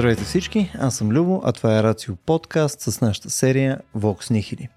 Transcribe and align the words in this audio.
Здравейте 0.00 0.24
всички, 0.24 0.72
аз 0.78 0.96
съм 0.96 1.10
Любо, 1.10 1.42
а 1.44 1.52
това 1.52 1.78
е 1.78 1.82
Рацио 1.82 2.16
подкаст 2.16 2.80
с 2.80 3.00
нашата 3.00 3.30
серия 3.30 3.80
Vox 3.96 4.30
Nihili. 4.30 4.68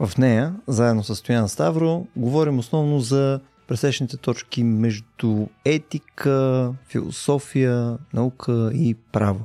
В 0.00 0.18
нея, 0.18 0.54
заедно 0.66 1.04
с 1.04 1.16
Стоян 1.16 1.48
Ставро, 1.48 2.06
говорим 2.16 2.58
основно 2.58 3.00
за 3.00 3.40
пресечните 3.68 4.16
точки 4.16 4.64
между 4.64 5.46
етика, 5.64 6.72
философия, 6.88 7.98
наука 8.14 8.70
и 8.74 8.96
право. 9.12 9.40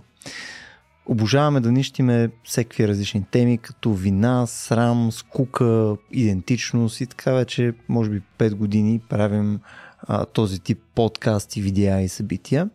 Обожаваме 1.06 1.60
да 1.60 1.71
нищиме 1.71 2.30
всеки 2.44 2.88
различни 2.88 3.25
теми, 3.32 3.58
като 3.58 3.94
вина, 3.94 4.46
срам, 4.47 5.11
скука, 5.11 5.96
идентичност 6.11 7.02
и 7.02 7.08
така 7.08 7.32
вече, 7.32 7.74
може 7.89 8.10
би 8.10 8.21
5 8.39 8.54
години 8.54 9.02
правим 9.10 9.60
а, 10.00 10.25
този 10.25 10.60
тип 10.60 10.80
подкасти, 10.96 11.61
видеа 11.61 12.02
и 12.02 12.10
събития. 12.10 12.69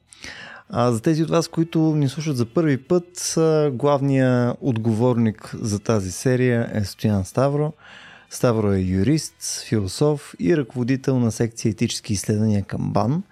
А 0.71 0.93
за 0.93 1.01
тези 1.01 1.23
от 1.23 1.31
вас, 1.31 1.49
които 1.49 1.79
ни 1.79 2.09
слушат 2.09 2.37
за 2.37 2.47
първи 2.47 2.77
път, 2.77 3.35
главният 3.73 4.57
отговорник 4.61 5.55
за 5.61 5.79
тази 5.79 6.13
серия 6.13 6.71
е 6.73 6.85
Стоян 6.85 7.25
Ставро. 7.25 7.73
Ставро 8.31 8.73
е 8.73 8.79
юрист, 8.79 9.65
философ 9.69 10.35
и 10.39 10.57
ръководител 10.57 11.19
на 11.19 11.33
секция 11.33 11.71
етически 11.71 12.13
изследвания 12.13 12.65
към 12.65 12.93
БАН. 12.93 13.23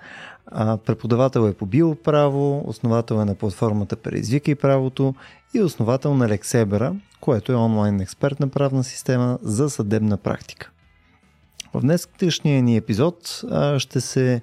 А, 0.46 0.76
преподавател 0.76 1.48
е 1.48 1.54
по 1.54 1.66
биоправо, 1.66 2.64
основател 2.66 3.14
е 3.14 3.24
на 3.24 3.34
платформата 3.34 3.96
Преизвика 3.96 4.50
и 4.50 4.54
правото 4.54 5.14
и 5.54 5.62
основател 5.62 6.14
на 6.14 6.28
Лексебера, 6.28 6.94
което 7.20 7.52
е 7.52 7.56
онлайн 7.56 8.00
експертна 8.00 8.48
правна 8.48 8.84
система 8.84 9.38
за 9.42 9.70
съдебна 9.70 10.16
практика. 10.16 10.70
В 11.74 11.80
днескашния 11.80 12.62
ни 12.62 12.76
епизод 12.76 13.42
а, 13.50 13.78
ще 13.78 14.00
се 14.00 14.42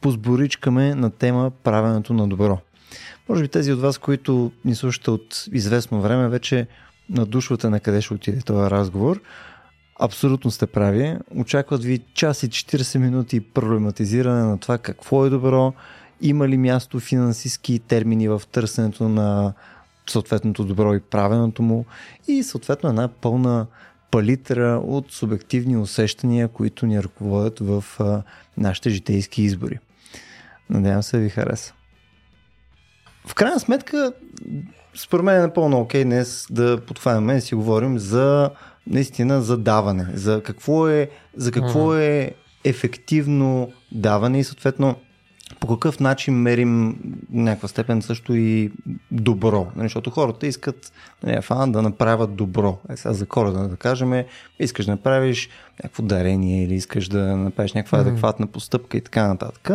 позборичкаме 0.00 0.94
на 0.94 1.10
тема 1.10 1.50
правенето 1.64 2.12
на 2.12 2.28
добро. 2.28 2.58
Може 3.28 3.42
би 3.42 3.48
тези 3.48 3.72
от 3.72 3.80
вас, 3.80 3.98
които 3.98 4.52
ни 4.64 4.74
слушате 4.74 5.10
от 5.10 5.44
известно 5.52 6.00
време, 6.00 6.28
вече 6.28 6.66
надушвате 7.10 7.68
на 7.68 7.80
къде 7.80 8.00
ще 8.00 8.14
отиде 8.14 8.40
този 8.40 8.70
разговор. 8.70 9.20
Абсолютно 10.00 10.50
сте 10.50 10.66
прави. 10.66 11.16
Очакват 11.36 11.84
ви 11.84 12.00
час 12.14 12.42
и 12.42 12.48
40 12.48 12.98
минути 12.98 13.40
проблематизиране 13.40 14.42
на 14.42 14.58
това 14.58 14.78
какво 14.78 15.26
е 15.26 15.30
добро, 15.30 15.72
има 16.20 16.48
ли 16.48 16.56
място 16.56 17.00
финансистски 17.00 17.78
термини 17.78 18.28
в 18.28 18.42
търсенето 18.52 19.08
на 19.08 19.52
съответното 20.10 20.64
добро 20.64 20.94
и 20.94 21.00
правеното 21.00 21.62
му 21.62 21.84
и 22.28 22.42
съответно 22.42 22.88
една 22.88 23.08
пълна 23.08 23.66
палитра 24.10 24.80
от 24.84 25.12
субективни 25.12 25.76
усещания, 25.76 26.48
които 26.48 26.86
ни 26.86 27.02
ръководят 27.02 27.58
в 27.60 27.84
нашите 28.56 28.90
житейски 28.90 29.42
избори. 29.42 29.78
Надявам 30.70 31.02
се 31.02 31.16
да 31.16 31.22
ви 31.22 31.28
хареса. 31.28 31.74
В 33.26 33.34
крайна 33.34 33.60
сметка, 33.60 34.12
според 34.94 35.24
мен 35.24 35.36
е 35.36 35.46
напълно 35.46 35.80
окей 35.80 36.02
okay 36.02 36.04
днес 36.04 36.46
да 36.50 36.80
подхванем 36.86 37.36
и 37.36 37.40
си 37.40 37.54
говорим 37.54 37.98
за 37.98 38.50
наистина 38.86 39.42
за 39.42 39.58
даване, 39.58 40.06
за 40.14 40.42
какво 40.42 40.88
е, 40.88 41.10
за 41.36 41.52
какво 41.52 41.94
е 41.94 42.34
ефективно 42.64 43.72
даване 43.92 44.38
и 44.38 44.44
съответно 44.44 44.96
по 45.60 45.66
какъв 45.66 46.00
начин 46.00 46.34
мерим 46.34 46.98
някаква 47.30 47.68
степен 47.68 48.02
също 48.02 48.34
и 48.34 48.70
добро. 49.10 49.66
Нали, 49.76 49.84
защото 49.84 50.10
хората 50.10 50.46
искат 50.46 50.92
нали, 51.22 51.42
фан, 51.42 51.72
да 51.72 51.82
направят 51.82 52.34
добро. 52.34 52.78
Е, 52.90 52.96
сега 52.96 53.12
за 53.12 53.26
коледа 53.26 53.68
да 53.68 53.76
кажем, 53.76 54.24
искаш 54.60 54.86
да 54.86 54.92
направиш 54.92 55.48
някакво 55.82 56.02
дарение 56.02 56.64
или 56.64 56.74
искаш 56.74 57.08
да 57.08 57.36
направиш 57.36 57.72
някаква 57.72 57.98
адекватна 57.98 58.46
постъпка 58.46 58.96
и 58.96 59.00
така 59.00 59.28
нататък. 59.28 59.70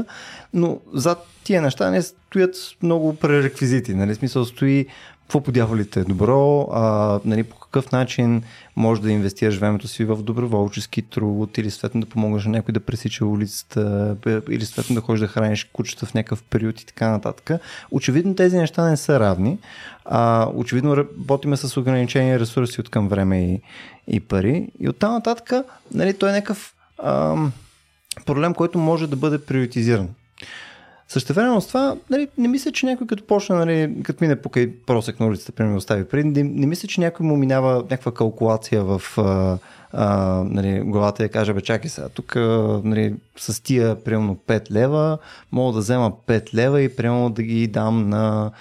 Но 0.53 0.79
зад 0.93 1.27
тия 1.43 1.61
неща 1.61 1.89
не 1.89 2.01
стоят 2.01 2.55
много 2.83 3.15
пререквизити. 3.15 3.93
Нали? 3.93 4.15
Смисъл 4.15 4.45
стои 4.45 4.87
какво 5.21 5.41
по 5.41 5.51
дяволите 5.51 5.99
е 5.99 6.03
добро, 6.03 6.69
а, 6.73 7.19
нали, 7.25 7.43
по 7.43 7.55
какъв 7.73 7.91
начин 7.91 8.43
може 8.75 9.01
да 9.01 9.11
инвестираш 9.11 9.57
времето 9.57 9.87
си 9.87 10.05
в 10.05 10.23
доброволчески 10.23 11.01
труд 11.01 11.57
или 11.57 11.71
съответно 11.71 12.01
да 12.01 12.07
помогнеш 12.07 12.45
на 12.45 12.51
някой 12.51 12.71
да 12.71 12.79
пресича 12.79 13.25
улицата 13.25 14.15
или 14.49 14.65
съответно 14.65 14.95
да 14.95 15.01
ходиш 15.01 15.19
да 15.19 15.27
храниш 15.27 15.63
кучета 15.73 16.05
в 16.05 16.13
някакъв 16.13 16.43
период 16.43 16.81
и 16.81 16.85
така 16.85 17.09
нататък. 17.09 17.61
Очевидно 17.91 18.35
тези 18.35 18.57
неща 18.57 18.89
не 18.89 18.97
са 18.97 19.19
равни. 19.19 19.57
А, 20.05 20.49
очевидно 20.53 20.97
работиме 20.97 21.57
с 21.57 21.77
ограничени 21.77 22.39
ресурси 22.39 22.81
от 22.81 22.89
към 22.89 23.07
време 23.07 23.41
и, 23.41 23.61
и 24.07 24.19
пари. 24.19 24.67
И 24.79 24.89
оттам 24.89 25.13
нататък 25.13 25.53
нали, 25.93 26.13
той 26.13 26.29
е 26.29 26.33
някакъв 26.33 26.73
ам, 27.03 27.51
проблем, 28.25 28.53
който 28.53 28.77
може 28.77 29.07
да 29.07 29.15
бъде 29.15 29.45
приоритизиран. 29.45 30.09
Същевременно 31.13 31.61
с 31.61 31.67
това, 31.67 31.95
нали, 32.09 32.27
не 32.37 32.47
мисля, 32.47 32.71
че 32.71 32.85
някой 32.85 33.07
като 33.07 33.23
почне, 33.23 33.55
нали, 33.55 33.95
като 34.03 34.23
мине 34.23 34.41
покрай 34.41 34.71
просек 34.85 35.19
на 35.19 35.25
улицата, 35.25 35.51
примерно 35.51 35.77
остави 35.77 36.05
преди, 36.05 36.29
не, 36.29 36.43
не 36.43 36.67
мисля, 36.67 36.87
че 36.87 37.01
някой 37.01 37.25
му 37.25 37.37
минава 37.37 37.75
някаква 37.75 38.13
калкулация 38.13 38.83
в 38.83 39.01
а, 39.17 39.57
а, 39.91 40.43
нали, 40.49 40.79
главата 40.79 41.25
и 41.25 41.29
каже, 41.29 41.53
бе, 41.53 41.61
чакай 41.61 41.89
сега, 41.89 42.09
тук 42.09 42.35
нали, 42.83 43.15
с 43.37 43.63
тия, 43.63 44.03
примерно 44.03 44.37
5 44.47 44.71
лева, 44.71 45.17
мога 45.51 45.73
да 45.73 45.79
взема 45.79 46.11
5 46.27 46.53
лева 46.53 46.81
и 46.81 46.95
примерно 46.95 47.29
да 47.29 47.43
ги 47.43 47.67
дам 47.67 48.09
на 48.09 48.51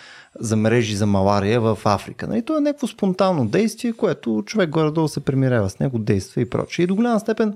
за 0.40 0.56
мрежи 0.56 0.96
за 0.96 1.06
малария 1.06 1.60
в 1.60 1.78
Африка. 1.84 2.26
Нали? 2.26 2.42
То 2.42 2.58
е 2.58 2.60
някакво 2.60 2.86
спонтанно 2.86 3.46
действие, 3.46 3.92
което 3.92 4.42
човек 4.46 4.70
горе-долу 4.70 5.08
се 5.08 5.20
премирява 5.20 5.70
с 5.70 5.78
него, 5.78 5.98
действа 5.98 6.40
и 6.40 6.50
прочее. 6.50 6.82
И 6.82 6.86
до 6.86 6.94
голяма 6.94 7.20
степен. 7.20 7.54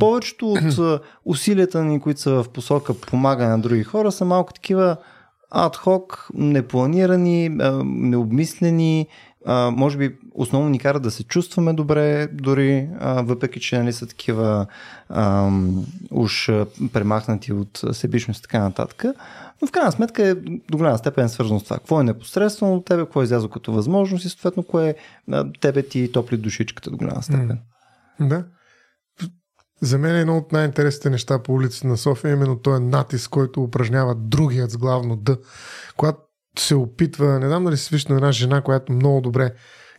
Повечето 0.00 0.52
от 0.52 1.00
усилията 1.24 1.84
ни, 1.84 2.00
които 2.00 2.20
са 2.20 2.42
в 2.42 2.48
посока 2.48 2.94
помагане 2.94 3.50
на 3.50 3.58
други 3.58 3.82
хора, 3.82 4.12
са 4.12 4.24
малко 4.24 4.52
такива 4.52 4.96
адхок, 5.50 6.28
непланирани, 6.34 7.48
необмислени, 7.84 9.06
може 9.72 9.98
би 9.98 10.18
основно 10.34 10.68
ни 10.68 10.78
карат 10.78 11.02
да 11.02 11.10
се 11.10 11.24
чувстваме 11.24 11.72
добре, 11.72 12.28
дори 12.32 12.88
въпреки, 13.00 13.60
че 13.60 13.78
нали, 13.78 13.92
са 13.92 14.06
такива 14.06 14.66
ам, 15.08 15.86
уж 16.10 16.50
премахнати 16.92 17.52
от 17.52 17.84
себичност 17.92 18.38
и 18.38 18.42
така 18.42 18.58
нататък. 18.58 19.04
Но 19.62 19.68
в 19.68 19.70
крайна 19.70 19.92
сметка 19.92 20.28
е 20.28 20.34
до 20.70 20.78
голяма 20.78 20.98
степен 20.98 21.28
свързано 21.28 21.60
с 21.60 21.64
това. 21.64 21.76
Какво 21.76 22.00
е 22.00 22.04
непосредствено 22.04 22.74
от 22.74 22.84
тебе, 22.84 23.02
какво 23.02 23.20
е 23.20 23.24
излязло 23.24 23.48
като 23.48 23.72
възможност 23.72 24.24
и 24.24 24.28
съответно 24.28 24.62
кое 24.62 24.88
е 24.88 24.94
тебе 25.60 25.82
ти 25.82 26.12
топли 26.12 26.36
душичката 26.36 26.90
до 26.90 26.96
голяма 26.96 27.22
степен. 27.22 27.58
Да. 28.20 28.44
За 29.80 29.98
мен 29.98 30.16
е 30.16 30.20
едно 30.20 30.36
от 30.36 30.52
най-интересните 30.52 31.10
неща 31.10 31.42
по 31.42 31.52
улиците 31.52 31.86
на 31.86 31.96
София, 31.96 32.30
е 32.30 32.34
именно 32.34 32.58
този 32.58 32.82
натиск, 32.82 33.30
който 33.30 33.62
упражнява 33.62 34.14
другият 34.14 34.70
с 34.70 34.76
главно 34.76 35.16
Д. 35.16 35.36
Когато 35.96 36.18
се 36.58 36.74
опитва, 36.74 37.38
не 37.38 37.48
знам 37.48 37.64
дали 37.64 37.76
се 37.76 37.84
свища 37.84 38.12
на 38.12 38.16
една 38.16 38.32
жена, 38.32 38.60
която 38.60 38.92
много 38.92 39.20
добре 39.20 39.50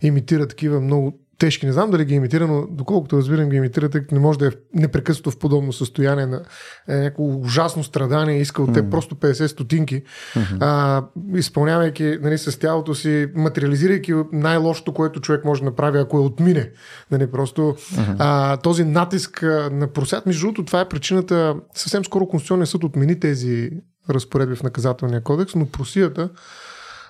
имитира 0.01 0.47
такива 0.47 0.81
много 0.81 1.19
тежки. 1.37 1.65
Не 1.65 1.71
знам 1.71 1.91
дали 1.91 2.05
ги 2.05 2.13
имитира, 2.13 2.47
но 2.47 2.67
доколкото 2.69 3.17
разбирам 3.17 3.49
ги 3.49 3.55
имитира, 3.55 3.89
тъй 3.89 4.01
като 4.01 4.15
не 4.15 4.21
може 4.21 4.39
да 4.39 4.47
е 4.47 4.51
непрекъснато 4.73 5.31
в 5.31 5.39
подобно 5.39 5.73
състояние 5.73 6.25
на 6.25 6.41
е, 6.87 6.95
някакво 6.95 7.23
ужасно 7.23 7.83
страдание, 7.83 8.41
иска 8.41 8.61
от 8.61 8.73
те 8.73 8.83
mm-hmm. 8.83 8.89
просто 8.89 9.15
50 9.15 9.47
стотинки, 9.47 10.01
mm-hmm. 10.35 10.57
а, 10.59 11.03
изпълнявайки 11.37 12.17
нали, 12.21 12.37
с 12.37 12.59
тялото 12.59 12.95
си, 12.95 13.27
материализирайки 13.35 14.13
най-лошото, 14.31 14.93
което 14.93 15.21
човек 15.21 15.45
може 15.45 15.61
да 15.61 15.65
направи, 15.65 15.97
ако 15.97 16.17
е 16.17 16.21
отмине. 16.21 16.71
Нали, 17.11 17.31
просто 17.31 17.61
mm-hmm. 17.61 18.15
а, 18.19 18.57
този 18.57 18.83
натиск 18.83 19.41
на 19.71 19.87
просят. 19.93 20.25
Между 20.25 20.41
другото, 20.41 20.65
това 20.65 20.81
е 20.81 20.89
причината. 20.89 21.55
Съвсем 21.75 22.05
скоро 22.05 22.27
Конституционният 22.27 22.69
съд 22.69 22.83
отмени 22.83 23.19
тези 23.19 23.71
разпоредби 24.09 24.55
в 24.55 24.63
наказателния 24.63 25.21
кодекс, 25.21 25.55
но 25.55 25.65
просията 25.65 26.29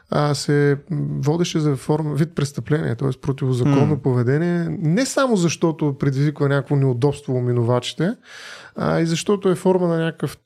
а, 0.10 0.36
се 0.36 0.78
водеше 1.20 1.60
за 1.60 1.76
форма, 1.76 2.16
вид 2.16 2.36
престъпление, 2.36 2.96
т.е. 2.96 3.10
противозаконно 3.22 3.98
mm. 3.98 4.02
поведение, 4.02 4.68
не 4.70 5.06
само 5.06 5.36
защото 5.36 5.96
предизвиква 6.00 6.50
някакво 6.50 6.76
неудобство 6.76 7.34
у 7.34 7.42
минувачите, 7.42 8.16
а 8.76 9.00
и 9.00 9.06
защото 9.06 9.50
е 9.50 9.56
форма 9.56 9.88
на 9.88 9.98
някакъв 10.06 10.38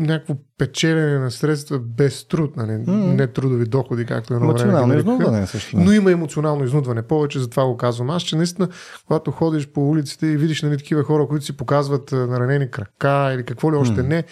някакво 0.00 0.34
печелене 0.58 1.18
на 1.18 1.30
средства 1.30 1.78
без 1.78 2.24
труд, 2.24 2.56
нали? 2.56 2.72
не 2.86 3.26
трудови 3.26 3.64
доходи, 3.64 4.04
както 4.04 4.34
е 4.34 4.36
Емоционално 4.36 4.98
изнудване 4.98 5.46
също. 5.46 5.76
Но 5.76 5.92
има 5.92 6.12
емоционално 6.12 6.64
изнудване. 6.64 7.02
Повече 7.02 7.38
за 7.38 7.50
това 7.50 7.66
го 7.66 7.76
казвам 7.76 8.10
аз, 8.10 8.22
че 8.22 8.36
наистина, 8.36 8.68
когато 9.06 9.30
ходиш 9.30 9.66
по 9.66 9.90
улиците 9.90 10.26
и 10.26 10.36
видиш 10.36 10.62
нали, 10.62 10.76
такива 10.76 11.02
хора, 11.02 11.26
които 11.26 11.44
си 11.44 11.56
показват 11.56 12.12
наранени 12.12 12.70
крака 12.70 13.32
или 13.34 13.44
какво 13.44 13.72
ли 13.72 13.76
още 13.76 14.02
не, 14.02 14.24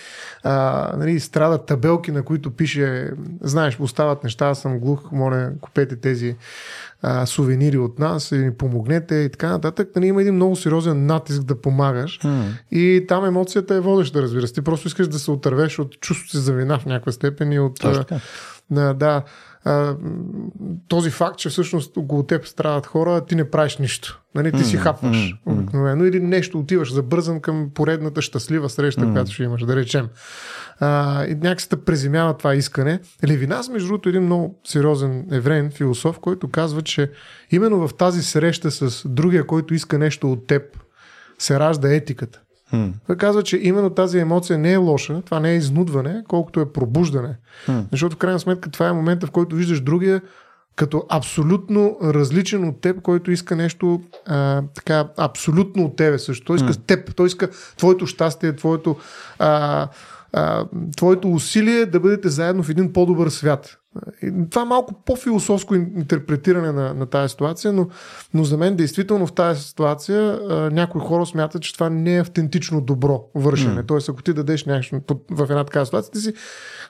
а, 0.43 0.93
нали, 0.97 1.21
страдат 1.21 1.67
табелки, 1.67 2.11
на 2.13 2.23
които 2.23 2.51
пише, 2.51 3.11
знаеш, 3.41 3.81
остават 3.81 4.25
неща, 4.25 4.47
аз 4.47 4.59
съм 4.59 4.79
глух, 4.79 5.13
моля, 5.13 5.53
купете 5.61 5.97
тези 5.97 6.37
а, 7.03 7.27
сувенири 7.27 7.79
от 7.79 7.99
нас 7.99 8.33
и 8.33 8.39
ни 8.39 8.55
помогнете 8.55 9.15
и 9.15 9.31
така 9.31 9.49
нататък. 9.49 9.89
Нали, 9.97 10.07
има 10.07 10.21
един 10.21 10.35
много 10.35 10.57
сериозен 10.57 11.07
натиск 11.07 11.43
да 11.43 11.61
помагаш 11.61 12.21
mm. 12.21 12.45
и 12.71 13.05
там 13.09 13.25
емоцията 13.25 13.75
е 13.75 13.81
водеща, 13.81 14.23
разбира 14.23 14.47
се. 14.47 14.55
Ти 14.55 14.63
просто 14.63 14.89
искаш 14.89 15.09
да 15.09 15.19
се 15.19 15.31
отървеш 15.31 15.79
от 15.79 16.01
чувството 16.01 16.31
си 16.31 16.39
за 16.39 16.53
вина 16.53 16.79
в 16.79 16.87
някаква 16.87 17.13
степен 17.13 17.53
и 17.53 17.59
от... 17.59 17.81
Точно 17.81 18.05
да, 18.71 19.23
а, 19.67 19.97
този 20.89 21.11
факт, 21.11 21.39
че 21.39 21.49
всъщност 21.49 21.97
около 21.97 22.23
теб 22.23 22.47
страдат 22.47 22.87
хора, 22.87 23.25
ти 23.27 23.35
не 23.35 23.51
правиш 23.51 23.77
нищо. 23.77 24.23
Нали, 24.35 24.53
ти 24.53 24.65
си 24.65 24.77
хапваш 24.77 25.35
обикновено 25.47 26.05
или 26.05 26.21
нещо 26.21 26.59
отиваш 26.59 26.93
забързан 26.93 27.41
към 27.41 27.71
поредната 27.75 28.23
щастлива 28.23 28.71
среща, 28.71 29.13
която 29.13 29.33
ще 29.33 29.43
имаш, 29.43 29.63
да 29.63 29.77
речем. 29.77 30.09
А, 30.81 31.25
и 31.25 31.35
някакси 31.35 31.69
те 31.69 31.77
преземява 31.77 32.37
това 32.37 32.55
искане. 32.55 33.01
Левинас, 33.29 33.69
между 33.69 33.89
другото, 33.89 34.09
е 34.09 34.11
един 34.11 34.23
много 34.23 34.61
сериозен 34.65 35.27
евреен 35.33 35.71
философ, 35.71 36.19
който 36.19 36.51
казва, 36.51 36.83
че 36.83 37.11
именно 37.51 37.89
в 37.89 37.95
тази 37.95 38.23
среща 38.23 38.71
с 38.71 39.09
другия, 39.09 39.47
който 39.47 39.75
иска 39.75 39.99
нещо 39.99 40.33
от 40.33 40.47
теб, 40.47 40.63
се 41.39 41.61
ражда 41.61 41.95
етиката. 41.95 42.41
Той 43.07 43.17
казва, 43.17 43.43
че 43.43 43.61
именно 43.63 43.91
тази 43.91 44.19
емоция 44.19 44.59
не 44.59 44.73
е 44.73 44.77
лоша, 44.77 45.23
това 45.23 45.41
не 45.41 45.51
е 45.51 45.57
изнудване, 45.57 46.25
колкото 46.29 46.61
е 46.61 46.73
пробуждане. 46.73 47.37
Хм. 47.65 47.79
Защото 47.93 48.17
в 48.17 48.19
крайна 48.19 48.41
сметка 48.41 48.71
това 48.71 48.89
е 48.89 48.93
момента, 48.93 49.27
в 49.27 49.31
който 49.31 49.57
виждаш 49.57 49.81
другия 49.81 50.23
като 50.77 51.05
абсолютно 51.09 51.97
различен 52.03 52.69
от 52.69 52.81
теб, 52.81 53.03
който 53.03 53.31
иска 53.31 53.57
нещо 53.57 54.03
а, 54.27 54.63
така 54.75 55.09
абсолютно 55.17 55.85
от 55.85 55.97
тебе 55.97 56.19
също. 56.19 56.45
Той 56.45 56.57
иска 56.57 56.75
теб, 56.75 57.15
той 57.15 57.27
иска 57.27 57.49
твоето 57.77 58.07
щастие, 58.07 58.57
твоето, 58.57 58.97
а, 59.39 59.89
а, 60.33 60.65
твоето 60.97 61.33
усилие 61.33 61.87
да 61.87 62.01
бъдете 62.01 62.29
заедно 62.29 62.63
в 62.63 62.71
един 62.71 62.93
по-добър 62.93 63.29
свят. 63.29 63.79
И 64.23 64.33
това 64.51 64.63
е 64.63 64.65
малко 64.65 64.95
по-философско 65.07 65.75
ин- 65.75 65.97
интерпретиране 65.97 66.73
на, 66.73 66.95
на 66.95 67.07
тази 67.07 67.31
ситуация, 67.31 67.73
но, 67.73 67.89
но 68.35 68.45
за 68.45 68.57
мен 68.57 68.77
действително 68.77 69.27
в 69.27 69.33
тази 69.33 69.63
ситуация 69.63 70.39
а, 70.51 70.71
някои 70.73 71.01
хора 71.01 71.27
смятат, 71.27 71.63
че 71.63 71.75
това 71.75 71.91
не 71.91 72.17
е 72.17 72.21
автентично 72.21 72.81
добро 72.81 73.25
вършене. 73.35 73.83
Mm. 73.83 73.89
Тоест, 73.89 74.09
ако 74.09 74.23
ти 74.23 74.33
дадеш 74.33 74.65
нещо 74.65 75.01
в 75.31 75.43
една 75.51 75.65
такава 75.65 75.87
ситуация, 75.87 76.13
ти 76.13 76.19
си 76.19 76.33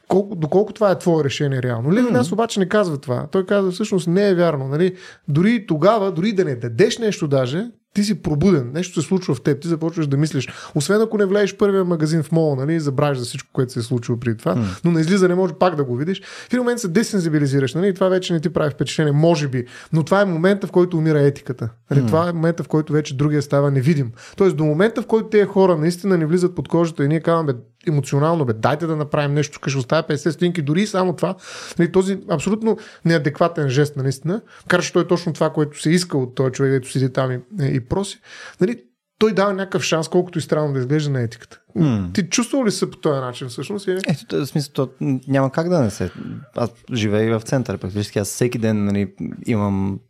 колко, 0.09 0.35
доколко 0.35 0.73
това 0.73 0.91
е 0.91 0.99
твое 0.99 1.25
решение 1.25 1.63
реално. 1.63 1.93
Левин 1.93 2.13
нас 2.13 2.33
обаче 2.33 2.61
не 2.61 2.69
казва 2.69 2.99
това. 2.99 3.27
Той 3.33 3.47
казва 3.47 3.71
всъщност 3.71 4.07
не 4.07 4.29
е 4.29 4.35
вярно. 4.35 4.69
Нали? 4.69 4.97
Дори 5.29 5.67
тогава, 5.67 6.13
дори 6.13 6.33
да 6.33 6.45
не 6.45 6.55
дадеш 6.55 6.99
нещо 6.99 7.29
даже, 7.29 7.67
ти 7.97 8.05
си 8.05 8.23
пробуден, 8.23 8.71
нещо 8.75 9.03
се 9.03 9.09
случва 9.09 9.35
в 9.35 9.41
теб, 9.41 9.61
ти 9.61 9.69
започваш 9.69 10.07
да 10.07 10.17
мислиш. 10.17 10.49
Освен 10.75 11.01
ако 11.01 11.19
не 11.19 11.27
влезеш 11.27 11.57
първия 11.57 11.85
магазин 11.85 12.23
в 12.23 12.33
мола, 12.33 12.57
нали, 12.57 12.81
забравиш 12.81 13.19
за 13.19 13.25
всичко, 13.25 13.51
което 13.53 13.73
се 13.73 13.79
е 13.79 13.83
случило 13.83 14.21
преди 14.21 14.37
това, 14.37 14.57
mm. 14.57 14.65
но 14.85 14.91
на 14.91 15.01
излизане 15.01 15.35
може 15.35 15.55
пак 15.55 15.77
да 15.77 15.85
го 15.85 15.97
видиш. 15.97 16.23
В 16.23 16.47
един 16.47 16.59
момент 16.59 16.81
се 16.81 16.89
десензибилизираш, 16.89 17.75
нали, 17.75 17.89
и 17.89 17.95
това 17.95 18.09
вече 18.09 18.33
не 18.33 18.41
ти 18.41 18.49
прави 18.49 18.71
впечатление, 18.71 19.13
може 19.13 19.49
би, 19.49 19.65
но 19.93 20.03
това 20.03 20.21
е 20.21 20.25
момента, 20.25 20.67
в 20.67 20.71
който 20.71 20.99
умира 20.99 21.23
етиката. 21.23 21.69
Нали, 21.91 22.07
Mm. 22.07 22.07
Това 22.07 22.29
е 22.29 22.33
момента, 22.33 22.63
в 22.63 22.69
който 22.69 22.93
вече 22.93 23.17
другия 23.17 23.43
става 23.43 23.71
невидим. 23.71 24.13
Тоест 24.37 24.57
до 24.57 24.65
момента, 24.65 25.03
в 25.03 25.07
който 25.07 25.29
тези 25.29 25.45
хора 25.45 25.77
наистина 25.77 26.19
не 26.19 26.27
влизат 26.27 26.55
под 26.55 26.69
кожата 26.69 27.05
и 27.05 27.09
ние 27.09 27.21
казваме 27.21 27.53
емоционално, 27.89 28.45
бе, 28.45 28.53
дайте 28.53 28.87
да 28.87 28.97
направим 28.97 29.35
нещо, 29.35 29.61
ще 29.67 29.79
оставя 29.79 30.03
50 30.03 30.31
стотинки, 30.31 30.63
дори 30.63 30.87
само 30.87 31.17
това, 31.17 31.35
нали, 31.79 31.93
този 31.93 32.19
абсолютно 32.31 32.79
неадекватен 33.05 33.69
жест, 33.69 33.97
наистина, 33.97 34.41
макар 34.65 34.83
че 34.83 34.93
той 34.93 35.03
е 35.03 35.07
точно 35.07 35.33
това, 35.33 35.51
което 35.51 35.83
се 35.83 35.91
иска 35.91 36.19
от 36.19 36.35
този 36.35 36.53
човек, 36.53 36.73
който 36.73 36.91
седи 36.91 37.13
там 37.13 37.33
и, 37.33 37.41
и 37.61 37.81
проси, 37.81 38.21
нали, 38.61 38.83
той 39.19 39.33
дава 39.33 39.53
някакъв 39.53 39.83
шанс, 39.83 40.09
колкото 40.09 40.39
и 40.39 40.43
странно 40.43 40.73
да 40.73 40.79
изглежда 40.79 41.11
на 41.11 41.21
етиката. 41.21 41.61
М. 41.75 42.11
Ти 42.15 42.29
чувствал 42.29 42.65
ли 42.65 42.71
се 42.71 42.91
по 42.91 42.97
този 42.97 43.21
начин 43.21 43.49
всъщност? 43.49 43.87
Или? 43.87 44.01
Ето, 44.09 44.37
в 44.37 44.47
смисъл, 44.47 44.73
то 44.73 44.89
няма 45.29 45.53
как 45.53 45.69
да 45.69 45.81
не 45.81 45.91
се. 45.91 46.11
Аз 46.57 46.71
живея 46.93 47.27
и 47.27 47.31
в 47.31 47.41
центъра, 47.41 47.79
практически. 47.79 48.19
Аз 48.19 48.29
всеки 48.29 48.59
ден 48.59 48.85
нали, 48.85 49.13
имам 49.47 50.01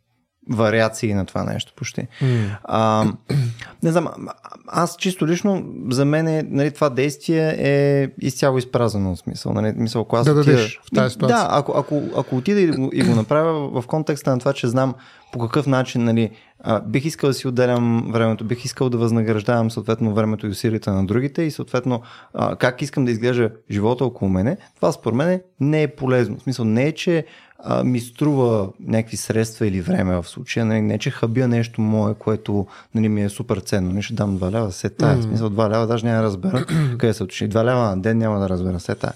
вариации 0.49 1.13
на 1.13 1.25
това 1.25 1.43
нещо 1.43 1.73
почти. 1.75 2.07
А, 2.63 3.05
не 3.83 3.91
знам, 3.91 4.07
аз 4.67 4.95
чисто 4.97 5.27
лично, 5.27 5.65
за 5.89 6.05
мен 6.05 6.27
е, 6.27 6.45
нали, 6.49 6.71
това 6.71 6.89
действие 6.89 7.55
е 7.59 8.07
изцяло 8.21 8.57
изпразнено 8.57 9.15
смисъл. 9.15 9.53
Нали, 9.53 9.73
мисъл 9.77 10.01
ако 10.01 10.15
аз 10.15 10.25
Да 10.25 10.31
отида- 10.31 10.45
дадеш 10.45 10.79
в 10.83 10.95
тази 10.95 11.13
ситуация. 11.13 11.37
Да, 11.37 11.47
ако, 11.51 11.73
ако, 11.77 12.03
ако 12.17 12.35
отида 12.37 12.61
и 12.61 12.67
го, 12.67 12.89
и 12.93 13.01
го 13.01 13.15
направя 13.15 13.81
в 13.81 13.87
контекста 13.87 14.31
на 14.31 14.39
това, 14.39 14.53
че 14.53 14.67
знам 14.67 14.93
по 15.31 15.39
какъв 15.39 15.67
начин 15.67 16.03
нали, 16.03 16.31
а, 16.59 16.79
бих 16.79 17.05
искал 17.05 17.27
да 17.29 17.33
си 17.33 17.47
отделям 17.47 18.07
времето, 18.11 18.43
бих 18.43 18.65
искал 18.65 18.89
да 18.89 18.97
възнаграждавам 18.97 19.71
съответно 19.71 20.13
времето 20.13 20.47
и 20.47 20.49
усилията 20.49 20.93
на 20.93 21.05
другите 21.05 21.41
и 21.41 21.51
съответно 21.51 22.01
а, 22.33 22.55
как 22.55 22.81
искам 22.81 23.05
да 23.05 23.11
изглежда 23.11 23.51
живота 23.71 24.05
около 24.05 24.31
мене, 24.31 24.57
това 24.75 24.91
според 24.91 25.15
мен 25.15 25.41
не 25.59 25.83
е 25.83 25.87
полезно. 25.87 26.37
В 26.37 26.41
смисъл 26.41 26.65
не 26.65 26.83
е, 26.83 26.91
че 26.91 27.25
а, 27.59 27.83
ми 27.83 27.99
струва 27.99 28.69
някакви 28.79 29.17
средства 29.17 29.67
или 29.67 29.81
време 29.81 30.15
в 30.15 30.23
случая, 30.27 30.65
не, 30.65 30.81
не 30.81 30.97
че 30.97 31.11
хабя 31.11 31.47
нещо 31.47 31.81
мое, 31.81 32.13
което 32.13 32.67
нали, 32.95 33.09
ми 33.09 33.23
е 33.23 33.29
супер 33.29 33.57
ценно. 33.57 33.91
Не 33.91 34.01
ще 34.01 34.13
дам 34.13 34.39
2 34.39 34.51
лева, 34.51 34.71
се 34.71 34.89
тая. 34.89 35.17
В 35.17 35.23
смисъл 35.23 35.49
2 35.49 35.69
лева 35.69 35.87
даже 35.87 36.05
няма 36.05 36.17
да 36.17 36.23
разбера 36.23 36.65
къде 36.97 37.13
се 37.13 37.23
отиши. 37.23 37.49
2 37.49 37.63
лева 37.63 37.79
на 37.79 38.01
ден 38.01 38.17
няма 38.17 38.39
да 38.39 38.49
разбера, 38.49 38.79
се 38.79 38.95
тая. 38.95 39.13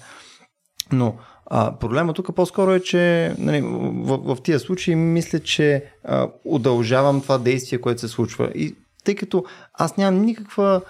Но 0.92 1.14
а, 1.46 1.78
проблема 1.78 2.12
тук 2.12 2.34
по-скоро 2.34 2.70
е, 2.70 2.80
че 2.80 3.34
нали, 3.38 3.60
в, 3.60 4.34
в 4.34 4.42
тия 4.42 4.60
случаи 4.60 4.94
мисля, 4.94 5.38
че 5.38 5.84
а, 6.04 6.28
удължавам 6.44 7.20
това 7.20 7.38
действие, 7.38 7.80
което 7.80 8.00
се 8.00 8.08
случва. 8.08 8.50
И 8.54 8.74
тъй 9.04 9.14
като 9.14 9.44
аз 9.74 9.96
нямам 9.96 10.22
никаква 10.22 10.80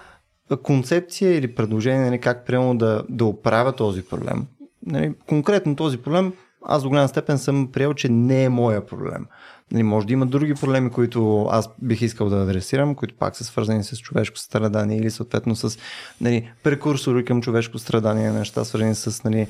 концепция 0.63 1.37
или 1.37 1.55
предложение 1.55 2.05
нали, 2.05 2.19
как 2.19 2.45
прямо 2.45 2.77
да, 2.77 3.03
да 3.09 3.25
оправя 3.25 3.71
този 3.71 4.01
проблем. 4.01 4.45
Нали, 4.85 5.13
конкретно 5.27 5.75
този 5.75 5.97
проблем, 5.97 6.33
аз 6.65 6.83
до 6.83 6.89
голяма 6.89 7.07
степен 7.07 7.37
съм 7.37 7.69
приел, 7.71 7.93
че 7.93 8.09
не 8.09 8.43
е 8.43 8.49
моя 8.49 8.85
проблем. 8.85 9.25
Нали, 9.71 9.83
може 9.83 10.07
да 10.07 10.13
има 10.13 10.25
други 10.25 10.53
проблеми, 10.53 10.89
които 10.89 11.47
аз 11.51 11.69
бих 11.81 12.01
искал 12.01 12.29
да 12.29 12.35
адресирам, 12.35 12.95
които 12.95 13.15
пак 13.15 13.35
са 13.35 13.43
свързани 13.43 13.83
с 13.83 13.97
човешко 13.97 14.37
страдание 14.37 14.97
или 14.97 15.11
съответно 15.11 15.55
с 15.55 15.77
нали, 16.21 16.51
прекурсори 16.63 17.25
към 17.25 17.41
човешко 17.41 17.77
страдание, 17.77 18.31
неща 18.31 18.65
свързани 18.65 18.95
с 18.95 19.23
нали, 19.23 19.47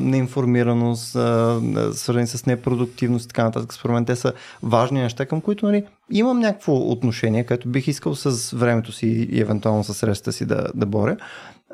неинформираност, 0.00 1.10
свързани 1.92 2.26
с 2.26 2.46
непродуктивност 2.46 3.24
и 3.24 3.28
така 3.28 3.44
нататък. 3.44 3.74
Според 3.74 3.94
мен 3.94 4.04
те 4.04 4.16
са 4.16 4.32
важни 4.62 5.00
неща, 5.00 5.26
към 5.26 5.40
които 5.40 5.66
нали, 5.66 5.84
имам 6.10 6.38
някакво 6.38 6.76
отношение, 6.76 7.46
което 7.46 7.68
бих 7.68 7.88
искал 7.88 8.14
с 8.14 8.56
времето 8.56 8.92
си 8.92 9.06
и 9.06 9.40
евентуално 9.40 9.84
с 9.84 9.94
средствата 9.94 10.32
си 10.32 10.46
да, 10.46 10.66
да 10.74 10.86
боря, 10.86 11.16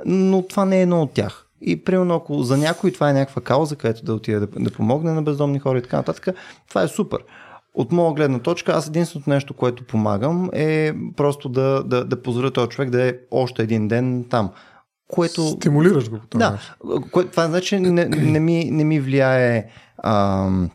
но 0.06 0.42
това 0.42 0.64
не 0.64 0.78
е 0.78 0.82
едно 0.82 1.02
от 1.02 1.12
тях. 1.12 1.46
И 1.62 1.84
примерно 1.84 2.14
ако 2.14 2.42
за 2.42 2.56
някой 2.56 2.92
това 2.92 3.10
е 3.10 3.12
някаква 3.12 3.42
кауза, 3.42 3.76
където 3.76 4.04
да 4.04 4.14
отиде 4.14 4.40
да, 4.40 4.46
да 4.46 4.70
помогне 4.70 5.12
на 5.12 5.22
бездомни 5.22 5.58
хора 5.58 5.78
и 5.78 5.82
така 5.82 5.96
нататък, 5.96 6.28
това 6.68 6.82
е 6.82 6.88
супер. 6.88 7.18
От 7.74 7.92
моя 7.92 8.14
гледна 8.14 8.38
точка, 8.38 8.72
аз 8.72 8.88
единственото 8.88 9.30
нещо, 9.30 9.54
което 9.54 9.84
помагам 9.84 10.50
е 10.52 10.92
просто 11.16 11.48
да, 11.48 11.82
да, 11.84 12.04
да 12.04 12.22
позволя 12.22 12.50
този 12.50 12.68
човек 12.68 12.90
да 12.90 13.08
е 13.08 13.14
още 13.30 13.62
един 13.62 13.88
ден 13.88 14.24
там. 14.30 14.50
Което... 15.08 15.46
Стимулираш 15.48 16.10
го 16.10 16.18
по 16.18 16.26
този 16.26 16.38
Да, 16.38 16.58
кое, 17.10 17.24
това 17.24 17.46
значи 17.46 17.80
не, 17.80 18.04
не, 18.04 18.40
ми, 18.40 18.64
не 18.70 18.84
ми 18.84 19.00
влияе 19.00 19.66
ам, 20.04 20.70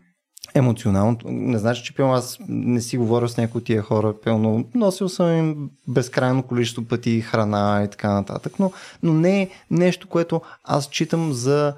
емоционално. 0.56 1.18
Не 1.26 1.58
значи, 1.58 1.84
че 1.84 1.96
пълно 1.96 2.14
аз 2.14 2.38
не 2.50 2.82
си 2.82 2.98
говоря 2.98 3.30
с 3.30 3.38
някои 3.38 3.60
от 3.60 3.66
тия 3.66 3.82
хора. 3.82 4.14
Пълно 4.24 4.66
носил 4.76 5.10
съм 5.10 5.38
им 5.38 5.70
безкрайно 5.88 6.44
количество 6.44 6.84
пъти 6.84 7.22
храна 7.22 7.82
и 7.86 7.90
така 7.90 8.14
нататък, 8.14 8.54
но, 8.60 8.72
но 9.04 9.14
не 9.14 9.42
е 9.42 9.50
нещо, 9.72 10.08
което 10.08 10.42
аз 10.64 10.90
читам 10.90 11.34
за 11.34 11.74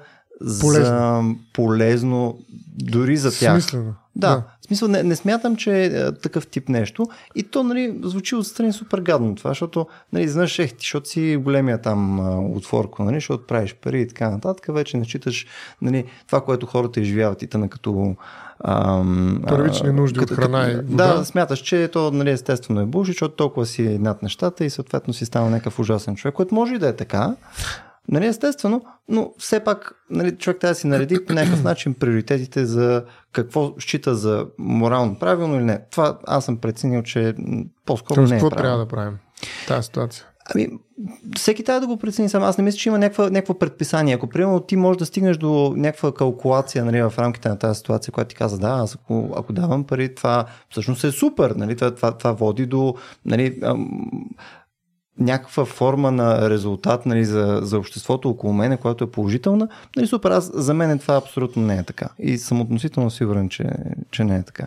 Полезно. 0.60 0.84
за 0.84 1.22
полезно 1.52 2.38
дори 2.78 3.16
за 3.16 3.38
тях. 3.38 3.52
Смислено. 3.52 3.94
Да, 4.16 4.28
да. 4.28 4.42
в 4.60 4.66
смисъл 4.66 4.88
не, 4.88 5.02
не 5.02 5.16
смятам, 5.16 5.56
че 5.56 5.84
е 5.84 6.12
такъв 6.12 6.46
тип 6.46 6.68
нещо. 6.68 7.06
И 7.34 7.42
то 7.42 7.62
нали, 7.62 7.98
звучи 8.02 8.34
отстрани 8.34 8.72
супер 8.72 8.98
гадно 8.98 9.34
това, 9.34 9.50
защото 9.50 9.86
нали, 10.12 10.28
знаеш, 10.28 10.58
ех, 10.58 10.70
ти, 10.70 10.76
защото 10.78 11.08
си 11.08 11.36
големия 11.36 11.82
там 11.82 12.20
отворко, 12.56 13.04
нали, 13.04 13.16
защото 13.16 13.46
правиш 13.46 13.74
пари 13.74 14.00
и 14.00 14.08
така 14.08 14.30
нататък, 14.30 14.74
вече 14.74 14.96
не 14.96 15.04
читаш 15.04 15.46
нали, 15.82 16.04
това, 16.26 16.44
което 16.44 16.66
хората 16.66 17.00
изживяват 17.00 17.42
и 17.42 17.46
тъна 17.46 17.68
като 17.68 18.16
ам, 18.64 19.42
Първични 19.48 19.92
нужди 19.92 20.20
от 20.20 20.30
храна 20.30 20.70
и 20.70 20.76
вода. 20.76 21.14
Да, 21.14 21.24
смяташ, 21.24 21.58
че 21.58 21.88
то 21.92 22.10
нали, 22.10 22.30
естествено 22.30 22.80
е 22.80 22.86
буши, 22.86 23.10
защото 23.12 23.34
толкова 23.34 23.66
си 23.66 23.98
над 23.98 24.22
нещата 24.22 24.64
и 24.64 24.70
съответно 24.70 25.14
си 25.14 25.26
става 25.26 25.50
някакъв 25.50 25.78
ужасен 25.78 26.16
човек, 26.16 26.34
което 26.34 26.54
може 26.54 26.74
и 26.74 26.78
да 26.78 26.88
е 26.88 26.96
така. 26.96 27.36
Нали, 28.08 28.26
естествено, 28.26 28.84
но 29.08 29.32
все 29.38 29.60
пак 29.60 29.92
нали, 30.10 30.36
човек 30.36 30.60
трябва 30.60 30.72
да 30.72 30.78
си 30.78 30.86
нареди 30.86 31.24
по 31.26 31.32
някакъв 31.32 31.64
начин 31.64 31.94
приоритетите 31.94 32.66
за 32.66 33.04
какво 33.32 33.74
счита 33.80 34.14
за 34.14 34.46
морално 34.58 35.18
правилно 35.18 35.56
или 35.56 35.64
не. 35.64 35.80
Това 35.90 36.18
аз 36.26 36.44
съм 36.44 36.56
преценил, 36.56 37.02
че 37.02 37.34
по-скоро 37.86 38.14
Тоест, 38.14 38.30
не 38.30 38.36
е 38.36 38.38
какво 38.38 38.50
правилно. 38.50 38.64
трябва 38.68 38.84
да 38.84 38.88
правим 38.88 39.18
в 39.64 39.68
тази 39.68 39.82
ситуация? 39.86 40.26
Ами, 40.54 40.68
всеки 41.36 41.64
трябва 41.64 41.80
да 41.80 41.86
го 41.86 41.96
прецени 41.96 42.28
сам. 42.28 42.42
Аз 42.42 42.58
не 42.58 42.64
мисля, 42.64 42.78
че 42.78 42.88
има 42.88 42.98
някакво 42.98 43.58
предписание. 43.58 44.14
Ако, 44.14 44.26
примерно, 44.26 44.60
ти 44.60 44.76
можеш 44.76 44.98
да 44.98 45.06
стигнеш 45.06 45.36
до 45.36 45.72
някаква 45.76 46.14
калкулация 46.14 46.84
нали, 46.84 47.02
в 47.02 47.14
рамките 47.18 47.48
на 47.48 47.58
тази 47.58 47.78
ситуация, 47.78 48.12
която 48.12 48.28
ти 48.28 48.34
каза, 48.34 48.58
да, 48.58 48.68
аз 48.68 48.94
ако, 48.94 49.34
ако 49.36 49.52
давам 49.52 49.84
пари, 49.84 50.14
това 50.14 50.44
всъщност 50.70 51.04
е 51.04 51.12
супер. 51.12 51.50
Нали? 51.50 51.76
Това, 51.76 51.94
това, 51.94 52.12
това 52.12 52.32
води 52.32 52.66
до 52.66 52.94
нали, 53.24 53.58
ам, 53.62 54.06
някаква 55.18 55.64
форма 55.64 56.10
на 56.10 56.50
резултат 56.50 57.06
нали, 57.06 57.24
за, 57.24 57.60
за 57.62 57.78
обществото 57.78 58.30
около 58.30 58.52
мене, 58.52 58.76
която 58.76 59.04
е 59.04 59.10
положителна. 59.10 59.68
Нали, 59.96 60.06
супер, 60.06 60.30
аз, 60.30 60.50
за 60.54 60.74
мен 60.74 60.98
това 60.98 61.16
абсолютно 61.16 61.62
не 61.62 61.76
е 61.76 61.82
така. 61.82 62.08
И 62.18 62.38
съм 62.38 62.60
относително 62.60 63.10
сигурен, 63.10 63.48
че, 63.48 63.64
че 64.10 64.24
не 64.24 64.36
е 64.36 64.42
така. 64.42 64.66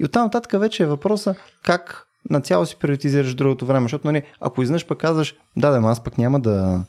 И 0.00 0.04
оттам 0.04 0.22
нататък 0.22 0.60
вече 0.60 0.82
е 0.82 0.86
въпроса 0.86 1.34
как 1.62 2.06
на 2.30 2.40
цяло 2.40 2.66
си 2.66 2.76
приоритизираш 2.80 3.34
другото 3.34 3.66
време, 3.66 3.84
защото 3.84 4.06
нали, 4.06 4.22
ако 4.40 4.62
изнъж 4.62 4.86
пък 4.86 4.98
казваш, 4.98 5.34
да, 5.56 5.70
да, 5.70 5.88
аз 5.88 6.04
пък 6.04 6.18
няма 6.18 6.40
да 6.40 6.84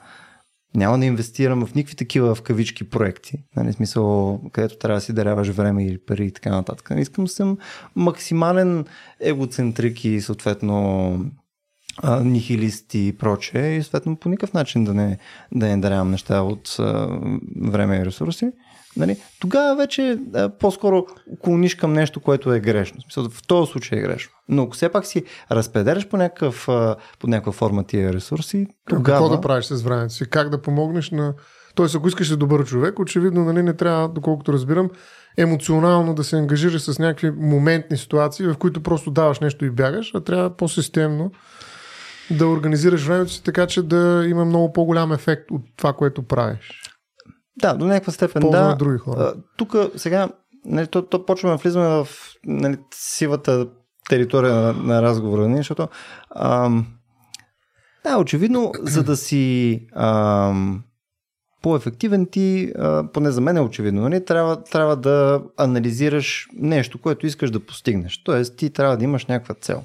няма 0.75 0.99
да 0.99 1.05
инвестирам 1.05 1.65
в 1.65 1.75
никакви 1.75 1.95
такива 1.95 2.35
в 2.35 2.41
кавички 2.41 2.89
проекти. 2.89 3.43
Нали, 3.55 3.73
смисъл, 3.73 4.41
където 4.51 4.77
трябва 4.77 4.97
да 4.97 5.01
си 5.01 5.13
даряваш 5.13 5.47
време 5.47 5.85
или 5.85 5.97
пари 5.97 6.25
и 6.25 6.31
така 6.31 6.49
нататък. 6.49 6.89
Нали, 6.89 7.01
искам 7.01 7.23
да 7.23 7.31
съм 7.31 7.57
максимален 7.95 8.85
егоцентрик 9.19 10.05
и 10.05 10.21
съответно 10.21 11.19
а, 11.97 12.19
нихилист 12.23 12.93
и 12.93 13.15
прочее 13.19 13.77
и 13.77 13.83
съответно 13.83 14.15
по 14.15 14.29
никакъв 14.29 14.53
начин 14.53 14.83
да 14.83 14.93
не, 14.93 15.17
да 15.51 15.67
не 15.67 15.77
дарявам 15.77 16.11
неща 16.11 16.41
от 16.41 16.75
а, 16.79 17.19
време 17.61 17.97
и 17.97 18.05
ресурси. 18.05 18.51
Нали, 18.97 19.17
тогава 19.39 19.75
вече 19.75 20.19
а, 20.33 20.49
по-скоро 20.49 21.05
клониш 21.43 21.75
към 21.75 21.93
нещо, 21.93 22.19
което 22.19 22.53
е 22.53 22.59
грешно. 22.59 22.99
В, 22.99 23.13
смисъл, 23.13 23.29
в 23.29 23.47
този 23.47 23.71
случай 23.71 23.99
е 23.99 24.01
грешно. 24.01 24.31
Но 24.49 24.63
ако 24.63 24.71
все 24.71 24.89
пак 24.89 25.05
си 25.05 25.23
разпределяш 25.51 26.07
по, 26.07 26.17
някакъв, 26.17 26.67
по 27.19 27.27
някаква 27.27 27.51
форма 27.51 27.83
тия 27.83 28.13
ресурси, 28.13 28.67
тогава... 28.89 29.19
Какво 29.19 29.35
да 29.35 29.41
правиш 29.41 29.65
с 29.65 29.81
времето 29.81 30.13
си? 30.13 30.29
Как 30.29 30.49
да 30.49 30.61
помогнеш 30.61 31.11
на... 31.11 31.33
Тоест, 31.75 31.95
ако 31.95 32.07
искаш 32.07 32.29
да 32.29 32.37
добър 32.37 32.65
човек, 32.65 32.99
очевидно 32.99 33.45
нали, 33.45 33.63
не 33.63 33.73
трябва, 33.73 34.09
доколкото 34.09 34.53
разбирам, 34.53 34.89
емоционално 35.37 36.13
да 36.13 36.23
се 36.23 36.35
ангажираш 36.35 36.81
с 36.81 36.99
някакви 36.99 37.31
моментни 37.31 37.97
ситуации, 37.97 38.47
в 38.47 38.57
които 38.57 38.83
просто 38.83 39.11
даваш 39.11 39.39
нещо 39.39 39.65
и 39.65 39.69
бягаш, 39.69 40.11
а 40.15 40.21
трябва 40.21 40.49
по-системно 40.49 41.31
да 42.31 42.47
организираш 42.47 43.01
времето 43.01 43.31
си 43.31 43.43
така, 43.43 43.67
че 43.67 43.83
да 43.83 44.25
има 44.27 44.45
много 44.45 44.73
по-голям 44.73 45.13
ефект 45.13 45.51
от 45.51 45.61
това, 45.77 45.93
което 45.93 46.23
правиш. 46.23 46.84
Да, 47.57 47.73
до 47.73 47.85
някаква 47.85 48.13
степен 48.13 48.41
Полза 48.41 48.67
да. 48.67 48.75
други 48.75 48.97
хора. 48.97 49.33
Тук 49.57 49.75
сега 49.95 50.29
нали, 50.65 50.87
то, 50.87 51.01
то 51.01 51.25
почваме 51.25 51.55
да 51.55 51.61
влизаме 51.61 51.87
в 51.87 52.07
нали, 52.45 52.77
сивата 52.93 53.67
територия 54.09 54.53
на, 54.53 54.73
на 54.73 55.01
разговора, 55.01 55.47
нали, 55.47 55.57
защото 55.57 55.87
ам, 56.35 56.87
да, 58.03 58.17
очевидно, 58.17 58.71
за 58.81 59.03
да 59.03 59.17
си 59.17 59.81
ам, 59.95 60.83
по-ефективен 61.61 62.25
ти, 62.25 62.71
а, 62.79 63.07
поне 63.13 63.31
за 63.31 63.41
мен 63.41 63.57
е 63.57 63.61
очевидно, 63.61 64.01
нали, 64.01 64.25
трябва, 64.25 64.63
трябва 64.63 64.95
да 64.95 65.41
анализираш 65.57 66.47
нещо, 66.53 67.01
което 67.01 67.27
искаш 67.27 67.51
да 67.51 67.59
постигнеш. 67.59 68.23
Тоест, 68.23 68.57
ти 68.57 68.69
трябва 68.69 68.97
да 68.97 69.03
имаш 69.03 69.25
някаква 69.25 69.55
цел. 69.55 69.83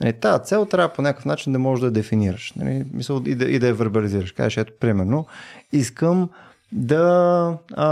Нали, 0.00 0.12
тази 0.12 0.44
цел 0.44 0.66
трябва 0.66 0.94
по 0.94 1.02
някакъв 1.02 1.24
начин 1.24 1.52
да 1.52 1.58
можеш 1.58 1.80
да 1.80 1.86
я 1.86 1.92
дефинираш. 1.92 2.52
Нали, 2.56 2.84
мисъл, 2.92 3.22
и, 3.26 3.34
да, 3.34 3.44
и 3.44 3.58
да 3.58 3.66
я 3.66 3.74
вербализираш. 3.74 4.32
Кажеш, 4.32 4.56
ето, 4.56 4.72
примерно, 4.80 5.26
искам 5.72 6.30
да... 6.72 7.58
А, 7.76 7.86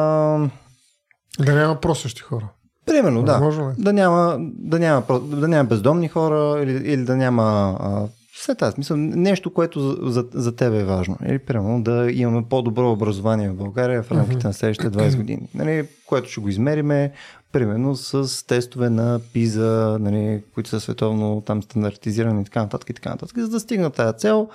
Да 1.41 1.55
няма 1.55 1.81
просещи 1.81 2.23
хора. 2.23 2.49
примерно, 2.87 3.23
да. 3.23 3.33
Възможно 3.33 3.71
ли? 3.71 3.75
Да 3.79 3.93
няма, 3.93 4.37
да, 4.41 4.79
няма, 4.79 5.03
да 5.21 5.49
няма 5.49 5.65
бездомни 5.65 6.09
хора 6.09 6.63
или, 6.63 6.73
или 6.93 7.05
да 7.05 7.17
няма... 7.17 7.77
А, 7.81 8.07
все 8.35 8.55
тази 8.55 8.75
смисъл, 8.75 8.97
нещо, 8.97 9.53
което 9.53 9.81
за, 9.81 9.97
за, 10.03 10.25
за 10.35 10.57
тебе 10.57 10.81
е 10.81 10.85
важно. 10.85 11.17
Или, 11.27 11.39
примерно, 11.39 11.83
да 11.83 12.11
имаме 12.13 12.45
по-добро 12.51 12.93
образование 12.93 13.51
в 13.51 13.55
България 13.55 14.03
в 14.03 14.13
рамките 14.13 14.47
на 14.47 14.53
следващите 14.53 14.91
20 14.91 15.17
години. 15.17 15.49
Нали, 15.55 15.89
което 16.07 16.31
ще 16.31 16.41
го 16.41 16.49
измериме, 16.49 17.13
примерно, 17.53 17.97
с 17.97 18.47
тестове 18.47 18.91
на 18.91 19.21
ПИЗа, 19.33 19.97
нали, 20.01 20.43
които 20.55 20.71
са 20.71 20.81
световно 20.81 21.43
там 21.47 21.63
стандартизирани 21.63 22.41
и 22.41 22.45
така 22.45 22.63
нататък 22.63 22.91
и 22.91 22.95
така 22.95 23.11
нататък. 23.11 23.39
За 23.39 23.49
да 23.49 23.61
стигна 23.61 23.91
тази 23.91 24.19
цел, 24.19 24.49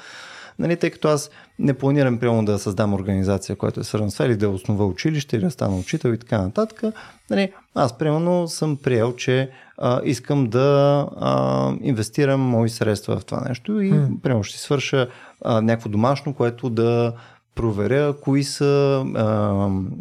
нали, 0.59 0.75
тъй 0.75 0.89
като 0.89 1.07
аз 1.07 1.29
не 1.59 1.73
планирам 1.73 2.19
примерно 2.19 2.45
да 2.45 2.59
създам 2.59 2.93
организация, 2.93 3.55
която 3.55 3.79
е 3.79 3.83
свързана 3.83 4.11
с 4.11 4.25
или 4.25 4.35
да 4.35 4.49
основа 4.49 4.85
училище, 4.85 5.35
или 5.35 5.43
да 5.43 5.51
стана 5.51 5.77
учител 5.77 6.09
и 6.09 6.19
така 6.19 6.41
нататък, 6.41 6.83
нали, 7.29 7.51
аз 7.75 7.97
примерно 7.97 8.47
съм 8.47 8.77
приел, 8.77 9.15
че 9.15 9.49
а, 9.77 10.01
искам 10.03 10.47
да 10.47 11.07
а, 11.19 11.73
инвестирам 11.81 12.41
мои 12.41 12.69
средства 12.69 13.19
в 13.19 13.25
това 13.25 13.41
нещо 13.47 13.81
и 13.81 13.93
примерно 14.23 14.43
ще 14.43 14.59
свърша 14.59 15.07
а, 15.45 15.61
някакво 15.61 15.89
домашно, 15.89 16.33
което 16.33 16.69
да 16.69 17.13
проверя 17.55 18.13
кои 18.21 18.43
са, 18.43 19.05
а, 19.15 19.25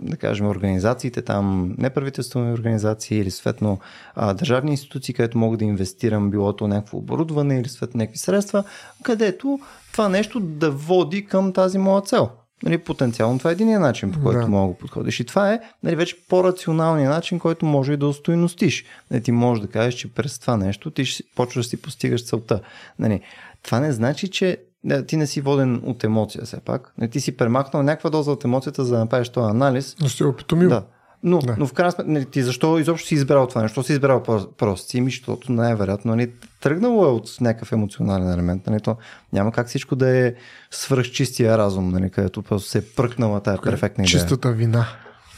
да 0.03 0.17
кажем, 0.17 0.47
организациите 0.47 1.23
там, 1.23 1.75
неправителствени 1.79 2.53
организации 2.53 3.19
или 3.19 3.31
съответно 3.31 3.79
държавни 4.17 4.71
институции, 4.71 5.15
където 5.15 5.39
мога 5.39 5.57
да 5.57 5.65
инвестирам, 5.65 6.31
било 6.31 6.53
то 6.53 6.69
някакво 6.69 6.99
оборудване 6.99 7.61
или 7.61 7.69
съответно 7.69 7.99
някакви 7.99 8.19
средства, 8.19 8.65
където 9.03 9.59
това 9.93 10.09
нещо 10.09 10.41
да 10.41 10.71
води 10.71 11.27
към 11.27 11.53
тази 11.53 11.79
моя 11.79 12.03
цел. 12.03 12.31
Нали, 12.63 12.79
потенциално 12.79 13.39
това 13.39 13.51
е 13.51 13.53
един 13.53 13.81
начин, 13.81 14.13
по 14.13 14.23
който 14.23 14.41
Да. 14.41 14.49
мога 14.49 14.73
да 14.73 14.79
подходиш. 14.79 15.21
И 15.21 15.25
това 15.25 15.53
е 15.53 15.61
нали, 15.83 15.97
вече 15.97 16.17
по-рационалният 16.29 17.11
начин, 17.15 17.39
който 17.39 17.67
може 17.67 17.93
и 17.93 17.97
да 17.97 18.07
устойностиш. 18.07 18.85
Нали, 19.11 19.23
ти 19.23 19.33
можеш 19.33 19.63
да 19.63 19.69
кажеш, 19.69 19.95
че 19.95 20.15
през 20.15 20.39
това 20.39 20.57
нещо 20.57 20.91
ти 20.91 21.05
ще 21.05 21.23
почваш 21.37 21.67
да 21.67 21.71
си 21.71 21.83
постигаш 21.83 22.27
целта. 22.27 22.61
Нали, 22.99 23.21
това 23.63 23.81
не 23.81 23.93
значи, 23.93 24.29
че 24.29 24.59
не, 24.85 25.07
ти 25.07 25.17
не 25.17 25.27
си 25.27 25.41
воден 25.41 25.81
от 25.85 26.05
емоция 26.05 26.45
все 26.45 26.57
пак. 26.57 26.93
Не, 26.99 27.09
ти 27.09 27.21
си 27.21 27.37
премахнал 27.37 27.83
някаква 27.83 28.11
доза 28.11 28.31
от 28.31 28.45
емоцията, 28.45 28.85
за 28.85 28.93
да 28.93 29.01
направиш 29.01 29.29
този 29.29 29.51
анализ. 29.51 29.97
Но 30.01 30.09
сте 30.09 30.25
опитомил. 30.25 30.69
Да. 30.69 30.83
Но, 31.23 31.39
Да. 31.39 31.47
да. 31.47 31.57
но 31.59 31.67
в 31.67 31.73
крайна 31.73 31.93
сметка, 31.93 32.13
нали, 32.13 32.25
ти 32.25 32.43
защо 32.43 32.79
изобщо 32.79 33.09
си 33.09 33.15
избрал 33.15 33.47
това 33.47 33.63
нещо? 33.63 33.83
Си 33.83 33.93
избрал 33.93 34.23
про- 34.23 34.53
просто 34.53 34.91
си? 34.91 35.03
Защото 35.05 35.53
най-вероятно 35.53 36.11
нали, 36.11 36.31
тръгнало 36.61 37.05
е 37.05 37.09
от 37.09 37.37
някакъв 37.41 37.73
емоционален 37.73 38.31
елемент. 38.31 38.67
Нали, 38.67 38.81
то 38.81 38.97
няма 39.33 39.53
как 39.53 39.69
всичко 39.69 39.97
да 39.97 40.19
е 40.19 40.35
свръхчистия 40.71 41.59
разум, 41.59 41.91
нали, 41.91 42.11
където 42.11 42.43
просто 42.43 42.69
се 42.69 42.79
е 42.79 42.83
пръкнала 42.83 43.41
тая 43.41 43.61
перфектна 43.61 44.05
идея. 44.05 44.13
Чистата 44.13 44.53
вина. 44.53 44.87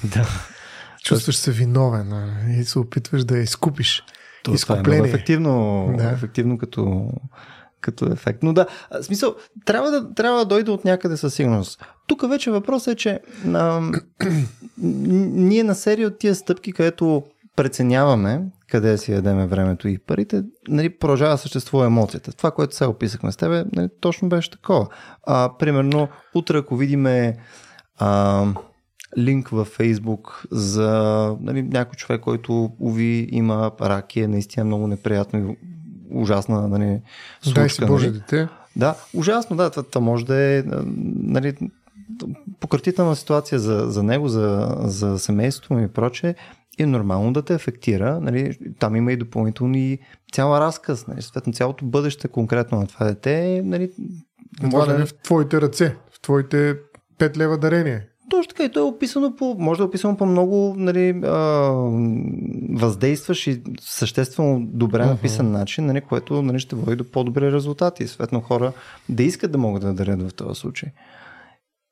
Да. 0.04 0.28
Чувстваш 1.04 1.36
се 1.36 1.50
виновен 1.50 2.12
а, 2.12 2.26
и 2.50 2.64
се 2.64 2.78
опитваш 2.78 3.24
да 3.24 3.36
я 3.36 3.42
изкупиш. 3.42 4.02
То, 4.42 4.42
това 4.44 4.52
е 4.52 4.56
Изкупление. 4.56 5.08
ефективно, 5.08 5.86
Да. 5.98 6.04
да. 6.04 6.10
ефективно 6.10 6.58
като, 6.58 7.10
като 7.80 8.12
ефект. 8.12 8.42
Но 8.42 8.52
да, 8.52 8.66
смисъл, 9.02 9.34
трябва 9.64 9.90
да, 9.90 10.14
трябва 10.14 10.38
да 10.38 10.44
дойде 10.44 10.70
от 10.70 10.84
някъде 10.84 11.16
със 11.16 11.34
сигурност. 11.34 11.84
Тук 12.06 12.28
вече 12.28 12.50
въпросът 12.50 12.92
е, 12.92 12.96
че 12.96 13.20
а, 13.54 13.90
ние 14.78 15.64
на 15.64 15.74
серия 15.74 16.08
от 16.08 16.18
тия 16.18 16.34
стъпки, 16.34 16.72
където 16.72 17.22
преценяваме 17.56 18.42
къде 18.70 18.98
си 18.98 19.12
ядеме 19.12 19.46
времето 19.46 19.88
и 19.88 19.98
парите, 19.98 20.42
нали, 20.68 20.98
продължава 20.98 21.38
съществува 21.38 21.86
емоцията. 21.86 22.32
Това, 22.32 22.50
което 22.50 22.74
сега 22.74 22.90
описахме 22.90 23.32
с 23.32 23.36
тебе, 23.36 23.64
нали, 23.72 23.88
точно 24.00 24.28
беше 24.28 24.50
такова. 24.50 24.88
А, 25.22 25.52
примерно, 25.58 26.08
утре, 26.34 26.58
ако 26.58 26.76
видиме 26.76 27.36
а, 27.98 28.44
линк 29.18 29.48
във 29.48 29.68
Фейсбук 29.68 30.42
за 30.50 30.90
нали, 31.40 31.62
някой 31.62 31.96
човек, 31.96 32.20
който 32.20 32.70
уви 32.80 33.28
има 33.32 33.70
рак 33.80 34.16
и 34.16 34.20
е 34.20 34.28
наистина 34.28 34.64
много 34.64 34.86
неприятно 34.86 35.38
и 35.38 35.56
ужасна 36.10 36.68
нали, 36.68 37.00
случка. 37.42 37.60
Дай 37.60 37.70
си 37.70 37.86
Боже 37.86 38.06
нали. 38.06 38.18
дете. 38.18 38.48
Да, 38.76 38.94
ужасно, 39.14 39.56
да, 39.56 39.70
това, 39.70 40.00
може 40.00 40.26
да 40.26 40.36
е 40.36 40.64
нали, 41.16 41.56
пократителна 42.60 43.16
ситуация 43.16 43.58
за, 43.58 43.84
за 43.88 44.02
него, 44.02 44.28
за, 44.28 44.76
за 44.80 45.18
семейството 45.18 45.74
му 45.74 45.80
и 45.80 45.88
прочее. 45.88 46.34
И 46.78 46.82
е 46.82 46.86
нормално 46.86 47.32
да 47.32 47.42
те 47.42 47.54
афектира. 47.54 48.20
Нали, 48.20 48.58
там 48.78 48.96
има 48.96 49.12
и 49.12 49.16
допълнителни 49.16 49.98
цяла 50.32 50.60
разказ. 50.60 51.06
Нали, 51.06 51.22
съответно, 51.22 51.52
цялото 51.52 51.84
бъдеще 51.84 52.28
конкретно 52.28 52.80
на 52.80 52.86
това 52.86 53.06
дете. 53.06 53.62
Нали, 53.64 53.90
Това 54.60 54.86
да 54.86 55.02
е 55.02 55.06
в 55.06 55.14
твоите 55.14 55.60
ръце, 55.60 55.96
в 56.10 56.20
твоите 56.20 56.76
5 57.18 57.36
лева 57.36 57.58
дарение. 57.58 58.06
Точно 58.30 58.48
така 58.48 58.64
и 58.64 58.72
то 58.72 58.78
е 58.78 58.82
описано 58.82 59.36
по, 59.36 59.56
може 59.58 59.78
да 59.78 59.84
е 59.84 59.86
описано 59.86 60.16
по 60.16 60.26
много 60.26 60.74
нали, 60.78 61.20
а, 61.24 61.38
въздействащ 62.70 63.46
и 63.46 63.62
съществено 63.80 64.60
добре 64.64 65.02
Мгм. 65.02 65.10
написан 65.10 65.52
начин, 65.52 65.86
нали, 65.86 66.00
което 66.00 66.42
нали, 66.42 66.58
ще 66.58 66.76
води 66.76 66.96
до 66.96 67.10
по-добри 67.10 67.52
резултати. 67.52 68.02
И 68.02 68.08
съответно 68.08 68.40
хора 68.40 68.72
да 69.08 69.22
искат 69.22 69.52
да 69.52 69.58
могат 69.58 69.82
да 69.82 69.94
дарят 69.94 70.30
в 70.30 70.34
този 70.34 70.60
случай. 70.60 70.88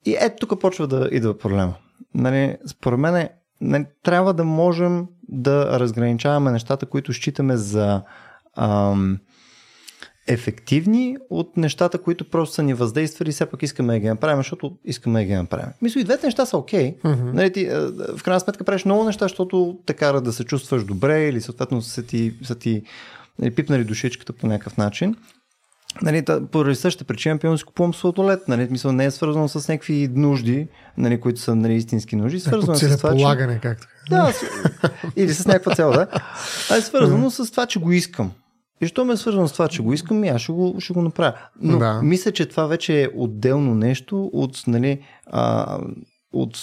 И 0.06 0.16
ето 0.20 0.46
тук 0.46 0.60
почва 0.60 0.86
да 0.86 1.08
идва 1.12 1.38
проблема. 1.38 1.74
Нали, 2.14 2.56
според 2.66 2.98
мен 2.98 3.28
нали, 3.60 3.86
трябва 4.02 4.34
да 4.34 4.44
можем 4.44 5.06
да 5.28 5.80
разграничаваме 5.80 6.50
нещата, 6.50 6.86
които 6.86 7.12
считаме 7.12 7.56
за 7.56 8.02
ам, 8.56 9.18
ефективни 10.26 11.16
от 11.30 11.56
нещата, 11.56 11.98
които 11.98 12.30
просто 12.30 12.54
са 12.54 12.62
ни 12.62 12.74
въздействали 12.74 13.28
и 13.28 13.32
все 13.32 13.46
пак 13.46 13.62
искаме 13.62 13.92
да 13.92 13.98
ги 13.98 14.08
направим, 14.08 14.36
защото 14.36 14.72
искаме 14.84 15.20
да 15.20 15.24
ги 15.24 15.34
направим. 15.34 15.72
Мисля, 15.82 16.00
и 16.00 16.04
двете 16.04 16.26
неща 16.26 16.46
са 16.46 16.58
окей. 16.58 16.96
Okay. 16.96 17.32
Нали, 17.32 17.52
ти, 17.52 17.66
в 18.16 18.22
крайна 18.24 18.40
сметка 18.40 18.64
правиш 18.64 18.84
много 18.84 19.04
неща, 19.04 19.24
защото 19.24 19.78
те 19.86 19.94
кара 19.94 20.20
да 20.20 20.32
се 20.32 20.44
чувстваш 20.44 20.84
добре 20.84 21.28
или 21.28 21.40
съответно 21.40 21.82
са 21.82 22.02
ти, 22.02 22.34
са 22.42 22.54
ти 22.54 22.82
нали, 23.38 23.54
пипнали 23.54 23.84
душичката 23.84 24.32
по 24.32 24.46
някакъв 24.46 24.76
начин. 24.76 25.16
Нали, 26.02 26.24
та, 26.24 26.46
поради 26.46 26.74
същата 26.74 27.04
причина, 27.04 27.38
примерно 27.38 27.58
си 27.58 27.64
купувам 27.64 27.94
сладолет. 27.94 28.48
Нали, 28.48 28.68
мисъл, 28.70 28.92
не 28.92 29.04
е 29.04 29.10
свързано 29.10 29.48
с 29.48 29.68
някакви 29.68 30.08
нужди, 30.14 30.68
нали, 30.98 31.20
които 31.20 31.40
са 31.40 31.54
нали, 31.54 31.74
истински 31.74 32.16
нужди. 32.16 32.40
Свързано 32.40 32.66
По 32.66 32.72
е 32.72 32.76
с 32.76 32.80
това, 32.80 32.90
че... 32.90 32.98
целеполагане, 32.98 33.60
както. 33.62 33.86
Да, 34.10 34.32
с... 34.32 34.44
или 35.16 35.34
с 35.34 35.46
някаква 35.46 35.74
цел, 35.74 35.90
да. 35.90 36.06
А 36.70 36.76
е 36.76 36.80
свързано 36.80 37.30
с 37.30 37.50
това, 37.50 37.66
че 37.66 37.78
го 37.78 37.92
искам. 37.92 38.32
И 38.84 38.88
що 38.88 39.04
ме 39.04 39.12
е 39.12 39.16
свързано 39.16 39.48
с 39.48 39.52
това, 39.52 39.68
че 39.68 39.82
го 39.82 39.92
искам, 39.92 40.24
и 40.24 40.28
аз 40.28 40.40
ще 40.40 40.52
го, 40.52 40.76
ще 40.78 40.92
го 40.92 41.02
направя. 41.02 41.34
Но 41.60 41.78
Да. 41.78 42.02
мисля, 42.02 42.32
че 42.32 42.46
това 42.46 42.66
вече 42.66 43.02
е 43.02 43.08
отделно 43.16 43.74
нещо 43.74 44.30
от, 44.32 44.62
нали, 44.66 45.02
а, 45.26 45.78
от 46.32 46.58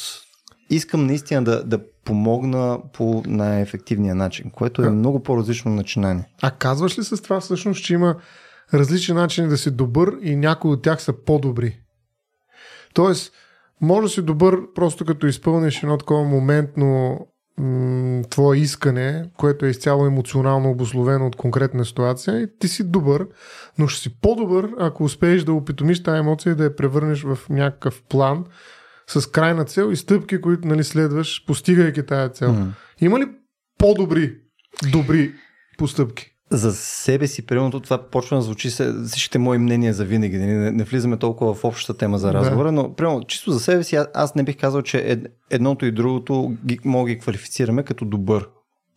искам 0.70 1.06
наистина 1.06 1.44
да, 1.44 1.64
да 1.64 1.80
помогна 2.06 2.80
по 2.94 3.24
най-ефективния 3.28 4.16
начин, 4.16 4.52
което 4.52 4.82
е 4.82 4.86
Да. 4.86 4.92
много 4.92 5.24
по-различно 5.24 5.72
начинание. 5.72 6.26
А 6.42 6.52
казваш 6.52 7.00
ли 7.00 7.04
с 7.04 7.22
това 7.22 7.40
всъщност, 7.40 7.84
че 7.84 7.94
има 7.94 8.16
различни 8.74 9.16
начини 9.16 9.48
да 9.48 9.58
си 9.58 9.72
добър 9.72 10.18
и 10.22 10.36
някои 10.36 10.72
от 10.72 10.82
тях 10.82 11.02
са 11.02 11.14
по-добри? 11.14 11.78
Тоест, 12.94 13.34
може 13.82 14.04
да 14.04 14.10
си 14.10 14.22
добър 14.22 14.58
просто 14.76 15.06
като 15.06 15.28
изпълниш 15.28 15.84
едно 15.84 15.98
такова 15.98 16.24
моментно 16.24 17.20
м- 17.62 18.24
твое 18.30 18.58
искане, 18.58 19.30
което 19.38 19.66
е 19.66 19.70
изцяло 19.70 20.06
емоционално 20.06 20.70
обословено 20.70 21.28
от 21.28 21.36
конкретна 21.36 21.86
ситуация 21.86 22.42
и 22.42 22.48
ти 22.60 22.68
си 22.68 22.84
добър, 22.84 23.28
но 23.78 23.88
ще 23.88 24.02
си 24.02 24.20
по-добър, 24.22 24.70
ако 24.80 25.04
успееш 25.04 25.44
да 25.44 25.54
опитомиш 25.54 26.04
тази 26.04 26.20
емоция 26.20 26.52
и 26.52 26.56
да 26.56 26.64
я 26.64 26.76
превърнеш 26.76 27.24
в 27.24 27.40
някакъв 27.50 28.02
план 28.10 28.46
с 29.08 29.30
крайна 29.32 29.66
цел 29.66 29.92
и 29.92 29.96
стъпки, 29.96 30.42
които 30.42 30.68
нали, 30.68 30.84
следваш, 30.84 31.46
постигайки 31.48 32.06
тази 32.06 32.34
цел. 32.34 32.50
Mm. 32.50 32.68
Има 33.02 33.20
ли 33.20 33.26
по-добри, 33.78 34.38
добри 34.92 35.34
постъпки? 35.78 36.31
За 36.52 36.74
себе 36.74 37.28
си, 37.28 37.46
примерно, 37.46 37.80
това 37.80 37.98
почва 37.98 38.38
да 38.38 38.42
звучи 38.42 38.70
всичките 39.06 39.38
мои 39.38 39.58
мнения 39.58 39.94
за 39.94 40.06
винаги. 40.06 40.38
Не, 40.38 40.46
не, 40.46 40.72
не 40.72 40.84
влизаме 40.84 41.18
толкова 41.18 41.54
в 41.54 41.64
общата 41.66 41.98
тема 41.98 42.18
за 42.18 42.34
разговора, 42.34 42.68
да. 42.68 42.72
но 42.72 42.94
примерно, 42.94 43.24
чисто 43.24 43.52
за 43.52 43.60
себе 43.60 43.84
си, 43.84 43.98
аз 44.14 44.36
не 44.36 44.44
бих 44.44 44.58
казал, 44.58 44.82
че 44.82 45.22
едното 45.50 45.86
и 45.86 45.92
другото 45.92 46.54
ги, 46.66 46.80
мога 46.86 47.10
ги 47.10 47.20
квалифицираме 47.20 47.84
като 47.84 48.06
добър 48.06 48.50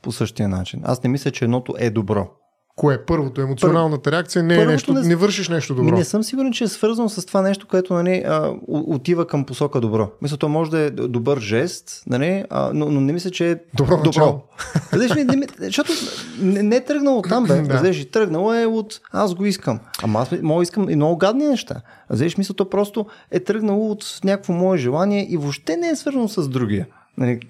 по 0.03 0.13
същия 0.13 0.49
начин. 0.49 0.81
Аз 0.85 1.03
не 1.03 1.11
мисля, 1.11 1.31
че 1.31 1.45
едното 1.45 1.75
е 1.79 1.91
добро. 1.91 2.31
Кое 2.77 2.95
е 2.95 3.05
първото? 3.05 3.41
Емоционалната 3.41 4.13
реакция 4.13 4.43
не 4.43 4.63
е 4.63 4.67
нещо, 4.67 4.93
не, 4.93 5.01
не 5.01 5.17
вършиш 5.17 5.49
нещо 5.49 5.75
добро. 5.75 5.97
Не 5.97 6.05
съм 6.05 6.23
сигурен, 6.23 6.53
че 6.53 6.65
е 6.65 6.69
свързано 6.69 7.09
с 7.09 7.27
това 7.27 7.43
нещо, 7.43 7.67
което 7.67 7.95
нали, 7.95 8.23
а, 8.27 8.53
отива 8.69 9.27
към 9.27 9.45
посока 9.45 9.81
добро. 9.81 10.11
Мисля, 10.23 10.37
то 10.37 10.49
може 10.49 10.71
да 10.71 10.79
е 10.79 10.91
добър 10.91 11.41
жест, 11.41 12.03
нали, 12.07 12.45
а, 12.51 12.71
но, 12.75 12.91
но 12.91 13.01
не 13.01 13.13
мисля, 13.13 13.31
че 13.31 13.51
е 13.51 13.57
добро. 13.75 14.03
добро. 14.03 14.43
Ли, 14.95 15.25
не, 15.37 15.47
защото 15.61 15.93
не, 16.41 16.63
не 16.63 16.77
е 16.77 16.85
тръгнало 16.85 17.19
от 17.19 17.29
там, 17.29 17.45
бе. 17.45 17.61
да. 17.63 17.79
Знаеш, 17.79 18.11
тръгнало 18.11 18.55
е 18.55 18.67
от 18.67 19.01
аз 19.13 19.35
го 19.35 19.45
искам. 19.45 19.81
Ама 20.03 20.21
аз 20.21 20.43
мога 20.43 20.63
искам 20.63 20.91
и 20.91 20.97
много 20.97 21.17
гадни 21.17 21.47
неща. 21.47 21.81
Знаеш, 22.11 22.37
мисля, 22.37 22.55
то 22.55 22.71
просто 22.71 23.07
е 23.31 23.41
тръгнало 23.41 23.91
от 23.91 24.21
някакво 24.25 24.53
мое 24.53 24.79
желание 24.79 25.27
и 25.31 25.37
въобще 25.37 25.77
не 25.77 25.89
е 25.89 25.97
свързано 25.97 26.29
с 26.29 26.49
другия. 26.49 26.87
Нали, 27.19 27.41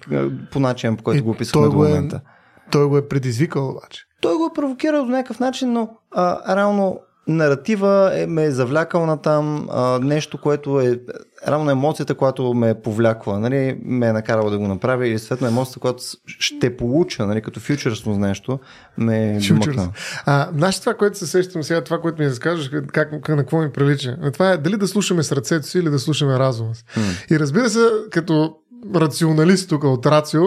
по 0.53 0.61
начин, 0.61 0.97
по 0.97 1.03
който 1.03 1.25
го 1.25 1.31
описахме 1.31 1.69
до 1.69 1.77
момента. 1.77 2.17
Е, 2.17 2.71
той 2.71 2.87
го 2.87 2.99
е 2.99 3.09
предизвикал 3.09 3.71
обаче. 3.71 4.05
Той 4.25 4.37
го 4.37 4.47
е 4.47 4.55
провокирал 4.55 5.05
до 5.05 5.11
някакъв 5.11 5.41
начин, 5.41 5.73
но 5.73 5.89
а, 6.11 6.57
реално 6.57 7.01
наратива 7.27 8.13
е, 8.15 8.27
ме 8.27 8.45
е 8.45 8.51
завлякал 8.51 9.07
на 9.07 9.23
там 9.23 9.69
а, 9.71 9.99
нещо, 9.99 10.39
което 10.39 10.81
е 10.81 11.01
равно 11.47 11.71
емоцията, 11.71 12.15
която 12.15 12.55
ме 12.55 12.71
е 12.71 12.75
повлякла, 12.75 13.39
нали, 13.39 13.79
ме 13.85 14.07
е 14.07 14.13
накарала 14.13 14.51
да 14.51 14.59
го 14.59 14.69
направя 14.69 15.09
и 15.09 15.19
светна 15.19 15.49
емоцията, 15.49 15.81
която 15.81 16.03
ще 16.27 16.77
получа, 16.77 17.27
нали, 17.27 17.43
като 17.43 17.61
фьючерсно 17.61 18.17
нещо, 18.17 18.59
ме 18.99 19.37
е. 19.37 19.41
А, 20.27 20.49
знаеш 20.57 20.81
това, 20.81 20.95
което 20.95 21.19
се 21.19 21.27
сещам 21.27 21.63
сега, 21.63 21.85
това, 21.85 22.01
което 22.01 22.23
ми 22.23 22.29
разкажеш, 22.29 22.71
как, 22.93 23.13
на 23.13 23.21
какво 23.21 23.59
ми 23.59 23.73
прилича? 23.73 24.17
Това 24.33 24.51
е 24.51 24.57
дали 24.57 24.77
да 24.77 24.89
слушаме 24.89 25.23
сърцето 25.23 25.67
си 25.67 25.79
или 25.79 25.91
да 25.91 25.99
слушаме 25.99 26.39
разума 26.39 26.75
си. 26.75 26.85
И 27.31 27.39
разбира 27.39 27.71
се, 27.71 27.89
като 28.11 28.57
рационалист 28.95 29.69
тук 29.69 29.85
от 29.85 30.07
Рацио, 30.07 30.43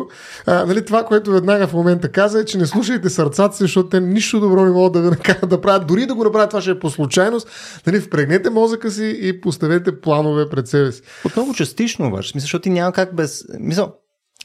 а, 0.46 0.65
нали, 0.65 0.86
това, 0.86 1.03
което 1.03 1.32
веднага 1.32 1.67
в 1.67 1.74
момента 1.74 2.12
каза 2.12 2.39
е, 2.39 2.46
че 2.46 2.58
не 2.58 2.65
слушайте 2.65 3.10
сърцата 3.10 3.56
си, 3.56 3.63
защото 3.63 3.89
те 3.89 4.00
нищо 4.00 4.39
добро 4.39 4.65
не 4.65 4.72
могат 4.72 4.94
да 4.94 5.01
ви 5.01 5.10
накарат 5.10 5.50
да 5.50 5.62
правят. 5.62 5.88
Дори 5.88 6.06
да 6.06 6.15
го 6.15 6.24
направят, 6.24 6.50
това 6.50 6.62
ще 6.62 6.72
е 6.72 6.79
по 6.79 6.89
случайност. 6.89 7.50
Нали, 7.88 8.00
впрегнете 8.00 8.50
мозъка 8.50 8.91
си 8.91 9.20
и 9.22 9.41
поставете 9.41 10.01
планове 10.01 10.50
пред 10.50 10.67
себе 10.67 10.91
си. 10.91 11.01
Отново 11.25 11.53
частично 11.53 12.08
обаче, 12.08 12.29
смисъл, 12.29 12.46
защото 12.46 12.63
ти 12.63 12.70
няма 12.70 12.91
как 12.91 13.15
без... 13.15 13.46
Мисъл, 13.60 13.94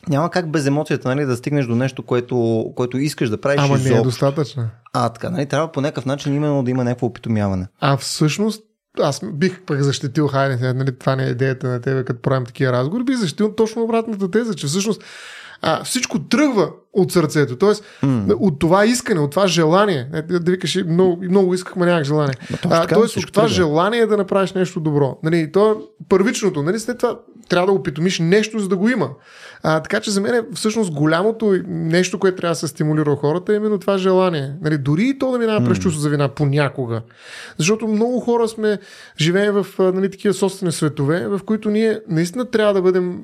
няма 0.08 0.30
как 0.30 0.50
без 0.50 0.66
емоцията 0.66 1.08
нали, 1.08 1.24
да 1.24 1.36
стигнеш 1.36 1.66
до 1.66 1.74
нещо, 1.74 2.02
което, 2.02 2.64
което 2.76 2.98
искаш 2.98 3.30
да 3.30 3.40
правиш. 3.40 3.60
Ама 3.60 3.78
не 3.78 3.90
е 3.90 4.00
достатъчно. 4.00 4.64
А, 4.92 5.08
така, 5.08 5.30
нали, 5.30 5.46
трябва 5.46 5.72
по 5.72 5.80
някакъв 5.80 6.06
начин 6.06 6.34
именно 6.34 6.62
да 6.62 6.70
има 6.70 6.84
някакво 6.84 7.06
опитомяване. 7.06 7.66
А 7.80 7.96
всъщност 7.96 8.62
аз 9.00 9.20
бих 9.32 9.60
пък 9.60 9.82
защитил, 9.82 10.28
хайде, 10.28 10.72
нали, 10.72 10.98
това 10.98 11.16
не 11.16 11.26
е 11.26 11.30
идеята 11.30 11.68
на 11.68 11.80
тебе, 11.80 12.04
като 12.04 12.22
правим 12.22 12.46
такива 12.46 12.72
разговори, 12.72 13.04
бих 13.04 13.16
защитил 13.16 13.54
точно 13.54 13.82
обратната 13.82 14.30
теза, 14.30 14.54
че 14.54 14.66
всъщност 14.66 15.02
а, 15.62 15.84
всичко 15.84 16.18
тръгва 16.18 16.70
от 16.92 17.12
сърцето. 17.12 17.56
Тоест, 17.56 17.84
mm. 18.04 18.34
от 18.38 18.58
това 18.58 18.84
искане, 18.86 19.20
от 19.20 19.30
това 19.30 19.46
желание. 19.46 20.08
Не, 20.12 20.22
да 20.22 20.50
викаш, 20.50 20.78
много, 20.86 21.22
много 21.22 21.54
искахме, 21.54 21.86
нямах 21.86 22.04
желание. 22.04 22.34
А, 22.70 22.86
тоест, 22.86 23.16
от 23.16 23.32
това 23.32 23.42
тръгва. 23.42 23.54
желание 23.54 24.06
да 24.06 24.16
направиш 24.16 24.52
нещо 24.52 24.80
добро. 24.80 25.18
Нали, 25.22 25.52
то 25.52 25.70
е 25.70 25.74
първичното. 26.08 26.62
Нали, 26.62 26.78
след 26.78 26.98
това 26.98 27.18
трябва 27.48 27.66
да 27.66 27.72
опитомиш 27.72 28.18
нещо, 28.18 28.58
за 28.58 28.68
да 28.68 28.76
го 28.76 28.88
има. 28.88 29.10
А, 29.62 29.80
така 29.80 30.00
че 30.00 30.10
за 30.10 30.20
мен 30.20 30.34
е 30.34 30.42
всъщност 30.54 30.92
голямото 30.92 31.58
нещо, 31.68 32.18
което 32.18 32.36
трябва 32.36 32.52
да 32.52 32.58
се 32.58 32.68
стимулира 32.68 33.16
хората 33.16 33.52
е 33.52 33.56
именно 33.56 33.78
това 33.78 33.98
желание. 33.98 34.52
Нали, 34.62 34.78
дори 34.78 35.08
и 35.08 35.18
то 35.18 35.32
да 35.32 35.38
минава 35.38 35.64
през 35.64 35.78
чувство 35.78 36.00
за 36.00 36.08
вина 36.08 36.28
понякога. 36.28 37.02
Защото 37.58 37.88
много 37.88 38.20
хора 38.20 38.48
сме, 38.48 38.78
живеем 39.20 39.54
в 39.54 39.66
нали, 39.78 40.10
такива 40.10 40.34
собствени 40.34 40.72
светове, 40.72 41.28
в 41.28 41.40
които 41.46 41.70
ние 41.70 42.00
наистина 42.08 42.50
трябва 42.50 42.74
да 42.74 42.82
бъдем 42.82 43.22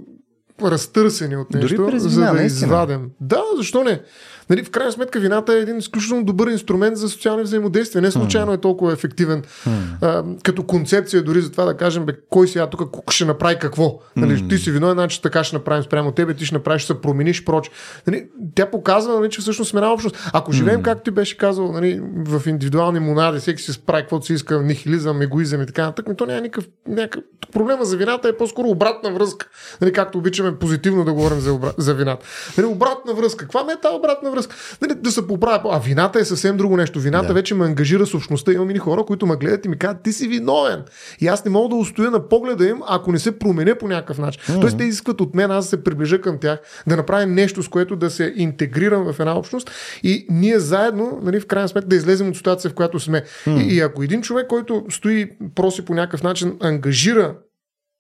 разтърсени 0.63 1.37
от 1.37 1.51
нещо, 1.51 1.77
Дори 1.77 2.01
за 2.01 2.21
да 2.21 2.43
извадим. 2.43 3.11
Да, 3.21 3.43
защо 3.57 3.85
не? 3.85 4.03
Нали, 4.51 4.65
в 4.65 4.71
крайна 4.71 4.93
сметка 4.93 5.21
вината 5.21 5.53
е 5.53 5.59
един 5.59 5.79
изключително 5.79 6.25
добър 6.25 6.49
инструмент 6.49 6.97
за 6.97 7.09
социални 7.09 7.43
взаимодействия. 7.43 8.03
Не 8.03 8.11
случайно 8.11 8.53
е 8.53 8.59
толкова 8.59 8.93
ефективен 8.93 9.43
mm. 9.43 9.71
а, 10.03 10.25
като 10.43 10.63
концепция, 10.63 11.23
дори 11.23 11.41
за 11.41 11.51
това 11.51 11.65
да 11.65 11.77
кажем, 11.77 12.07
бе, 12.07 12.13
кой 12.31 12.49
сега 12.49 12.67
тук 12.67 13.11
ще 13.11 13.25
направи 13.25 13.57
какво. 13.59 14.01
Нали, 14.17 14.33
mm. 14.33 14.49
Ти 14.49 14.59
си 14.59 14.71
виновен, 14.71 14.95
значи 14.95 15.23
така 15.23 15.45
ще 15.45 15.57
направим 15.57 15.83
спрямо 15.83 16.13
тебе, 16.13 16.35
ти 16.35 16.45
ще 16.45 16.55
направиш, 16.55 16.83
ще 16.83 16.93
се 16.93 17.01
промениш, 17.01 17.45
проч. 17.45 17.71
Нали, 18.07 18.27
тя 18.55 18.71
показва, 18.71 19.21
нали, 19.21 19.31
че 19.31 19.41
всъщност 19.41 19.71
сме 19.71 19.79
една 19.79 19.93
общност. 19.93 20.31
Ако 20.33 20.53
живеем, 20.53 20.81
mm. 20.81 20.85
както 20.85 21.05
ти 21.05 21.11
беше 21.11 21.37
казал, 21.37 21.73
нали, 21.73 22.01
в 22.27 22.43
индивидуални 22.47 23.01
монади, 23.01 23.39
всеки 23.39 23.63
си 23.63 23.73
справи 23.73 24.03
каквото 24.03 24.27
си 24.27 24.33
иска, 24.33 24.63
нихилизъм, 24.63 25.23
егоизъм 25.23 25.63
и 25.63 25.67
така 25.67 25.83
нататък, 25.83 26.17
то 26.19 26.27
няма 26.27 26.41
никакъв, 26.41 26.71
някакъв... 26.89 27.23
Проблема 27.53 27.85
за 27.85 27.97
вината 27.97 28.29
е 28.29 28.37
по-скоро 28.37 28.69
обратна 28.69 29.11
връзка. 29.11 29.49
Нали, 29.81 29.93
както 29.93 30.19
обичаме 30.19 30.59
позитивно 30.59 31.05
да 31.05 31.13
говорим 31.13 31.41
за, 31.41 31.53
обра... 31.53 31.73
за 31.79 31.95
вината. 31.95 32.27
Нали, 32.59 32.67
обратна 32.67 33.15
връзка. 33.15 33.45
Каква 33.45 33.65
ме 33.65 33.73
е 33.73 33.77
тази 33.77 33.97
обратна 33.97 34.31
връзка? 34.31 34.38
Нали, 34.83 34.95
да 34.95 35.11
се 35.11 35.27
поправя. 35.27 35.71
А 35.73 35.79
вината 35.79 36.19
е 36.19 36.25
съвсем 36.25 36.57
друго 36.57 36.77
нещо. 36.77 37.01
Вината 37.01 37.29
да. 37.29 37.35
вече 37.35 37.55
ме 37.55 37.65
ангажира 37.65 38.07
с 38.07 38.15
общността. 38.15 38.53
Имам 38.53 38.71
и 38.71 38.79
хора, 38.79 39.05
които 39.05 39.27
ме 39.27 39.37
гледат 39.37 39.65
и 39.65 39.69
ми 39.69 39.79
казват, 39.79 40.03
ти 40.03 40.13
си 40.13 40.29
виновен. 40.29 40.83
И 41.21 41.27
аз 41.27 41.45
не 41.45 41.51
мога 41.51 41.69
да 41.69 41.75
устоя 41.75 42.11
на 42.11 42.29
погледа 42.29 42.69
им, 42.69 42.83
ако 42.89 43.13
не 43.13 43.19
се 43.19 43.39
променя 43.39 43.75
по 43.75 43.89
някакъв 43.89 44.19
начин. 44.19 44.43
Mm-hmm. 44.43 44.61
Тоест 44.61 44.79
те 44.79 44.85
изискват 44.85 45.21
от 45.21 45.35
мен 45.35 45.51
аз 45.51 45.65
да 45.65 45.69
се 45.69 45.85
приближа 45.85 46.21
към 46.21 46.39
тях, 46.39 46.59
да 46.87 46.97
направя 46.97 47.27
нещо, 47.27 47.63
с 47.63 47.69
което 47.69 47.97
да 47.97 48.11
се 48.11 48.33
интегрирам 48.37 49.13
в 49.13 49.21
една 49.21 49.39
общност 49.39 49.71
и 50.03 50.27
ние 50.31 50.59
заедно, 50.59 51.21
нали, 51.23 51.41
в 51.41 51.47
крайна 51.47 51.69
сметка, 51.69 51.89
да 51.89 51.97
излезем 51.97 52.29
от 52.29 52.37
ситуация, 52.37 52.71
в 52.71 52.75
която 52.75 53.01
сме. 53.01 53.23
Mm-hmm. 53.47 53.63
И, 53.63 53.75
и 53.75 53.81
ако 53.81 54.03
един 54.03 54.23
човек, 54.23 54.47
който 54.47 54.85
стои, 54.91 55.31
проси 55.55 55.85
по 55.85 55.95
някакъв 55.95 56.23
начин, 56.23 56.57
ангажира 56.61 57.35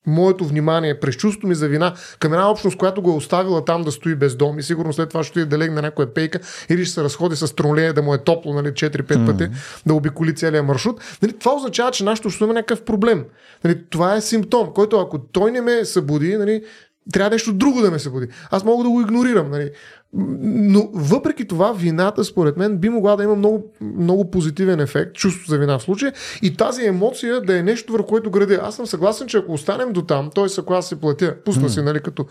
моето 0.06 0.44
внимание 0.44 1.00
през 1.00 1.16
чувството 1.16 1.46
ми 1.46 1.54
за 1.54 1.68
вина 1.68 1.94
към 2.18 2.32
една 2.32 2.50
общност, 2.50 2.78
която 2.78 3.02
го 3.02 3.10
е 3.10 3.14
оставила 3.14 3.64
там 3.64 3.82
да 3.82 3.92
стои 3.92 4.14
без 4.14 4.36
дом 4.36 4.58
и 4.58 4.62
сигурно 4.62 4.92
след 4.92 5.08
това 5.08 5.24
ще 5.24 5.44
да 5.44 5.58
легне 5.58 5.74
на 5.74 5.82
някоя 5.82 6.14
пейка 6.14 6.40
или 6.68 6.84
ще 6.84 6.94
се 6.94 7.02
разходи 7.02 7.36
с 7.36 7.54
тролея 7.54 7.94
да 7.94 8.02
му 8.02 8.14
е 8.14 8.18
топло 8.18 8.54
нали, 8.54 8.68
4-5 8.68 9.02
mm. 9.02 9.26
пъти, 9.26 9.48
да 9.86 9.94
обиколи 9.94 10.34
целият 10.34 10.66
маршрут. 10.66 11.00
Нали, 11.22 11.38
това 11.38 11.54
означава, 11.54 11.90
че 11.90 12.04
нашето 12.04 12.28
общество 12.28 12.44
има 12.44 12.54
някакъв 12.54 12.82
проблем. 12.82 13.24
Нали, 13.64 13.84
това 13.90 14.14
е 14.14 14.20
симптом, 14.20 14.72
който 14.74 15.00
ако 15.00 15.18
той 15.18 15.52
не 15.52 15.60
ме 15.60 15.84
събуди, 15.84 16.36
нали, 16.36 16.62
трябва 17.12 17.30
нещо 17.30 17.52
друго 17.52 17.80
да 17.80 17.90
ме 17.90 17.98
събуди. 17.98 18.26
Аз 18.50 18.64
мога 18.64 18.84
да 18.84 18.90
го 18.90 19.00
игнорирам. 19.00 19.50
Нали. 19.50 19.70
Но 20.12 20.90
въпреки 20.94 21.48
това, 21.48 21.72
вината, 21.72 22.24
според 22.24 22.56
мен, 22.56 22.78
би 22.78 22.88
могла 22.88 23.16
да 23.16 23.24
има 23.24 23.34
много, 23.36 23.72
много 23.80 24.30
позитивен 24.30 24.80
ефект, 24.80 25.14
чувство 25.14 25.50
за 25.50 25.58
вина 25.58 25.78
в 25.78 25.82
случая, 25.82 26.12
и 26.42 26.56
тази 26.56 26.86
емоция 26.86 27.40
да 27.40 27.58
е 27.58 27.62
нещо, 27.62 27.92
върху 27.92 28.06
което 28.06 28.30
градя. 28.30 28.60
Аз 28.62 28.76
съм 28.76 28.86
съгласен, 28.86 29.26
че 29.26 29.36
ако 29.36 29.52
останем 29.52 29.92
до 29.92 30.02
там, 30.02 30.30
т.е. 30.34 30.44
ако 30.58 30.74
аз 30.74 30.88
си 30.88 30.96
платя, 30.96 31.34
пусна 31.44 31.68
си, 31.68 31.82
нали, 31.82 32.00
като 32.00 32.26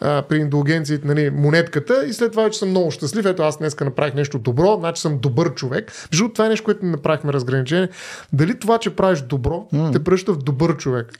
а, 0.00 0.22
при 0.22 0.36
индулгенциите, 0.36 1.06
нали, 1.06 1.30
монетката, 1.30 2.06
и 2.06 2.12
след 2.12 2.30
това 2.30 2.42
вече 2.42 2.58
съм 2.58 2.68
много 2.68 2.90
щастлив. 2.90 3.26
Ето 3.26 3.42
аз 3.42 3.58
днес 3.58 3.80
направих 3.80 4.14
нещо 4.14 4.38
добро, 4.38 4.76
значи 4.78 5.02
съм 5.02 5.18
добър 5.18 5.54
човек. 5.54 5.92
Между 6.12 6.28
това 6.28 6.46
е 6.46 6.48
нещо, 6.48 6.64
което 6.64 6.86
направихме 6.86 7.32
разграничение. 7.32 7.88
Дали 8.32 8.58
това, 8.58 8.78
че 8.78 8.96
правиш 8.96 9.20
добро, 9.20 9.68
mm. 9.74 9.92
те 9.92 10.04
пръща 10.04 10.32
в 10.32 10.38
добър 10.38 10.76
човек? 10.76 11.12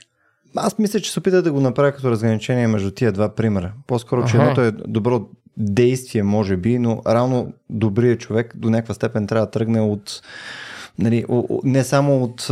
Аз 0.55 0.79
мисля, 0.79 0.99
че 0.99 1.11
се 1.11 1.19
опита 1.19 1.41
да 1.41 1.51
го 1.51 1.59
направя 1.59 1.91
като 1.91 2.11
разграничение 2.11 2.67
между 2.67 2.91
тия 2.91 3.11
два 3.11 3.35
примера. 3.35 3.73
По-скоро, 3.87 4.25
че 4.25 4.37
едното 4.37 4.61
е 4.61 4.71
добро 4.71 5.25
действие, 5.57 6.23
може 6.23 6.57
би, 6.57 6.79
но 6.79 7.01
реално 7.07 7.53
добрият 7.69 8.19
човек 8.19 8.53
до 8.57 8.69
някаква 8.69 8.93
степен 8.93 9.27
трябва 9.27 9.45
да 9.45 9.51
тръгне 9.51 9.81
от 9.81 10.21
нали, 10.99 11.25
не 11.63 11.83
само 11.83 12.23
от 12.23 12.47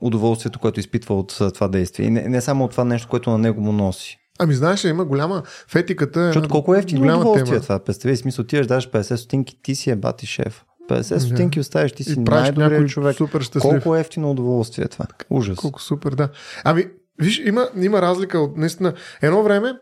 удоволствието, 0.00 0.58
което 0.58 0.80
изпитва 0.80 1.18
от 1.18 1.38
това 1.54 1.68
действие, 1.68 2.06
и 2.06 2.10
не, 2.10 2.28
не 2.28 2.40
само 2.40 2.64
от 2.64 2.70
това 2.70 2.84
нещо, 2.84 3.08
което 3.08 3.30
на 3.30 3.38
него 3.38 3.60
му 3.60 3.72
носи. 3.72 4.18
Ами 4.38 4.54
знаеш, 4.54 4.84
има 4.84 5.04
голяма 5.04 5.42
в 5.68 5.76
етиката. 5.76 6.20
Е 6.20 6.26
Защото 6.26 6.48
колко 6.48 6.74
е 6.74 6.78
ефтино 6.78 7.06
удоволствие 7.06 7.44
тема. 7.44 7.60
това? 7.60 7.78
Представи 7.78 8.16
смисъл, 8.16 8.44
ти 8.44 8.60
даш 8.60 8.90
50 8.90 9.16
стотинки, 9.16 9.58
ти 9.62 9.74
си 9.74 9.90
е 9.90 9.96
бати 9.96 10.26
шеф. 10.26 10.64
50 10.90 11.18
стотинки 11.18 11.60
оставиш, 11.60 11.92
ти 11.92 12.04
си 12.04 12.20
най-добрият 12.20 12.88
човек. 12.88 13.16
Супер 13.16 13.40
щастлив. 13.40 13.70
Колко 13.70 13.96
е 13.96 14.00
ефтино 14.00 14.30
удоволствие 14.30 14.88
това? 14.88 15.06
Ужас. 15.30 15.56
Колко 15.56 15.82
супер, 15.82 16.12
да. 16.12 16.28
Ами, 16.64 16.84
виж, 17.18 17.42
има, 17.44 17.68
има 17.76 18.02
разлика 18.02 18.38
от 18.38 18.56
наистина. 18.56 18.92
Едно 19.22 19.42
време, 19.42 19.72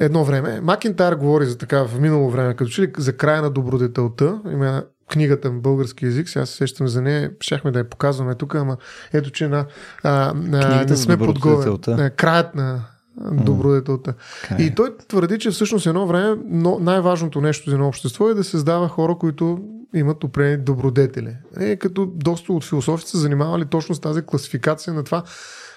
едно 0.00 0.24
време. 0.24 0.60
Макинтайр 0.60 1.12
говори 1.12 1.46
за 1.46 1.58
така 1.58 1.84
в 1.84 2.00
минало 2.00 2.30
време, 2.30 2.54
като 2.54 2.70
че 2.70 2.82
ли 2.82 2.92
за 2.98 3.16
края 3.16 3.42
на 3.42 3.50
добродетелта. 3.50 4.40
Има 4.52 4.84
книгата 5.10 5.50
в 5.50 5.60
български 5.60 6.04
язик, 6.04 6.28
сега 6.28 6.46
се 6.46 6.56
сещам 6.56 6.88
за 6.88 7.02
нея, 7.02 7.30
щяхме 7.40 7.70
да 7.70 7.78
я 7.78 7.88
показваме 7.88 8.34
тук, 8.34 8.54
ама 8.54 8.76
ето, 9.12 9.30
че 9.30 9.48
на, 9.48 9.66
а, 10.02 10.32
на 10.34 10.84
не 10.88 10.96
сме 10.96 11.16
подготвени. 11.16 12.10
Краят 12.16 12.54
на 12.54 12.84
добродетелта. 13.32 14.14
Е. 14.58 14.62
И 14.62 14.74
той 14.74 14.96
твърди, 15.08 15.38
че 15.38 15.50
всъщност 15.50 15.86
едно 15.86 16.06
време 16.06 16.36
но 16.46 16.78
най-важното 16.78 17.40
нещо 17.40 17.70
за 17.70 17.76
едно 17.76 17.88
общество 17.88 18.28
е 18.28 18.34
да 18.34 18.44
създава 18.44 18.88
хора, 18.88 19.16
които 19.20 19.58
имат 19.94 20.24
определени 20.24 20.64
добродетели. 20.64 21.36
Е, 21.60 21.76
като 21.76 22.06
доста 22.06 22.52
от 22.52 22.64
философите 22.64 23.10
се 23.10 23.18
занимавали 23.18 23.64
точно 23.64 23.94
с 23.94 24.00
тази 24.00 24.22
класификация 24.22 24.94
на 24.94 25.04
това 25.04 25.22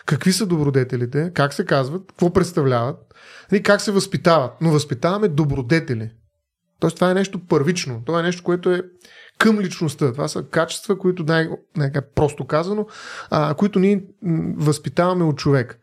какви 0.08 0.34
са 0.34 0.46
добродетелите, 0.46 1.32
как 1.34 1.54
се 1.54 1.66
казват, 1.66 2.04
какво 2.08 2.34
представляват 2.34 2.98
и 3.54 3.64
как 3.64 3.82
се 3.82 3.92
възпитават. 3.92 4.52
Но 4.62 4.72
възпитаваме 4.72 5.28
добродетели. 5.28 6.10
Тоест 6.80 6.96
това 6.96 7.12
е 7.12 7.14
нещо 7.14 7.40
първично. 7.48 8.02
Това 8.06 8.20
е 8.20 8.24
нещо, 8.24 8.44
което 8.44 8.72
е 8.72 8.82
към 9.38 9.60
личността. 9.60 10.12
Това 10.12 10.28
са 10.28 10.44
качества, 10.44 10.98
които 10.98 11.24
най- 11.24 11.50
просто 12.16 12.48
казано, 12.48 12.86
а, 13.30 13.54
които 13.54 13.80
ние 13.80 14.06
възпитаваме 14.58 15.24
от 15.24 15.38
човек. 15.38 15.80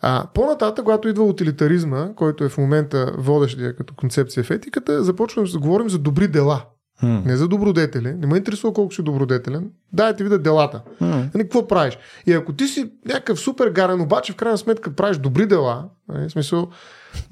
А, 0.00 0.26
по-нататък, 0.34 0.84
когато 0.84 1.08
идва 1.08 1.24
утилитаризма, 1.24 2.14
който 2.14 2.44
е 2.44 2.48
в 2.48 2.58
момента 2.58 3.14
водещия 3.18 3.76
като 3.76 3.94
концепция 3.94 4.44
в 4.44 4.50
етиката, 4.50 5.04
започваме 5.04 5.48
да 5.48 5.58
говорим 5.58 5.88
за 5.88 5.98
добри 5.98 6.28
дела. 6.28 6.66
М. 7.02 7.22
Не 7.26 7.36
за 7.36 7.48
добродетели. 7.48 8.14
Не 8.14 8.26
ме 8.26 8.36
интересува 8.36 8.72
колко 8.74 8.94
си 8.94 9.02
добродетелен. 9.02 9.70
Дайте 9.92 10.24
видя 10.24 10.38
делата. 10.38 10.82
М. 11.00 11.08
Нали, 11.34 11.42
какво 11.44 11.68
правиш? 11.68 11.98
И 12.26 12.32
ако 12.32 12.52
ти 12.52 12.66
си 12.66 12.90
някакъв 13.06 13.40
супер 13.40 13.70
гарен, 13.70 14.00
обаче 14.00 14.32
в 14.32 14.36
крайна 14.36 14.58
сметка 14.58 14.92
правиш 14.92 15.16
добри 15.16 15.46
дела, 15.46 15.84
нали, 16.08 16.28
в 16.28 16.32
смисъл, 16.32 16.68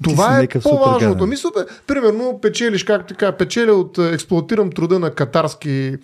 това 0.03 0.39
е 0.39 0.47
по-важното. 0.47 1.15
гарен. 1.15 1.29
Ми 1.29 1.37
супер, 1.37 1.65
примерно 1.87 2.39
печелиш, 2.41 2.83
както 2.83 3.07
така, 3.13 3.31
печеля 3.31 3.73
от 3.73 3.97
е, 3.97 4.09
експлуатирам 4.09 4.71
труда 4.71 4.99
на 4.99 5.09
катарски, 5.09 5.95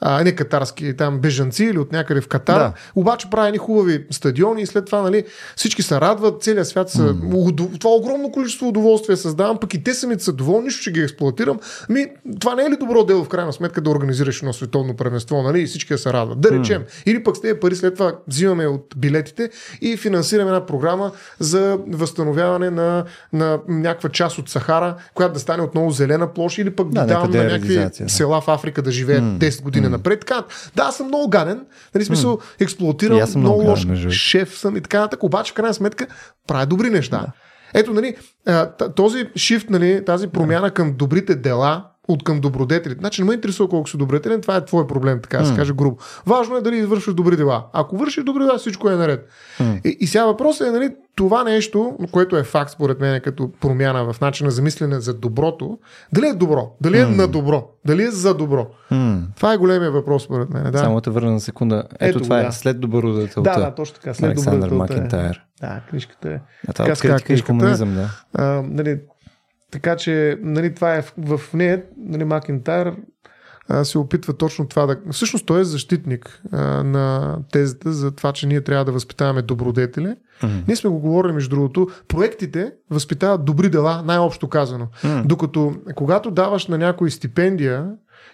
а, 0.00 0.24
не 0.24 0.32
катарски, 0.32 0.96
там 0.96 1.18
бежанци 1.18 1.64
или 1.64 1.78
от 1.78 1.92
някъде 1.92 2.20
в 2.20 2.28
Катар, 2.28 2.58
Да. 2.58 2.72
обаче 2.94 3.30
прави 3.30 3.48
едни 3.48 3.58
хубави 3.58 4.04
стадиони 4.10 4.62
и 4.62 4.66
след 4.66 4.86
това 4.86 5.02
нали, 5.02 5.24
всички 5.56 5.82
се 5.82 6.00
радват, 6.00 6.42
целият 6.42 6.68
свят 6.68 6.90
са, 6.90 7.14
mm. 7.14 7.80
това 7.80 7.94
огромно 7.94 8.32
количество 8.32 8.68
удоволствие 8.68 9.16
създавам, 9.16 9.58
пък 9.60 9.74
и 9.74 9.84
те 9.84 9.94
самите 9.94 10.24
са 10.24 10.32
доволни, 10.32 10.70
ще 10.70 10.90
ги 10.90 11.00
експлуатирам. 11.00 11.58
Ми, 11.88 12.06
това 12.40 12.54
не 12.54 12.62
е 12.62 12.70
ли 12.70 12.76
добро 12.76 13.04
дело 13.04 13.24
в 13.24 13.28
крайна 13.28 13.52
сметка 13.52 13.80
да 13.80 13.90
организираш 13.90 14.38
едно 14.38 14.52
световно 14.52 14.96
първенство, 14.96 15.42
нали, 15.42 15.60
и 15.60 15.66
всички 15.66 15.92
да 15.92 15.98
се 15.98 16.12
радват. 16.12 16.40
Да 16.40 16.50
речем. 16.50 16.82
Или 17.06 17.22
пък 17.22 17.36
с 17.36 17.40
тези 17.40 17.60
пари 17.60 17.76
след 17.76 17.94
това 17.94 18.12
взимаме 18.28 18.66
от 18.66 18.94
билетите 18.96 19.50
и 19.80 19.96
финансираме 19.96 20.48
една 20.50 20.66
програма 20.66 21.12
за 21.38 21.78
възстановяване 21.88 22.70
на, 22.70 23.04
на 23.32 23.60
някаква 23.68 24.08
част 24.08 24.38
от 24.38 24.48
Сахара, 24.48 24.94
която 25.14 25.34
да 25.34 25.40
стане 25.40 25.62
отново 25.62 25.90
зелена 25.90 26.32
площ 26.32 26.58
или 26.58 26.70
пък 26.70 26.88
да, 26.88 27.06
Да, 27.06 27.14
някаква 27.14 27.38
на 27.38 27.44
някакви 27.44 27.74
да. 27.74 28.08
села 28.08 28.40
в 28.40 28.48
Африка 28.48 28.82
да 28.82 28.90
живеят 28.90 29.24
10 29.24 29.62
години 29.62 29.88
напред. 29.88 30.20
Така, 30.20 30.42
да, 30.76 30.82
аз 30.82 30.96
съм 30.96 31.06
много 31.06 31.28
гаден, 31.28 31.60
нали, 31.94 32.04
смисъл, 32.04 32.38
експлуатирам 32.60 33.18
И 33.18 33.20
аз 33.20 33.30
съм 33.30 33.40
много, 33.40 33.56
много 33.56 33.70
лош 33.70 33.86
гаден, 33.86 34.10
шеф 34.10 34.58
съм 34.58 34.76
и 34.76 34.80
така 34.80 35.00
нататък, 35.00 35.22
обаче 35.22 35.52
в 35.52 35.54
крайна 35.54 35.74
сметка 35.74 36.06
правя 36.46 36.66
добри 36.66 36.90
неща. 36.90 37.26
Ето, 37.74 37.92
нали, 37.92 38.16
този 38.96 39.28
шифт, 39.36 39.70
нали, 39.70 40.04
тази 40.04 40.28
промяна 40.28 40.70
към 40.70 40.92
добрите 40.92 41.34
дела, 41.34 41.84
от 42.12 42.24
към 42.24 42.40
добродетелите. 42.40 42.98
Значи 43.00 43.22
не 43.22 43.28
ме 43.28 43.34
интересува 43.34 43.68
колко 43.68 43.88
си 43.90 43.96
добродетелен, 43.96 44.40
това 44.40 44.56
е 44.56 44.64
твой 44.64 44.86
проблем, 44.86 45.20
така 45.22 45.38
да 45.38 45.46
се 45.46 45.54
каже 45.54 45.72
грубо. 45.72 45.96
Важно 46.26 46.56
е 46.56 46.60
дали 46.60 46.76
извършваш 46.76 47.14
добри 47.14 47.36
дела. 47.36 47.66
Ако 47.72 47.96
вършиш 47.96 48.24
добри 48.24 48.44
дела, 48.44 48.58
всичко 48.58 48.90
е 48.90 48.96
наред. 48.96 49.28
И, 49.84 49.96
и 50.00 50.06
сега 50.06 50.24
въпросът 50.26 50.68
е, 50.68 50.70
нали, 50.70 50.90
това 51.14 51.44
нещо, 51.44 51.96
което 52.12 52.36
е 52.36 52.42
факт 52.42 52.70
според 52.70 53.00
мен 53.00 53.20
като 53.20 53.52
промяна 53.60 54.12
в 54.12 54.20
начина 54.20 54.50
за 54.50 54.62
мислене 54.62 55.00
за 55.00 55.14
доброто, 55.14 55.78
дали 56.12 56.26
е 56.26 56.32
добро, 56.32 56.70
дали 56.80 56.98
е 56.98 57.06
на 57.06 57.28
добро, 57.28 57.68
дали 57.86 58.02
е 58.02 58.10
за 58.10 58.34
добро. 58.34 58.66
М. 58.90 59.22
Това 59.36 59.52
е 59.52 59.56
големия 59.56 59.90
въпрос 59.90 60.22
според 60.24 60.50
мен. 60.50 60.72
Да, 60.72 60.78
Само 60.78 61.00
те 61.00 61.10
върна 61.10 61.30
на 61.32 61.40
секунда. 61.40 61.84
Ето, 62.00 62.18
Ето 62.18 62.20
това 62.20 62.40
е 62.40 62.44
да. 62.44 62.52
след 62.52 62.80
добродетелта. 62.80 63.50
да, 63.50 63.60
да, 63.60 63.74
точно 63.74 63.94
така. 63.94 64.14
След 64.14 64.24
Александър 64.30 64.70
е. 64.70 64.74
Макентайр. 64.74 65.40
Да, 65.60 65.80
книжката 65.90 66.28
е. 66.28 66.40
А 66.68 66.72
това 66.72 66.94
Така 66.94 67.14
е 67.14 67.18
книжката. 67.20 67.52
хуманизъм, 67.52 67.94
да. 67.94 68.10
А, 68.34 68.62
нали, 68.64 68.98
така 69.72 69.96
че 69.96 70.38
нали, 70.42 70.74
това 70.74 70.94
е 70.94 71.02
в, 71.02 71.38
в 71.38 71.54
нея, 71.54 71.82
нали, 71.96 72.24
Макентайр 72.24 72.92
се 73.82 73.98
опитва 73.98 74.32
точно 74.32 74.68
това 74.68 74.86
да... 74.86 74.96
Всъщност 75.10 75.46
той 75.46 75.60
е 75.60 75.64
защитник 75.64 76.42
а, 76.52 76.82
на 76.82 77.38
тезата 77.52 77.92
за 77.92 78.10
това, 78.10 78.32
че 78.32 78.46
ние 78.46 78.60
трябва 78.60 78.84
да 78.84 78.92
възпитаваме 78.92 79.42
добродетели. 79.42 80.14
Мгм. 80.42 80.54
Ние 80.66 80.76
сме 80.76 80.90
го 80.90 80.98
говорили, 80.98 81.32
между 81.32 81.56
другото, 81.56 81.88
проектите 82.08 82.72
възпитават 82.90 83.44
добри 83.44 83.70
дела, 83.70 84.02
най-общо 84.06 84.48
казано. 84.48 84.88
М. 85.04 85.22
Докато 85.26 85.74
когато 85.94 86.30
даваш 86.30 86.66
на 86.66 86.78
някой 86.78 87.10
стипендия 87.10 87.90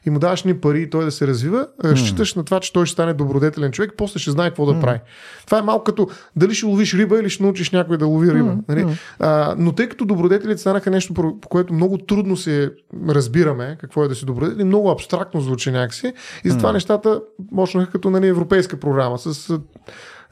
и 0.08 0.10
му 0.10 0.18
даваш 0.18 0.44
ни 0.44 0.54
пари 0.54 0.82
и 0.82 0.90
той 0.90 1.04
да 1.04 1.10
се 1.10 1.26
развива, 1.26 1.66
разчиташ 1.84 2.34
на 2.34 2.44
това, 2.44 2.60
че 2.60 2.72
той 2.72 2.86
ще 2.86 2.92
стане 2.92 3.14
добродетелен 3.14 3.72
човек, 3.72 3.92
после 3.96 4.20
ще 4.20 4.30
знае 4.30 4.50
какво 4.50 4.66
да 4.66 4.80
прави. 4.80 5.00
Това 5.46 5.58
е 5.58 5.62
малко 5.62 5.84
като 5.84 6.08
дали 6.36 6.54
ще 6.54 6.66
ловиш 6.66 6.94
риба 6.94 7.20
или 7.20 7.30
ще 7.30 7.42
научиш 7.42 7.70
някой 7.70 7.98
да 7.98 8.06
лови 8.06 8.34
риба. 8.34 8.56
Нали? 8.68 8.86
А, 9.18 9.54
но 9.58 9.72
тъй 9.72 9.88
като 9.88 10.04
добродетелите 10.04 10.60
станаха 10.60 10.90
нещо, 10.90 11.14
по 11.14 11.48
което 11.48 11.74
много 11.74 11.98
трудно 11.98 12.36
се 12.36 12.72
разбираме 13.08 13.76
какво 13.80 14.04
е 14.04 14.08
да 14.08 14.14
си 14.14 14.24
добродетел, 14.24 14.60
и 14.60 14.64
много 14.64 14.90
абстрактно 14.90 15.40
звучи 15.40 15.70
някакси, 15.70 16.12
и 16.44 16.50
затова 16.50 16.72
нещата 16.72 17.20
почнаха 17.56 17.92
като 17.92 18.10
нали, 18.10 18.26
европейска 18.26 18.76
програма 18.76 19.18
с 19.18 19.58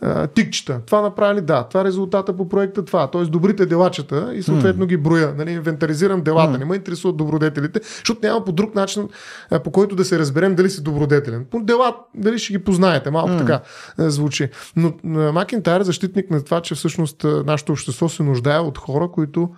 а, 0.00 0.26
тикчета. 0.26 0.80
Това 0.86 1.00
направили, 1.00 1.40
да. 1.40 1.62
Това 1.62 1.80
е 1.80 1.84
резултата 1.84 2.36
по 2.36 2.48
проекта, 2.48 2.84
това. 2.84 3.10
Тоест 3.10 3.30
добрите 3.30 3.66
делачета 3.66 4.32
и 4.34 4.42
съответно 4.42 4.86
ги 4.86 4.96
броя. 4.96 5.34
Нали, 5.38 5.50
инвентаризирам 5.50 6.20
делата. 6.20 6.58
Не 6.58 6.64
ме 6.64 6.76
интересуват 6.76 7.16
добродетелите, 7.16 7.80
защото 7.82 8.20
няма 8.22 8.44
по 8.44 8.52
друг 8.52 8.74
начин, 8.74 9.08
а, 9.50 9.58
по 9.58 9.70
който 9.70 9.96
да 9.96 10.04
се 10.04 10.18
разберем 10.18 10.54
дали 10.54 10.70
си 10.70 10.82
добродетелен. 10.82 11.46
По 11.50 11.60
дела, 11.60 11.96
дали 12.14 12.38
ще 12.38 12.52
ги 12.52 12.58
познаете. 12.58 13.10
Малко 13.10 13.36
така 13.36 13.60
а, 13.98 14.10
звучи. 14.10 14.48
Но 14.76 14.92
Макентайр 15.32 15.80
е 15.80 15.84
защитник 15.84 16.30
на 16.30 16.44
това, 16.44 16.60
че 16.60 16.74
всъщност 16.74 17.24
нашето 17.24 17.72
общество 17.72 18.08
се 18.08 18.22
нуждае 18.22 18.58
от 18.58 18.78
хора, 18.78 19.08
които 19.12 19.50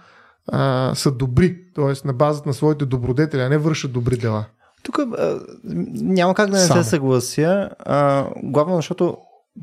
а, 0.52 0.94
са 0.94 1.10
добри, 1.10 1.56
т.е. 1.74 2.06
на 2.06 2.12
базата 2.12 2.48
на 2.48 2.54
своите 2.54 2.84
добродетели, 2.84 3.42
а 3.42 3.48
не 3.48 3.58
вършат 3.58 3.92
добри 3.92 4.16
дела. 4.16 4.44
Тук 4.82 4.98
а, 4.98 5.40
няма 5.94 6.34
как 6.34 6.50
да 6.50 6.56
не 6.56 6.62
Само. 6.62 6.82
се 6.82 6.90
съглася, 6.90 7.70
а, 7.78 8.26
главно 8.42 8.76
защото 8.76 9.16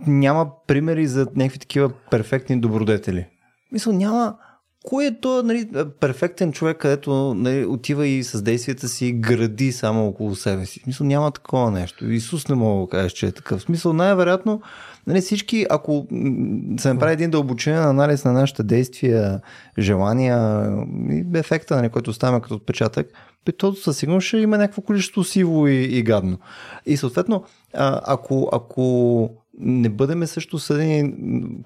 няма 0.08 0.47
примери 0.67 1.08
за 1.08 1.27
някакви 1.36 1.60
такива 1.60 1.91
перфектни 2.12 2.60
добродетели. 2.60 3.25
Мисля, 3.71 3.93
няма 3.93 4.36
кой 4.86 5.05
е 5.05 5.19
то 5.21 5.43
нали, 5.43 5.69
перфектен 5.99 6.51
човек, 6.51 6.77
където 6.77 7.34
нали, 7.34 7.65
отива 7.65 8.08
и 8.08 8.23
с 8.23 8.41
действията 8.41 8.88
си 8.88 9.12
гради 9.12 9.71
само 9.71 10.08
около 10.08 10.36
себе 10.36 10.65
си. 10.65 10.79
Смисъл, 10.79 11.08
няма 11.08 11.31
такова 11.31 11.71
нещо. 11.71 12.12
Исус 12.12 12.47
не 12.47 12.55
мога 12.55 12.86
да 12.86 12.89
кажеш, 12.89 13.12
че 13.12 13.27
е 13.27 13.31
такъв. 13.31 13.62
Смисъл, 13.62 13.93
най-вероятно 13.93 14.62
нали, 15.08 15.21
всички, 15.21 15.65
ако 15.69 16.08
се 16.79 16.93
направи 16.93 17.13
един 17.13 17.31
дълбочен 17.31 17.77
анализ 17.77 18.25
на 18.25 18.31
нашите 18.31 18.63
действия, 18.63 19.41
желания 19.79 20.67
и 21.12 21.25
ефекта, 21.34 21.75
нали, 21.75 21.89
който 21.89 22.10
оставяме 22.10 22.41
като 22.41 22.55
отпечатък, 22.55 23.08
то 23.58 23.73
със 23.73 23.97
сигурност 23.97 24.27
ще 24.27 24.38
има 24.38 24.58
някакво 24.58 24.81
количество 24.81 25.23
сиво 25.23 25.67
и, 25.67 25.84
и 25.84 26.03
гадно. 26.03 26.38
И 26.86 26.97
съответно, 26.97 27.43
ако, 27.73 28.49
ако 28.53 29.29
не 29.59 29.89
бъдеме 29.89 30.27
също 30.27 30.59
съдени 30.59 31.13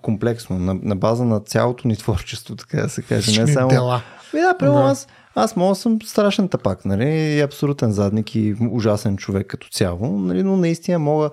комплексно, 0.02 0.60
на, 0.60 0.73
на 0.84 0.95
база 0.95 1.25
на 1.25 1.39
цялото 1.39 1.88
ни 1.88 1.97
творчество, 1.97 2.56
така 2.56 2.82
да 2.82 2.89
се 2.89 3.02
каже, 3.02 3.41
не 3.41 3.54
само... 3.54 3.69
дела. 3.69 4.02
Ми 4.34 4.41
да, 4.41 4.56
примерно 4.60 4.84
Да. 4.84 4.89
аз, 4.89 5.08
аз 5.36 5.56
мога 5.56 5.75
съм 5.75 6.02
страшен 6.02 6.47
тапак, 6.49 6.86
нали, 6.86 7.10
и 7.10 7.41
абсолютен 7.41 7.91
задник 7.91 8.36
и 8.36 8.56
ужасен 8.71 9.17
човек 9.17 9.47
като 9.47 9.69
цяло, 9.69 10.19
нали, 10.19 10.43
но 10.43 10.58
наистина 10.58 10.99
мога 10.99 11.30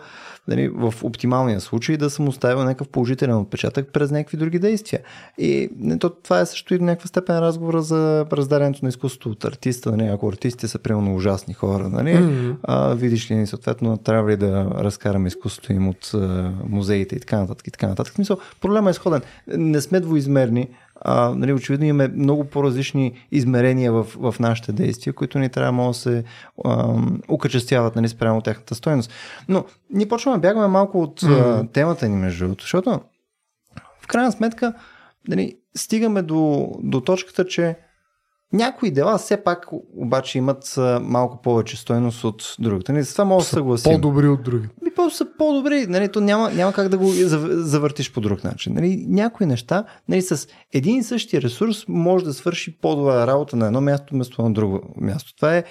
нали, 0.49 0.69
в 0.69 0.95
оптималния 1.03 1.61
случай 1.61 1.97
да 1.97 2.11
съм 2.11 2.29
оставил 2.29 2.65
някакъв 2.65 2.89
положителен 2.89 3.37
отпечатък 3.37 3.93
през 3.93 4.11
някакви 4.11 4.37
други 4.37 4.59
действия. 4.59 5.01
И 5.39 5.69
не, 5.79 5.99
то, 5.99 6.11
това 6.11 6.41
е 6.41 6.47
също 6.47 6.75
и 6.75 6.79
до 6.79 6.85
някаква 6.85 7.09
степен 7.09 7.39
разговора 7.39 7.83
за 7.83 8.27
раздарянето 8.33 8.79
на 8.83 8.89
изкуството 8.89 9.31
от 9.31 9.45
артиста. 9.45 9.97
Нали, 9.97 10.09
ако 10.09 10.29
артистите 10.29 10.69
са 10.69 10.79
примерно 10.79 11.15
ужасни 11.15 11.55
хора, 11.55 11.89
нали, 11.89 12.15
Мгм. 12.19 12.51
а, 12.63 12.95
видиш 12.95 13.31
ли, 13.31 13.47
съответно, 13.47 13.97
трябва 13.97 14.31
ли 14.31 14.37
да 14.37 14.65
разкараме 14.79 15.29
изкуството 15.29 15.73
им 15.73 15.89
от 15.89 16.11
а, 16.15 16.53
музеите 16.69 17.17
и 17.17 17.21
така 17.21 17.39
нататък. 17.39 17.67
И 17.67 17.71
така 17.71 17.87
нататък. 17.87 18.13
В 18.13 18.17
смисъл, 18.17 18.39
проблема 18.61 18.91
е 18.91 18.93
сходен. 18.93 19.21
Не 19.47 19.81
сме 19.81 20.01
двоизмерни. 20.01 20.69
А, 21.01 21.35
нали, 21.37 21.53
очевидно 21.53 21.87
имаме 21.87 22.09
много 22.09 22.45
по-различни 22.45 23.27
измерения 23.33 23.93
в, 23.93 24.05
в 24.05 24.35
нашите 24.41 24.73
действия, 24.73 25.15
които 25.15 25.39
ни 25.39 25.49
трябва 25.49 25.89
да 25.89 25.95
се 25.95 26.25
ам, 26.67 27.21
окачествяват 27.29 27.97
нали, 27.97 28.09
спрямо 28.09 28.41
тяхната 28.43 28.75
стоеност. 28.75 29.13
Но 29.49 29.65
ние 29.91 30.09
почваме 30.09 30.39
бягаме 30.39 30.67
малко 30.67 31.03
от 31.03 31.23
а, 31.23 31.67
темата 31.73 32.09
ни, 32.09 32.17
между 32.17 32.45
другото, 32.45 32.65
защото 32.65 33.01
в 34.01 34.07
крайна 34.07 34.33
сметка 34.33 34.73
нали, 35.29 35.57
стигаме 35.77 36.23
до, 36.23 36.71
до 36.83 37.01
точката, 37.01 37.47
че 37.47 37.77
някои 38.53 38.91
дела 38.91 39.19
все 39.19 39.45
пак 39.45 39.67
обаче 39.97 40.39
имат 40.39 40.75
малко 41.01 41.43
повече 41.43 41.77
стойност 41.77 42.25
от 42.25 42.57
другата. 42.59 42.93
Нали, 42.93 43.05
това 43.05 43.25
може 43.25 43.45
да 43.45 43.51
съгласим. 43.51 43.93
По-добри 43.93 44.29
от 44.29 44.43
други. 44.43 44.69
Ми 44.83 44.91
просто 44.97 45.17
са 45.17 45.27
по-добри. 45.39 45.87
Нали, 45.87 46.09
то 46.09 46.21
няма, 46.21 46.51
няма 46.51 46.73
как 46.73 46.89
да 46.89 46.99
го 46.99 47.07
зав- 47.07 47.51
завъртиш 47.51 48.13
по 48.13 48.21
друг 48.21 48.45
начин. 48.45 48.75
Нали, 48.75 49.05
някои 49.09 49.47
неща 49.47 49.85
нали, 50.09 50.23
с 50.23 50.49
един 50.73 50.97
и 50.97 51.03
същи 51.03 51.43
ресурс 51.43 51.85
може 51.89 52.25
да 52.25 52.35
свърши 52.35 52.79
по-добра 52.81 53.27
работа 53.27 53.57
на 53.57 53.67
едно 53.67 53.81
място, 53.81 54.15
вместо 54.15 54.43
на 54.43 54.53
друго 54.53 54.81
място. 54.97 55.37
Това 55.37 55.57
е 55.57 55.65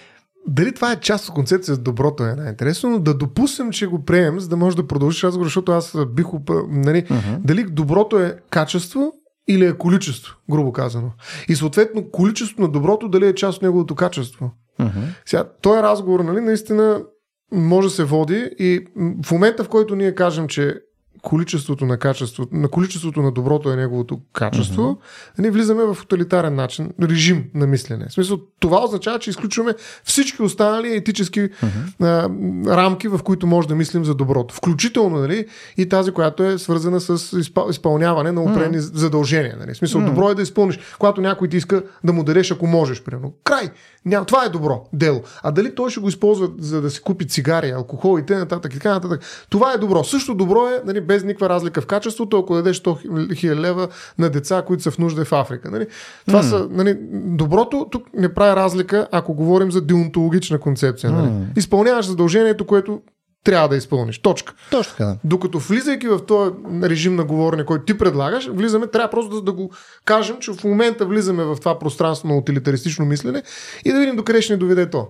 Дали 0.48 0.74
това 0.74 0.92
е 0.92 1.00
част 1.00 1.30
от 1.30 1.36
концепция 1.36 1.76
за 1.76 1.82
доброто 1.82 2.24
е 2.24 2.36
най-интересно, 2.36 2.90
но 2.90 3.00
да 3.00 3.14
допуснем, 3.14 3.72
че 3.72 3.88
го 3.88 4.04
приемем, 4.06 4.40
за 4.40 4.50
да 4.50 4.58
може 4.58 4.76
да 4.76 4.88
продължиш 4.88 5.24
разговор, 5.24 5.46
защото 5.46 5.72
аз 5.72 5.98
бих... 6.14 6.26
Нали, 6.70 7.04
uh-huh. 7.04 7.38
Дали 7.40 7.64
доброто 7.64 8.20
е 8.20 8.38
качество 8.50 9.14
или 9.48 9.66
е 9.66 9.78
количество, 9.78 10.36
грубо 10.52 10.72
казано. 10.72 11.12
И 11.48 11.56
съответно 11.56 12.12
количеството 12.12 12.62
на 12.62 12.68
доброто 12.68 13.10
дали 13.10 13.28
е 13.28 13.36
част 13.36 13.58
от 13.58 13.62
неговото 13.62 13.96
качество. 13.96 14.52
Uh-huh. 14.80 15.04
Сега, 15.26 15.44
този 15.62 15.82
разговор, 15.82 16.20
нали, 16.20 16.42
наистина 16.42 17.04
може 17.52 17.88
да 17.88 17.94
се 17.94 18.04
води 18.04 18.50
и 18.60 18.86
в 19.24 19.32
момента, 19.32 19.64
в 19.64 19.70
който 19.70 19.96
ние 19.96 20.16
кажем, 20.16 20.48
че 20.48 20.80
количеството 21.26 21.86
на 21.86 21.98
качеството, 21.98 22.56
на 22.56 22.68
количеството 22.68 23.22
на 23.22 23.32
доброто 23.32 23.72
е 23.72 23.76
неговото 23.76 24.20
качество, 24.34 24.82
mm-hmm. 24.82 25.40
ние 25.40 25.52
влизаме 25.52 25.84
в 25.84 25.98
тоталитарен 26.00 26.56
начин, 26.56 26.90
режим 27.02 27.46
на 27.54 27.68
мислене. 27.68 28.06
В 28.10 28.14
смисъл, 28.14 28.40
това 28.60 28.84
означава, 28.84 29.20
че 29.20 29.30
изключваме 29.30 29.74
всички 30.04 30.42
останали 30.42 30.96
етически 30.96 31.40
mm-hmm. 31.40 32.30
а, 32.68 32.78
рамки, 32.78 33.08
в 33.08 33.20
които 33.24 33.48
може 33.48 33.68
да 33.68 33.76
мислим 33.76 34.06
за 34.06 34.16
доброто. 34.16 34.56
Включително 34.56 35.20
нали, 35.20 35.46
и 35.78 35.90
тази, 35.90 36.12
която 36.12 36.44
е 36.44 36.58
свързана 36.58 37.02
с 37.02 37.40
изпъл... 37.40 37.68
изпълняване 37.70 38.32
на 38.32 38.42
определени 38.42 38.78
mm-hmm. 38.78 38.96
задължения. 38.96 39.56
Нали. 39.60 39.74
В 39.74 39.78
смисъл, 39.78 40.02
mm-hmm. 40.02 40.06
добро 40.06 40.30
е 40.30 40.36
да 40.36 40.42
изпълниш, 40.42 40.80
когато 41.00 41.22
някой 41.22 41.48
ти 41.48 41.58
иска 41.58 41.84
да 42.04 42.14
му 42.14 42.24
дадеш, 42.24 42.52
ако 42.52 42.68
можеш, 42.68 43.04
примерно. 43.04 43.34
Край! 43.44 43.70
Ня, 44.06 44.26
това 44.26 44.46
е 44.46 44.50
добро 44.50 44.90
дело. 44.94 45.22
А 45.44 45.52
дали 45.52 45.76
той 45.76 45.90
ще 45.90 46.00
го 46.00 46.10
използва 46.10 46.50
за 46.60 46.82
да 46.82 46.90
си 46.90 47.02
купи 47.02 47.28
цигари, 47.28 47.72
алкохол 47.72 48.20
и 48.20 48.26
т.н. 48.26 48.42
и 48.42 48.70
така 48.70 48.94
нататък. 48.94 49.22
Това 49.50 49.74
е 49.74 49.78
добро. 49.78 50.04
Също 50.04 50.36
добро 50.36 50.68
е, 50.68 50.82
нали, 50.86 51.02
без 51.02 51.15
никаква 51.24 51.50
разлика 51.50 51.82
в 51.82 51.86
качеството, 51.86 52.38
ако 52.38 52.56
дадеш 52.56 52.82
100 52.82 53.36
хиляди 53.36 53.62
лева 53.62 53.88
на 54.18 54.30
деца, 54.30 54.64
които 54.68 54.84
са 54.84 54.92
в 54.92 54.98
нужда 54.98 55.26
в 55.26 55.34
Африка. 55.34 55.72
Нали? 55.72 55.88
Това 56.28 56.44
mm. 56.44 56.50
са, 56.50 56.68
нали, 56.72 56.98
доброто 57.12 57.88
тук 57.92 58.08
не 58.14 58.34
прави 58.34 58.56
разлика, 58.56 59.08
ако 59.12 59.34
говорим 59.34 59.72
за 59.72 59.82
деонтологична 59.82 60.60
концепция. 60.60 61.12
Нали? 61.12 61.28
Mm. 61.28 61.58
Изпълняваш 61.58 62.06
задължението, 62.06 62.66
което 62.66 63.02
трябва 63.46 63.70
да 63.70 63.76
изпълниш. 63.76 64.20
Точка. 64.20 64.54
Точно 64.72 64.92
така. 64.92 65.06
Да. 65.06 65.18
Докато 65.24 65.60
влизайки 65.60 66.08
в 66.08 66.26
този 66.26 66.52
режим 66.84 67.16
на 67.16 67.24
говорене, 67.24 67.66
който 67.66 67.86
ти 67.86 67.98
предлагаш, 67.98 68.48
влизаме, 68.48 68.88
трябва 68.88 69.10
просто 69.10 69.36
да, 69.36 69.42
да 69.42 69.52
го 69.52 69.72
кажем, 70.06 70.38
че 70.40 70.54
в 70.54 70.64
момента 70.64 71.06
влизаме 71.06 71.44
в 71.44 71.56
това 71.56 71.80
пространство 71.80 72.28
на 72.28 72.38
утилитаристично 72.38 73.06
мислене 73.06 73.44
и 73.86 73.92
да 73.92 74.00
видим 74.00 74.16
докъде 74.16 74.42
ще 74.42 74.54
ни 74.54 74.60
доведе 74.60 74.90
то. 74.90 75.08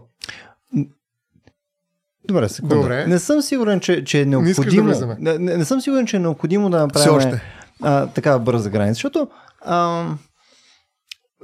Добре, 2.27 2.49
секунда. 2.49 2.75
Добре. 2.75 3.07
Не 3.07 3.19
съм 3.19 3.41
сигурен, 3.41 3.79
че, 3.79 4.03
че 4.03 4.21
е 4.21 4.25
необходимо. 4.25 4.87
Не, 4.87 4.93
да 5.19 5.39
не, 5.39 5.57
не 5.57 5.65
съм 5.65 5.81
сигурен, 5.81 6.05
че 6.07 6.17
е 6.17 6.19
необходимо 6.19 6.69
да 6.69 6.79
направим 6.79 7.39
а, 7.81 8.07
такава 8.07 8.39
бърза 8.39 8.69
граница, 8.69 8.93
защото 8.93 9.27
а, 9.61 10.05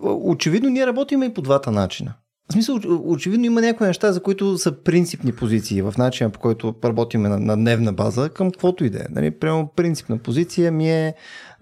очевидно 0.03 0.69
ние 0.69 0.87
работим 0.87 1.23
и 1.23 1.33
по 1.33 1.41
двата 1.41 1.71
начина. 1.71 2.13
В 2.51 2.53
смисъл, 2.53 2.79
очевидно 3.03 3.45
има 3.45 3.61
някои 3.61 3.87
неща, 3.87 4.11
за 4.11 4.19
които 4.19 4.57
са 4.57 4.71
принципни 4.71 5.31
позиции 5.31 5.81
в 5.81 5.93
начина 5.97 6.29
по 6.29 6.39
който 6.39 6.75
работим 6.83 7.21
на, 7.21 7.39
на 7.39 7.55
дневна 7.55 7.93
база 7.93 8.29
към 8.29 8.51
каквото 8.51 8.85
и 8.85 8.89
да 8.89 8.99
е. 8.99 9.05
Нали, 9.09 9.31
прямо 9.31 9.71
принципна 9.75 10.17
позиция 10.17 10.71
ми 10.71 10.91
е 10.91 11.13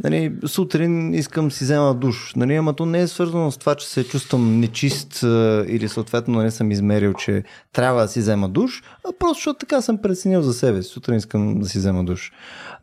нали, 0.03 0.33
сутрин 0.45 1.13
искам 1.13 1.51
си 1.51 1.63
взема 1.63 1.95
душ. 1.95 2.33
Нали, 2.35 2.55
ама 2.55 2.73
то 2.73 2.85
не 2.85 3.01
е 3.01 3.07
свързано 3.07 3.51
с 3.51 3.57
това, 3.57 3.75
че 3.75 3.87
се 3.87 4.07
чувствам 4.07 4.59
нечист 4.59 5.21
или 5.67 5.87
съответно 5.89 6.33
не 6.33 6.39
нали, 6.39 6.51
съм 6.51 6.71
измерил, 6.71 7.13
че 7.13 7.43
трябва 7.73 8.01
да 8.01 8.07
си 8.07 8.19
взема 8.19 8.49
душ, 8.49 8.83
а 9.09 9.11
просто 9.19 9.33
защото 9.33 9.59
така 9.59 9.81
съм 9.81 9.97
преценил 9.97 10.41
за 10.41 10.53
себе 10.53 10.83
си. 10.83 10.89
Сутрин 10.89 11.15
искам 11.15 11.59
да 11.59 11.69
си 11.69 11.77
взема 11.77 12.03
душ. 12.03 12.31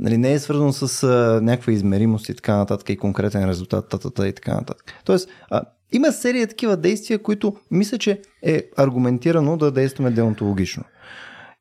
Нали, 0.01 0.19
не 0.19 0.33
е 0.33 0.39
свързано 0.39 0.73
с 0.73 1.03
а, 1.03 1.41
някаква 1.43 1.73
измеримост 1.73 2.29
и 2.29 2.35
така 2.35 2.57
нататък 2.57 2.89
и 2.89 2.97
конкретен 2.97 3.49
резултат, 3.49 3.89
татата 3.89 4.29
и 4.29 4.33
така 4.33 4.55
нататък. 4.55 4.93
Тоест, 5.05 5.29
а, 5.51 5.63
има 5.93 6.13
серия 6.13 6.47
такива 6.47 6.77
действия, 6.77 7.23
които 7.23 7.57
мисля, 7.71 7.99
че 7.99 8.21
е 8.43 8.63
аргументирано 8.77 9.57
да 9.57 9.71
действаме 9.71 10.11
деонтологично. 10.11 10.85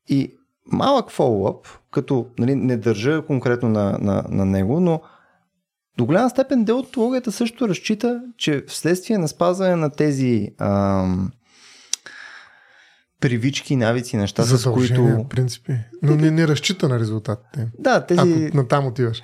И 0.07 0.35
малък 0.65 1.11
фоллоуп, 1.11 1.67
като 1.91 2.27
нали, 2.39 2.55
не 2.55 2.77
държа 2.77 3.25
конкретно 3.25 3.69
на, 3.69 3.97
на, 4.01 4.23
на 4.29 4.45
него, 4.45 4.79
но 4.79 5.01
до 5.97 6.05
голяма 6.05 6.29
степен 6.29 6.63
деонтологията 6.63 7.31
също 7.31 7.69
разчита, 7.69 8.21
че 8.37 8.63
вследствие 8.67 9.17
на 9.17 9.27
спазване 9.27 9.75
на 9.75 9.89
тези 9.89 10.49
ам, 10.57 11.31
привички, 13.29 13.75
навици, 13.75 14.17
неща, 14.17 14.43
с 14.43 14.71
които... 14.71 15.25
принципи. 15.29 15.73
Но 16.01 16.15
не, 16.15 16.31
не 16.31 16.47
разчита 16.47 16.89
на 16.89 16.99
резултатите. 16.99 17.67
Да, 17.79 18.05
тези... 18.05 18.19
Ако 18.19 18.57
на 18.57 18.67
там 18.67 18.87
отиваш. 18.87 19.23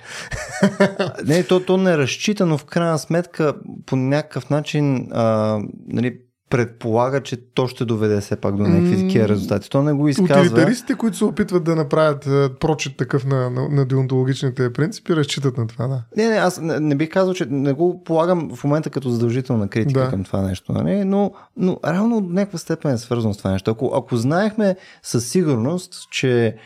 не, 1.24 1.42
то, 1.44 1.60
то 1.60 1.76
не 1.76 1.98
разчита, 1.98 2.46
но 2.46 2.58
в 2.58 2.64
крайна 2.64 2.98
сметка 2.98 3.54
по 3.86 3.96
някакъв 3.96 4.50
начин 4.50 5.08
а, 5.12 5.58
нали, 5.86 6.18
предполага, 6.52 7.20
че 7.22 7.36
то 7.54 7.68
ще 7.68 7.84
доведе 7.84 8.20
все 8.20 8.36
пак 8.36 8.56
до 8.56 8.62
някакви 8.62 8.96
такива 8.96 9.28
резултати. 9.28 9.70
То 9.70 9.82
не 9.82 9.92
го 9.92 10.08
изказва. 10.08 10.40
Утилитаристите, 10.40 10.94
които 10.94 11.16
се 11.16 11.24
опитват 11.24 11.64
да 11.64 11.76
направят 11.76 12.24
прочит 12.60 12.96
такъв 12.96 13.26
на, 13.26 13.50
на, 13.50 13.68
на 13.68 13.84
деонтологичните 13.84 14.72
принципи, 14.72 15.16
разчитат 15.16 15.58
на 15.58 15.66
това, 15.66 15.86
да. 15.86 16.02
Не, 16.16 16.28
не, 16.28 16.36
аз 16.36 16.60
не, 16.60 16.80
не 16.80 16.94
бих 16.94 17.10
казал, 17.10 17.34
че 17.34 17.46
не 17.50 17.72
го 17.72 18.04
полагам 18.04 18.50
в 18.56 18.64
момента 18.64 18.90
като 18.90 19.10
задължителна 19.10 19.68
критика 19.68 20.00
да. 20.00 20.08
към 20.10 20.24
това 20.24 20.42
нещо, 20.42 20.72
нали? 20.72 21.04
но, 21.04 21.32
но 21.56 21.76
реално 21.86 22.20
до 22.20 22.32
някаква 22.32 22.58
степен 22.58 22.94
е 22.94 22.98
свързано 22.98 23.34
с 23.34 23.38
това 23.38 23.50
нещо. 23.50 23.70
Ако, 23.70 23.92
ако 23.94 24.16
знаехме 24.16 24.76
със 25.02 25.28
сигурност, 25.28 25.94
че 26.10 26.56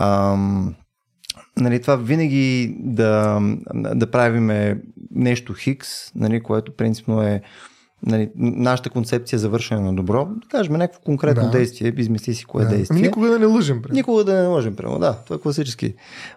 ам, 0.00 0.74
нали, 1.56 1.82
това 1.82 1.96
винаги 1.96 2.76
да, 2.78 3.40
да 3.74 4.10
правиме 4.10 4.80
нещо 5.10 5.54
хикс, 5.54 5.88
нали, 6.14 6.42
което 6.42 6.76
принципно 6.76 7.22
е 7.22 7.42
нали, 8.06 8.30
нашата 8.36 8.90
концепция 8.90 9.38
за 9.38 9.48
вършене 9.48 9.80
на 9.80 9.94
добро, 9.94 10.24
да 10.24 10.48
кажем 10.48 10.72
някакво 10.72 11.00
конкретно 11.00 11.42
да. 11.42 11.50
действие, 11.50 11.94
измисли 11.96 12.34
си 12.34 12.44
кое 12.44 12.64
да. 12.64 12.70
действие. 12.70 12.98
Ами 12.98 13.06
никога 13.06 13.28
да 13.28 13.38
не 13.38 13.46
лъжим. 13.46 13.82
Пример. 13.82 13.94
Никога 13.94 14.24
да 14.24 14.34
не 14.34 14.46
лъжим, 14.46 14.76
примерно. 14.76 14.98
Да, 14.98 15.18
това 15.24 15.36
е 15.36 15.38
класически 15.38 15.94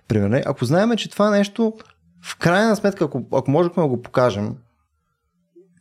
пример. 0.07 0.43
Ако 0.45 0.65
знаем, 0.65 0.95
че 0.97 1.09
това 1.09 1.29
нещо, 1.29 1.73
в 2.21 2.37
крайна 2.37 2.75
сметка, 2.75 3.05
ако, 3.05 3.23
ако 3.33 3.51
можехме 3.51 3.83
да 3.83 3.89
го 3.89 4.01
покажем, 4.01 4.55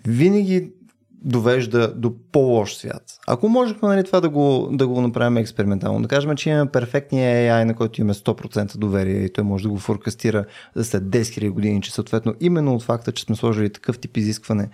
винаги 0.07 0.73
довежда 1.27 1.95
до 1.95 2.13
по-лош 2.33 2.75
свят. 2.75 3.03
Ако 3.27 3.49
можехме 3.49 3.89
нали, 3.89 4.05
това 4.05 4.21
да 4.21 4.29
го, 4.29 4.69
да 4.73 4.87
го 4.87 5.01
направим 5.01 5.37
експериментално, 5.37 6.03
да 6.03 6.09
кажем, 6.09 6.37
че 6.37 6.51
имаме 6.51 6.71
перфектния 6.71 7.53
AI, 7.53 7.65
на 7.65 7.75
който 7.75 8.01
имаме 8.01 8.15
100% 8.15 8.77
доверие 8.77 9.25
и 9.25 9.33
той 9.33 9.45
може 9.45 9.63
да 9.63 9.69
го 9.69 9.79
форкастира 9.79 10.45
за 10.75 10.85
след 10.85 11.03
10 11.03 11.21
000 11.21 11.51
години, 11.51 11.83
че 11.83 11.93
съответно 11.93 12.35
именно 12.41 12.75
от 12.75 12.83
факта, 12.83 13.13
че 13.13 13.25
сме 13.25 13.37
сложили 13.37 13.73
такъв 13.73 13.99
тип 13.99 14.17
изискване 14.17 14.69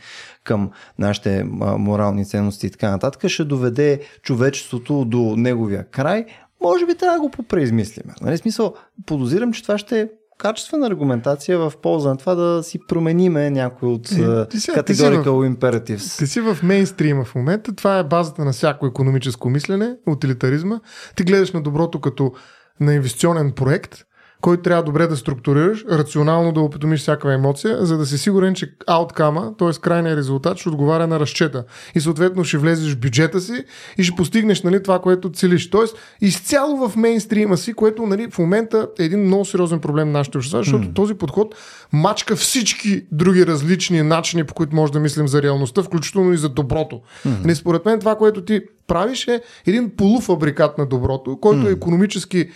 към 0.45 0.71
нашите 0.99 1.45
морални 1.79 2.27
ценности 2.27 2.67
и 2.67 2.71
така 2.71 2.91
нататък, 2.91 3.29
ще 3.29 3.45
доведе 3.45 4.01
човечеството 4.23 5.05
до 5.05 5.35
неговия 5.37 5.85
край, 5.85 6.27
може 6.63 6.87
би 6.87 6.95
трябва 6.95 7.17
да 7.17 7.23
го 7.23 7.31
попреизмислиме. 7.31 8.15
Нали, 8.21 8.39
смисъл, 8.39 8.75
подозирам, 9.07 9.53
че 9.53 9.63
това 9.63 9.79
ще 9.79 10.09
качествена 10.43 10.87
аргументация 10.87 11.59
в 11.59 11.73
полза 11.83 12.09
на 12.09 12.17
това 12.17 12.35
да 12.35 12.63
си 12.63 12.79
промениме 12.89 13.51
някой 13.51 13.89
от 13.89 14.09
categorical 14.09 15.57
imperatives. 15.57 16.19
Ти 16.19 16.27
си 16.27 16.41
в 16.41 16.59
мейнстрима 16.63 17.25
в 17.25 17.35
момента, 17.35 17.75
това 17.75 17.99
е 17.99 18.05
базата 18.05 18.45
на 18.45 18.53
всяко 18.53 18.87
економическо 18.87 19.51
мислене, 19.51 19.97
утилитаризма. 20.07 20.81
Ти 21.17 21.25
гледаш 21.25 21.53
на 21.53 21.63
доброто 21.63 22.01
като 22.01 22.33
на 22.81 22.95
инвестиционен 22.95 23.53
проект, 23.53 24.05
който 24.43 24.63
трябва 24.63 24.83
добре 24.83 25.07
да 25.07 25.17
структурираш, 25.17 25.85
рационално 25.91 26.53
да 26.53 26.61
опитомиш 26.61 27.01
всяка 27.01 27.33
емоция, 27.33 27.87
за 27.87 27.99
да 27.99 28.07
си 28.07 28.19
сигурен, 28.19 28.55
че 28.55 28.73
ауткама, 28.87 29.53
т.е. 29.59 29.81
крайният 29.81 30.19
резултат, 30.19 30.59
ще 30.59 30.69
отговаря 30.69 31.07
на 31.07 31.21
разчета. 31.21 31.65
И 31.95 32.01
съответно 32.01 32.45
ще 32.45 32.59
влезеш 32.59 32.95
в 32.95 32.99
бюджета 32.99 33.41
си 33.41 33.65
и 33.99 34.03
ще 34.03 34.17
постигнеш 34.17 34.63
нали, 34.63 34.83
това, 34.83 34.99
което 34.99 35.33
целиш. 35.33 35.71
Тоест, 35.71 35.97
изцяло 36.21 36.89
в 36.89 36.97
мейнстрима 36.97 37.57
си, 37.57 37.73
което 37.73 38.07
нали, 38.07 38.31
в 38.31 38.39
момента 38.39 38.89
е 38.99 39.05
един 39.05 39.25
много 39.25 39.45
сериозен 39.45 39.81
проблем 39.81 40.13
на 40.13 40.19
нашите 40.19 40.39
общества, 40.39 40.59
защото 40.59 40.89
mm. 40.89 40.95
този 40.95 41.15
подход 41.15 41.55
мачка 41.93 42.37
всички 42.37 43.05
други 43.13 43.47
различни 43.47 44.03
начини, 44.03 44.45
по 44.45 44.55
които 44.55 44.77
може 44.77 44.93
да 44.93 45.01
мислим 45.01 45.29
за 45.29 45.43
реалността, 45.43 45.83
включително 45.83 46.33
и 46.33 46.37
за 46.37 46.49
доброто. 46.49 47.01
Mm. 47.27 47.45
Не, 47.45 47.55
според 47.55 47.85
мен 47.85 48.01
това, 48.01 48.17
което 48.17 48.45
ти 48.45 48.61
правиш 48.87 49.29
е 49.29 49.41
един 49.67 49.91
полуфабрикат 49.97 50.79
на 50.79 50.87
доброто, 50.87 51.39
който 51.41 51.61
mm. 51.61 51.69
е 51.69 51.73
економически 51.73 52.49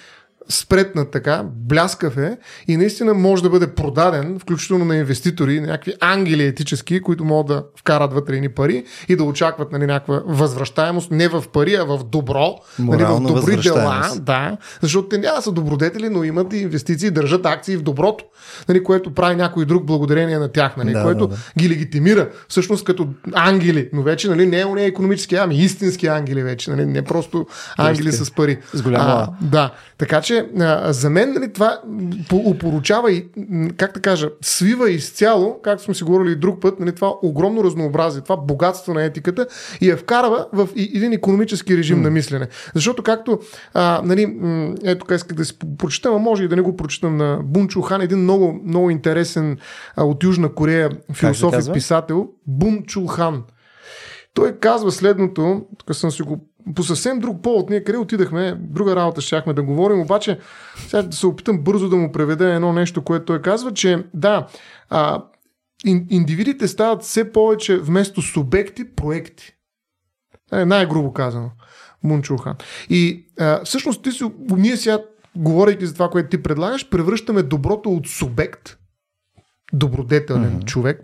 спретнат 0.48 1.10
така, 1.10 1.44
бляскав 1.54 2.16
е 2.16 2.38
и 2.68 2.76
наистина 2.76 3.14
може 3.14 3.42
да 3.42 3.50
бъде 3.50 3.66
продаден, 3.66 4.38
включително 4.38 4.84
на 4.84 4.96
инвеститори, 4.96 5.60
някакви 5.60 5.94
ангели 6.00 6.44
етически, 6.44 7.00
които 7.00 7.24
могат 7.24 7.46
да 7.46 7.64
вкарат 7.78 8.12
вътре 8.12 8.40
ни 8.40 8.48
пари 8.48 8.84
и 9.08 9.16
да 9.16 9.24
очакват 9.24 9.72
нали, 9.72 9.86
някаква 9.86 10.22
възвръщаемост 10.26 11.10
не 11.10 11.28
в 11.28 11.44
пари, 11.52 11.74
а 11.74 11.84
в 11.84 12.04
добро, 12.04 12.54
нали, 12.78 13.04
в 13.04 13.20
добри 13.20 13.56
дела, 13.56 14.10
да, 14.20 14.56
защото 14.82 15.08
те 15.08 15.18
няма 15.18 15.42
са 15.42 15.52
добродетели, 15.52 16.08
но 16.08 16.24
имат 16.24 16.52
и 16.52 16.56
инвестиции, 16.56 17.10
държат 17.10 17.46
акции 17.46 17.76
в 17.76 17.82
доброто, 17.82 18.24
нали, 18.68 18.84
което 18.84 19.14
прави 19.14 19.36
някой 19.36 19.64
друг 19.64 19.84
благодарение 19.84 20.38
на 20.38 20.48
тях, 20.48 20.76
нали, 20.76 20.92
да, 20.92 21.02
което 21.02 21.26
да, 21.26 21.34
да. 21.34 21.40
ги 21.58 21.68
легитимира 21.68 22.28
всъщност 22.48 22.84
като 22.84 23.08
ангели, 23.34 23.90
но 23.92 24.02
вече 24.02 24.28
нали, 24.28 24.46
не 24.46 24.82
е 24.82 24.86
економически, 24.86 25.36
ами 25.36 25.58
истински 25.58 26.06
ангели 26.06 26.42
вече, 26.42 26.70
нали, 26.70 26.86
не 26.86 27.02
просто 27.02 27.46
ангели 27.76 28.12
с 28.12 28.30
пари. 28.30 28.58
С 28.74 28.82
голяма. 28.82 29.04
А, 29.04 29.28
да, 29.40 29.72
така 29.98 30.20
че 30.20 30.35
че 30.36 30.62
а, 30.64 30.92
за 30.92 31.10
мен 31.10 31.32
нали, 31.32 31.52
това 31.52 31.80
упоручава 32.32 33.12
и, 33.12 33.28
как 33.76 33.94
да 33.94 34.00
кажа, 34.00 34.28
свива 34.42 34.90
изцяло, 34.90 35.60
както 35.62 35.84
сме 35.84 35.94
си 35.94 36.04
говорили 36.04 36.32
и 36.32 36.36
друг 36.36 36.60
път, 36.60 36.80
нали, 36.80 36.94
това 36.94 37.12
огромно 37.22 37.64
разнообразие, 37.64 38.22
това 38.22 38.36
богатство 38.36 38.94
на 38.94 39.04
етиката 39.04 39.46
и 39.80 39.90
я 39.90 39.96
вкарва 39.96 40.46
в 40.52 40.68
един 40.76 41.12
економически 41.12 41.76
режим 41.76 41.98
mm. 41.98 42.02
на 42.02 42.10
мислене. 42.10 42.48
Защото 42.74 43.02
както, 43.02 43.38
а, 43.74 44.02
нали, 44.04 44.36
ето 44.84 44.98
тук 44.98 45.10
исках 45.10 45.36
да 45.36 45.44
си 45.44 45.58
прочитам, 45.78 46.14
а 46.14 46.18
може 46.18 46.44
и 46.44 46.48
да 46.48 46.56
не 46.56 46.62
го 46.62 46.76
прочитам 46.76 47.16
на 47.16 47.40
Бун 47.44 47.68
Хан, 47.84 48.00
един 48.00 48.18
много, 48.18 48.60
много 48.64 48.90
интересен 48.90 49.58
а, 49.96 50.04
от 50.04 50.24
Южна 50.24 50.54
Корея 50.54 50.90
философ 51.12 51.54
и 51.68 51.72
писател, 51.72 52.28
Бун 52.46 52.84
Хан. 53.10 53.42
Той 54.34 54.52
казва 54.52 54.92
следното, 54.92 55.62
тук 55.78 55.96
съм 55.96 56.10
си 56.10 56.22
го 56.22 56.48
по 56.74 56.82
съвсем 56.82 57.18
друг 57.18 57.42
повод. 57.42 57.70
Ние 57.70 57.84
къде 57.84 57.98
отидахме, 57.98 58.54
друга 58.60 58.96
работа 58.96 59.20
щяхме 59.20 59.52
да 59.52 59.62
говорим, 59.62 60.00
обаче 60.00 60.38
сега 60.76 61.02
да 61.02 61.16
се 61.16 61.26
опитам 61.26 61.58
бързо 61.58 61.88
да 61.88 61.96
му 61.96 62.12
преведа 62.12 62.54
едно 62.54 62.72
нещо, 62.72 63.02
което 63.02 63.24
той 63.24 63.42
казва, 63.42 63.72
че 63.74 64.04
да, 64.14 64.46
а, 64.90 65.24
индивидите 66.10 66.68
стават 66.68 67.02
все 67.02 67.32
повече 67.32 67.78
вместо 67.78 68.22
субекти, 68.22 68.94
проекти. 68.94 69.52
Е, 70.52 70.64
най-грубо 70.64 71.12
казано. 71.12 71.50
Мунчухан. 72.02 72.54
И 72.90 73.26
а, 73.40 73.64
всъщност 73.64 74.02
ти 74.02 74.12
си, 74.12 74.24
ние 74.50 74.76
сега, 74.76 74.98
говорейки 75.36 75.86
за 75.86 75.94
това, 75.94 76.08
което 76.08 76.28
ти 76.28 76.42
предлагаш, 76.42 76.88
превръщаме 76.88 77.42
доброто 77.42 77.90
от 77.90 78.06
субект, 78.06 78.76
добродетелен 79.72 80.60
mm-hmm. 80.60 80.64
човек, 80.64 81.00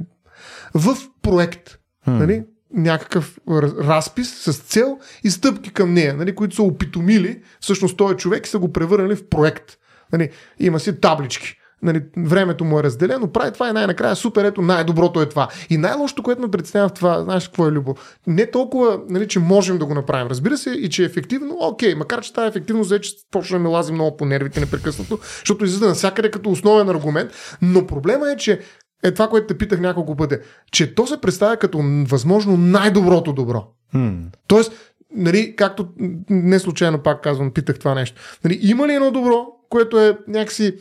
в 0.74 0.96
проект. 1.22 1.68
Mm-hmm. 1.68 2.18
Нали? 2.18 2.44
Някакъв 2.74 3.38
разпис 3.80 4.34
с 4.34 4.58
цел 4.58 4.98
и 5.24 5.30
стъпки 5.30 5.72
към 5.72 5.94
нея, 5.94 6.14
нали, 6.14 6.34
които 6.34 6.54
са 6.54 6.62
опитомили 6.62 7.42
всъщност 7.60 7.96
този 7.96 8.16
човек 8.16 8.46
и 8.46 8.50
са 8.50 8.58
го 8.58 8.72
превърнали 8.72 9.16
в 9.16 9.28
проект. 9.28 9.64
Нали, 10.12 10.30
има 10.60 10.80
си 10.80 11.00
таблички. 11.00 11.58
Нали, 11.82 12.02
времето 12.16 12.64
му 12.64 12.78
е 12.78 12.82
разделено, 12.82 13.32
прави 13.32 13.52
това 13.52 13.68
и 13.68 13.72
най-накрая 13.72 14.16
супер, 14.16 14.44
ето 14.44 14.62
най-доброто 14.62 15.22
е 15.22 15.28
това. 15.28 15.48
И 15.70 15.76
най-лошото, 15.76 16.22
което 16.22 16.42
ме 16.42 16.50
представя 16.50 16.88
в 16.88 16.92
това, 16.92 17.22
знаеш 17.22 17.46
какво 17.46 17.68
е 17.68 17.72
любов? 17.72 18.18
Не 18.26 18.50
толкова, 18.50 19.00
нали, 19.08 19.28
че 19.28 19.38
можем 19.38 19.78
да 19.78 19.86
го 19.86 19.94
направим. 19.94 20.28
Разбира 20.28 20.58
се, 20.58 20.70
и 20.70 20.90
че 20.90 21.02
е 21.02 21.06
ефективно, 21.06 21.56
окей, 21.60 21.94
макар 21.94 22.20
че 22.20 22.32
тази 22.32 22.48
ефективност 22.48 22.90
вече 22.90 23.12
почна 23.30 23.58
да 23.58 23.62
ме 23.62 23.68
лази 23.68 23.92
много 23.92 24.16
по 24.16 24.24
нервите 24.24 24.60
непрекъснато, 24.60 25.18
защото 25.22 25.64
излиза 25.64 25.88
навсякъде 25.88 26.30
като 26.30 26.50
основен 26.50 26.88
аргумент. 26.88 27.30
Но 27.62 27.86
проблема 27.86 28.32
е, 28.32 28.36
че 28.36 28.60
е 29.02 29.10
това, 29.10 29.28
което 29.28 29.46
те 29.46 29.58
питах 29.58 29.80
няколко 29.80 30.16
пъти, 30.16 30.36
че 30.70 30.94
то 30.94 31.06
се 31.06 31.20
представя 31.20 31.56
като 31.56 31.80
възможно 32.06 32.56
най-доброто 32.56 33.32
добро. 33.32 33.66
Hmm. 33.94 34.24
Тоест, 34.46 34.72
нали, 35.14 35.56
както 35.56 35.88
не 36.30 36.58
случайно 36.58 36.98
пак 36.98 37.22
казвам, 37.22 37.50
питах 37.50 37.78
това 37.78 37.94
нещо. 37.94 38.20
Нали, 38.44 38.58
има 38.62 38.88
ли 38.88 38.92
едно 38.92 39.10
добро, 39.10 39.46
което 39.68 40.00
е 40.00 40.18
някакси 40.28 40.74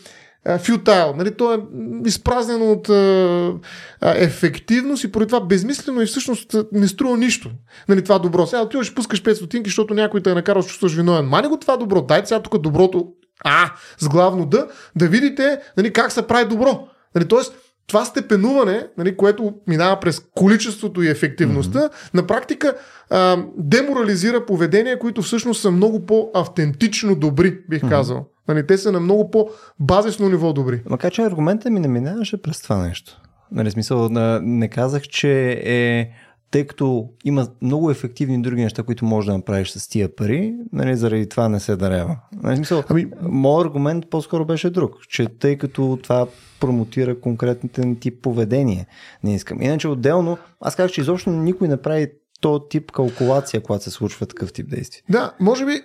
фютайл, 0.60 1.14
нали, 1.18 1.36
то 1.36 1.54
е 1.54 1.60
изпразнено 2.06 2.72
от 2.72 2.90
а, 2.90 3.60
ефективност 4.02 5.04
и 5.04 5.12
поради 5.12 5.28
това 5.30 5.46
безмислено 5.46 6.02
и 6.02 6.06
всъщност 6.06 6.56
не 6.72 6.88
струва 6.88 7.18
нищо. 7.18 7.52
Нали, 7.90 8.04
това 8.04 8.20
добро. 8.20 8.48
Сега 8.48 8.70
ти 8.70 8.78
ще 8.84 8.96
пускаш 8.96 9.24
5 9.24 9.34
стотинки, 9.34 9.70
защото 9.70 9.94
някой 9.94 10.22
те 10.22 10.32
е 10.32 10.34
накарал, 10.34 10.64
чувстваш 10.64 10.96
виновен. 10.96 11.26
Мани 11.26 11.48
го 11.48 11.58
това 11.58 11.78
добро. 11.78 12.02
Дайте 12.02 12.28
сега 12.28 12.42
тук 12.42 12.58
доброто 12.58 13.08
А 13.44 13.72
с 13.98 14.10
главно 14.10 14.46
Д, 14.46 14.68
да 14.96 15.08
видите 15.08 15.60
нали, 15.78 15.94
как 15.94 16.12
се 16.12 16.28
прави 16.28 16.46
добро. 16.46 16.88
Нали, 17.16 17.28
тоест, 17.28 17.54
това 17.92 18.06
степенуване, 18.06 18.88
нали, 18.98 19.18
което 19.18 19.54
минава 19.68 20.00
през 20.00 20.22
количеството 20.36 21.02
и 21.02 21.10
ефективността, 21.10 21.80
mm-hmm. 21.80 22.14
на 22.14 22.28
практика 22.28 22.74
а, 23.10 23.38
деморализира 23.58 24.46
поведения, 24.46 25.00
които 25.00 25.22
всъщност 25.22 25.62
са 25.62 25.72
много 25.72 26.06
по-автентично 26.06 27.16
добри, 27.16 27.60
бих 27.70 27.82
mm-hmm. 27.82 27.90
казал. 27.90 28.26
Нали, 28.48 28.68
те 28.68 28.78
са 28.78 28.92
на 28.92 29.00
много 29.00 29.32
по-базисно 29.32 30.30
ниво 30.30 30.54
добри. 30.54 30.82
Макар 30.90 31.12
че 31.12 31.22
аргументът 31.22 31.72
ми 31.72 31.80
не 31.80 31.88
минаваше 31.88 32.42
през 32.42 32.62
това 32.62 32.78
нещо. 32.78 33.22
Нали, 33.52 33.72
смисъл, 33.72 34.10
не 34.42 34.68
казах, 34.68 35.02
че 35.02 35.62
е 35.66 36.10
тъй 36.52 36.68
като 36.68 37.10
има 37.26 37.48
много 37.62 37.92
ефективни 37.92 38.42
други 38.42 38.62
неща, 38.62 38.84
които 38.84 39.06
можеш 39.06 39.26
да 39.26 39.34
направиш 39.34 39.70
с 39.70 39.90
тия 39.90 40.16
пари, 40.16 40.54
нали, 40.74 40.96
заради 40.96 41.30
това 41.30 41.50
не 41.50 41.60
се 41.60 41.76
дарява. 41.76 42.18
Нали, 42.44 42.56
смисъл, 42.56 42.84
ами... 42.90 43.08
Моят 43.22 43.66
аргумент 43.66 44.10
по-скоро 44.10 44.46
беше 44.46 44.70
друг, 44.70 44.96
че 45.10 45.26
тъй 45.26 45.58
като 45.58 46.00
това 46.04 46.28
промотира 46.60 47.20
конкретните 47.20 47.96
тип 48.00 48.22
поведение, 48.22 48.88
не 49.24 49.36
искам. 49.36 49.62
Иначе 49.62 49.88
отделно, 49.88 50.38
аз 50.62 50.76
казах, 50.76 50.92
че 50.92 51.02
изобщо 51.02 51.30
никой 51.30 51.68
не 51.68 51.82
прави 51.82 52.08
то 52.42 52.60
тип 52.60 52.92
калкулация, 52.92 53.64
когато 53.64 53.84
се 53.84 53.90
случва 53.90 54.26
такъв 54.26 54.54
тип 54.54 54.70
действие. 54.70 55.02
Да, 55.10 55.34
може 55.40 55.66
би, 55.66 55.82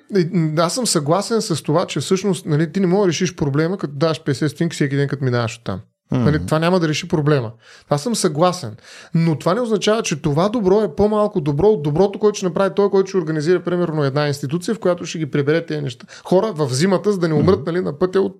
аз 0.58 0.74
съм 0.74 0.86
съгласен 0.86 1.42
с 1.42 1.62
това, 1.62 1.86
че 1.86 2.00
всъщност 2.00 2.46
нали, 2.46 2.72
ти 2.72 2.80
не 2.80 2.86
можеш 2.86 3.04
да 3.04 3.08
решиш 3.08 3.36
проблема, 3.36 3.78
като 3.78 3.94
даш 3.94 4.22
50 4.24 4.46
стинки 4.46 4.74
всеки 4.74 4.96
ден, 4.96 5.08
като 5.08 5.24
минаваш 5.24 5.56
от 5.56 5.64
там. 5.64 5.80
Mm-hmm. 6.12 6.24
Нали, 6.24 6.46
това 6.46 6.58
няма 6.58 6.80
да 6.80 6.88
реши 6.88 7.08
проблема. 7.08 7.52
Аз 7.88 8.02
съм 8.02 8.14
съгласен. 8.14 8.76
Но 9.14 9.38
това 9.38 9.54
не 9.54 9.60
означава, 9.60 10.02
че 10.02 10.22
това 10.22 10.48
добро 10.48 10.82
е 10.82 10.94
по-малко 10.94 11.40
добро 11.40 11.66
от 11.66 11.82
доброто, 11.82 12.18
което 12.18 12.36
ще 12.36 12.46
направи 12.46 12.74
той, 12.76 12.90
който 12.90 13.08
ще 13.08 13.16
организира, 13.16 13.62
примерно, 13.62 14.04
една 14.04 14.28
институция, 14.28 14.74
в 14.74 14.78
която 14.78 15.06
ще 15.06 15.18
ги 15.18 15.30
прибере 15.30 15.66
тези 15.66 15.82
неща. 15.82 16.06
Хора 16.24 16.52
в 16.52 16.68
зимата, 16.74 17.12
за 17.12 17.18
да 17.18 17.28
не 17.28 17.34
умрат 17.34 17.60
mm-hmm. 17.60 17.66
нали, 17.66 17.80
на 17.80 17.98
пътя 17.98 18.20
от 18.20 18.36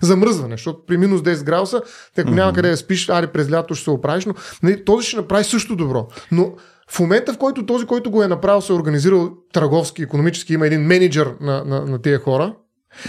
замръзване, 0.00 0.54
защото 0.54 0.86
при 0.86 0.96
минус 0.96 1.20
10 1.20 1.44
градуса, 1.44 1.82
ако 2.18 2.30
mm-hmm. 2.30 2.34
няма 2.34 2.52
къде 2.52 2.70
да 2.70 2.76
спиш, 2.76 3.08
ари 3.08 3.26
през 3.26 3.50
лято 3.50 3.74
ще 3.74 3.84
се 3.84 3.90
оправиш, 3.90 4.26
но 4.26 4.34
нали, 4.62 4.84
този 4.84 5.08
ще 5.08 5.16
направи 5.16 5.44
също 5.44 5.76
добро. 5.76 6.08
Но 6.32 6.52
в 6.90 7.00
момента, 7.00 7.32
в 7.32 7.38
който 7.38 7.66
този, 7.66 7.86
който 7.86 8.10
го 8.10 8.22
е 8.22 8.28
направил, 8.28 8.60
се 8.60 8.72
е 8.72 8.76
организирал 8.76 9.30
търговски, 9.52 10.02
економически, 10.02 10.54
има 10.54 10.66
един 10.66 10.80
менеджер 10.80 11.34
на, 11.40 11.64
на, 11.64 11.86
на 11.86 12.02
тези 12.02 12.16
хора, 12.16 12.54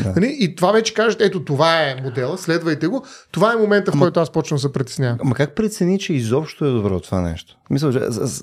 да. 0.04 0.14
Нали? 0.16 0.38
И 0.40 0.56
това 0.56 0.72
вече 0.72 0.94
кажете, 0.94 1.26
ето 1.26 1.44
това 1.44 1.82
е 1.82 1.96
модела, 2.04 2.38
следвайте 2.38 2.88
го. 2.88 3.06
Това 3.32 3.54
е 3.54 3.56
момента, 3.56 3.92
в 3.92 4.00
който 4.00 4.20
аз 4.20 4.30
почвам 4.30 4.56
да 4.56 4.62
се 4.62 4.74
притеснявам. 4.74 5.18
Ама 5.22 5.36
как 5.36 5.56
прецени, 5.56 6.00
че 6.00 6.14
изобщо 6.14 6.66
е 6.66 6.70
добро 6.70 7.00
това 7.00 7.22
нещо? 7.22 7.58
Мисля, 7.70 7.94
че, 7.94 8.00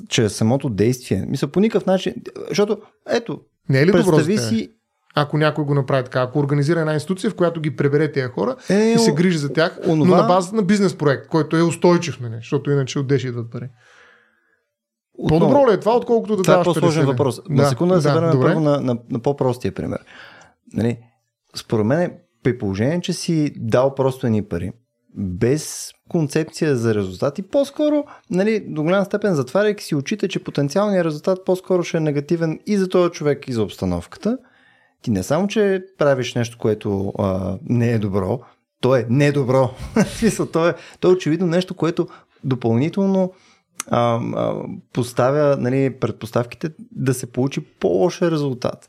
че 0.08 0.28
самото 0.28 0.68
действие. 0.68 1.24
Мисля, 1.28 1.48
по 1.48 1.60
никакъв 1.60 1.86
начин. 1.86 2.14
Защото, 2.48 2.78
ето, 3.10 3.40
не 3.68 3.80
е 3.80 3.86
ли 3.86 3.92
добро 3.92 4.20
си, 4.20 4.70
ако 5.14 5.38
някой 5.38 5.64
го 5.64 5.74
направи 5.74 6.04
така, 6.04 6.20
ако 6.20 6.38
организира 6.38 6.80
една 6.80 6.94
институция, 6.94 7.30
в 7.30 7.34
която 7.34 7.60
ги 7.60 7.76
пребере 7.76 8.12
тези 8.12 8.28
хора 8.28 8.56
е, 8.70 8.74
и 8.74 8.98
се 8.98 9.12
грижи 9.12 9.38
за 9.38 9.52
тях, 9.52 9.78
онова... 9.86 10.16
но 10.16 10.22
на 10.22 10.28
база 10.28 10.56
на 10.56 10.62
бизнес 10.62 10.94
проект, 10.94 11.28
който 11.28 11.56
е 11.56 11.62
устойчив, 11.62 12.20
нали? 12.20 12.34
защото 12.34 12.70
иначе 12.70 12.98
отдеш 12.98 13.24
идват 13.24 13.50
пари. 13.50 13.68
Отново, 15.18 15.40
По-добро 15.40 15.70
ли 15.70 15.74
е 15.74 15.80
това, 15.80 15.96
отколкото 15.96 16.36
да 16.36 16.42
това 16.42 16.54
даваш 16.54 16.76
е 16.76 16.80
по-сложен 16.80 17.06
въпрос. 17.06 17.36
Да, 17.36 17.62
на 17.62 17.68
секунда 17.68 17.94
да, 17.94 18.02
се 18.02 18.12
върнем 18.12 18.40
първо 18.40 18.60
на, 18.60 18.80
на, 18.80 18.98
на 19.10 19.18
по-простия 19.18 19.72
пример. 19.72 19.98
Нали? 20.72 20.98
Според 21.56 21.86
мен, 21.86 22.12
при 22.42 22.58
положение, 22.58 23.00
че 23.00 23.12
си 23.12 23.52
дал 23.56 23.94
просто 23.94 24.26
едни 24.26 24.42
пари, 24.44 24.72
без 25.16 25.92
концепция 26.08 26.76
за 26.76 26.94
резултати, 26.94 27.42
по-скоро, 27.42 28.04
нали, 28.30 28.64
до 28.68 28.82
голяма 28.82 29.04
степен 29.04 29.34
затваряйки 29.34 29.84
си 29.84 29.94
очите, 29.94 30.28
че 30.28 30.44
потенциалният 30.44 31.06
резултат 31.06 31.44
по-скоро 31.46 31.82
ще 31.82 31.96
е 31.96 32.00
негативен 32.00 32.60
и 32.66 32.76
за 32.76 32.88
този 32.88 33.10
човек, 33.10 33.48
и 33.48 33.52
за 33.52 33.62
обстановката, 33.62 34.38
ти 35.02 35.10
не 35.10 35.22
само, 35.22 35.48
че 35.48 35.84
правиш 35.98 36.34
нещо, 36.34 36.58
което 36.58 37.12
а, 37.18 37.58
не 37.62 37.92
е 37.92 37.98
добро, 37.98 38.40
то 38.80 38.96
е 38.96 39.06
недобро. 39.10 39.70
то 40.52 40.68
е, 40.68 40.74
то 41.00 41.08
е 41.08 41.12
очевидно 41.12 41.46
нещо, 41.46 41.74
което 41.74 42.08
допълнително 42.44 43.32
а, 43.90 44.20
а, 44.36 44.54
поставя 44.92 45.56
нали, 45.56 45.96
предпоставките 46.00 46.70
да 46.92 47.14
се 47.14 47.32
получи 47.32 47.60
по-лош 47.60 48.22
резултат 48.22 48.88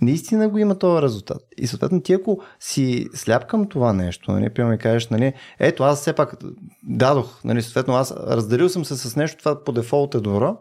наистина 0.00 0.48
го 0.48 0.58
има 0.58 0.78
този 0.78 1.02
резултат. 1.02 1.42
И 1.58 1.66
съответно 1.66 2.00
ти 2.00 2.12
ако 2.12 2.40
си 2.60 3.08
сляп 3.14 3.46
към 3.46 3.68
това 3.68 3.92
нещо, 3.92 4.32
нали, 4.32 4.50
примерно 4.50 4.72
ми 4.72 4.78
кажеш, 4.78 5.08
нали, 5.08 5.32
ето 5.58 5.82
аз 5.82 6.00
все 6.00 6.12
пак 6.12 6.34
дадох, 6.82 7.44
нали, 7.44 7.62
съответно 7.62 7.94
аз 7.94 8.10
разделил 8.10 8.68
съм 8.68 8.84
се 8.84 8.96
с 8.96 9.16
нещо, 9.16 9.38
това 9.38 9.64
по 9.64 9.72
дефолт 9.72 10.14
е 10.14 10.20
добро, 10.20 10.56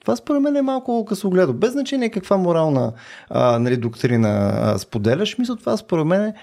това 0.00 0.16
според 0.16 0.42
мен 0.42 0.56
е 0.56 0.62
малко 0.62 1.04
късогледо. 1.04 1.52
Без 1.52 1.72
значение 1.72 2.10
каква 2.10 2.36
морална 2.36 2.92
а, 3.30 3.58
нали, 3.58 3.76
доктрина 3.76 4.52
а, 4.54 4.78
споделяш, 4.78 5.38
мисля, 5.38 5.56
това 5.56 5.76
според 5.76 6.06
мен 6.06 6.22
е 6.22 6.34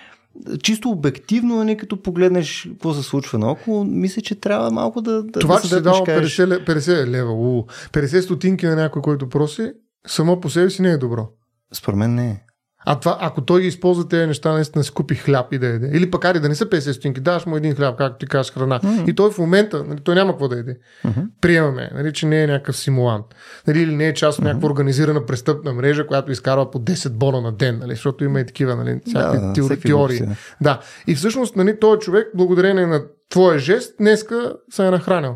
чисто 0.63 0.89
обективно, 0.89 1.63
не 1.63 1.77
като 1.77 2.01
погледнеш 2.01 2.67
какво 2.71 2.93
се 2.93 3.03
случва 3.03 3.39
наоколо, 3.39 3.83
мисля, 3.83 4.21
че 4.21 4.35
трябва 4.35 4.71
малко 4.71 5.01
да. 5.01 5.23
да 5.23 5.39
това, 5.39 5.55
да 5.55 5.61
че 5.61 5.67
си 5.67 5.81
дал 5.81 5.93
50, 5.93 6.67
50 6.67 7.07
лева, 7.07 7.33
у, 7.33 7.63
50 7.91 8.19
стотинки 8.19 8.65
на 8.65 8.75
някой, 8.75 9.01
който 9.01 9.29
проси, 9.29 9.71
само 10.07 10.39
по 10.39 10.49
себе 10.49 10.69
си 10.69 10.81
не 10.81 10.91
е 10.91 10.97
добро. 10.97 11.29
Според 11.73 11.97
мен 11.97 12.15
не 12.15 12.29
е. 12.29 12.43
А 12.85 12.99
това, 12.99 13.17
ако 13.21 13.41
той 13.41 13.61
ги 13.61 13.67
използва 13.67 14.07
тези 14.07 14.27
неща, 14.27 14.51
наистина 14.53 14.83
си 14.83 14.91
купи 14.91 15.15
хляб 15.15 15.53
и 15.53 15.57
да 15.57 15.67
яде. 15.67 15.89
Или 15.93 16.11
пък 16.11 16.25
ари 16.25 16.39
да 16.39 16.49
не 16.49 16.55
са 16.55 16.65
50 16.65 16.91
стотинки, 16.91 17.21
даваш 17.21 17.45
му 17.45 17.57
един 17.57 17.75
хляб, 17.75 17.97
както 17.97 18.17
ти 18.17 18.27
кажеш, 18.27 18.53
храна. 18.53 18.79
Mm-hmm. 18.79 19.09
И 19.09 19.15
той 19.15 19.31
в 19.31 19.37
момента, 19.37 19.83
нали, 19.83 19.99
той 20.03 20.15
няма 20.15 20.31
какво 20.31 20.47
да 20.47 20.57
яде. 20.57 20.77
Mm-hmm. 21.05 21.27
Приемаме, 21.41 21.89
нали, 21.93 22.13
че 22.13 22.25
не 22.25 22.43
е 22.43 22.47
някакъв 22.47 22.77
симулант. 22.77 23.25
Нали, 23.67 23.81
или 23.81 23.95
не 23.95 24.07
е 24.07 24.13
част 24.13 24.39
от 24.39 24.45
някаква 24.45 24.67
mm-hmm. 24.67 24.71
организирана 24.71 25.25
престъпна 25.25 25.73
мрежа, 25.73 26.07
която 26.07 26.31
изкарва 26.31 26.71
по 26.71 26.79
10 26.79 27.09
бона 27.09 27.41
на 27.41 27.51
ден, 27.51 27.79
нали, 27.79 27.91
защото 27.91 28.23
има 28.23 28.39
и 28.39 28.45
такива 28.45 28.75
нали, 28.75 28.99
всякакви 29.05 29.39
да, 29.39 29.53
теори, 29.53 29.79
теории. 29.79 30.19
Да. 30.19 30.35
да. 30.61 30.79
И 31.07 31.15
всъщност 31.15 31.55
нали, 31.55 31.79
този 31.79 31.99
човек, 31.99 32.27
благодарение 32.35 32.85
на 32.85 33.03
твоя 33.29 33.59
жест, 33.59 33.95
днеска 33.99 34.53
се 34.71 34.87
е 34.87 34.91
нахранил. 34.91 35.35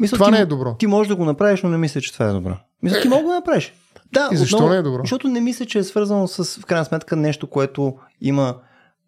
Мисля, 0.00 0.16
това 0.16 0.26
ти, 0.26 0.32
не 0.32 0.38
е 0.38 0.46
добро. 0.46 0.76
Ти 0.78 0.86
можеш 0.86 1.08
да 1.08 1.16
го 1.16 1.24
направиш, 1.24 1.62
но 1.62 1.68
не 1.68 1.78
мисля, 1.78 2.00
че 2.00 2.12
това 2.12 2.26
е 2.26 2.32
добро. 2.32 2.56
Мисля, 2.82 2.98
е. 2.98 3.00
ти 3.00 3.08
можеш 3.08 3.22
да 3.22 3.28
го 3.28 3.34
направиш. 3.34 3.72
Да, 4.12 4.28
и 4.32 4.36
защо 4.36 4.56
отново, 4.56 4.72
не 4.72 4.78
е 4.78 4.82
добро? 4.82 5.02
Защото 5.02 5.28
не 5.28 5.40
мисля, 5.40 5.66
че 5.66 5.78
е 5.78 5.84
свързано 5.84 6.28
с, 6.28 6.60
в 6.60 6.66
крайна 6.66 6.84
сметка, 6.84 7.16
нещо, 7.16 7.46
което 7.46 7.94
има 8.20 8.54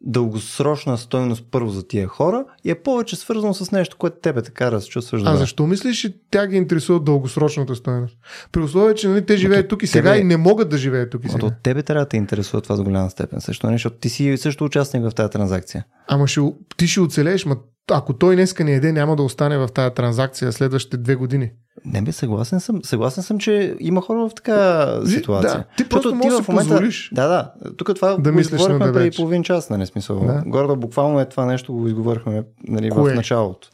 дългосрочна 0.01 0.99
стойност 0.99 1.45
първо 1.51 1.71
за 1.71 1.89
тия 1.89 2.07
хора 2.07 2.45
и 2.65 2.71
е 2.71 2.75
повече 2.75 3.17
свързано 3.17 3.55
с 3.55 3.73
нещо, 3.73 3.97
което 3.97 4.17
тебе 4.23 4.43
така 4.43 4.73
разчувстваш. 4.73 5.23
А 5.25 5.37
защо 5.37 5.67
мислиш, 5.67 6.01
че 6.01 6.17
тя 6.31 6.47
ги 6.47 6.57
интересува 6.57 7.01
дългосрочната 7.01 7.75
стойност? 7.75 8.19
При 8.53 8.61
условие, 8.61 8.95
че 8.95 9.09
нали, 9.09 9.27
те 9.27 9.37
живеят 9.37 9.69
тук 9.69 9.83
и 9.83 9.87
сега 9.87 10.13
тебе... 10.13 10.21
и 10.21 10.25
не 10.25 10.37
могат 10.37 10.69
да 10.69 10.79
живеят 10.79 11.11
тук 11.11 11.25
и 11.25 11.29
сега. 11.29 11.47
От 11.47 11.55
тебе 11.63 11.83
трябва 11.83 12.05
да 12.05 12.09
те 12.09 12.17
интересува 12.17 12.61
това 12.61 12.77
до 12.77 12.85
голяма 12.85 13.11
степен 13.11 13.41
също, 13.41 13.67
нали? 13.67 13.75
защото 13.75 13.97
ти 13.97 14.09
си 14.09 14.37
също 14.37 14.65
участник 14.65 15.03
в 15.03 15.15
тази 15.15 15.31
транзакция. 15.31 15.85
Ама 16.09 16.29
ще, 16.29 16.41
ти 16.77 16.87
ще 16.87 17.01
оцелееш, 17.01 17.45
ма 17.45 17.57
ако 17.91 18.13
той 18.13 18.35
днеска 18.35 18.65
не 18.65 18.75
еде, 18.75 18.93
няма 18.93 19.17
да 19.17 19.23
остане 19.23 19.59
в 19.59 19.69
тази 19.69 19.95
транзакция 19.95 20.53
следващите 20.53 20.97
две 20.97 21.15
години. 21.15 21.51
Не 21.85 22.03
бе, 22.03 22.13
съгласен 22.13 22.61
съм. 22.61 22.81
Съгласен 22.85 23.23
съм, 23.23 23.39
че 23.39 23.77
има 23.81 24.01
хора 24.01 24.29
в 24.29 24.35
така 24.35 24.89
ситуация. 25.07 25.59
Да, 25.59 25.65
ти 25.77 25.89
просто 25.89 26.15
можеш 26.15 26.39
да 26.39 26.45
си 26.45 26.51
момента... 26.51 26.71
позволиш. 26.71 27.11
Да, 27.13 27.29
да. 27.29 27.53
Тук 27.77 27.95
това 27.95 28.17
да 28.17 28.33
го 28.33 28.41
изговорихме 28.41 28.93
преди 28.93 29.17
половин 29.17 29.43
час, 29.43 29.71
нали 29.71 29.87
смисъл. 29.87 30.21
Да. 30.21 30.43
Гордо 30.47 30.77
буквално 30.77 31.21
е 31.21 31.25
това 31.25 31.47
нещо, 31.47 31.73
го 31.73 31.87
изговорихме 31.87 32.43
нали, 32.69 32.91
Кое? 32.91 33.13
в 33.13 33.17
началото. 33.17 33.69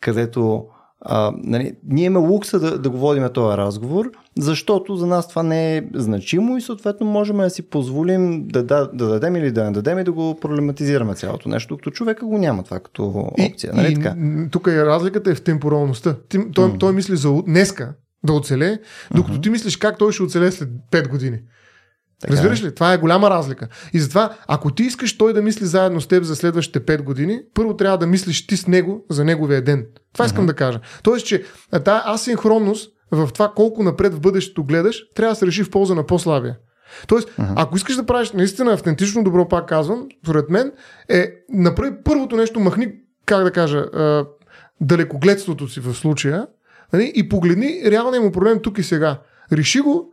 Където 0.00 0.66
а, 1.00 1.32
нали, 1.36 1.72
ние 1.88 2.04
имаме 2.04 2.28
лукса 2.28 2.60
да, 2.60 2.78
да 2.78 2.90
го 2.90 2.98
водим 2.98 3.28
този 3.34 3.56
разговор, 3.56 4.10
защото 4.38 4.96
за 4.96 5.06
нас 5.06 5.28
това 5.28 5.42
не 5.42 5.76
е 5.76 5.82
значимо 5.94 6.56
и 6.56 6.60
съответно 6.60 7.06
можем 7.06 7.36
да 7.36 7.50
си 7.50 7.70
позволим 7.70 8.48
да, 8.48 8.62
да, 8.62 8.90
да 8.92 9.06
дадем 9.06 9.36
или 9.36 9.50
да 9.50 9.64
не 9.64 9.70
дадем 9.70 9.98
и 9.98 10.04
да 10.04 10.12
го 10.12 10.40
проблематизираме 10.40 11.14
цялото 11.14 11.48
нещо, 11.48 11.74
докато 11.74 11.90
човека 11.90 12.26
го 12.26 12.38
няма 12.38 12.62
това 12.62 12.80
като 12.80 13.30
опция. 13.48 13.70
И, 13.74 13.76
нали 13.76 13.92
и, 13.92 13.94
така? 13.94 14.16
тук 14.50 14.66
е 14.66 14.86
разликата 14.86 15.30
е 15.30 15.34
в 15.34 15.42
темпоралността. 15.42 16.16
Ти, 16.28 16.38
той, 16.54 16.68
М. 16.68 16.78
той 16.78 16.92
мисли 16.92 17.16
за 17.16 17.42
днеска 17.46 17.94
да 18.24 18.32
оцелее, 18.32 18.78
докато 19.14 19.32
Мгм. 19.32 19.42
ти 19.42 19.50
мислиш 19.50 19.76
как 19.76 19.98
той 19.98 20.12
ще 20.12 20.22
оцелее 20.22 20.50
след 20.50 20.68
5 20.90 21.08
години. 21.08 21.38
Така 22.20 22.32
е. 22.32 22.36
Разбираш 22.36 22.62
ли? 22.62 22.74
Това 22.74 22.92
е 22.92 22.98
голяма 22.98 23.30
разлика. 23.30 23.68
И 23.92 24.00
затова, 24.00 24.36
ако 24.48 24.70
ти 24.74 24.82
искаш 24.82 25.18
той 25.18 25.32
да 25.32 25.42
мисли 25.42 25.66
заедно 25.66 26.00
с 26.00 26.06
теб 26.08 26.24
за 26.24 26.36
следващите 26.36 26.80
5 26.80 27.02
години, 27.02 27.40
първо 27.54 27.76
трябва 27.76 27.98
да 27.98 28.06
мислиш 28.06 28.46
ти 28.46 28.56
с 28.56 28.66
него 28.66 29.04
за 29.10 29.24
неговия 29.24 29.62
ден. 29.64 29.86
Това 30.12 30.24
искам 30.26 30.44
Мгм. 30.44 30.46
да 30.46 30.54
кажа. 30.54 30.80
Тоест, 31.02 31.26
че 31.26 31.44
тази 31.84 32.00
асинхронност 32.04 32.92
в 33.10 33.28
това 33.34 33.52
колко 33.56 33.82
напред 33.82 34.14
в 34.14 34.20
бъдещето 34.20 34.64
гледаш, 34.64 35.02
трябва 35.14 35.32
да 35.32 35.38
се 35.38 35.46
реши 35.46 35.64
в 35.64 35.70
полза 35.70 35.94
на 35.94 36.06
по-слабия. 36.06 36.56
Тоест, 37.06 37.28
Мгм. 37.38 37.52
ако 37.56 37.76
искаш 37.76 37.96
да 37.96 38.06
правиш 38.06 38.32
наистина 38.32 38.72
автентично 38.72 39.24
добро, 39.24 39.48
пак 39.48 39.68
казвам, 39.68 40.06
според 40.24 40.50
мен, 40.50 40.72
е 41.08 41.32
направи 41.48 41.92
първото 42.04 42.36
нещо, 42.36 42.60
махни, 42.60 42.92
как 43.26 43.44
да 43.44 43.50
кажа, 43.50 43.84
далекогледството 44.80 45.68
си 45.68 45.80
в 45.80 45.94
случая 45.94 46.46
нали, 46.92 47.12
и 47.14 47.28
погледни 47.28 47.80
реалния 47.86 48.22
му 48.22 48.32
проблем 48.32 48.58
тук 48.62 48.78
и 48.78 48.82
сега. 48.82 49.18
Реши 49.52 49.80
го, 49.80 50.12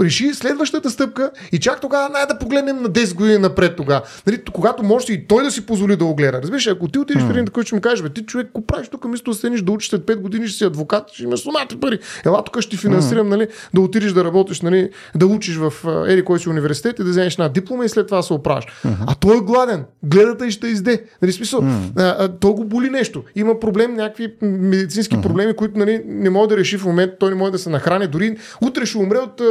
реши 0.00 0.34
следващата 0.34 0.90
стъпка 0.90 1.30
и 1.52 1.58
чак 1.58 1.80
тогава 1.80 2.08
най 2.08 2.26
да 2.26 2.38
погледнем 2.38 2.82
на 2.82 2.88
10 2.88 3.14
години 3.14 3.38
напред 3.38 3.76
тогава. 3.76 4.02
Нали, 4.26 4.42
когато 4.52 4.82
може 4.82 5.12
и 5.12 5.26
той 5.26 5.44
да 5.44 5.50
си 5.50 5.66
позволи 5.66 5.96
да 5.96 6.04
го 6.04 6.14
гледа. 6.14 6.42
Разбираш, 6.42 6.66
ако 6.66 6.88
ти 6.88 6.98
отидеш 6.98 7.22
при 7.22 7.30
един 7.30 7.46
такъв, 7.46 7.64
ще 7.64 7.74
му 7.74 7.80
кажеш, 7.80 8.02
бе, 8.02 8.08
ти 8.08 8.22
човек, 8.22 8.46
какво 8.46 8.66
правиш 8.66 8.88
тук, 8.88 9.04
мисля 9.04 9.24
да 9.26 9.34
седнеш 9.34 9.62
да 9.62 9.72
учиш 9.72 9.90
след 9.90 10.02
5 10.02 10.16
години, 10.16 10.48
ще 10.48 10.58
си 10.58 10.64
адвокат, 10.64 11.12
ще 11.12 11.22
имаш 11.22 11.40
сумати 11.40 11.80
пари. 11.80 11.98
Ела 12.26 12.44
тук 12.44 12.60
ще 12.60 12.70
ти 12.70 12.76
финансирам, 12.76 13.28
нали, 13.28 13.48
да 13.74 13.80
отидеш 13.80 14.12
да 14.12 14.24
работиш, 14.24 14.60
нали, 14.60 14.90
да 15.14 15.26
учиш 15.26 15.56
в 15.56 15.72
а, 15.86 16.12
еди 16.12 16.24
кой 16.24 16.38
си 16.38 16.48
университет 16.48 16.98
и 16.98 17.04
да 17.04 17.10
вземеш 17.10 17.34
една 17.34 17.48
диплома 17.48 17.84
и 17.84 17.88
след 17.88 18.06
това 18.06 18.22
се 18.22 18.32
оправиш. 18.32 18.64
А 19.06 19.14
той 19.14 19.36
е 19.36 19.40
гладен, 19.40 19.84
гледата 20.02 20.46
и 20.46 20.50
ще 20.50 20.66
изде. 20.66 21.04
Нали, 21.22 21.32
смисъл, 21.32 21.64
а, 21.96 22.02
а, 22.02 22.28
то 22.28 22.52
го 22.52 22.64
боли 22.64 22.90
нещо. 22.90 23.24
Има 23.34 23.60
проблем, 23.60 23.94
някакви 23.94 24.34
медицински 24.42 25.20
проблеми, 25.20 25.54
които 25.54 25.78
нали, 25.78 26.02
не 26.06 26.30
може 26.30 26.48
да 26.48 26.56
реши 26.56 26.78
в 26.78 26.84
момента, 26.84 27.16
той 27.18 27.30
не 27.30 27.36
може 27.36 27.52
да 27.52 27.58
се 27.58 27.70
нахрани. 27.70 28.06
Дори 28.06 28.36
утре 28.60 28.86
ще 28.86 28.98
умре 28.98 29.18
от, 29.18 29.42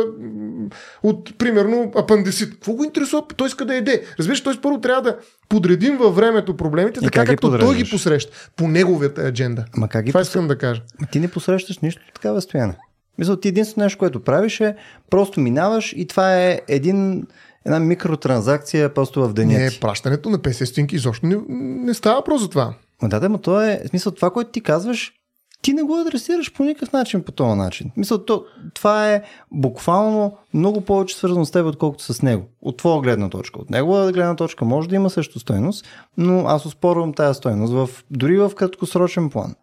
от 1.03 1.37
примерно, 1.37 1.91
апандисит. 1.95 2.53
Какво 2.53 2.73
го 2.73 2.83
интересува? 2.83 3.23
Той 3.37 3.47
иска 3.47 3.65
да 3.65 3.75
еде. 3.75 4.03
Разбираш, 4.19 4.43
той 4.43 4.61
първо 4.61 4.81
трябва 4.81 5.01
да 5.01 5.17
подредим 5.49 5.97
във 5.97 6.15
времето 6.15 6.57
проблемите, 6.57 6.99
И 6.99 7.03
така 7.03 7.19
как 7.19 7.27
както 7.27 7.49
той 7.49 7.57
ги 7.57 7.65
подреждаш? 7.65 7.91
посреща. 7.91 8.49
По 8.55 8.67
неговата 8.67 9.21
адженда. 9.21 9.65
Ма 9.77 9.87
как 9.87 10.05
ги 10.05 10.11
Това 10.11 10.21
искам 10.21 10.47
да 10.47 10.57
кажа. 10.57 10.81
Ти 11.11 11.19
не 11.19 11.27
посрещаш 11.27 11.79
нищо 11.79 12.01
такава 12.13 12.41
стояне. 12.41 12.77
Мисля, 13.17 13.39
ти 13.39 13.47
единственото 13.47 13.85
нещо, 13.85 13.99
което 13.99 14.23
правиш 14.23 14.59
е 14.59 14.75
просто 15.09 15.39
минаваш 15.39 15.93
и 15.97 16.07
това 16.07 16.37
е 16.41 16.61
един, 16.67 17.27
една 17.65 17.79
микротранзакция 17.79 18.93
просто 18.93 19.27
в 19.27 19.33
деня 19.33 19.53
Не, 19.53 19.71
пращането 19.81 20.29
на 20.29 20.39
50 20.39 20.63
стотинки 20.63 20.95
изобщо 20.95 21.25
не, 21.25 21.37
не 21.85 21.93
става 21.93 22.15
въпрос 22.15 22.41
за 22.41 22.49
това. 22.49 22.73
Да, 23.03 23.19
да, 23.19 23.29
но 23.29 23.37
то 23.37 23.61
е, 23.61 23.81
смисъл, 23.89 24.11
това, 24.11 24.29
което 24.29 24.51
ти 24.51 24.61
казваш, 24.61 25.13
ти 25.61 25.73
не 25.73 25.83
го 25.83 25.97
адресираш 25.97 26.53
по 26.53 26.63
никакъв 26.63 26.93
начин 26.93 27.23
по 27.23 27.31
този 27.31 27.57
начин. 27.57 27.91
Мисъл, 27.97 28.25
то, 28.25 28.45
това 28.73 29.11
е 29.11 29.21
буквално 29.51 30.37
много 30.53 30.81
повече 30.81 31.17
свързано 31.17 31.45
с 31.45 31.51
теб, 31.51 31.65
отколкото 31.65 32.13
с 32.13 32.21
него. 32.21 32.43
От 32.61 32.77
твоя 32.77 33.01
гледна 33.01 33.29
точка. 33.29 33.59
От 33.61 33.69
негова 33.69 34.11
гледна 34.11 34.35
точка 34.35 34.65
може 34.65 34.89
да 34.89 34.95
има 34.95 35.09
също 35.09 35.39
стойност, 35.39 35.85
но 36.17 36.47
аз 36.47 36.65
оспорвам 36.65 37.13
тази 37.13 37.37
стойност 37.37 37.73
в, 37.73 37.89
дори 38.11 38.37
в 38.37 38.51
краткосрочен 38.55 39.29
план. 39.29 39.55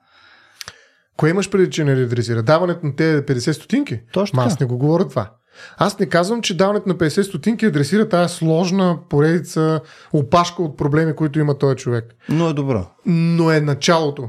Кое 1.16 1.30
имаш 1.30 1.50
преди, 1.50 1.70
че 1.70 1.84
не 1.84 1.96
редресира? 1.96 2.42
Даването 2.42 2.86
на 2.86 2.96
тези 2.96 3.22
50 3.22 3.52
стотинки? 3.52 4.00
Точно 4.12 4.36
Ма 4.36 4.44
аз 4.44 4.60
не 4.60 4.66
го 4.66 4.78
говоря 4.78 5.08
това. 5.08 5.30
Аз 5.76 5.98
не 5.98 6.06
казвам, 6.06 6.42
че 6.42 6.56
даването 6.56 6.88
на 6.88 6.94
50 6.94 7.22
стотинки 7.22 7.66
адресира 7.66 8.08
тази 8.08 8.34
сложна 8.34 8.98
поредица, 9.08 9.80
опашка 10.12 10.62
от 10.62 10.76
проблеми, 10.76 11.16
които 11.16 11.38
има 11.38 11.58
този 11.58 11.76
човек. 11.76 12.14
Но 12.28 12.48
е 12.48 12.52
добро. 12.52 12.86
Но 13.06 13.50
е 13.50 13.60
началото. 13.60 14.28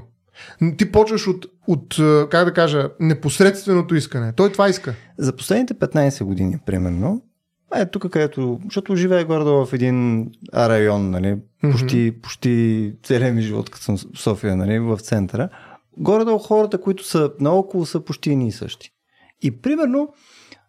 Ти 0.77 0.91
почваш 0.91 1.27
от, 1.27 1.45
от, 1.67 1.99
е, 1.99 2.29
как 2.29 2.45
да 2.45 2.53
кажа, 2.53 2.89
непосредственото 2.99 3.95
искане. 3.95 4.33
Той 4.33 4.51
това 4.51 4.69
иска. 4.69 4.93
За 5.17 5.35
последните 5.35 5.73
15 5.73 6.23
години, 6.23 6.57
примерно, 6.65 7.21
е 7.75 7.85
тук, 7.85 8.09
където, 8.09 8.59
защото 8.63 8.95
живее 8.95 9.23
горе 9.23 9.43
в 9.43 9.67
един 9.73 10.27
район, 10.53 11.09
нали, 11.09 11.37
почти, 11.71 12.13
почти 12.21 12.93
целият 13.03 13.35
ми 13.35 13.41
живот, 13.41 13.69
като 13.69 13.83
съм 13.83 13.97
в 13.97 14.19
София, 14.19 14.55
нали, 14.55 14.79
в 14.79 14.97
центъра, 14.97 15.49
горе-долу 15.97 16.39
хората, 16.39 16.81
които 16.81 17.05
са 17.05 17.31
наоколо, 17.39 17.85
са 17.85 17.99
почти 17.99 18.35
ни 18.35 18.47
и 18.47 18.51
същи. 18.51 18.91
И 19.41 19.61
примерно, 19.61 20.13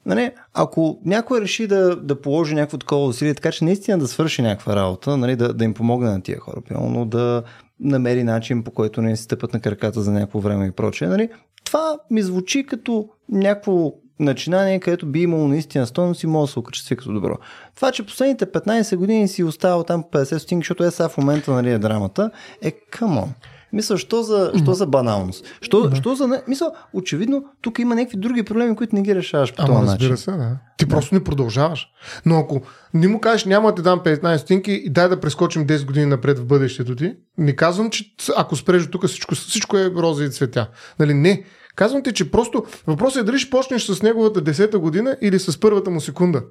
нали, 0.06 0.30
ако 0.54 1.00
някой 1.04 1.40
реши 1.40 1.66
да, 1.66 1.96
да 1.96 2.20
положи 2.20 2.54
някакво 2.54 2.78
такова 2.78 3.06
усилие, 3.06 3.34
така 3.34 3.52
че 3.52 3.64
наистина 3.64 3.98
да 3.98 4.08
свърши 4.08 4.42
някаква 4.42 4.76
работа, 4.76 5.16
нали, 5.16 5.36
да, 5.36 5.54
да 5.54 5.64
им 5.64 5.74
помогне 5.74 6.10
на 6.10 6.22
тия 6.22 6.40
хора, 6.40 6.60
примерно 6.68 7.04
да 7.04 7.42
намери 7.80 8.24
начин, 8.24 8.64
по 8.64 8.70
който 8.70 9.02
не 9.02 9.16
си 9.16 9.22
стъпат 9.22 9.54
на 9.54 9.60
краката 9.60 10.02
за 10.02 10.12
някакво 10.12 10.40
време 10.40 10.66
и 10.66 10.70
прочее, 10.70 11.08
нали, 11.08 11.28
това 11.64 11.98
ми 12.10 12.22
звучи 12.22 12.66
като 12.66 13.08
някакво 13.28 13.92
начинание, 14.20 14.80
където 14.80 15.06
би 15.06 15.22
имало 15.22 15.48
наистина 15.48 15.86
стойност 15.86 16.22
и 16.22 16.26
може 16.26 16.48
да 16.48 16.52
се 16.52 16.58
окачестви 16.58 16.96
като 16.96 17.12
добро. 17.12 17.36
Това, 17.76 17.92
че 17.92 18.06
последните 18.06 18.46
15 18.46 18.96
години 18.96 19.28
си 19.28 19.44
оставал 19.44 19.84
там 19.84 20.02
по 20.02 20.18
50 20.18 20.38
стотинки, 20.38 20.62
защото 20.62 20.84
е 20.84 20.90
сега 20.90 21.08
в 21.08 21.18
момента 21.18 21.50
нали, 21.52 21.70
е 21.70 21.78
драмата, 21.78 22.30
е 22.62 22.70
камон. 22.70 23.32
Мисля, 23.72 23.98
що 23.98 24.22
за, 24.22 24.52
що 24.62 24.74
за 24.74 24.86
баналност? 24.86 25.44
Що, 25.60 25.88
да. 25.88 25.96
що 25.96 26.14
за... 26.14 26.42
Мисля, 26.48 26.72
очевидно, 26.92 27.44
тук 27.60 27.78
има 27.78 27.94
някакви 27.94 28.18
други 28.18 28.42
проблеми, 28.42 28.76
които 28.76 28.94
не 28.94 29.02
ги 29.02 29.14
решаваш 29.14 29.54
по 29.54 29.62
Ама 29.62 29.74
този 29.74 29.86
разбира 29.86 30.10
начин. 30.10 30.16
се, 30.16 30.30
да. 30.30 30.58
Ти 30.76 30.88
просто 30.88 31.14
не 31.14 31.24
продължаваш. 31.24 31.88
Но 32.26 32.38
ако 32.38 32.60
не 32.94 33.08
му 33.08 33.20
кажеш, 33.20 33.44
няма 33.44 33.68
да 33.68 33.74
ти 33.74 33.82
дам 33.82 34.00
15 34.00 34.36
стотинки 34.36 34.72
и 34.72 34.90
дай 34.90 35.08
да 35.08 35.20
прескочим 35.20 35.66
10 35.66 35.86
години 35.86 36.06
напред 36.06 36.38
в 36.38 36.44
бъдещето 36.44 36.96
ти, 36.96 37.14
не 37.38 37.56
казвам, 37.56 37.90
че 37.90 38.04
ако 38.36 38.56
спреш 38.56 38.90
тук 38.90 39.06
всичко, 39.06 39.34
всичко 39.34 39.76
е 39.76 39.90
роза 39.90 40.24
и 40.24 40.30
цветя. 40.30 40.68
Нали? 40.98 41.14
Не. 41.14 41.44
Казвам 41.74 42.02
ти, 42.02 42.12
че 42.12 42.30
просто 42.30 42.64
въпросът 42.86 43.22
е 43.22 43.24
дали 43.24 43.38
ще 43.38 43.50
почнеш 43.50 43.86
с 43.86 44.02
неговата 44.02 44.44
10-та 44.44 44.78
година 44.78 45.16
или 45.22 45.38
с 45.38 45.60
първата 45.60 45.90
му 45.90 46.00
секунда. 46.00 46.42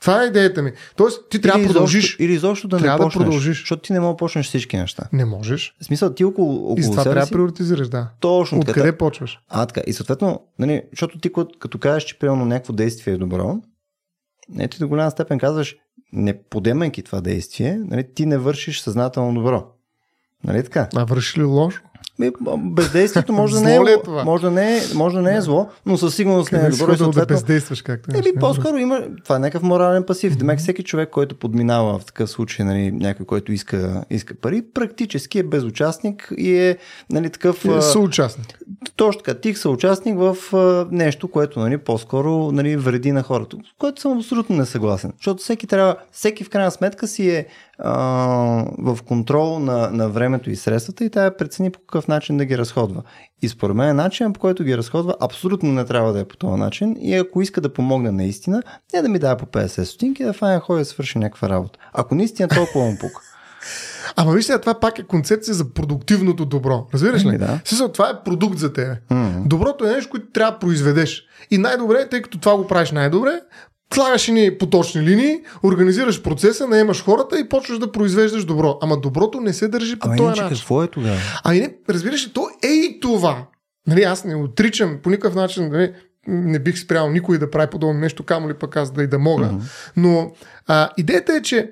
Това 0.00 0.22
е 0.22 0.26
идеята 0.26 0.62
ми. 0.62 0.72
Тоест, 0.96 1.30
ти 1.30 1.40
трябва 1.40 1.60
да 1.60 1.66
продължиш. 1.66 2.16
или 2.18 2.32
изобщо 2.32 2.68
да 2.68 2.78
Трябва 2.78 2.92
не 2.92 2.98
да 2.98 3.04
почнеш, 3.04 3.24
продължиш. 3.24 3.60
защото 3.60 3.82
ти 3.82 3.92
не 3.92 4.00
можеш 4.00 4.12
да 4.12 4.16
почнеш 4.16 4.46
всички 4.46 4.76
неща. 4.76 5.08
Не 5.12 5.24
можеш. 5.24 5.74
В 5.80 5.84
смисъл, 5.84 6.14
ти 6.14 6.24
около, 6.24 6.54
И 6.54 6.56
около 6.56 6.82
с 6.82 6.90
това 6.90 7.02
трябва 7.02 7.26
да 7.26 7.32
приоритизираш, 7.32 7.88
да. 7.88 8.08
Точно 8.20 8.60
така. 8.60 8.70
Откъде 8.70 8.98
почваш? 8.98 9.40
А, 9.48 9.66
така. 9.66 9.80
И 9.86 9.92
съответно, 9.92 10.40
нали, 10.58 10.82
защото 10.92 11.18
ти 11.18 11.32
като, 11.32 11.58
като 11.58 11.78
кажеш, 11.78 12.04
че 12.04 12.18
примерно 12.18 12.44
някакво 12.44 12.72
действие 12.72 13.14
е 13.14 13.18
добро, 13.18 13.56
не, 14.48 14.68
ти 14.68 14.78
до 14.78 14.88
голяма 14.88 15.10
степен 15.10 15.38
казваш, 15.38 15.76
не 16.12 16.42
подемайки 16.42 17.02
това 17.02 17.20
действие, 17.20 17.80
нали, 17.84 18.06
ти 18.14 18.26
не 18.26 18.38
вършиш 18.38 18.80
съзнателно 18.80 19.34
добро. 19.34 19.66
Нали 20.44 20.62
така? 20.62 20.88
А 20.96 21.04
върши 21.04 21.40
ли 21.40 21.44
лошо? 21.44 21.82
Ми, 22.18 22.30
Бездействието 22.58 23.32
може 23.32 23.54
да 23.54 23.60
не 23.60 23.74
е, 23.74 23.76
е 23.76 24.24
може 24.24 24.42
да 24.42 24.50
не 24.50 24.76
е, 24.76 24.80
може 24.94 25.16
да 25.16 25.22
не 25.22 25.36
е 25.36 25.40
зло, 25.40 25.68
но 25.86 25.96
със 25.96 26.14
сигурност 26.14 26.52
не 26.52 26.58
е 26.58 26.70
добро. 26.70 26.92
И 26.92 27.12
да 27.12 27.26
бездействаш, 27.26 27.82
както 27.82 28.16
Еми, 28.16 28.34
по-скоро 28.40 28.76
има. 28.76 29.02
Това 29.24 29.36
е 29.36 29.38
някакъв 29.38 29.62
морален 29.62 30.04
пасив. 30.04 30.36
Демек 30.36 30.58
всеки 30.58 30.82
човек, 30.82 31.10
който 31.10 31.34
подминава 31.34 31.98
в 31.98 32.04
такъв 32.04 32.30
случай 32.30 32.66
нали, 32.66 32.92
някой, 32.92 33.26
който 33.26 33.52
иска, 33.52 34.04
иска 34.10 34.34
пари, 34.34 34.62
практически 34.74 35.38
е 35.38 35.42
безучастник 35.42 36.32
и 36.38 36.56
е 36.56 36.78
нали, 37.10 37.30
такъв. 37.30 37.64
Е, 37.64 37.82
съучастник. 37.82 38.58
точно 38.96 39.22
така, 39.22 39.40
тих 39.40 39.58
съучастник 39.58 40.18
в 40.18 40.36
а, 40.56 40.86
нещо, 40.90 41.28
което 41.28 41.60
нали, 41.60 41.78
по-скоро 41.78 42.52
нали, 42.52 42.76
вреди 42.76 43.12
на 43.12 43.22
хората. 43.22 43.56
С 43.56 43.78
което 43.78 44.00
съм 44.00 44.18
абсолютно 44.18 44.56
несъгласен. 44.56 45.12
Защото 45.16 45.42
всеки 45.42 45.66
трябва, 45.66 45.96
всеки 46.12 46.44
в 46.44 46.50
крайна 46.50 46.70
сметка 46.70 47.06
си 47.06 47.30
е 47.30 47.46
в 47.78 48.98
контрол 49.06 49.58
на, 49.58 49.90
на 49.90 50.08
времето 50.08 50.50
и 50.50 50.56
средствата 50.56 51.04
и 51.04 51.10
тя 51.10 51.30
прецени 51.30 51.70
по 51.70 51.78
какъв 51.80 52.08
начин 52.08 52.36
да 52.36 52.44
ги 52.44 52.58
разходва. 52.58 53.02
И 53.42 53.48
според 53.48 53.76
мен 53.76 53.96
начинът 53.96 54.34
по 54.34 54.40
който 54.40 54.64
ги 54.64 54.76
разходва 54.76 55.14
абсолютно 55.20 55.72
не 55.72 55.84
трябва 55.84 56.12
да 56.12 56.20
е 56.20 56.24
по 56.24 56.36
този 56.36 56.60
начин 56.60 56.96
и 57.00 57.14
ако 57.14 57.42
иска 57.42 57.60
да 57.60 57.72
помогне 57.72 58.10
наистина, 58.10 58.62
не 58.94 59.02
да 59.02 59.08
ми 59.08 59.18
дава 59.18 59.36
по 59.36 59.46
50 59.46 59.84
стотинки, 59.84 60.24
да 60.24 60.32
файна 60.32 60.60
ходи 60.60 60.78
да 60.78 60.84
свърши 60.84 61.18
някаква 61.18 61.48
работа. 61.48 61.78
Ако 61.92 62.14
наистина 62.14 62.48
толкова 62.48 62.84
му 62.84 62.98
пука. 63.00 63.20
Ама 64.16 64.32
вижте, 64.32 64.58
това 64.58 64.80
пак 64.80 64.98
е 64.98 65.02
концепция 65.02 65.54
за 65.54 65.74
продуктивното 65.74 66.44
добро. 66.44 66.86
Разбираш 66.94 67.24
ли? 67.24 67.28
Ами 67.28 67.38
да. 67.38 67.60
Смисъл, 67.64 67.88
това 67.88 68.10
е 68.10 68.24
продукт 68.24 68.58
за 68.58 68.72
тебе. 68.72 69.00
М. 69.10 69.42
Доброто 69.46 69.84
е 69.84 69.92
нещо, 69.92 70.10
което 70.10 70.26
трябва 70.26 70.52
да 70.52 70.58
произведеш. 70.58 71.24
И 71.50 71.58
най-добре, 71.58 72.08
тъй 72.08 72.22
като 72.22 72.38
това 72.38 72.56
го 72.56 72.66
правиш 72.66 72.90
най-добре, 72.90 73.40
слагаш 73.94 74.28
ни 74.28 74.58
поточни 74.58 75.02
линии, 75.02 75.40
организираш 75.62 76.22
процеса, 76.22 76.66
наемаш 76.66 77.04
хората 77.04 77.40
и 77.40 77.48
почваш 77.48 77.78
да 77.78 77.92
произвеждаш 77.92 78.44
добро. 78.44 78.78
Ама 78.82 79.00
доброто 79.00 79.40
не 79.40 79.52
се 79.52 79.68
държи 79.68 79.98
по 79.98 80.08
този 80.08 80.22
начин. 80.22 80.48
какво 80.48 80.82
е 80.82 80.88
тогава? 80.88 81.16
Ами 81.44 81.60
не, 81.60 81.74
разбираш 81.90 82.26
ли, 82.26 82.32
то 82.32 82.48
е 82.64 82.68
и 82.68 83.00
това. 83.00 83.46
Нали, 83.86 84.02
аз 84.02 84.24
не 84.24 84.34
отричам 84.34 84.98
по 85.02 85.10
никакъв 85.10 85.34
начин, 85.34 85.68
нали, 85.68 85.92
не 86.26 86.58
бих 86.58 86.78
спрял 86.78 87.10
никой 87.10 87.38
да 87.38 87.50
прави 87.50 87.70
подобно 87.70 88.00
нещо, 88.00 88.22
камо 88.22 88.48
ли 88.48 88.54
пък 88.54 88.76
аз 88.76 88.92
да 88.92 89.02
и 89.02 89.06
да 89.06 89.18
мога. 89.18 89.46
Мгм. 89.46 89.64
Но 89.96 90.32
а, 90.66 90.88
идеята 90.96 91.32
е, 91.32 91.42
че 91.42 91.70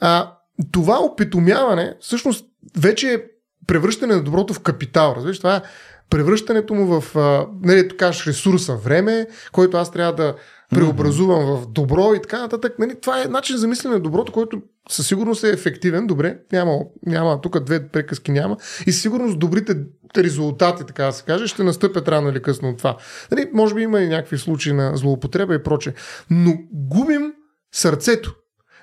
а, 0.00 0.32
това 0.72 0.98
опитомяване 1.02 1.94
всъщност 2.00 2.44
вече 2.78 3.14
е 3.14 3.22
превръщане 3.66 4.14
на 4.14 4.22
доброто 4.22 4.54
в 4.54 4.60
капитал. 4.60 5.14
Разбираш, 5.16 5.38
това 5.38 5.56
е 5.56 5.62
превръщането 6.10 6.74
му 6.74 7.00
в, 7.00 7.16
а, 7.16 7.46
нали, 7.62 7.88
кажеш, 7.88 8.26
ресурса, 8.26 8.76
време, 8.76 9.26
който 9.52 9.76
аз 9.76 9.92
трябва 9.92 10.14
да 10.14 10.34
преобразувам 10.70 11.44
в 11.44 11.66
добро 11.66 12.14
и 12.14 12.22
така 12.22 12.40
нататък. 12.40 12.78
Нали, 12.78 13.00
това 13.00 13.22
е 13.22 13.24
начин 13.24 13.56
за 13.56 13.68
мислене 13.68 13.94
на 13.94 14.00
доброто, 14.00 14.32
който 14.32 14.62
със 14.88 15.06
сигурност 15.08 15.44
е 15.44 15.48
ефективен. 15.48 16.06
Добре, 16.06 16.38
няма, 16.52 16.78
няма 17.06 17.40
тук 17.40 17.60
две 17.60 17.88
приказки 17.88 18.30
няма. 18.30 18.56
И 18.86 18.92
със 18.92 19.02
сигурност 19.02 19.38
добрите 19.38 19.76
резултати, 20.16 20.84
така 20.86 21.04
да 21.04 21.12
се 21.12 21.24
каже, 21.24 21.46
ще 21.46 21.62
настъпят 21.62 22.08
рано 22.08 22.28
или 22.28 22.42
късно 22.42 22.68
от 22.68 22.78
това. 22.78 22.96
Нали, 23.30 23.50
може 23.54 23.74
би 23.74 23.82
има 23.82 24.00
и 24.00 24.08
някакви 24.08 24.38
случаи 24.38 24.72
на 24.72 24.96
злоупотреба 24.96 25.54
и 25.54 25.62
проче. 25.62 25.94
Но 26.30 26.58
губим 26.72 27.32
сърцето. 27.74 28.34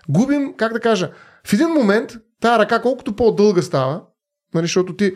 Губим, 0.09 0.53
как 0.57 0.73
да 0.73 0.79
кажа, 0.79 1.11
в 1.47 1.53
един 1.53 1.67
момент 1.67 2.11
тая 2.41 2.59
ръка 2.59 2.81
колкото 2.81 3.15
по-дълга 3.15 3.61
става, 3.61 4.01
нали, 4.53 4.63
защото 4.63 4.95
ти 4.95 5.15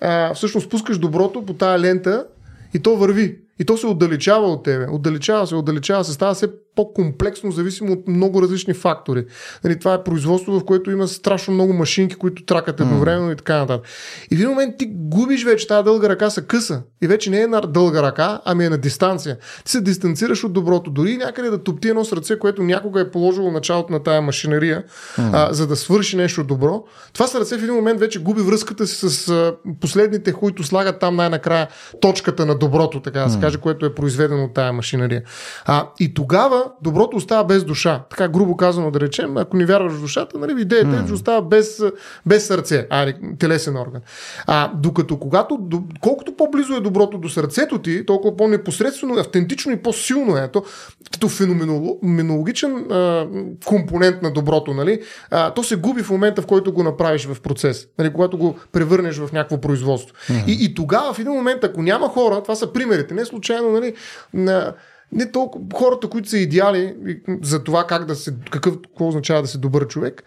а, 0.00 0.34
всъщност 0.34 0.66
спускаш 0.66 0.98
доброто 0.98 1.44
по 1.44 1.54
тая 1.54 1.78
лента 1.78 2.26
и 2.74 2.78
то 2.82 2.96
върви. 2.96 3.38
И 3.58 3.64
то 3.64 3.76
се 3.76 3.86
отдалечава 3.86 4.46
от 4.46 4.62
тебе. 4.62 4.86
Отдалечава 4.90 5.46
се, 5.46 5.54
отдалечава 5.54 6.04
се, 6.04 6.12
става 6.12 6.34
все 6.34 6.48
по-комплексно, 6.78 7.50
зависимо 7.50 7.92
от 7.92 8.08
много 8.08 8.42
различни 8.42 8.74
фактори. 8.74 9.24
Нали, 9.64 9.78
това 9.78 9.94
е 9.94 10.04
производство, 10.04 10.60
в 10.60 10.64
което 10.64 10.90
има 10.90 11.08
страшно 11.08 11.54
много 11.54 11.72
машинки, 11.72 12.14
които 12.14 12.44
тракат 12.44 12.80
едновременно 12.80 13.32
и 13.32 13.36
така 13.36 13.58
нататък. 13.58 13.86
И 14.30 14.36
в 14.36 14.38
един 14.38 14.48
момент 14.48 14.74
ти 14.78 14.86
губиш 14.86 15.44
вече 15.44 15.66
тази 15.66 15.84
дълга 15.84 16.08
ръка 16.08 16.30
са 16.30 16.42
къса. 16.42 16.82
И 17.02 17.06
вече 17.06 17.30
не 17.30 17.40
е 17.40 17.46
на 17.46 17.60
дълга 17.60 18.02
ръка, 18.02 18.40
ами 18.44 18.64
е 18.64 18.70
на 18.70 18.78
дистанция. 18.78 19.36
Ти 19.64 19.70
се 19.70 19.80
дистанцираш 19.80 20.44
от 20.44 20.52
доброто. 20.52 20.90
Дори 20.90 21.16
някъде 21.16 21.50
да 21.50 21.62
топти 21.62 21.88
едно 21.88 22.04
сърце, 22.04 22.38
което 22.38 22.62
някога 22.62 23.00
е 23.00 23.10
положило 23.10 23.50
началото 23.50 23.92
на 23.92 24.02
тая 24.02 24.22
машинерия, 24.22 24.84
а, 25.18 25.52
за 25.52 25.66
да 25.66 25.76
свърши 25.76 26.16
нещо 26.16 26.44
добро. 26.44 26.84
Това 27.12 27.26
сърце 27.26 27.58
в 27.58 27.62
един 27.62 27.74
момент 27.74 28.00
вече 28.00 28.22
губи 28.22 28.42
връзката 28.42 28.86
си 28.86 29.08
с 29.08 29.28
а, 29.28 29.54
последните, 29.80 30.32
които 30.32 30.64
слагат 30.64 31.00
там 31.00 31.16
най-накрая 31.16 31.68
точката 32.00 32.46
на 32.46 32.54
доброто, 32.54 33.02
така 33.02 33.20
да 33.20 33.30
се 33.30 33.40
каже, 33.40 33.58
което 33.58 33.86
е 33.86 33.94
произведено 33.94 34.44
от 34.44 34.54
тая 34.54 34.72
машинерия. 34.72 35.22
А, 35.64 35.88
и 36.00 36.14
тогава 36.14 36.64
доброто 36.82 37.16
остава 37.16 37.44
без 37.44 37.64
душа. 37.64 38.04
Така 38.10 38.28
грубо 38.28 38.56
казано 38.56 38.90
да 38.90 39.00
речем, 39.00 39.36
ако 39.36 39.56
не 39.56 39.66
вярваш 39.66 39.92
в 39.92 40.00
душата, 40.00 40.38
нали, 40.38 40.60
идеята 40.60 41.02
е, 41.04 41.06
че 41.06 41.12
остава 41.12 41.42
без, 41.42 41.82
без 42.26 42.46
сърце, 42.46 42.86
а, 42.90 43.12
телесен 43.38 43.76
орган. 43.76 44.00
А, 44.46 44.72
докато 44.74 45.18
когато, 45.18 45.58
колкото 46.00 46.36
по-близо 46.36 46.74
е 46.74 46.80
доброто 46.80 47.18
до 47.18 47.28
сърцето 47.28 47.78
ти, 47.78 48.06
толкова 48.06 48.36
по-непосредствено, 48.36 49.14
автентично 49.14 49.72
и 49.72 49.82
по-силно 49.82 50.36
е. 50.36 50.48
То, 50.48 50.62
като 51.12 51.28
феноменологичен 51.28 52.92
а, 52.92 53.26
компонент 53.64 54.22
на 54.22 54.32
доброто, 54.32 54.74
нали, 54.74 55.02
а, 55.30 55.50
то 55.50 55.62
се 55.62 55.76
губи 55.76 56.02
в 56.02 56.10
момента, 56.10 56.42
в 56.42 56.46
който 56.46 56.72
го 56.72 56.82
направиш 56.82 57.26
в 57.26 57.40
процес, 57.40 57.86
нали, 57.98 58.12
когато 58.12 58.38
го 58.38 58.58
превърнеш 58.72 59.18
в 59.18 59.32
някакво 59.32 59.60
производство. 59.60 60.16
И, 60.46 60.64
и 60.64 60.74
тогава, 60.74 61.12
в 61.12 61.18
един 61.18 61.32
момент, 61.32 61.64
ако 61.64 61.82
няма 61.82 62.08
хора, 62.08 62.42
това 62.42 62.54
са 62.54 62.72
примерите, 62.72 63.14
не 63.14 63.24
случайно, 63.24 63.70
нали, 63.72 63.94
на, 64.34 64.74
не 65.12 65.30
толкова 65.30 65.64
хората, 65.74 66.08
които 66.08 66.28
са 66.28 66.38
идеали 66.38 66.96
за 67.42 67.64
това 67.64 67.86
как 67.86 68.04
да 68.04 68.14
се, 68.16 68.34
какъв, 68.50 68.74
какво 68.82 69.08
означава 69.08 69.42
да 69.42 69.48
се 69.48 69.58
добър 69.58 69.86
човек, 69.86 70.22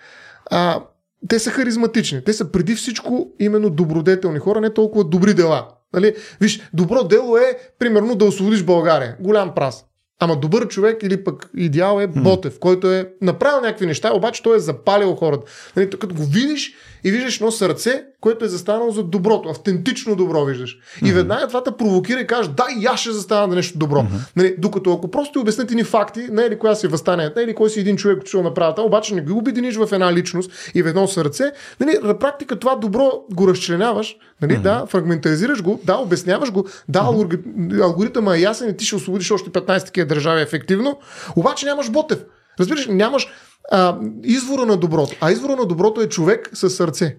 а, 0.45 0.83
те 1.27 1.39
са 1.39 1.51
харизматични. 1.51 2.23
Те 2.23 2.33
са 2.33 2.51
преди 2.51 2.75
всичко 2.75 3.31
именно 3.39 3.69
добродетелни 3.69 4.39
хора, 4.39 4.61
не 4.61 4.73
толкова 4.73 5.03
добри 5.03 5.33
дела. 5.33 5.67
Нали? 5.93 6.15
Виж, 6.41 6.69
добро 6.73 7.03
дело 7.03 7.37
е, 7.37 7.57
примерно, 7.79 8.15
да 8.15 8.25
освободиш 8.25 8.63
България. 8.63 9.17
Голям 9.19 9.55
прас. 9.55 9.85
Ама 10.19 10.35
добър 10.35 10.67
човек 10.67 11.03
или 11.03 11.23
пък 11.23 11.49
идеал 11.57 12.01
е 12.01 12.07
Ботев, 12.07 12.59
който 12.59 12.91
е 12.91 13.13
направил 13.21 13.61
някакви 13.61 13.85
неща, 13.85 14.13
обаче 14.13 14.43
той 14.43 14.55
е 14.55 14.59
запалил 14.59 15.15
хората. 15.15 15.51
Нали, 15.75 15.89
като 15.89 16.15
го 16.15 16.23
видиш 16.23 16.73
и 17.03 17.11
виждаш 17.11 17.35
едно 17.35 17.51
сърце, 17.51 18.03
което 18.21 18.45
е 18.45 18.47
застанало 18.47 18.91
за 18.91 19.03
доброто, 19.03 19.49
автентично 19.49 20.15
добро 20.15 20.45
виждаш. 20.45 20.77
И 21.05 21.11
веднага 21.13 21.47
това 21.47 21.63
те 21.63 21.71
провокира 21.71 22.19
и 22.19 22.27
кажеш, 22.27 22.47
да, 22.47 22.65
и 22.79 22.85
аз 22.85 22.99
ще 22.99 23.11
застана 23.11 23.49
за 23.49 23.55
нещо 23.55 23.77
добро. 23.77 24.05
Нали, 24.35 24.55
докато 24.57 24.93
ако 24.93 25.11
просто 25.11 25.31
ти 25.31 25.39
обяснят 25.39 25.71
ни 25.71 25.83
факти, 25.83 26.27
не 26.31 26.41
или 26.41 26.59
коя 26.59 26.75
си 26.75 26.87
възстане, 26.87 27.31
не 27.35 27.43
или 27.43 27.55
кой 27.55 27.69
си 27.69 27.79
един 27.79 27.97
човек, 27.97 28.27
ще 28.27 28.37
го 28.37 28.43
направи, 28.43 28.73
обаче 28.81 29.15
не 29.15 29.21
ги 29.21 29.31
обединиш 29.31 29.75
в 29.75 29.89
една 29.91 30.13
личност 30.13 30.51
и 30.75 30.83
в 30.83 30.87
едно 30.87 31.07
сърце, 31.07 31.51
нали, 31.79 31.97
на 32.03 32.19
практика 32.19 32.59
това 32.59 32.75
добро 32.75 33.11
го 33.31 33.47
разчленяваш, 33.47 34.15
нали, 34.41 34.57
да, 34.57 34.85
фрагментаризираш 34.85 35.63
го, 35.63 35.79
да, 35.83 35.95
обясняваш 35.95 36.51
го, 36.51 36.65
да, 36.89 36.99
алгори- 36.99 37.81
алгоритъмът 37.81 38.35
е 38.35 38.39
ясен 38.39 38.69
и 38.69 38.77
ти 38.77 38.85
ще 38.85 38.95
освободиш 38.95 39.31
още 39.31 39.49
15 39.49 39.85
такива 39.85 40.07
държави 40.07 40.41
ефективно, 40.41 40.99
обаче 41.35 41.65
нямаш 41.65 41.89
Ботев. 41.89 42.19
Разбираш, 42.59 42.87
нямаш 42.87 43.27
а, 43.71 43.97
извора 44.23 44.65
на 44.65 44.77
доброто. 44.77 45.15
А 45.21 45.31
извора 45.31 45.55
на 45.55 45.65
доброто 45.65 46.01
е 46.01 46.09
човек 46.09 46.49
с 46.53 46.69
сърце. 46.69 47.17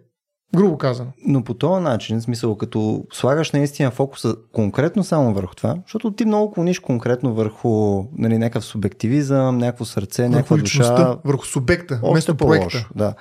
Грубо 0.56 0.78
казано. 0.78 1.10
Но 1.26 1.44
по 1.44 1.54
този 1.54 1.82
начин, 1.82 2.20
в 2.20 2.22
смисъл, 2.22 2.56
като 2.56 3.04
слагаш 3.12 3.52
наистина 3.52 3.90
фокуса 3.90 4.36
конкретно 4.52 5.04
само 5.04 5.34
върху 5.34 5.54
това, 5.54 5.76
защото 5.86 6.12
ти 6.12 6.24
много 6.24 6.52
клониш 6.52 6.78
конкретно 6.78 7.34
върху 7.34 8.04
нали, 8.18 8.38
някакъв 8.38 8.64
субективизъм, 8.64 9.58
някакво 9.58 9.84
сърце, 9.84 10.22
Върху 10.22 10.34
някаква 10.34 10.56
душа. 10.56 11.16
върху 11.24 11.46
субекта, 11.46 11.94
Още 12.02 12.12
вместо 12.12 12.34
по-лошо. 12.34 12.60
проекта. 12.60 12.88
Да. 12.96 13.14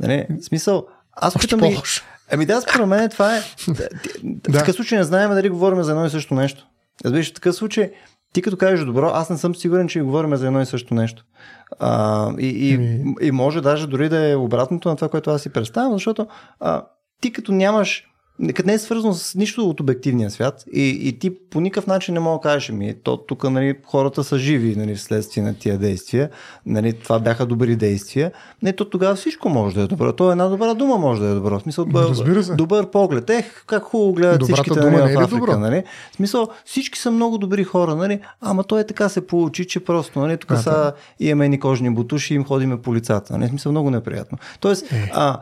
Нали, 0.00 0.26
в 0.40 0.44
смисъл, 0.44 0.86
аз 1.12 1.36
Още 1.36 1.46
питам 1.46 1.60
да 1.60 1.66
по-лошо. 1.66 2.04
Ами 2.32 2.46
да, 2.46 2.60
според 2.60 2.86
мен 2.88 3.10
това 3.10 3.36
е... 3.36 3.40
В 4.48 4.52
такъв 4.52 4.74
случай 4.74 4.98
не 4.98 5.04
знаем 5.04 5.30
дали 5.30 5.48
говорим 5.48 5.82
за 5.82 5.90
едно 5.90 6.06
и 6.06 6.10
също 6.10 6.34
нещо. 6.34 6.66
Разбираш, 7.04 7.30
в 7.30 7.34
такъв 7.34 7.54
случай 7.54 7.92
ти 8.32 8.42
като 8.42 8.56
кажеш 8.56 8.84
добро, 8.84 9.06
аз 9.14 9.30
не 9.30 9.38
съм 9.38 9.54
сигурен, 9.54 9.88
че 9.88 10.00
говорим 10.00 10.36
за 10.36 10.46
едно 10.46 10.60
и 10.60 10.66
също 10.66 10.94
нещо. 10.94 11.24
А, 11.78 12.30
и, 12.38 12.46
и, 12.46 12.74
Ами- 12.74 13.14
и 13.20 13.30
може 13.30 13.60
даже 13.60 13.86
дори 13.86 14.08
да 14.08 14.30
е 14.30 14.36
обратното 14.36 14.88
на 14.88 14.96
това, 14.96 15.08
което 15.08 15.30
аз 15.30 15.42
си 15.42 15.52
представям, 15.52 15.92
защото 15.92 16.26
а, 16.60 16.82
ти 17.20 17.32
като 17.32 17.52
нямаш 17.52 18.04
не 18.64 18.72
е 18.72 18.78
свързано 18.78 19.14
с 19.14 19.34
нищо 19.34 19.68
от 19.68 19.80
обективния 19.80 20.30
свят 20.30 20.64
и, 20.72 20.88
и 21.02 21.18
ти 21.18 21.40
по 21.40 21.60
никакъв 21.60 21.86
начин 21.86 22.14
не 22.14 22.20
мога 22.20 22.38
да 22.38 22.42
кажеш, 22.42 22.70
ми, 22.70 22.94
то 22.94 23.16
тук 23.16 23.44
нали, 23.44 23.74
хората 23.84 24.24
са 24.24 24.38
живи 24.38 24.76
нали, 24.76 24.94
вследствие 24.94 25.42
на 25.42 25.54
тия 25.54 25.78
действия, 25.78 26.30
нали, 26.66 26.92
това 26.92 27.18
бяха 27.18 27.46
добри 27.46 27.76
действия, 27.76 28.32
не, 28.62 28.72
то 28.72 28.84
тогава 28.84 29.14
всичко 29.14 29.48
може 29.48 29.74
да 29.74 29.82
е 29.82 29.86
добро. 29.86 30.12
То 30.12 30.30
една 30.32 30.46
добра 30.46 30.74
дума 30.74 30.96
може 30.96 31.20
да 31.20 31.26
е 31.26 31.34
добро. 31.34 31.58
В 31.58 31.62
смисъл, 31.62 31.86
бъ- 31.86 32.02
Разбира 32.02 32.42
се. 32.42 32.54
добър 32.54 32.90
поглед. 32.90 33.30
Ех, 33.30 33.64
как 33.66 33.82
хубаво 33.82 34.12
гледат 34.12 34.38
Добрата 34.40 34.54
всичките 34.54 34.80
дума 34.80 34.92
нали, 34.92 35.04
не 35.04 35.12
е 35.12 35.16
в 35.16 35.20
ли 35.20 35.24
Африка. 35.24 35.40
добро? 35.40 35.58
Нали? 35.58 35.82
В 36.12 36.16
смисъл, 36.16 36.48
всички 36.64 36.98
са 36.98 37.10
много 37.10 37.38
добри 37.38 37.64
хора, 37.64 37.96
нали? 37.96 38.20
ама 38.40 38.64
то 38.64 38.78
е 38.78 38.86
така 38.86 39.08
се 39.08 39.26
получи, 39.26 39.66
че 39.66 39.80
просто 39.80 40.18
нали, 40.18 40.36
тук 40.36 40.50
А, 40.50 40.56
са 40.56 40.92
имаме 41.20 41.44
едни 41.44 41.60
кожни 41.60 41.90
бутуши 41.90 42.34
и 42.34 42.36
им 42.36 42.44
ходиме 42.44 42.82
по 42.82 42.94
лицата. 42.94 43.32
Нали? 43.32 43.46
В 43.46 43.50
смисъл, 43.50 43.72
много 43.72 43.90
неприятно. 43.90 44.38
Тоест, 44.60 44.92
Е, 44.92 45.10
а, 45.14 45.40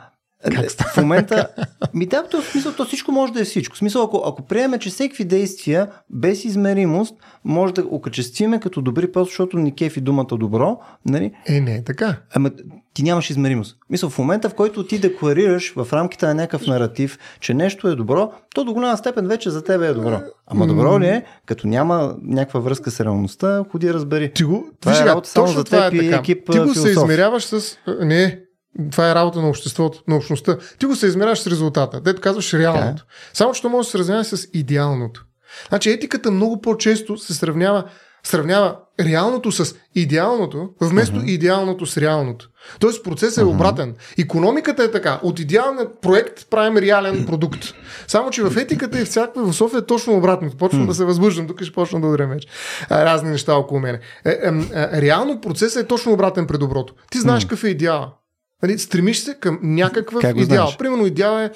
в 0.94 0.96
момента, 0.96 1.48
ми 1.94 2.06
да, 2.06 2.24
в 2.32 2.44
смисъл, 2.44 2.72
то 2.72 2.84
всичко 2.84 3.12
може 3.12 3.32
да 3.32 3.40
е 3.40 3.44
всичко. 3.44 3.74
В 3.74 3.78
смисъл, 3.78 4.02
ако, 4.02 4.22
ако 4.26 4.42
приемем, 4.42 4.80
че 4.80 4.90
всеки 4.90 5.24
действия 5.24 5.90
без 6.10 6.44
измеримост 6.44 7.14
може 7.44 7.74
да 7.74 7.84
окачествиме 7.90 8.60
като 8.60 8.82
добри, 8.82 9.12
просто 9.12 9.30
защото 9.30 9.58
ни 9.58 9.74
кефи 9.74 10.00
думата 10.00 10.26
добро, 10.30 10.78
нали? 11.06 11.32
Е, 11.46 11.60
не 11.60 11.84
така. 11.84 12.16
Ама 12.34 12.50
ти 12.94 13.02
нямаш 13.02 13.30
измеримост. 13.30 13.76
Мисъл, 13.90 14.10
в 14.10 14.18
момента, 14.18 14.48
в 14.48 14.54
който 14.54 14.86
ти 14.86 14.98
декларираш 14.98 15.72
в 15.76 15.88
рамките 15.92 16.26
на 16.26 16.34
някакъв 16.34 16.66
наратив, 16.66 17.18
че 17.40 17.54
нещо 17.54 17.88
е 17.88 17.94
добро, 17.94 18.32
то 18.54 18.64
до 18.64 18.72
голяма 18.74 18.96
степен 18.96 19.28
вече 19.28 19.50
за 19.50 19.64
тебе 19.64 19.86
е 19.86 19.92
добро. 19.92 20.20
Ама 20.46 20.66
добро 20.66 21.00
ли 21.00 21.06
е, 21.06 21.24
като 21.46 21.66
няма 21.66 22.16
някаква 22.22 22.60
връзка 22.60 22.90
с 22.90 23.00
реалността, 23.00 23.64
ходи 23.72 23.94
разбери. 23.94 24.32
Ти 24.32 24.44
го, 24.44 24.68
Това 24.80 25.02
е 25.02 25.06
работа 25.06 25.28
само 25.28 25.46
за 25.46 25.64
това 25.64 25.90
теб 25.90 26.02
е 26.02 26.04
и 26.04 26.12
екип, 26.12 26.50
Ти 26.52 26.58
го 26.58 26.68
се 26.68 26.72
философ. 26.72 26.90
измеряваш 26.90 27.44
с... 27.44 27.78
Не, 28.00 28.45
това 28.90 29.10
е 29.10 29.14
работа 29.14 29.40
на 29.40 29.48
обществото, 29.48 30.02
на 30.08 30.16
общността. 30.16 30.56
Ти 30.78 30.86
го 30.86 30.96
се 30.96 31.06
измеряваш 31.06 31.38
с 31.38 31.46
резултата. 31.46 32.00
Дето 32.00 32.20
казваш 32.20 32.54
реалното. 32.54 33.04
Само, 33.34 33.52
че 33.52 33.62
то 33.62 33.68
може 33.68 33.86
да 33.86 33.90
се 33.90 33.98
сравнява 33.98 34.24
с 34.24 34.48
идеалното. 34.54 35.24
Значи 35.68 35.90
етиката 35.90 36.30
много 36.30 36.60
по-често 36.60 37.18
се 37.18 37.34
сравнява 37.34 37.84
сравнява 38.26 38.76
реалното 39.00 39.52
с 39.52 39.74
идеалното, 39.94 40.68
вместо 40.80 41.16
uh-huh. 41.16 41.28
идеалното 41.28 41.86
с 41.86 41.98
реалното. 41.98 42.48
Тоест 42.80 43.04
процесът 43.04 43.38
е 43.38 43.40
uh-huh. 43.40 43.54
обратен. 43.54 43.94
Економиката 44.18 44.84
е 44.84 44.90
така. 44.90 45.20
От 45.22 45.40
идеален 45.40 45.88
проект 46.02 46.50
правим 46.50 46.76
реален 46.76 47.26
продукт. 47.26 47.64
Само, 48.06 48.30
че 48.30 48.42
в 48.42 48.56
етиката 48.56 49.00
и 49.00 49.04
в 49.04 49.08
всякаква 49.08 49.42
философия 49.42 49.78
е 49.78 49.86
точно 49.86 50.16
обратно. 50.16 50.50
Почвам 50.50 50.82
uh-huh. 50.82 50.88
да 50.88 50.94
се 50.94 51.04
възбуждам, 51.04 51.46
тук 51.46 51.62
ще 51.62 51.72
почна 51.72 52.00
да 52.00 52.06
ударя 52.06 52.26
меч. 52.26 52.46
Разни 52.90 53.30
неща 53.30 53.54
около 53.54 53.80
мене. 53.80 54.00
Е, 54.24 54.30
е, 54.30 54.36
е, 54.74 55.02
реално 55.02 55.40
процесът 55.40 55.84
е 55.84 55.86
точно 55.86 56.12
обратен 56.12 56.46
пред 56.46 56.60
доброто. 56.60 56.94
Ти 57.10 57.18
знаеш 57.18 57.42
uh-huh. 57.42 57.48
какъв 57.48 57.64
е 57.64 57.68
идеал. 57.68 58.12
Нали, 58.62 58.78
стремиш 58.78 59.18
се 59.18 59.34
към 59.34 59.58
някакъв 59.62 60.24
идеал. 60.24 60.44
Знаеш? 60.44 60.76
Примерно 60.76 61.06
идеал 61.06 61.38
е 61.38 61.50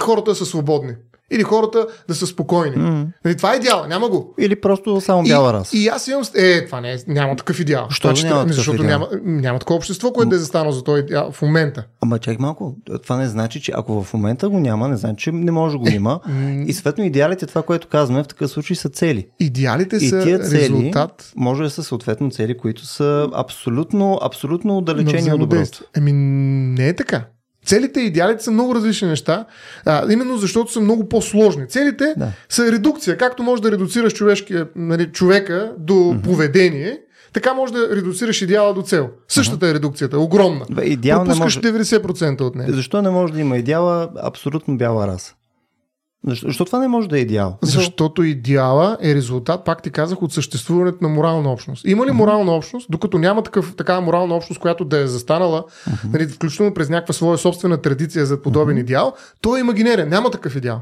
хората 0.00 0.34
са 0.34 0.46
свободни. 0.46 0.92
Или 1.30 1.42
хората 1.42 1.86
да 2.08 2.14
са 2.14 2.26
спокойни. 2.26 2.76
Mm. 2.76 3.06
Нали, 3.24 3.36
това 3.36 3.52
е 3.52 3.56
идеал, 3.56 3.86
няма 3.88 4.08
го. 4.08 4.34
Или 4.38 4.60
просто 4.60 5.00
само 5.00 5.22
бяла 5.22 5.52
раса. 5.52 5.76
И 5.76 5.88
аз 5.88 6.08
имам. 6.08 6.22
Е, 6.34 6.66
това 6.66 6.80
не 6.80 6.92
е, 6.92 6.96
няма 7.06 7.36
такъв 7.36 7.60
идеал. 7.60 7.86
Що 7.90 8.08
значи, 8.08 8.26
няма 8.26 8.52
защото 8.52 8.82
идеал? 8.82 8.98
няма, 8.98 9.08
няма 9.24 9.58
такова 9.58 9.76
общество, 9.76 10.12
което 10.12 10.28
да 10.28 10.36
е 10.36 10.38
застанало 10.38 10.72
за 10.72 10.84
този 10.84 11.00
идеал 11.00 11.32
в 11.32 11.42
момента. 11.42 11.84
Ама 12.00 12.18
чакай 12.18 12.36
малко. 12.40 12.76
Това 13.02 13.16
не 13.16 13.28
значи, 13.28 13.60
че 13.60 13.72
ако 13.74 14.04
в 14.04 14.14
момента 14.14 14.48
го 14.48 14.60
няма, 14.60 14.88
не 14.88 14.96
значи, 14.96 15.24
че 15.24 15.32
не 15.32 15.50
може 15.50 15.72
да 15.72 15.78
го 15.78 15.88
има. 15.88 16.20
и 16.66 16.72
съответно 16.72 17.04
идеалите, 17.04 17.46
това, 17.46 17.62
което 17.62 17.88
казваме, 17.88 18.22
в 18.22 18.26
такъв 18.26 18.50
случай 18.50 18.76
са 18.76 18.88
цели. 18.88 19.26
Идеалите 19.40 19.96
и 19.96 20.08
са 20.08 20.22
тия 20.22 20.38
цели 20.38 20.60
резултат. 20.60 21.32
Може 21.36 21.62
да 21.62 21.70
са 21.70 21.82
съответно 21.82 22.30
цели, 22.30 22.56
които 22.58 22.86
са 22.86 23.28
абсолютно, 23.34 24.18
абсолютно 24.22 24.78
отдалечени 24.78 25.32
от 25.32 25.40
доброто. 25.40 25.84
Еми, 25.96 26.12
не 26.12 26.88
е 26.88 26.96
така. 26.96 27.24
Целите 27.66 28.00
и 28.00 28.06
идеалите 28.06 28.44
са 28.44 28.50
много 28.50 28.74
различни 28.74 29.08
неща, 29.08 29.44
а, 29.84 30.12
именно 30.12 30.36
защото 30.36 30.72
са 30.72 30.80
много 30.80 31.08
по-сложни. 31.08 31.68
Целите 31.68 32.14
да. 32.16 32.28
са 32.48 32.72
редукция. 32.72 33.16
Както 33.16 33.42
може 33.42 33.62
да 33.62 33.72
редуцираш 33.72 34.14
нали, 34.76 35.06
човека 35.06 35.72
до 35.78 35.94
mm-hmm. 35.94 36.22
поведение, 36.22 36.98
така 37.32 37.54
може 37.54 37.72
да 37.72 37.96
редуцираш 37.96 38.42
идеала 38.42 38.74
до 38.74 38.82
цел. 38.82 39.10
Същата 39.28 39.68
е 39.68 39.74
редукцията, 39.74 40.18
огромна. 40.18 40.66
Идеал 40.82 41.24
Пропускаш 41.24 41.56
не 41.56 41.72
може... 41.72 41.84
90% 41.84 42.40
от 42.40 42.54
нея. 42.54 42.72
Защо 42.72 43.02
не 43.02 43.10
може 43.10 43.32
да 43.32 43.40
има 43.40 43.58
идеала 43.58 44.08
абсолютно 44.22 44.76
бяла 44.76 45.06
раса? 45.06 45.34
Защо, 46.24 46.46
защо 46.46 46.64
това 46.64 46.78
не 46.78 46.88
може 46.88 47.08
да 47.08 47.18
е 47.18 47.20
идеал? 47.20 47.58
Защото 47.62 48.22
идеала 48.22 48.98
е 49.02 49.14
резултат, 49.14 49.64
пак 49.64 49.82
ти 49.82 49.90
казах, 49.90 50.22
от 50.22 50.32
съществуването 50.32 50.98
на 51.00 51.08
морална 51.08 51.52
общност. 51.52 51.84
Има 51.84 52.06
ли 52.06 52.10
морална 52.10 52.52
общност, 52.52 52.86
докато 52.90 53.18
няма 53.18 53.42
такъв, 53.42 53.76
такава 53.76 54.00
морална 54.00 54.34
общност, 54.34 54.60
която 54.60 54.84
да 54.84 54.98
е 54.98 55.06
застанала, 55.06 55.64
uh-huh. 55.64 56.12
нали, 56.12 56.28
включително 56.28 56.74
през 56.74 56.88
някаква 56.88 57.14
своя 57.14 57.38
собствена 57.38 57.82
традиция 57.82 58.26
за 58.26 58.42
подобен 58.42 58.76
uh-huh. 58.76 58.80
идеал, 58.80 59.14
той 59.40 59.58
е 59.58 59.60
имагинерен, 59.60 60.08
няма 60.08 60.30
такъв 60.30 60.56
идеал. 60.56 60.80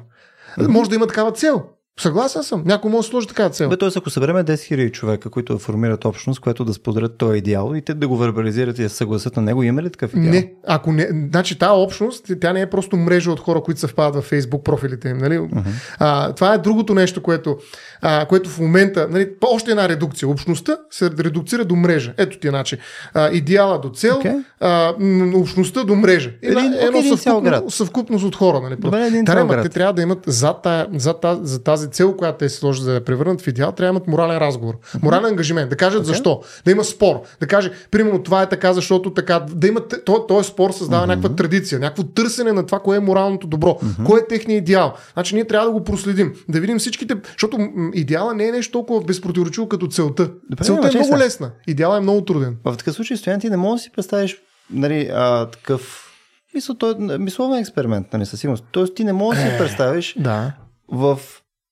Uh-huh. 0.59 0.69
Може 0.69 0.91
да 0.91 0.97
има 0.97 1.07
такава 1.07 1.33
цел. 1.33 1.63
Съгласен 2.01 2.43
съм. 2.43 2.63
Някой 2.67 2.91
може 2.91 3.07
да 3.07 3.11
сложи 3.11 3.27
така 3.27 3.49
цел. 3.49 3.69
Бе, 3.69 3.77
т.е. 3.77 3.89
ако 3.97 4.11
събереме 4.11 4.45
10 4.45 4.55
000 4.55 4.93
човека, 4.93 5.31
които 5.31 5.59
формират 5.59 6.05
общност, 6.05 6.41
която 6.41 6.65
да 6.65 6.75
споделят 6.75 7.19
този 7.19 7.39
идеал 7.39 7.73
и 7.77 7.83
те 7.83 7.95
да 7.95 8.09
го 8.09 8.17
вербализират 8.17 8.79
и 8.79 8.83
да 8.83 8.89
съгласят 8.91 9.37
на 9.37 9.43
него, 9.43 9.63
има 9.63 9.83
ли 9.83 9.91
такъв 9.91 10.15
идеал? 10.15 10.33
Не. 10.33 10.53
Ако 10.67 10.93
не, 10.93 11.09
значи 11.31 11.59
тази 11.59 11.73
общност, 11.73 12.31
тя 12.41 12.53
не 12.53 12.61
е 12.61 12.71
просто 12.71 12.97
мрежа 12.97 13.31
от 13.31 13.41
хора, 13.41 13.61
които 13.61 13.81
съвпадат 13.81 14.25
в 14.25 14.31
Facebook 14.31 14.63
профилите 14.63 15.09
им. 15.09 15.19
Нали? 15.19 15.39
Uh-huh. 15.39 15.65
А, 15.99 16.33
това 16.33 16.55
е 16.55 16.59
другото 16.59 16.95
нещо, 16.95 17.23
което, 17.23 17.57
а, 18.03 18.27
което 18.27 18.51
в 18.51 18.59
момента, 18.59 19.09
нали, 19.11 19.29
още 19.47 19.71
една 19.71 19.89
редукция. 19.89 20.29
Общността 20.29 20.77
се 20.91 21.11
редуцира 21.19 21.65
до 21.65 21.77
мрежа. 21.77 22.15
Ето 22.17 22.39
ти 22.39 22.51
начин. 22.51 22.79
А, 23.15 23.31
идеала 23.33 23.81
до 23.81 23.89
цел, 23.89 24.21
okay. 24.25 24.45
а, 24.61 24.95
общността 25.39 25.85
до 25.85 25.95
мрежа. 25.95 26.31
Един, 26.43 26.75
едно 26.81 26.99
okay, 26.99 27.17
съвкупно, 27.17 27.71
съвкупност 27.71 28.25
от 28.25 28.37
хора. 28.37 28.61
Нали? 28.61 28.77
Добре, 28.79 29.07
един 29.07 29.25
Тарема, 29.25 29.63
те 29.63 29.69
трябва 29.69 29.93
да 29.93 30.03
имат 30.03 30.29
тая, 30.63 30.89
тази, 31.21 31.41
за 31.43 31.63
тази 31.63 31.84
цел, 31.89 32.17
която 32.17 32.39
те 32.39 32.49
си 32.49 32.57
сложат 32.57 32.85
за 32.85 32.93
да 32.93 33.05
превърнат 33.05 33.41
в 33.41 33.47
идеал, 33.47 33.73
трябва 33.73 33.93
да 33.93 33.97
имат 33.97 34.09
морален 34.09 34.39
разговор. 34.39 34.75
Морален 35.03 35.25
ангажимент. 35.25 35.71
Да 35.71 35.77
кажат 35.77 36.03
okay. 36.03 36.07
защо. 36.07 36.43
Да 36.65 36.71
има 36.71 36.85
спор. 36.85 37.23
Да 37.41 37.47
каже, 37.47 37.71
примерно 37.91 38.23
това 38.23 38.43
е 38.43 38.49
така, 38.49 38.73
защото 38.73 39.15
така. 39.15 39.47
Да 39.51 39.67
има, 39.67 39.81
този 40.29 40.49
спор 40.49 40.71
създава 40.71 41.05
uh-huh. 41.05 41.09
някаква 41.09 41.29
традиция, 41.29 41.81
някакво 41.81 42.03
търсене 42.03 42.53
на 42.53 42.67
това, 42.67 42.79
кое 42.79 42.97
е 42.97 43.01
моралното 43.01 43.47
добро, 43.47 43.69
uh-huh. 43.69 44.05
кое 44.05 44.21
е 44.21 44.27
техния 44.27 44.57
идеал. 44.57 44.95
Значи 45.13 45.35
ние 45.35 45.45
трябва 45.45 45.67
да 45.67 45.73
го 45.73 45.85
проследим, 45.85 46.35
да 46.49 46.61
видим 46.61 46.79
всичките, 46.79 47.17
защото 47.33 47.59
идеала 47.95 48.35
не 48.35 48.49
е 48.49 48.53
нещо 48.53 48.73
толкова 48.73 49.01
безпротиворечиво 49.01 49.69
като 49.69 49.87
целта. 49.87 50.31
Добре, 50.51 50.65
целта 50.65 50.89
е 50.89 50.91
много 50.95 51.19
лесна. 51.19 51.51
Идеала 51.67 51.97
е 51.97 52.01
много 52.01 52.25
труден. 52.25 52.57
В 52.65 52.77
такъв 52.77 52.95
случай, 52.95 53.17
Стоян, 53.17 53.41
ти 53.41 53.51
не 53.51 53.57
можеш 53.57 53.83
да 53.83 53.85
си 53.85 53.91
представиш 53.97 54.37
нали, 54.71 55.11
а, 55.13 55.47
такъв 55.51 56.11
мисъл, 56.55 56.75
той 56.75 56.91
е 56.91 57.19
мисловен 57.19 57.59
експеримент, 57.59 58.13
нали, 58.13 58.27
със 58.27 58.41
сигурност. 58.41 58.65
Тоест 58.71 58.95
ти 58.95 59.05
не 59.05 59.13
можеш 59.13 59.43
да 59.43 59.49
си 59.49 59.55
е, 59.55 59.59
представиш 59.59 60.17
да. 60.19 60.53
в 60.89 61.19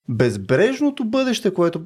безбрежното 0.08 1.04
бъдеще, 1.04 1.54
което 1.54 1.82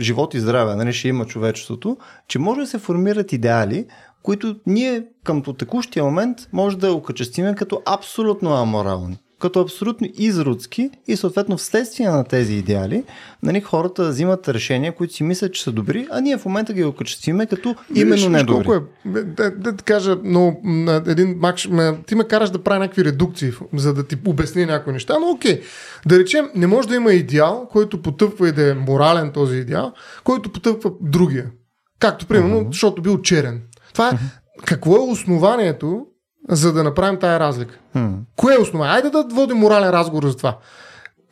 живот 0.00 0.34
и 0.34 0.40
здраве 0.40 0.76
нали, 0.76 0.92
ще 0.92 1.08
има 1.08 1.26
човечеството, 1.26 1.96
че 2.28 2.38
може 2.38 2.60
да 2.60 2.66
се 2.66 2.78
формират 2.78 3.32
идеали, 3.32 3.86
които 4.22 4.56
ние 4.66 5.06
към 5.24 5.42
текущия 5.58 6.04
момент 6.04 6.38
може 6.52 6.78
да 6.78 6.92
окачествиме 6.92 7.54
като 7.54 7.82
абсолютно 7.86 8.50
аморални 8.50 9.18
като 9.40 9.60
абсолютно 9.60 10.08
изродски 10.14 10.90
и 11.06 11.16
съответно 11.16 11.56
вследствие 11.56 12.08
на 12.08 12.24
тези 12.24 12.54
идеали, 12.54 13.04
нали, 13.42 13.60
хората 13.60 14.08
взимат 14.08 14.48
решения, 14.48 14.94
които 14.94 15.14
си 15.14 15.22
мислят, 15.22 15.54
че 15.54 15.62
са 15.62 15.72
добри, 15.72 16.06
а 16.10 16.20
ние 16.20 16.38
в 16.38 16.44
момента 16.44 16.72
ги 16.72 16.84
окачествиме 16.84 17.46
като 17.46 17.74
именно 17.94 18.28
недобри. 18.28 18.70
Е, 18.70 19.08
да, 19.08 19.50
да, 19.50 19.72
да 19.72 19.82
кажа, 19.84 20.18
но 20.24 20.56
един 21.06 21.36
макш, 21.38 21.68
ти 22.06 22.14
ме 22.14 22.24
караш 22.24 22.50
да 22.50 22.62
правя 22.62 22.78
някакви 22.78 23.04
редукции, 23.04 23.52
за 23.74 23.94
да 23.94 24.06
ти 24.06 24.16
обясни 24.26 24.66
някои 24.66 24.92
неща, 24.92 25.18
но 25.20 25.30
окей. 25.30 25.60
Да 26.06 26.18
речем, 26.18 26.50
не 26.54 26.66
може 26.66 26.88
да 26.88 26.96
има 26.96 27.12
идеал, 27.12 27.68
който 27.72 28.02
потъпва 28.02 28.48
и 28.48 28.52
да 28.52 28.70
е 28.70 28.74
морален 28.74 29.32
този 29.32 29.56
идеал, 29.56 29.92
който 30.24 30.52
потъпва 30.52 30.92
другия. 31.00 31.50
Както 31.98 32.26
примерно, 32.26 32.60
uh-huh. 32.60 32.66
защото 32.72 33.02
бил 33.02 33.22
черен. 33.22 33.62
Това 33.92 34.08
е, 34.08 34.12
uh-huh. 34.12 34.64
какво 34.64 34.96
е 34.96 35.10
основанието 35.10 36.06
за 36.48 36.72
да 36.72 36.84
направим 36.84 37.18
тая 37.18 37.40
разлика. 37.40 37.78
Hmm. 37.96 38.12
Кое 38.36 38.54
е 38.54 38.58
основа? 38.58 38.86
Айде 38.86 39.10
да 39.10 39.24
водим 39.32 39.56
морален 39.56 39.90
разговор 39.90 40.28
за 40.28 40.36
това. 40.36 40.58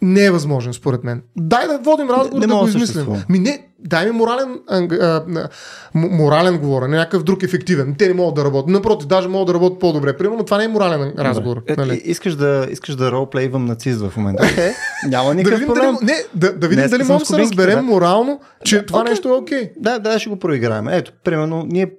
Не 0.02 0.24
е 0.24 0.30
възможен, 0.30 0.72
според 0.72 1.04
мен. 1.04 1.22
Дай 1.36 1.68
да 1.68 1.78
водим 1.78 2.10
разговор 2.10 2.40
не, 2.40 2.46
не 2.46 2.54
да 2.54 2.60
го 2.60 2.68
измислим. 2.68 3.06
Ми 3.28 3.38
не, 3.38 3.66
дай 3.78 4.06
ми 4.06 4.12
морален, 4.12 4.58
а, 4.68 4.78
а, 5.00 5.48
морален 5.94 6.58
говорен, 6.58 6.90
някакъв 6.90 7.22
друг 7.22 7.42
ефективен. 7.42 7.94
Те 7.98 8.08
не 8.08 8.14
могат 8.14 8.34
да 8.34 8.44
работят. 8.44 8.68
Напротив, 8.68 9.08
даже 9.08 9.28
могат 9.28 9.46
да 9.46 9.54
работят 9.54 9.78
по-добре. 9.78 10.16
Примерно, 10.16 10.44
това 10.44 10.58
не 10.58 10.64
е 10.64 10.68
морален 10.68 11.12
разговор. 11.18 11.62
Е, 11.66 11.74
нали? 11.76 12.02
искаш 12.04 12.34
да, 12.34 12.66
искаш 12.70 12.96
да 12.96 13.12
ролплейвам 13.12 13.64
нацист 13.64 14.00
в 14.00 14.16
момента. 14.16 14.42
Okay. 14.42 14.72
Няма 15.08 15.34
никакъв 15.34 15.60
да 15.60 15.66
проблем. 15.66 15.94
Дали, 15.94 16.06
не, 16.06 16.16
да, 16.34 16.52
да 16.52 16.68
видим 16.68 16.88
дали 16.88 17.02
можем 17.02 17.18
да 17.18 17.24
се 17.24 17.38
разберем 17.38 17.76
да. 17.76 17.82
морално, 17.82 18.40
че 18.64 18.78
да, 18.78 18.86
това 18.86 19.00
okay. 19.00 19.08
нещо 19.08 19.28
е 19.28 19.32
окей. 19.32 19.62
Okay. 19.62 19.70
Да, 19.78 19.98
да, 19.98 20.18
ще 20.18 20.30
го 20.30 20.38
проиграем. 20.38 20.88
Ето, 20.88 21.12
примерно, 21.24 21.64
ние 21.68 21.90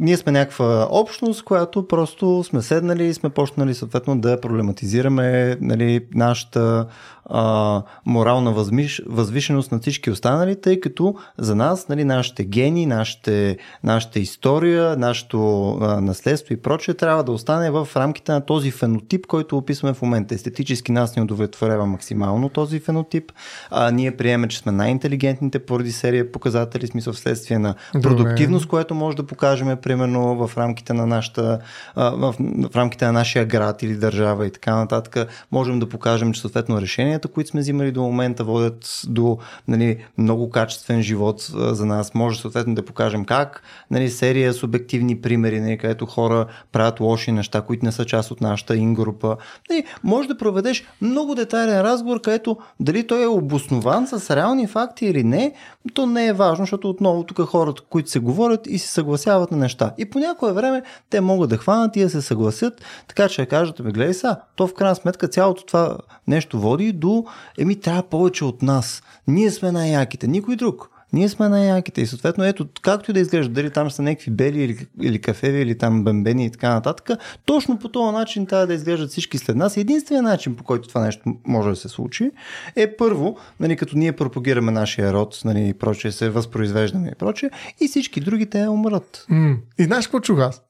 ние 0.00 0.16
сме 0.16 0.32
някаква 0.32 0.88
общност, 0.90 1.44
която 1.44 1.88
просто 1.88 2.44
сме 2.44 2.62
седнали 2.62 3.06
и 3.06 3.14
сме 3.14 3.30
почнали 3.30 3.74
съответно 3.74 4.20
да 4.20 4.40
проблематизираме 4.40 5.56
нали, 5.60 6.06
нашата 6.14 6.86
а, 7.30 7.82
морална 8.06 8.52
възмиш, 8.52 9.02
възвишеност 9.06 9.72
на 9.72 9.78
всички 9.78 10.10
останали, 10.10 10.60
тъй 10.60 10.80
като 10.80 11.14
за 11.38 11.54
нас 11.54 11.88
нали, 11.88 12.04
нашите 12.04 12.44
гени, 12.44 12.86
нашите, 12.86 13.58
нашата 13.84 14.20
история, 14.20 14.96
нашето 14.96 15.70
а, 15.80 16.00
наследство 16.00 16.54
и 16.54 16.62
прочее 16.62 16.94
трябва 16.94 17.24
да 17.24 17.32
остане 17.32 17.70
в 17.70 17.88
рамките 17.96 18.32
на 18.32 18.40
този 18.40 18.70
фенотип, 18.70 19.26
който 19.26 19.58
описваме 19.58 19.94
в 19.94 20.02
момента. 20.02 20.34
Естетически 20.34 20.92
нас 20.92 21.16
ни 21.16 21.22
удовлетворява 21.22 21.86
максимално 21.86 22.48
този 22.48 22.80
фенотип. 22.80 23.32
А, 23.70 23.90
ние 23.90 24.16
приемаме, 24.16 24.48
че 24.48 24.58
сме 24.58 24.72
най-интелигентните 24.72 25.58
поради 25.58 25.92
серия 25.92 26.32
показатели, 26.32 26.86
смисъл 26.86 27.12
вследствие 27.12 27.58
на 27.58 27.74
продуктивност, 28.02 28.62
Добре. 28.64 28.70
което 28.70 28.94
може 28.94 29.16
да 29.16 29.26
покажем 29.26 29.68
примерно 29.88 30.46
в 30.46 30.58
рамките 30.58 30.92
на 30.92 31.06
нашата, 31.06 31.58
в, 31.96 32.34
рамките 32.76 33.06
на 33.06 33.12
нашия 33.12 33.44
град 33.44 33.82
или 33.82 33.94
държава 33.94 34.46
и 34.46 34.50
така 34.50 34.76
нататък. 34.76 35.28
Можем 35.52 35.78
да 35.78 35.88
покажем, 35.88 36.32
че 36.32 36.40
съответно 36.40 36.80
решенията, 36.80 37.28
които 37.28 37.50
сме 37.50 37.60
взимали 37.60 37.92
до 37.92 38.02
момента, 38.02 38.44
водят 38.44 39.02
до 39.08 39.38
нали, 39.68 40.04
много 40.18 40.50
качествен 40.50 41.02
живот 41.02 41.50
за 41.54 41.86
нас. 41.86 42.14
Може 42.14 42.40
съответно 42.40 42.74
да 42.74 42.84
покажем 42.84 43.24
как. 43.24 43.62
Нали, 43.90 44.10
серия 44.10 44.52
субективни 44.52 45.20
примери, 45.20 45.60
нали, 45.60 45.78
където 45.78 46.06
хора 46.06 46.46
правят 46.72 47.00
лоши 47.00 47.32
неща, 47.32 47.60
които 47.60 47.84
не 47.84 47.92
са 47.92 48.04
част 48.04 48.30
от 48.30 48.40
нашата 48.40 48.76
ингрупа. 48.76 49.36
Нали, 49.70 49.84
може 50.04 50.28
да 50.28 50.38
проведеш 50.38 50.84
много 51.00 51.34
детайлен 51.34 51.80
разговор, 51.80 52.20
където 52.20 52.56
дали 52.80 53.06
той 53.06 53.22
е 53.22 53.26
обоснован 53.26 54.06
с 54.06 54.36
реални 54.36 54.66
факти 54.66 55.06
или 55.06 55.24
не, 55.24 55.52
то 55.94 56.06
не 56.06 56.26
е 56.26 56.32
важно, 56.32 56.62
защото 56.62 56.90
отново 56.90 57.24
тук 57.24 57.40
хората, 57.40 57.82
които 57.90 58.10
се 58.10 58.18
говорят 58.18 58.66
и 58.66 58.78
се 58.78 58.88
съгласяват 58.88 59.50
на 59.50 59.56
неща. 59.56 59.77
И 59.98 60.10
по 60.10 60.18
някое 60.18 60.52
време 60.52 60.82
те 61.10 61.20
могат 61.20 61.50
да 61.50 61.56
хванат 61.56 61.96
и 61.96 62.00
да 62.00 62.10
се 62.10 62.22
съгласят, 62.22 62.82
така 63.08 63.28
че 63.28 63.42
да 63.42 63.48
кажат, 63.48 63.82
бе, 63.82 63.92
гледай 63.92 64.14
са, 64.14 64.36
то 64.56 64.66
в 64.66 64.74
крайна 64.74 64.96
сметка 64.96 65.28
цялото 65.28 65.64
това 65.64 65.98
нещо 66.26 66.60
води 66.60 66.92
до, 66.92 67.24
еми 67.58 67.80
трябва 67.80 68.02
повече 68.02 68.44
от 68.44 68.62
нас. 68.62 69.02
Ние 69.26 69.50
сме 69.50 69.72
най-яките, 69.72 70.26
никой 70.26 70.56
друг. 70.56 70.90
Ние 71.12 71.28
сме 71.28 71.48
на 71.48 71.64
яките 71.64 72.00
и 72.00 72.06
съответно 72.06 72.44
ето, 72.44 72.68
както 72.82 73.10
и 73.10 73.14
да 73.14 73.20
изглежда, 73.20 73.52
дали 73.52 73.70
там 73.70 73.90
са 73.90 74.02
някакви 74.02 74.30
бели 74.30 74.62
или, 74.62 74.86
или 75.02 75.20
кафеви 75.20 75.60
или 75.60 75.78
там 75.78 76.04
бембени 76.04 76.46
и 76.46 76.50
така 76.50 76.74
нататък, 76.74 77.10
точно 77.44 77.78
по 77.78 77.88
този 77.88 78.12
начин 78.12 78.46
трябва 78.46 78.66
да 78.66 78.74
изглеждат 78.74 79.10
всички 79.10 79.38
след 79.38 79.56
нас. 79.56 79.76
Единственият 79.76 80.24
начин, 80.24 80.56
по 80.56 80.64
който 80.64 80.88
това 80.88 81.00
нещо 81.00 81.36
може 81.46 81.70
да 81.70 81.76
се 81.76 81.88
случи, 81.88 82.30
е 82.76 82.96
първо, 82.96 83.36
нали, 83.60 83.76
като 83.76 83.98
ние 83.98 84.12
пропагираме 84.12 84.72
нашия 84.72 85.12
род, 85.12 85.40
нали, 85.44 85.68
и 85.68 85.74
прочее, 85.74 86.12
се 86.12 86.30
възпроизвеждаме 86.30 87.08
и 87.08 87.18
прочее, 87.18 87.50
и 87.80 87.88
всички 87.88 88.20
други 88.20 88.46
те 88.46 88.68
умрат. 88.68 89.26
М. 89.28 89.56
И 89.78 89.84
знаеш 89.84 90.06
какво 90.06 90.20
чух 90.20 90.38
аз? 90.38 90.62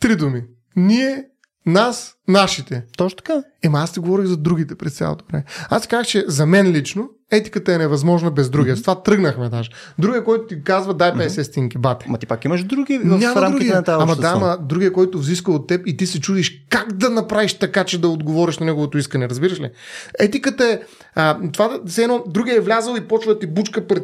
Три 0.00 0.16
думи. 0.16 0.42
Ние, 0.76 1.24
нас, 1.66 2.15
нашите. 2.28 2.82
Точно 2.96 3.16
така. 3.16 3.42
Ема 3.62 3.78
аз 3.78 3.92
ти 3.92 4.00
говорих 4.00 4.26
за 4.26 4.36
другите 4.36 4.74
през 4.74 4.96
цялото 4.96 5.24
време. 5.28 5.44
Аз 5.70 5.86
казах, 5.86 6.06
че 6.06 6.24
за 6.28 6.46
мен 6.46 6.70
лично 6.70 7.10
етиката 7.30 7.72
е 7.72 7.78
невъзможна 7.78 8.30
без 8.30 8.50
другия. 8.50 8.76
С 8.76 8.80
това 8.80 9.02
тръгнахме 9.02 9.48
даже. 9.48 9.70
Другия, 9.98 10.24
който 10.24 10.46
ти 10.46 10.62
казва, 10.62 10.94
дай 10.94 11.12
50 11.12 11.42
стинки, 11.42 11.78
бате. 11.78 12.06
Ма 12.08 12.18
ти 12.18 12.26
пак 12.26 12.44
имаш 12.44 12.64
други 12.64 12.98
в 12.98 13.04
Няма 13.04 13.40
рамките 13.40 13.64
другия. 13.64 13.74
на 13.74 13.82
тази 13.82 14.02
Ама 14.02 14.16
да, 14.16 14.28
ама 14.28 14.58
другия, 14.60 14.92
който 14.92 15.18
взиска 15.18 15.52
от 15.52 15.66
теб 15.66 15.86
и 15.86 15.96
ти 15.96 16.06
се 16.06 16.20
чудиш 16.20 16.64
как 16.70 16.92
да 16.92 17.10
направиш 17.10 17.54
така, 17.54 17.84
че 17.84 18.00
да 18.00 18.08
отговориш 18.08 18.58
на 18.58 18.66
неговото 18.66 18.98
искане. 18.98 19.28
Разбираш 19.28 19.60
ли? 19.60 19.70
Етиката 20.18 20.64
е 20.64 20.80
а, 21.14 21.38
това 21.52 21.80
все 21.86 22.02
едно, 22.02 22.24
другия 22.28 22.56
е 22.56 22.60
влязал 22.60 22.96
и 22.96 23.00
почва 23.00 23.32
да 23.34 23.38
ти 23.38 23.46
бучка 23.46 23.86
пред, 23.86 24.02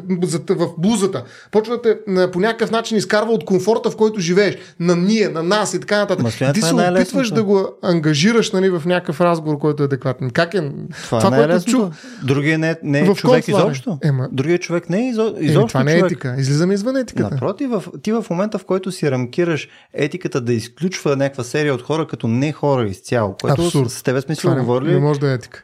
в 0.49 0.69
блузата. 0.77 1.23
Почва 1.51 1.75
да 1.75 1.81
те 1.81 1.97
по 2.31 2.39
някакъв 2.39 2.71
начин 2.71 2.97
изкарва 2.97 3.31
от 3.31 3.45
комфорта, 3.45 3.91
в 3.91 3.97
който 3.97 4.19
живееш. 4.19 4.57
На 4.79 4.95
ние, 4.95 5.29
на 5.29 5.43
нас 5.43 5.73
и 5.73 5.79
така 5.79 5.97
нататък. 5.97 6.23
Ма, 6.23 6.53
ти 6.53 6.59
е 6.59 6.61
се 6.61 6.73
опитваш 6.73 7.31
да 7.31 7.43
го 7.43 7.67
ангажираш 7.81 8.12
нали, 8.53 8.69
в 8.69 8.83
някакъв 8.85 9.21
разговор, 9.21 9.57
който 9.59 9.83
е 9.83 9.85
адекватен. 9.85 10.29
Как 10.29 10.53
е? 10.53 10.57
Това, 10.57 10.71
това 11.01 11.17
е 11.17 11.21
което 11.21 11.31
най-лесното. 11.47 11.71
чух. 11.71 12.25
Другия 12.25 12.59
не, 12.59 12.69
е- 12.69 12.75
не 12.83 12.99
е 12.99 13.03
В 13.03 13.15
човек 13.15 13.47
изобщо. 13.47 13.97
Ема. 14.03 14.29
Другия 14.31 14.59
човек 14.59 14.89
не 14.89 15.05
е 15.05 15.09
изо... 15.09 15.27
Еми, 15.37 15.45
изобщо 15.45 15.67
това 15.67 15.83
не 15.83 15.93
е 15.93 15.97
човек. 15.97 16.11
етика. 16.11 16.35
Излизаме 16.37 16.73
извън 16.73 16.97
етиката. 16.97 17.29
Напротив, 17.31 17.69
в, 17.69 17.83
ти 18.01 18.11
в 18.11 18.25
момента, 18.29 18.57
в 18.57 18.65
който 18.65 18.91
си 18.91 19.11
рамкираш 19.11 19.67
етиката 19.93 20.41
да 20.41 20.53
изключва 20.53 21.15
някаква 21.15 21.43
серия 21.43 21.73
от 21.73 21.81
хора 21.81 22.07
като 22.07 22.27
не 22.27 22.51
хора 22.51 22.85
изцяло, 22.85 23.35
което 23.41 23.61
Абсурд. 23.61 23.91
с 23.91 24.03
тебе 24.03 24.21
сме 24.21 24.35
си 24.35 24.47
не, 24.49 24.55
говорили. 24.55 24.93
не 24.93 24.99
може 24.99 25.19
да 25.19 25.31
е 25.31 25.33
етика. 25.33 25.63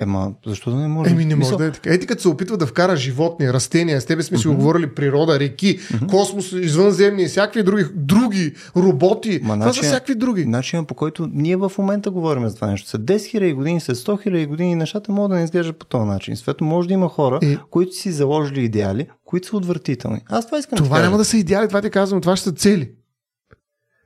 Ема, 0.00 0.32
защо 0.46 0.70
да 0.70 0.76
не 0.76 0.88
може? 0.88 1.10
Еми, 1.10 1.24
не 1.24 1.34
може 1.34 1.38
Мисъл, 1.38 1.58
да 1.58 1.66
е 1.66 1.70
така. 1.70 1.94
Етиката 1.94 2.22
се 2.22 2.28
опитва 2.28 2.56
да 2.56 2.66
вкара 2.66 2.96
животни, 2.96 3.52
растения. 3.52 4.00
С 4.00 4.06
тебе 4.06 4.22
сме 4.22 4.38
си 4.38 4.48
оговорили 4.48 4.86
природа, 4.86 5.40
реки, 5.40 5.78
космос, 6.08 6.52
извънземни 6.52 7.22
и 7.22 7.26
всякакви 7.26 7.62
други, 7.62 7.84
други 7.94 8.52
роботи. 8.76 9.40
Ма, 9.42 9.54
това 9.54 9.56
значи- 9.56 9.78
са 9.78 9.86
всякакви 9.86 10.14
други. 10.14 10.46
Начинът 10.46 10.88
по 10.88 10.94
който 10.94 11.28
ние 11.32 11.56
в 11.56 11.72
момента 11.78 12.10
говорим 12.10 12.48
за 12.48 12.54
това 12.54 12.66
нещо. 12.66 12.88
След 12.88 13.02
10 13.02 13.16
000 13.16 13.54
години, 13.54 13.80
след 13.80 13.96
100 13.96 14.28
000 14.28 14.46
години 14.46 14.74
нещата 14.74 15.12
могат 15.12 15.30
да 15.30 15.36
не 15.36 15.44
изглеждат 15.44 15.78
по 15.78 15.86
този 15.86 16.04
начин. 16.04 16.36
Съответно, 16.36 16.66
може 16.66 16.88
да 16.88 16.94
има 16.94 17.08
хора, 17.08 17.38
И- 17.42 17.58
които 17.70 17.94
си 17.94 18.12
заложили 18.12 18.64
идеали, 18.64 19.06
които 19.24 19.48
са 19.48 19.56
отвратителни. 19.56 20.20
Аз 20.26 20.46
това 20.46 20.58
искам 20.58 20.76
да 20.76 20.84
Това 20.84 21.00
няма 21.00 21.18
да 21.18 21.24
са 21.24 21.36
идеали, 21.36 21.68
това 21.68 21.82
ти 21.82 21.90
казвам, 21.90 22.20
това 22.20 22.36
ще 22.36 22.44
са 22.44 22.52
цели. 22.52 22.90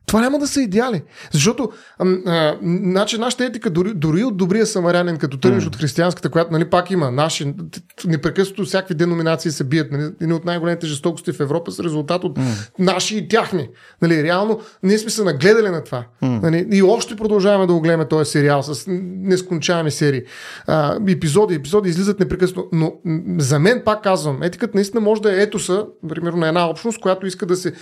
Това 0.09 0.21
няма 0.21 0.39
да 0.39 0.47
са 0.47 0.61
идеали. 0.61 1.03
Защото 1.33 1.71
ам, 2.01 2.23
а, 2.27 2.57
значи, 2.63 3.19
нашата 3.19 3.45
етика, 3.45 3.71
дори, 3.71 3.93
дори 3.95 4.25
от 4.25 4.37
добрия 4.37 4.67
самарянин, 4.67 5.17
като 5.17 5.39
тръгнеш 5.39 5.67
от 5.67 5.77
християнската, 5.77 6.29
която 6.29 6.53
нали, 6.53 6.71
пак 6.71 6.91
има 6.91 7.11
наши, 7.11 7.55
непрекъснато 8.07 8.65
всякакви 8.65 8.95
деноминации 8.95 9.51
се 9.51 9.65
бият. 9.65 9.93
Нали, 9.93 10.03
едни 10.21 10.35
от 10.35 10.45
най-големите 10.45 10.87
жестокости 10.87 11.33
в 11.33 11.41
Европа 11.41 11.73
са 11.73 11.85
резултат 11.85 12.25
от 12.25 12.39
наши 12.79 13.17
и 13.17 13.29
тяхни. 13.29 13.69
Нали, 14.03 14.23
реално, 14.23 14.61
ние 14.83 14.99
сме 14.99 15.11
се 15.11 15.25
нагледали 15.25 15.69
на 15.69 15.85
това. 15.85 16.05
Нали, 16.23 16.67
и 16.73 16.83
още 16.83 17.17
продължаваме 17.17 17.67
да 17.67 17.73
го 17.73 17.81
гледаме 17.81 18.09
този 18.09 18.31
сериал 18.31 18.63
с 18.63 18.85
нескончаеми 18.89 19.91
серии. 19.91 20.23
А, 20.67 20.97
епизоди, 21.09 21.55
епизоди 21.55 21.89
излизат 21.89 22.21
непрекъснато. 22.21 22.69
Но 22.73 22.93
за 23.39 23.59
мен, 23.59 23.83
пак 23.85 24.03
казвам, 24.03 24.43
етиката 24.43 24.73
наистина 24.75 25.01
може 25.01 25.23
да 25.23 25.33
е 25.33 25.43
етоса, 25.43 25.87
примерно 26.09 26.39
на 26.39 26.49
една 26.49 26.69
общност, 26.69 27.01
която 27.01 27.27
иска 27.27 27.47
да 27.47 27.57
се 27.57 27.73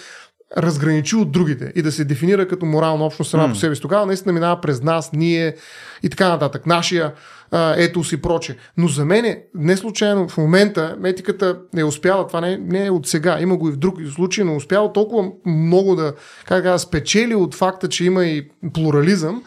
разграничи 0.57 1.17
от 1.17 1.33
другите 1.33 1.73
и 1.75 1.83
да 1.83 1.93
се 1.93 2.05
дефинира 2.05 2.49
като 2.49 2.67
морална 2.67 3.05
общност 3.05 3.31
сама 3.31 3.49
по 3.49 3.55
себе 3.55 3.75
си. 3.75 3.83
Тогава 3.83 4.07
наистина 4.07 4.33
минава 4.33 4.61
през 4.61 4.83
нас, 4.83 5.11
ние 5.13 5.57
и 6.03 6.11
така 6.11 6.29
нататък. 6.29 6.67
Нашия 6.67 7.13
а, 7.51 7.75
етос 7.77 8.13
и 8.13 8.23
проче. 8.23 8.57
Но 8.77 8.89
за 8.89 9.05
мен 9.05 9.37
не 9.55 9.77
случайно 9.77 10.29
в 10.29 10.39
момента 10.39 10.97
етиката 11.05 11.59
е 11.77 11.85
успяла, 11.85 12.27
това 12.27 12.41
не, 12.41 12.57
не 12.57 12.87
е 12.87 12.91
от 12.91 13.07
сега, 13.07 13.41
има 13.41 13.57
го 13.57 13.69
и 13.69 13.73
в 13.73 13.77
други 13.77 14.11
случаи, 14.11 14.45
но 14.45 14.53
е 14.53 14.57
успяла 14.57 14.93
толкова 14.93 15.31
много 15.47 15.97
да, 15.97 16.13
как 16.45 16.63
да 16.63 16.79
спечели 16.79 17.35
от 17.35 17.55
факта, 17.55 17.89
че 17.89 18.05
има 18.05 18.25
и 18.25 18.49
плурализъм, 18.75 19.43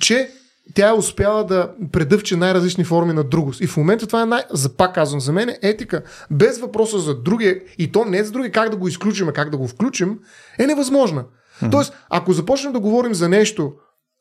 че 0.00 0.30
тя 0.74 0.88
е 0.88 0.92
успяла 0.92 1.44
да 1.44 1.72
предъвче 1.92 2.36
най-различни 2.36 2.84
форми 2.84 3.12
на 3.12 3.24
другост. 3.24 3.60
И 3.60 3.66
в 3.66 3.76
момента 3.76 4.06
това 4.06 4.22
е 4.22 4.26
най... 4.26 4.42
За, 4.50 4.76
пак 4.76 4.94
казвам, 4.94 5.20
за 5.20 5.32
мен 5.32 5.48
е 5.48 5.58
етика, 5.62 6.02
без 6.30 6.58
въпроса 6.58 6.98
за 6.98 7.22
другия, 7.22 7.60
и 7.78 7.92
то 7.92 8.04
не 8.04 8.18
е 8.18 8.24
за 8.24 8.32
другия 8.32 8.52
как 8.52 8.70
да 8.70 8.76
го 8.76 8.88
изключим, 8.88 9.28
а 9.28 9.32
как 9.32 9.50
да 9.50 9.56
го 9.56 9.68
включим, 9.68 10.18
е 10.58 10.66
невъзможна. 10.66 11.24
Тоест, 11.70 11.92
ако 12.10 12.32
започнем 12.32 12.72
да 12.72 12.80
говорим 12.80 13.14
за 13.14 13.28
нещо, 13.28 13.72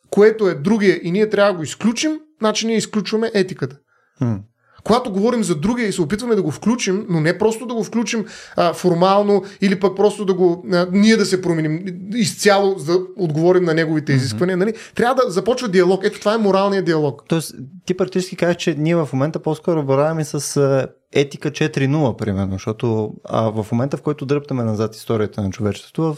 което 0.10 0.48
е 0.48 0.56
другия 0.56 1.00
и 1.04 1.12
ние 1.12 1.30
трябва 1.30 1.52
да 1.52 1.58
го 1.58 1.64
изключим, 1.64 2.20
значи 2.39 2.68
ние 2.68 2.78
изключваме 2.78 3.32
етиката. 3.34 3.78
М. 4.22 4.39
Когато 4.84 5.12
говорим 5.12 5.44
за 5.44 5.56
другия 5.56 5.88
и 5.88 5.92
се 5.92 6.02
опитваме 6.02 6.36
да 6.36 6.42
го 6.42 6.52
включим, 6.52 7.06
но 7.10 7.20
не 7.20 7.38
просто 7.38 7.66
да 7.66 7.74
го 7.74 7.84
включим 7.84 8.26
а, 8.56 8.74
формално 8.74 9.44
или 9.62 9.80
пък 9.80 9.96
просто 9.96 10.26
да 10.26 10.34
го 10.34 10.66
а, 10.72 10.88
ние 10.92 11.18
да 11.18 11.26
се 11.26 11.42
променим 11.42 11.86
изцяло, 12.14 12.80
за 12.80 12.94
да 12.94 13.00
отговорим 13.18 13.64
на 13.64 13.74
неговите 13.74 14.14
изисквания, 14.14 14.58
нали? 14.58 14.74
трябва 14.96 15.16
да 15.26 15.32
започва 15.32 15.68
диалог. 15.68 16.02
Ето 16.04 16.20
това 16.20 16.34
е 16.34 16.38
моралният 16.38 16.86
диалог. 16.86 17.24
Тоест, 17.28 17.56
ти 17.86 17.98
практически 17.98 18.36
кажеш, 18.36 18.58
че 18.58 18.76
ние 18.78 18.96
в 18.96 19.10
момента 19.14 19.40
по-скоро 19.40 19.84
бораваме 19.84 20.26
с 20.26 20.88
етика 21.14 21.52
4.0, 21.52 22.18
примерно, 22.18 22.52
защото 22.52 23.14
а, 23.24 23.50
в 23.50 23.72
момента, 23.72 23.98
в 23.98 24.02
който 24.02 24.26
дръптаме 24.26 24.64
назад 24.64 24.96
историята 24.96 25.42
на 25.42 25.50
човечеството, 25.50 26.14
в 26.14 26.18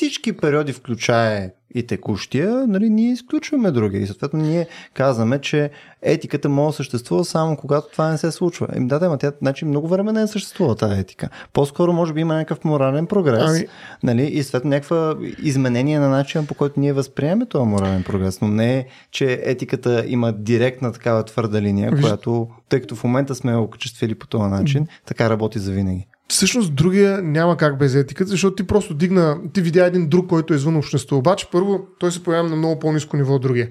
всички 0.00 0.36
периоди, 0.36 0.72
включая 0.72 1.50
и 1.74 1.86
текущия, 1.86 2.66
нали, 2.66 2.90
ние 2.90 3.12
изключваме 3.12 3.70
други. 3.70 3.98
И 3.98 4.06
съответно 4.06 4.40
ние 4.40 4.66
казваме, 4.94 5.38
че 5.38 5.70
етиката 6.02 6.48
може 6.48 6.66
да 6.66 6.76
съществува 6.76 7.24
само 7.24 7.56
когато 7.56 7.88
това 7.92 8.10
не 8.10 8.18
се 8.18 8.30
случва. 8.30 8.68
Им 8.76 8.88
да, 8.88 8.98
да, 8.98 9.06
ама 9.06 9.18
тя 9.18 9.32
значи, 9.40 9.64
много 9.64 9.88
време 9.88 10.12
не 10.12 10.22
е 10.22 10.26
съществува 10.26 10.76
тази 10.76 11.00
етика. 11.00 11.28
По-скоро 11.52 11.92
може 11.92 12.12
би 12.12 12.20
има 12.20 12.34
някакъв 12.34 12.64
морален 12.64 13.06
прогрес 13.06 13.50
Ами- 13.50 13.66
нали, 14.02 14.22
и 14.22 14.42
съответно 14.42 14.70
някаква 14.70 15.14
изменение 15.42 15.98
на 15.98 16.08
начина 16.08 16.46
по 16.46 16.54
който 16.54 16.80
ние 16.80 16.92
възприемаме 16.92 17.46
този 17.46 17.66
морален 17.66 18.02
прогрес. 18.02 18.40
Но 18.40 18.48
не 18.48 18.78
е, 18.78 18.86
че 19.10 19.40
етиката 19.44 20.04
има 20.06 20.32
директна 20.32 20.92
такава 20.92 21.24
твърда 21.24 21.60
линия, 21.60 21.90
Виж- 21.90 22.00
която, 22.00 22.48
тъй 22.68 22.80
като 22.80 22.96
в 22.96 23.04
момента 23.04 23.34
сме 23.34 23.52
я 23.52 23.58
окачествили 23.58 24.14
по 24.14 24.26
този 24.26 24.50
начин, 24.50 24.86
така 25.06 25.30
работи 25.30 25.58
за 25.58 25.72
винаги. 25.72 26.06
Всъщност 26.30 26.74
другия 26.74 27.22
няма 27.22 27.56
как 27.56 27.78
без 27.78 27.94
етиката, 27.94 28.30
защото 28.30 28.54
ти 28.54 28.66
просто 28.66 28.94
дигна, 28.94 29.38
ти 29.52 29.60
видя 29.60 29.86
един 29.86 30.08
друг, 30.08 30.28
който 30.28 30.54
е 30.54 30.56
извън 30.56 30.76
общество. 30.76 31.16
Обаче 31.16 31.46
първо 31.52 31.80
той 31.98 32.12
се 32.12 32.22
появява 32.22 32.48
на 32.48 32.56
много 32.56 32.78
по-низко 32.78 33.16
ниво 33.16 33.34
от 33.34 33.42
другия. 33.42 33.68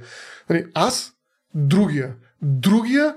Нали, 0.49 0.65
аз, 0.73 1.11
другия, 1.55 2.15
другия 2.41 3.15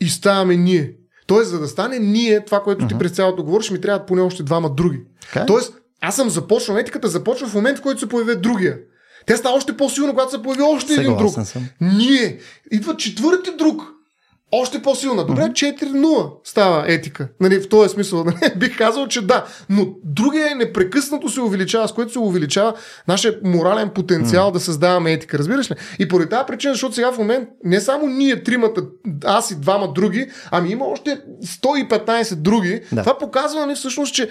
и 0.00 0.08
ставаме 0.08 0.56
ние. 0.56 0.96
Тоест, 1.26 1.50
за 1.50 1.60
да 1.60 1.68
стане 1.68 1.98
ние, 1.98 2.44
това, 2.44 2.62
което 2.62 2.86
ти 2.86 2.98
през 2.98 3.12
цялото 3.12 3.44
говориш, 3.44 3.70
ми 3.70 3.80
трябват 3.80 4.06
поне 4.06 4.22
още 4.22 4.42
двама 4.42 4.74
други. 4.74 5.00
Така 5.20 5.40
е? 5.40 5.46
Тоест, 5.46 5.74
аз 6.00 6.16
съм 6.16 6.30
започнал, 6.30 6.76
етиката 6.76 7.08
започва 7.08 7.48
в 7.48 7.54
момент, 7.54 7.78
в 7.78 7.82
който 7.82 8.00
се 8.00 8.08
появи 8.08 8.36
другия. 8.36 8.78
Тя 9.26 9.36
става 9.36 9.56
още 9.56 9.76
по-силна, 9.76 10.12
когато 10.12 10.30
се 10.30 10.42
появи 10.42 10.62
още 10.62 10.94
един 10.94 11.16
друг. 11.16 11.34
Съм. 11.44 11.68
Ние. 11.80 12.38
Идва 12.72 12.96
четвърти 12.96 13.50
друг. 13.58 13.82
Още 14.54 14.82
по-силна. 14.82 15.26
Добре, 15.26 15.42
4-0 15.42 16.30
става 16.44 16.84
етика. 16.88 17.28
Нали, 17.40 17.60
в 17.60 17.68
този 17.68 17.88
смисъл. 17.88 18.24
Нали, 18.24 18.52
бих 18.56 18.78
казал, 18.78 19.08
че 19.08 19.26
да. 19.26 19.44
Но 19.70 19.86
другия 20.04 20.50
е 20.52 20.54
непрекъснато 20.54 21.28
се 21.28 21.40
увеличава, 21.40 21.88
с 21.88 21.92
което 21.92 22.12
се 22.12 22.18
увеличава 22.18 22.74
нашия 23.08 23.38
морален 23.44 23.88
потенциал 23.88 24.50
да 24.50 24.60
създаваме 24.60 25.12
етика. 25.12 25.38
Разбираш 25.38 25.70
ли? 25.70 25.74
И 25.98 26.08
поради 26.08 26.28
тази 26.28 26.46
причина, 26.46 26.74
защото 26.74 26.94
сега 26.94 27.12
в 27.12 27.18
момент 27.18 27.48
не 27.64 27.80
само 27.80 28.06
ние 28.06 28.42
тримата, 28.42 28.82
аз 29.24 29.50
и 29.50 29.60
двама 29.60 29.92
други, 29.92 30.26
ами 30.50 30.70
има 30.70 30.84
още 30.84 31.20
115 31.44 32.34
други. 32.34 32.80
Да. 32.92 33.02
Това 33.02 33.18
показва 33.18 33.66
нали, 33.66 33.74
всъщност, 33.74 34.14
че 34.14 34.28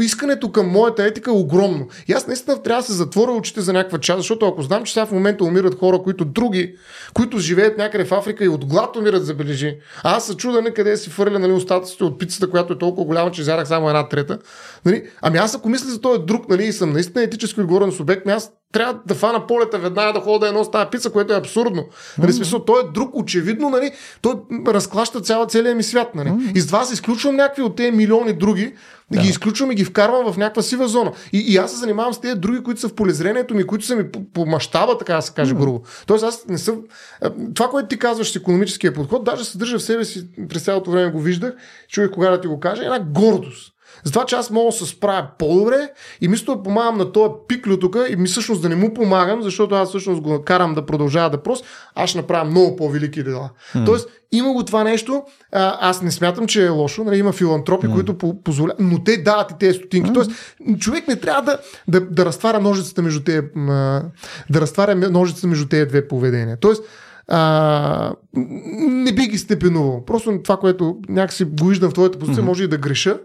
искането 0.00 0.52
към 0.52 0.68
моята 0.68 1.04
етика 1.04 1.30
е 1.30 1.34
огромно. 1.34 1.88
И 2.08 2.12
аз 2.12 2.26
наистина 2.26 2.62
трябва 2.62 2.82
да 2.82 2.86
се 2.86 2.92
затворя 2.92 3.32
очите 3.32 3.60
за 3.60 3.72
някаква 3.72 3.98
част, 3.98 4.18
защото 4.18 4.46
ако 4.46 4.62
знам, 4.62 4.84
че 4.84 4.92
сега 4.92 5.06
в 5.06 5.12
момента 5.12 5.44
умират 5.44 5.78
хора, 5.78 5.98
които 6.02 6.24
други, 6.24 6.74
които 7.14 7.38
живеят 7.38 7.78
някъде 7.78 8.04
в 8.04 8.12
Африка 8.12 8.44
и 8.44 8.48
от 8.48 8.64
глад 8.64 8.96
умират, 8.96 9.26
забележи. 9.26 9.61
А 10.04 10.16
аз 10.16 10.26
се 10.26 10.36
чуда 10.36 10.62
нали, 10.62 10.74
къде 10.74 10.96
си 10.96 11.10
фърля 11.10 11.38
нали, 11.38 11.52
остатъците 11.52 12.04
от 12.04 12.18
пицата, 12.18 12.50
която 12.50 12.72
е 12.72 12.78
толкова 12.78 13.04
голяма, 13.04 13.30
че 13.30 13.40
изярах 13.40 13.68
само 13.68 13.88
една 13.88 14.08
трета. 14.08 14.38
Нали? 14.84 15.08
Ами 15.22 15.38
аз 15.38 15.54
ако 15.54 15.68
мисля 15.68 15.90
за 15.90 16.00
този 16.00 16.20
друг 16.22 16.48
нали, 16.48 16.64
и 16.64 16.72
съм 16.72 16.92
наистина 16.92 17.24
етически 17.24 17.60
отговорен 17.60 17.92
субект, 17.92 18.22
ами 18.24 18.34
аз 18.34 18.50
трябва 18.72 18.98
да 19.06 19.14
фана 19.14 19.46
полета 19.46 19.78
веднага 19.78 20.12
да 20.12 20.20
хода 20.20 20.38
да 20.38 20.48
едно 20.48 20.64
с 20.64 20.70
тази 20.70 20.90
пица, 20.90 21.12
което 21.12 21.32
е 21.32 21.36
абсурдно. 21.36 21.84
Нали, 22.18 22.32
смисъл, 22.32 22.64
той 22.64 22.80
е 22.80 22.92
друг, 22.94 23.10
очевидно, 23.12 23.70
нали, 23.70 23.90
той 24.22 24.34
разклаща 24.66 25.20
цяла, 25.20 25.46
целия 25.46 25.74
ми 25.74 25.82
свят. 25.82 26.14
Нали. 26.14 26.32
И 26.54 26.60
с 26.60 26.66
това 26.66 26.84
се 26.84 26.94
изключвам 26.94 27.36
някакви 27.36 27.62
от 27.62 27.76
тези 27.76 27.90
милиони 27.90 28.32
други, 28.32 28.74
да. 29.10 29.20
ги 29.20 29.28
изключвам 29.28 29.70
и 29.72 29.74
ги 29.74 29.84
вкарвам 29.84 30.32
в 30.32 30.36
някаква 30.36 30.62
сива 30.62 30.88
зона. 30.88 31.12
И, 31.32 31.38
и 31.38 31.56
аз 31.56 31.70
се 31.70 31.76
занимавам 31.76 32.14
с 32.14 32.20
тези 32.20 32.34
други, 32.34 32.62
които 32.62 32.80
са 32.80 32.88
в 32.88 32.94
полезрението 32.94 33.54
ми, 33.54 33.66
които 33.66 33.84
са 33.84 33.96
ми 33.96 34.10
по, 34.10 34.24
по 34.24 34.46
мащаба, 34.46 34.98
така 34.98 35.16
да 35.16 35.22
се 35.22 35.32
каже, 35.32 35.54
mm. 35.54 35.58
грубо. 35.58 35.82
Тоест 36.06 36.24
аз 36.24 36.46
не 36.48 36.58
съм... 36.58 36.80
Това, 37.54 37.68
което 37.68 37.88
ти 37.88 37.98
казваш 37.98 38.32
с 38.32 38.36
економическия 38.36 38.94
подход, 38.94 39.24
даже 39.24 39.44
съдържа 39.44 39.78
в 39.78 39.82
себе 39.82 40.04
си, 40.04 40.26
през 40.48 40.64
цялото 40.64 40.90
време 40.90 41.10
го 41.10 41.20
виждах, 41.20 41.54
чуех 41.88 42.10
кога 42.10 42.30
да 42.30 42.40
ти 42.40 42.46
го 42.46 42.60
кажа, 42.60 42.84
една 42.84 43.00
гордост. 43.00 43.71
Затова, 44.04 44.26
че 44.26 44.36
аз 44.36 44.50
мога 44.50 44.66
да 44.66 44.72
се 44.72 44.86
справя 44.86 45.28
по-добре 45.38 45.90
и 46.20 46.28
мисля 46.28 46.56
да 46.56 46.62
помагам 46.62 46.98
на 46.98 47.12
този 47.12 47.32
пиклю 47.48 47.76
тук 47.76 47.96
и 48.08 48.16
ми 48.16 48.28
всъщност 48.28 48.62
да 48.62 48.68
не 48.68 48.76
му 48.76 48.94
помагам, 48.94 49.42
защото 49.42 49.74
аз 49.74 49.88
всъщност 49.88 50.20
го 50.20 50.42
карам 50.44 50.74
да 50.74 50.86
продължава 50.86 51.30
да 51.30 51.42
прос, 51.42 51.62
аз 51.94 52.10
ще 52.10 52.18
направя 52.18 52.44
много 52.44 52.76
по-велики 52.76 53.22
дела. 53.22 53.50
Mm. 53.74 53.86
Тоест, 53.86 54.08
има 54.32 54.52
го 54.52 54.64
това 54.64 54.84
нещо, 54.84 55.22
а, 55.52 55.78
аз 55.80 56.02
не 56.02 56.10
смятам, 56.10 56.46
че 56.46 56.66
е 56.66 56.68
лошо, 56.68 57.04
нали, 57.04 57.18
има 57.18 57.32
филантропи, 57.32 57.86
mm. 57.86 57.94
които 57.94 58.18
по- 58.18 58.42
позволяват, 58.42 58.80
но 58.80 59.04
те 59.04 59.16
дават 59.16 59.50
и 59.50 59.54
тези 59.58 59.78
стотинки. 59.78 60.10
Mm. 60.10 60.14
Тоест, 60.14 60.30
човек 60.78 61.08
не 61.08 61.16
трябва 61.16 61.42
да, 61.42 61.58
да, 61.88 62.00
да 62.00 62.24
разтваря 62.24 62.60
ножицата 62.60 63.02
между 63.02 63.22
тези, 63.22 63.46
да 64.50 64.60
разтваря 64.60 64.94
ножицата 64.94 65.46
между 65.46 65.68
тези 65.68 65.86
две 65.86 66.08
поведения. 66.08 66.56
Тоест, 66.60 66.82
а, 67.28 68.12
не 68.76 69.12
би 69.12 69.26
ги 69.26 69.38
степенувал. 69.38 70.04
Просто 70.04 70.40
това, 70.44 70.56
което 70.56 70.96
някакси 71.08 71.44
го 71.44 71.66
виждам 71.66 71.90
в 71.90 71.94
твоята 71.94 72.18
позиция, 72.18 72.42
mm-hmm. 72.42 72.46
може 72.46 72.64
и 72.64 72.68
да 72.68 72.78
греша, 72.78 73.18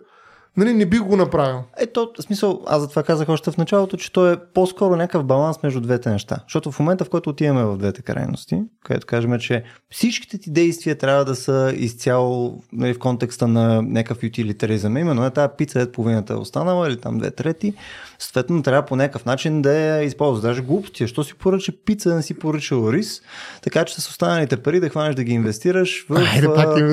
нали, 0.58 0.74
не 0.74 0.86
бих 0.86 1.02
го 1.02 1.16
направил. 1.16 1.64
Ето, 1.78 2.12
в 2.20 2.24
смисъл, 2.24 2.64
аз 2.68 2.82
затова 2.82 3.04
казах 3.04 3.30
още 3.30 3.52
в 3.52 3.58
началото, 3.58 3.98
че 3.98 4.14
то 4.14 4.32
е 4.32 4.38
по-скоро 4.54 4.96
някакъв 4.96 5.26
баланс 5.26 5.64
между 5.64 5.82
двете 5.82 6.10
неща. 6.10 6.40
Защото 6.44 6.72
в 6.72 6.80
момента, 6.80 7.06
в 7.06 7.10
който 7.10 7.30
отиваме 7.30 7.64
в 7.64 7.78
двете 7.78 8.02
крайности, 8.02 8.64
където 8.84 9.08
кажем, 9.08 9.40
че 9.40 9.64
всичките 9.90 10.38
ти 10.38 10.52
действия 10.52 10.98
трябва 10.98 11.26
да 11.26 11.36
са 11.36 11.74
изцяло 11.76 12.64
нали, 12.74 12.94
в 12.94 13.00
контекста 13.00 13.48
на 13.48 13.82
някакъв 13.82 14.24
ютилитаризъм, 14.24 14.98
именно 14.98 15.26
е 15.26 15.32
тази 15.32 15.52
пица, 15.58 15.82
е 15.82 15.92
половината 15.92 16.34
е 16.34 16.38
останала 16.38 16.88
или 16.88 16.98
там 16.98 17.18
две 17.18 17.32
трети, 17.32 17.74
съответно 18.20 18.64
трябва 18.64 18.86
по 18.86 18.96
някакъв 18.96 19.26
начин 19.26 19.62
да 19.62 19.74
я 19.74 20.04
използваш. 20.04 20.42
Даже 20.42 20.62
глупости, 20.62 21.08
що 21.08 21.24
си 21.24 21.34
поръча 21.34 21.72
пица, 21.86 22.16
не 22.16 22.22
си 22.22 22.40
поръчал 22.40 22.92
рис, 22.92 23.22
така 23.62 23.86
че 23.86 24.02
с 24.02 24.10
останалите 24.10 24.58
пари 24.58 24.80
да 24.80 24.90
хванеш 24.90 25.16
да 25.16 25.24
ги 25.24 25.34
инвестираш 25.34 26.06
в... 26.10 26.16
Айде, 26.34 26.48
пак 26.56 26.68
нали, 26.68 26.84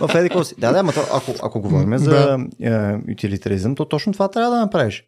в 0.00 0.14
еди 0.14 0.44
си. 0.44 0.54
Да, 0.58 0.72
да, 0.72 0.82
ма 0.82 0.92
то, 0.92 1.00
ако, 1.14 1.34
ако 1.42 1.60
говорим 1.60 1.98
за 1.98 2.10
да. 2.10 2.98
ютилитаризъм, 3.08 3.74
то 3.74 3.84
точно 3.84 4.12
това 4.12 4.28
трябва 4.28 4.50
да 4.50 4.60
направиш. 4.60 5.04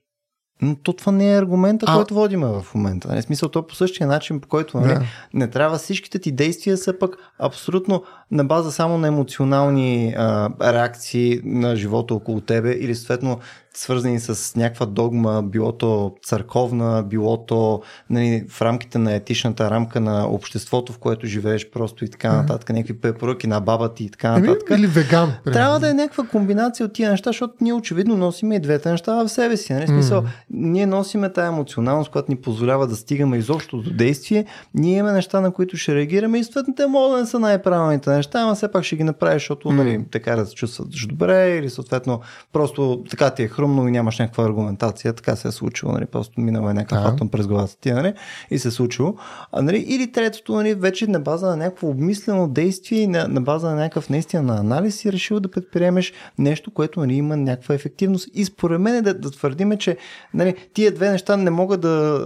Но 0.62 0.76
то 0.76 0.92
това 0.92 1.12
не 1.12 1.32
е 1.32 1.38
аргумента, 1.38 1.86
а... 1.88 1.96
който 1.96 2.14
водиме 2.14 2.46
в 2.46 2.66
момента. 2.74 3.08
Не, 3.08 3.14
нали, 3.14 3.22
смисъл, 3.22 3.48
то 3.48 3.66
по 3.66 3.74
същия 3.74 4.06
начин, 4.06 4.40
по 4.40 4.48
който 4.48 4.80
нали, 4.80 4.94
да. 4.94 5.02
не 5.34 5.50
трябва 5.50 5.78
всичките 5.78 6.18
ти 6.18 6.32
действия 6.32 6.76
са 6.76 6.98
пък 6.98 7.16
абсолютно 7.38 8.04
на 8.32 8.44
база 8.44 8.72
само 8.72 8.98
на 8.98 9.08
емоционални 9.08 10.14
а, 10.16 10.50
реакции 10.72 11.40
на 11.44 11.76
живота 11.76 12.14
около 12.14 12.40
тебе 12.40 12.70
или 12.72 12.94
съответно 12.94 13.38
свързани 13.74 14.20
с 14.20 14.56
някаква 14.56 14.86
догма, 14.86 15.42
било 15.42 15.72
то 15.72 16.14
църковна, 16.22 17.02
било 17.02 17.46
то 17.46 17.82
нали, 18.10 18.44
в 18.48 18.62
рамките 18.62 18.98
на 18.98 19.14
етичната 19.14 19.70
рамка 19.70 20.00
на 20.00 20.26
обществото, 20.28 20.92
в 20.92 20.98
което 20.98 21.26
живееш 21.26 21.70
просто 21.70 22.04
и 22.04 22.08
така 22.08 22.32
нататък, 22.32 22.70
някакви 22.70 23.00
препоръки 23.00 23.46
на 23.46 23.60
баба 23.60 23.94
ти 23.94 24.04
и 24.04 24.10
така 24.10 24.38
нататък. 24.38 24.70
Или 24.70 24.86
веган. 24.86 25.32
Трябва 25.44 25.80
да 25.80 25.90
е 25.90 25.94
някаква 25.94 26.26
комбинация 26.26 26.86
от 26.86 26.92
тия 26.92 27.10
неща, 27.10 27.30
защото 27.30 27.54
ние 27.60 27.72
очевидно 27.72 28.16
носиме 28.16 28.54
и 28.54 28.60
двете 28.60 28.90
неща 28.90 29.24
в 29.24 29.28
себе 29.28 29.56
си. 29.56 29.72
Нали? 29.72 29.86
Смисъл, 29.86 30.24
ние 30.50 30.86
носиме 30.86 31.32
тая 31.32 31.48
емоционалност, 31.48 32.10
която 32.10 32.30
ни 32.30 32.36
позволява 32.36 32.86
да 32.86 32.96
стигаме 32.96 33.36
изобщо 33.36 33.76
до 33.76 33.90
действие. 33.90 34.44
Ние 34.74 34.98
имаме 34.98 35.12
неща, 35.12 35.40
на 35.40 35.50
които 35.50 35.76
ще 35.76 35.94
реагираме 35.94 36.38
и 36.38 36.44
съответно 36.44 36.74
те 36.74 36.86
могат 36.86 37.12
да 37.12 37.20
не 37.20 37.26
са 37.26 37.38
най-правилните 37.38 38.10
неща, 38.22 38.40
ама 38.40 38.54
все 38.54 38.72
пак 38.72 38.84
ще 38.84 38.96
ги 38.96 39.04
направиш, 39.04 39.42
защото 39.42 39.68
mm. 39.68 39.74
нали, 39.74 40.04
така 40.10 40.36
да 40.36 40.46
се 40.46 40.54
чувстваш 40.54 41.06
добре 41.06 41.56
или 41.56 41.70
съответно 41.70 42.20
просто 42.52 43.04
така 43.10 43.30
ти 43.30 43.42
е 43.42 43.48
хрумно 43.48 43.88
и 43.88 43.90
нямаш 43.90 44.18
някаква 44.18 44.44
аргументация, 44.44 45.12
така 45.12 45.36
се 45.36 45.48
е 45.48 45.50
случило, 45.50 45.92
нали, 45.92 46.06
просто 46.06 46.40
минава 46.40 46.70
е 46.70 46.74
някакъв 46.74 47.14
атом 47.14 47.28
през 47.28 47.46
главата 47.46 47.76
ти, 47.80 47.92
нали, 47.92 48.14
и 48.50 48.58
се 48.58 48.68
е 48.68 48.70
случило. 48.70 49.14
А, 49.52 49.62
нали, 49.62 49.78
или 49.78 50.12
третото, 50.12 50.54
нали, 50.54 50.74
вече 50.74 51.06
на 51.06 51.20
база 51.20 51.46
на 51.46 51.56
някакво 51.56 51.88
обмислено 51.88 52.48
действие 52.48 53.06
на, 53.06 53.28
на 53.28 53.40
база 53.40 53.70
на 53.70 53.76
някакъв 53.76 54.10
наистина 54.10 54.42
на 54.42 54.56
анализ 54.56 54.96
си 54.96 55.12
решил 55.12 55.40
да 55.40 55.50
предприемеш 55.50 56.12
нещо, 56.38 56.70
което 56.70 57.00
нали, 57.00 57.14
има 57.14 57.36
някаква 57.36 57.74
ефективност. 57.74 58.28
И 58.34 58.44
според 58.44 58.80
мен 58.80 58.94
е 58.94 59.02
да, 59.02 59.14
да 59.14 59.30
твърдиме, 59.30 59.78
че 59.78 59.96
нали, 60.34 60.54
тия 60.74 60.94
две 60.94 61.10
неща 61.10 61.36
не 61.36 61.50
могат 61.50 61.80
да 61.80 62.20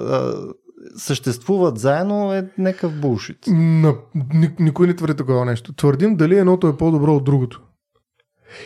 съществуват 0.96 1.78
заедно 1.78 2.34
е 2.34 2.48
някакъв 2.58 3.00
булшит. 3.00 3.38
Никой 4.58 4.86
не 4.86 4.96
твърди 4.96 5.14
такова 5.14 5.44
нещо. 5.44 5.72
Твърдим 5.72 6.16
дали 6.16 6.38
едното 6.38 6.68
е 6.68 6.76
по-добро 6.76 7.14
от 7.14 7.24
другото. 7.24 7.62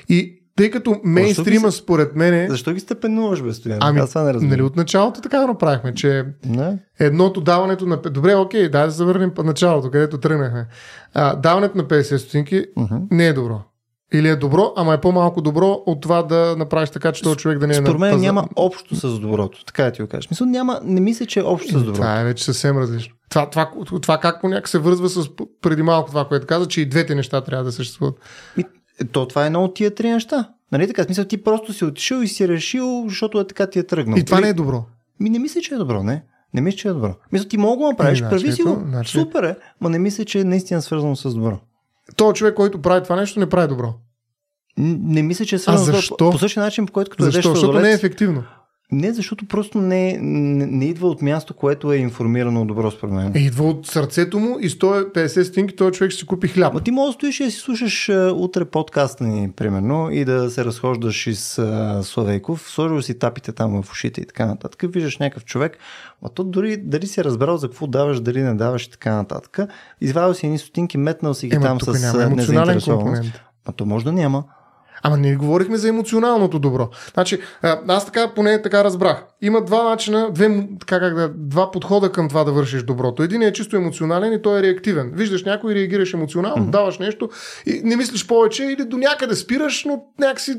И 0.08 0.40
тъй 0.56 0.70
като 0.70 1.00
мейнстрима, 1.04 1.72
според 1.72 2.16
мен. 2.16 2.34
Е... 2.34 2.46
Защо 2.48 2.72
ги 2.72 2.80
степенуваш, 2.80 3.42
бе, 3.42 3.52
Стоян? 3.52 3.78
Ами, 3.80 4.00
Аз 4.00 4.14
не 4.14 4.32
нали 4.32 4.62
от 4.62 4.76
началото 4.76 5.20
така 5.20 5.46
направихме, 5.46 5.94
че 5.94 6.24
не? 6.46 6.78
едното 6.98 7.40
даването 7.40 7.86
на. 7.86 7.96
Добре, 7.96 8.34
окей, 8.34 8.68
дай 8.68 8.84
да 8.84 8.90
завърнем 8.90 9.30
по 9.34 9.42
началото, 9.42 9.90
където 9.90 10.18
тръгнахме. 10.18 10.66
А, 11.14 11.36
даването 11.36 11.76
на 11.76 11.84
50 11.84 12.16
стотинки 12.16 12.64
uh-huh. 12.76 13.06
не 13.10 13.26
е 13.26 13.32
добро. 13.32 13.60
Или 14.14 14.28
е 14.28 14.36
добро, 14.36 14.72
ама 14.76 14.94
е 14.94 15.00
по-малко 15.00 15.40
добро 15.40 15.82
от 15.86 16.00
това 16.00 16.22
да 16.22 16.54
направиш 16.58 16.90
така, 16.90 17.12
че 17.12 17.22
този 17.22 17.36
човек 17.36 17.58
да 17.58 17.66
не 17.66 17.72
е 17.72 17.76
Според 17.76 17.98
мен 17.98 18.20
няма 18.20 18.44
общо 18.56 18.96
с 18.96 19.18
доброто. 19.18 19.64
Така 19.64 19.84
да 19.84 19.92
ти 19.92 20.02
го 20.02 20.08
кажеш. 20.08 20.30
Мисля, 20.30 20.46
няма, 20.46 20.80
не 20.84 21.00
мисля, 21.00 21.26
че 21.26 21.40
е 21.40 21.42
общо 21.42 21.68
с 21.68 21.72
доброто. 21.72 21.92
Това 21.92 22.20
е 22.20 22.24
вече 22.24 22.44
съвсем 22.44 22.78
различно. 22.78 23.14
Това, 23.30 23.50
това, 23.50 23.70
това 24.02 24.18
как 24.18 24.40
понякога 24.40 24.68
се 24.68 24.78
връзва 24.78 25.08
с 25.08 25.28
преди 25.62 25.82
малко 25.82 26.08
това, 26.08 26.24
което 26.24 26.46
каза, 26.46 26.68
че 26.68 26.80
и 26.80 26.86
двете 26.86 27.14
неща 27.14 27.40
трябва 27.40 27.64
да 27.64 27.72
съществуват. 27.72 28.14
И, 28.56 28.64
то 29.12 29.28
това 29.28 29.42
е 29.42 29.46
едно 29.46 29.64
от 29.64 29.74
тия 29.74 29.94
три 29.94 30.11
неща. 30.11 30.48
Нали 30.72 30.86
така? 30.86 31.04
Смисъл, 31.04 31.24
ти 31.24 31.42
просто 31.42 31.72
си 31.72 31.84
отишъл 31.84 32.20
и 32.20 32.28
си 32.28 32.48
решил, 32.48 33.04
защото 33.08 33.40
е 33.40 33.46
така 33.46 33.66
ти 33.66 33.78
е 33.78 33.82
тръгнал. 33.82 34.18
И 34.18 34.24
това 34.24 34.40
не 34.40 34.48
е 34.48 34.52
добро. 34.52 34.84
Ми 35.20 35.30
не 35.30 35.38
мисля, 35.38 35.61
че 35.61 35.74
е 35.74 35.78
добро, 35.78 36.02
не. 36.02 36.24
Не 36.54 36.61
мисля, 36.61 36.78
че 36.78 36.88
е 36.88 36.92
добро. 36.92 37.14
Мисля, 37.32 37.48
ти 37.48 37.56
мога 37.56 37.84
да 37.84 37.90
направиш, 37.90 38.18
значи, 38.18 38.30
прави 38.30 38.52
си 38.52 38.62
го. 38.62 38.82
Значи... 38.88 39.11
Супер 39.11 39.42
е, 39.42 39.56
но 39.80 39.88
не 39.88 39.98
мисля, 39.98 40.24
че 40.24 40.40
е 40.40 40.44
наистина 40.44 40.82
свързано 40.82 41.16
с 41.16 41.34
добро. 41.34 41.58
То 42.16 42.32
човек, 42.32 42.54
който 42.54 42.82
прави 42.82 43.02
това 43.02 43.16
нещо, 43.16 43.40
не 43.40 43.48
прави 43.48 43.68
добро. 43.68 43.94
Не 44.78 45.22
мисля, 45.22 45.44
че 45.44 45.54
е 45.54 45.58
свързано 45.58 45.86
добро. 45.86 46.16
По, 46.16 46.30
по 46.30 46.38
същия 46.38 46.62
начин, 46.62 46.86
по 46.86 46.92
който 46.92 47.11
като 47.11 47.24
Защо? 47.24 47.54
Защото 47.54 47.80
не 47.80 47.90
е 47.90 47.94
ефективно. 47.94 48.44
Не, 48.93 49.12
защото 49.12 49.47
просто 49.47 49.80
не, 49.80 50.18
не, 50.20 50.66
не 50.66 50.84
идва 50.84 51.09
от 51.09 51.22
място, 51.22 51.55
което 51.55 51.93
е 51.93 51.97
информирано 51.97 52.64
добро 52.64 52.91
според 52.91 53.14
мен. 53.14 53.32
Е, 53.34 53.38
идва 53.38 53.64
от 53.64 53.86
сърцето 53.86 54.38
му 54.38 54.59
и 54.61 54.70
150 54.70 55.43
стинки, 55.43 55.76
този 55.76 55.93
човек 55.93 56.11
ще 56.11 56.20
си 56.20 56.26
купи 56.26 56.49
хляб. 56.49 56.74
А 56.76 56.80
ти 56.80 56.91
можеш 56.91 57.14
да 57.14 57.18
стоиш 57.18 57.41
и 57.41 57.45
да 57.45 57.51
си 57.51 57.57
слушаш 57.57 58.07
uh, 58.07 58.32
утре 58.32 58.64
подкаста 58.64 59.24
ни, 59.24 59.51
примерно, 59.51 60.11
и 60.11 60.24
да 60.24 60.51
се 60.51 60.64
разхождаш 60.64 61.26
из 61.26 61.57
uh, 61.57 62.01
Славейков, 62.01 62.70
сложил 62.70 63.03
си 63.03 63.18
тапите 63.18 63.53
там 63.53 63.82
в 63.82 63.91
ушите 63.91 64.20
и 64.20 64.26
така 64.26 64.47
нататък. 64.47 64.84
Виждаш 64.93 65.18
някакъв 65.18 65.45
човек, 65.45 65.78
а 66.22 66.28
то 66.28 66.45
дори 66.45 66.76
дали 66.76 67.07
си 67.07 67.20
е 67.20 67.24
разбрал 67.24 67.57
за 67.57 67.68
какво 67.68 67.86
даваш, 67.86 68.20
дали 68.20 68.43
не 68.43 68.55
даваш 68.55 68.84
и 68.84 68.91
така 68.91 69.14
нататък. 69.14 69.59
Извадил 70.01 70.34
си 70.34 70.47
едни 70.47 70.59
стотинки, 70.59 70.99
метнал 70.99 71.34
си 71.34 71.49
ги 71.49 71.57
Ема, 71.57 71.64
там 71.64 71.80
с 71.80 72.01
няма 72.01 72.30
незаинтересованост. 72.36 73.43
А 73.64 73.72
то 73.72 73.86
може 73.86 74.05
да 74.05 74.12
няма. 74.12 74.45
Ама 75.03 75.16
не 75.16 75.36
говорихме 75.36 75.76
за 75.76 75.88
емоционалното 75.88 76.59
добро. 76.59 76.88
Значи, 77.14 77.40
аз 77.88 78.07
така 78.07 78.28
поне 78.34 78.62
така 78.62 78.84
разбрах. 78.84 79.24
Има 79.43 79.64
два 79.64 79.82
начина, 79.82 80.30
две, 80.32 80.68
така 80.80 81.01
как 81.01 81.14
да, 81.14 81.30
два 81.36 81.70
подхода 81.70 82.12
към 82.12 82.28
това 82.28 82.45
да 82.45 82.53
вършиш 82.53 82.82
доброто. 82.82 83.22
Един 83.22 83.43
е 83.43 83.53
чисто 83.53 83.76
емоционален 83.76 84.32
и 84.32 84.43
той 84.43 84.59
е 84.59 84.62
реактивен. 84.62 85.12
Виждаш 85.14 85.45
някой, 85.45 85.74
реагираш 85.74 86.14
емоционално, 86.14 86.66
mm-hmm. 86.66 86.70
даваш 86.70 86.99
нещо 86.99 87.28
и 87.66 87.80
не 87.84 87.97
мислиш 87.97 88.26
повече 88.26 88.64
или 88.64 88.84
до 88.84 88.97
някъде 88.97 89.36
спираш, 89.36 89.84
но 89.84 90.05
някакси 90.18 90.55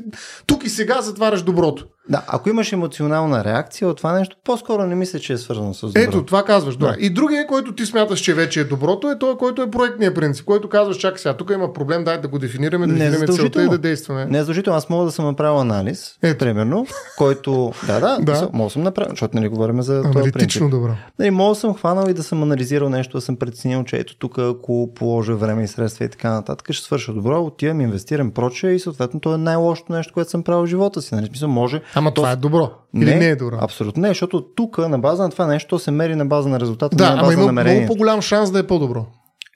тук 0.46 0.64
и 0.64 0.68
сега 0.68 1.00
затваряш 1.00 1.42
доброто. 1.42 1.86
Да, 2.08 2.24
ако 2.26 2.48
имаш 2.48 2.72
емоционална 2.72 3.44
реакция 3.44 3.88
от 3.88 3.96
това 3.96 4.12
нещо, 4.12 4.36
по-скоро 4.44 4.86
не 4.86 4.94
мисля, 4.94 5.18
че 5.18 5.32
е 5.32 5.38
свързано 5.38 5.74
с 5.74 5.86
добро. 5.86 6.00
Ето, 6.00 6.24
това 6.24 6.44
казваш. 6.44 6.76
Да. 6.76 6.96
И 6.98 7.10
другия, 7.10 7.46
който 7.46 7.74
ти 7.74 7.86
смяташ, 7.86 8.20
че 8.20 8.34
вече 8.34 8.60
е 8.60 8.64
доброто, 8.64 9.10
е 9.10 9.18
той, 9.18 9.36
който 9.36 9.62
е 9.62 9.70
проектния 9.70 10.14
принцип, 10.14 10.44
който 10.44 10.68
казваш, 10.68 10.96
чакай 10.96 11.18
сега, 11.18 11.36
тук 11.36 11.50
има 11.50 11.72
проблем, 11.72 12.04
дай 12.04 12.20
да 12.20 12.28
го 12.28 12.38
дефинираме, 12.38 12.86
да 12.86 12.92
дефинираме 12.92 13.26
целта 13.26 13.62
и 13.62 13.68
да 13.68 13.78
действаме. 13.78 14.24
Не 14.24 14.38
е 14.38 14.40
задължително. 14.40 14.76
Аз 14.76 14.88
мога 14.88 15.04
да 15.04 15.12
съм 15.12 15.24
направил 15.24 15.60
анализ, 15.60 16.14
Ето. 16.22 16.38
примерно, 16.38 16.86
който. 17.18 17.72
Да, 17.86 18.00
да, 18.00 18.18
да. 18.22 18.50
мога 18.52 18.66
да 18.68 18.71
съм 18.72 18.82
направил, 18.82 19.10
защото 19.10 19.36
нали 19.36 19.48
говорим 19.48 19.82
за 19.82 20.02
това 20.02 20.22
принцип. 20.32 20.70
добро. 20.70 20.92
Нали, 21.18 21.30
мога 21.30 21.54
съм 21.54 21.74
хванал 21.74 22.08
и 22.08 22.14
да 22.14 22.22
съм 22.22 22.42
анализирал 22.42 22.88
нещо, 22.88 23.16
да 23.16 23.20
съм 23.20 23.36
преценил, 23.36 23.84
че 23.84 23.96
ето 23.96 24.16
тук, 24.16 24.38
ако 24.38 24.90
положа 24.94 25.36
време 25.36 25.62
и 25.62 25.68
средства 25.68 26.04
и 26.04 26.08
така 26.08 26.30
нататък, 26.30 26.72
ще 26.72 26.84
свърша 26.84 27.12
добро, 27.12 27.42
отивам, 27.42 27.80
инвестирам 27.80 28.30
прочее 28.30 28.70
и 28.70 28.78
съответно 28.78 29.20
то 29.20 29.34
е 29.34 29.38
най-лошото 29.38 29.92
нещо, 29.92 30.12
което 30.12 30.30
съм 30.30 30.42
правил 30.42 30.62
в 30.62 30.68
живота 30.68 31.02
си. 31.02 31.14
Нали, 31.14 31.26
смисъл, 31.26 31.48
може. 31.48 31.82
Ама 31.94 32.10
то... 32.10 32.14
това 32.14 32.30
е 32.30 32.36
добро. 32.36 32.70
Или 32.96 33.04
не, 33.04 33.16
не 33.16 33.28
е 33.28 33.36
добро? 33.36 33.56
Абсолютно 33.60 34.02
не, 34.02 34.08
защото 34.08 34.44
тук 34.56 34.78
на 34.78 34.98
база 34.98 35.22
на 35.22 35.30
това 35.30 35.46
нещо 35.46 35.78
се 35.78 35.90
мери 35.90 36.14
на 36.14 36.26
база 36.26 36.48
на 36.48 36.60
резултата. 36.60 36.96
Да, 36.96 37.10
на 37.10 37.16
база 37.16 37.24
ама 37.24 37.32
има 37.32 37.46
намерение. 37.46 37.78
много 37.78 37.94
по-голям 37.94 38.22
шанс 38.22 38.50
да 38.50 38.58
е 38.58 38.66
по-добро. 38.66 39.06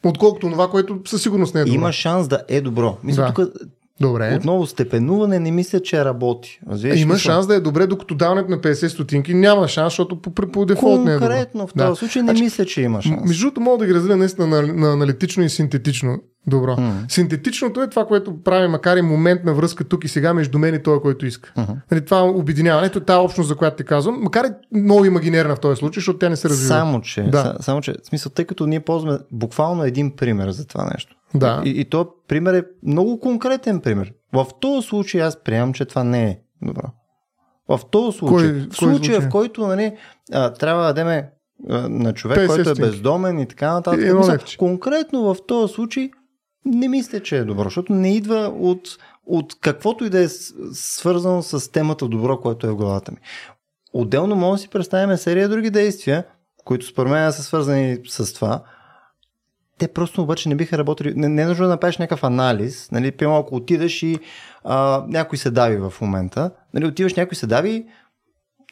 Отколкото 0.05 0.51
това, 0.51 0.71
което 0.71 0.99
със 1.07 1.23
сигурност 1.23 1.55
не 1.55 1.61
е 1.61 1.65
добро. 1.65 1.75
Има 1.75 1.93
шанс 1.93 2.29
да 2.29 2.43
е 2.49 2.61
добро. 2.61 2.97
Мисля, 3.03 3.23
да. 3.23 3.33
тук 3.35 3.53
Добре. 4.01 4.35
Отново 4.37 4.67
степенуване 4.67 5.39
не 5.39 5.51
мисля, 5.51 5.81
че 5.81 6.05
работи. 6.05 6.61
Разбираш, 6.71 7.01
Има 7.01 7.15
смисъл? 7.15 7.33
шанс 7.33 7.47
да 7.47 7.55
е 7.55 7.61
добре, 7.61 7.87
докато 7.87 8.15
даването 8.15 8.51
на 8.51 8.59
50 8.59 8.87
стотинки 8.89 9.35
няма 9.35 9.69
шанс, 9.69 9.93
защото 9.93 10.23
по, 10.23 10.31
по 10.31 10.67
дефолт 10.67 11.05
не 11.05 11.11
е 11.11 11.15
добро. 11.15 11.27
Конкретно 11.27 11.67
в 11.67 11.73
този 11.73 11.89
Да. 11.91 11.97
случай 11.97 12.23
не 12.23 12.27
Значи, 12.27 12.43
мисля, 12.43 12.65
че 12.65 12.83
има 12.83 13.03
шанс. 13.03 13.23
Между 13.27 13.43
другото, 13.43 13.61
мога 13.61 13.79
да 13.79 13.87
ги 13.87 13.95
разделя 13.95 14.17
наистина 14.17 14.47
на, 14.47 14.63
на 14.63 14.93
аналитично 14.93 15.43
и 15.43 15.49
синтетично 15.49 16.19
добро. 16.47 16.77
М. 16.77 17.05
Синтетичното 17.09 17.83
е 17.83 17.91
това, 17.91 18.07
което 18.07 18.43
прави, 18.45 18.69
макар 18.69 18.97
и 18.97 19.03
момент 19.03 19.45
на 19.45 19.55
връзка 19.55 19.85
тук 19.85 20.05
и 20.05 20.09
сега 20.09 20.35
между 20.35 20.59
мен 20.59 20.75
и 20.75 20.83
той, 20.83 21.01
който 21.01 21.27
иска. 21.27 21.53
Мгм. 21.57 21.73
Нали, 21.91 22.05
това 22.05 22.23
обединяване, 22.23 22.87
ето 22.87 23.01
тази 23.01 23.19
общност, 23.19 23.49
за 23.49 23.55
която 23.55 23.77
ти 23.77 23.85
казвам, 23.85 24.19
макар 24.23 24.45
и 24.45 24.79
много 24.81 25.05
имагинерна 25.05 25.57
в 25.57 25.61
този 25.61 25.79
случай, 25.79 26.01
защото 26.01 26.19
тя 26.19 26.29
не 26.29 26.37
се 26.37 26.49
развива. 26.49 26.69
Само, 26.69 27.01
че, 27.01 27.23
да. 27.23 27.57
само, 27.61 27.81
че, 27.81 27.93
в 28.03 28.07
смисъл, 28.07 28.33
тъй 28.33 28.45
като 28.45 28.67
ние 28.67 28.81
ползваме 28.81 29.19
буквално 29.33 29.85
един 29.85 30.17
пример 30.17 30.51
за 30.51 30.67
това 30.67 30.91
нещо. 30.95 31.16
Да. 31.35 31.63
И, 31.65 31.71
и 31.71 31.85
то 31.85 32.09
пример 32.29 32.55
е 32.55 32.65
много 32.83 33.21
конкретен 33.21 33.81
пример. 33.81 34.13
В 34.33 34.47
този 34.61 34.89
случай 34.89 35.23
аз 35.23 35.37
приемам, 35.37 35.73
че 35.73 35.85
това 35.85 36.05
не 36.05 36.25
е 36.25 36.39
добро. 36.63 36.87
В 37.69 37.81
този 37.91 38.19
случай, 38.19 38.49
Кой- 38.49 38.71
в 38.71 38.77
случая, 38.77 38.97
случай? 38.97 39.21
в 39.21 39.29
който 39.31 39.67
нали, 39.67 39.97
а, 40.33 40.53
трябва 40.53 40.83
да 40.83 40.89
дадеме 40.89 41.31
а, 41.71 41.89
на 41.89 42.13
човек, 42.13 42.39
50 42.39 42.47
който 42.47 42.71
е 42.71 42.75
бездомен 42.75 43.39
и 43.39 43.47
така 43.47 43.73
нататък. 43.73 44.01
Едно 44.03 44.19
Мисля, 44.19 44.39
конкретно 44.59 45.35
в 45.35 45.37
този 45.47 45.75
случай 45.75 46.11
не 46.65 46.89
мисля, 46.89 47.21
че 47.21 47.39
е 47.39 47.45
добро, 47.45 47.65
защото 47.65 47.93
не 47.93 48.17
идва 48.17 48.53
от, 48.61 48.89
от 49.27 49.61
каквото 49.61 50.05
и 50.05 50.11
да 50.11 50.25
е 50.25 50.29
свързано 50.73 51.43
с 51.43 51.73
темата 51.73 52.09
добро, 52.09 52.41
което 52.41 52.67
е 52.67 52.71
в 52.71 52.77
главата 52.77 53.13
ми. 53.13 53.19
Отделно 53.93 54.37
може 54.37 54.59
да 54.59 54.63
си 54.63 54.69
представим 54.69 55.17
серия 55.17 55.49
други 55.49 55.71
действия, 55.71 56.25
които 56.65 56.87
според 56.87 57.13
мен 57.13 57.33
са 57.33 57.43
свързани 57.43 57.99
с 58.09 58.33
това. 58.35 58.63
Те 59.79 59.89
просто 59.89 60.23
обаче 60.23 60.49
не 60.49 60.55
биха 60.55 60.79
работили. 60.79 61.13
Не, 61.17 61.29
не 61.29 61.43
е 61.43 61.47
нужно 61.47 61.65
да 61.65 61.71
направиш 61.71 61.99
някакъв 61.99 62.25
анализ. 62.25 62.89
Нали, 62.93 63.13
примерно, 63.13 63.39
ако 63.39 63.57
отидеш 63.57 64.03
и 64.03 64.19
а, 64.65 65.05
някой 65.09 65.39
се 65.39 65.51
дави 65.51 65.77
в 65.77 65.93
момента, 66.01 66.51
нали, 66.75 66.87
отиваш 66.87 67.15
някой 67.15 67.37
се 67.37 67.47
дави, 67.47 67.85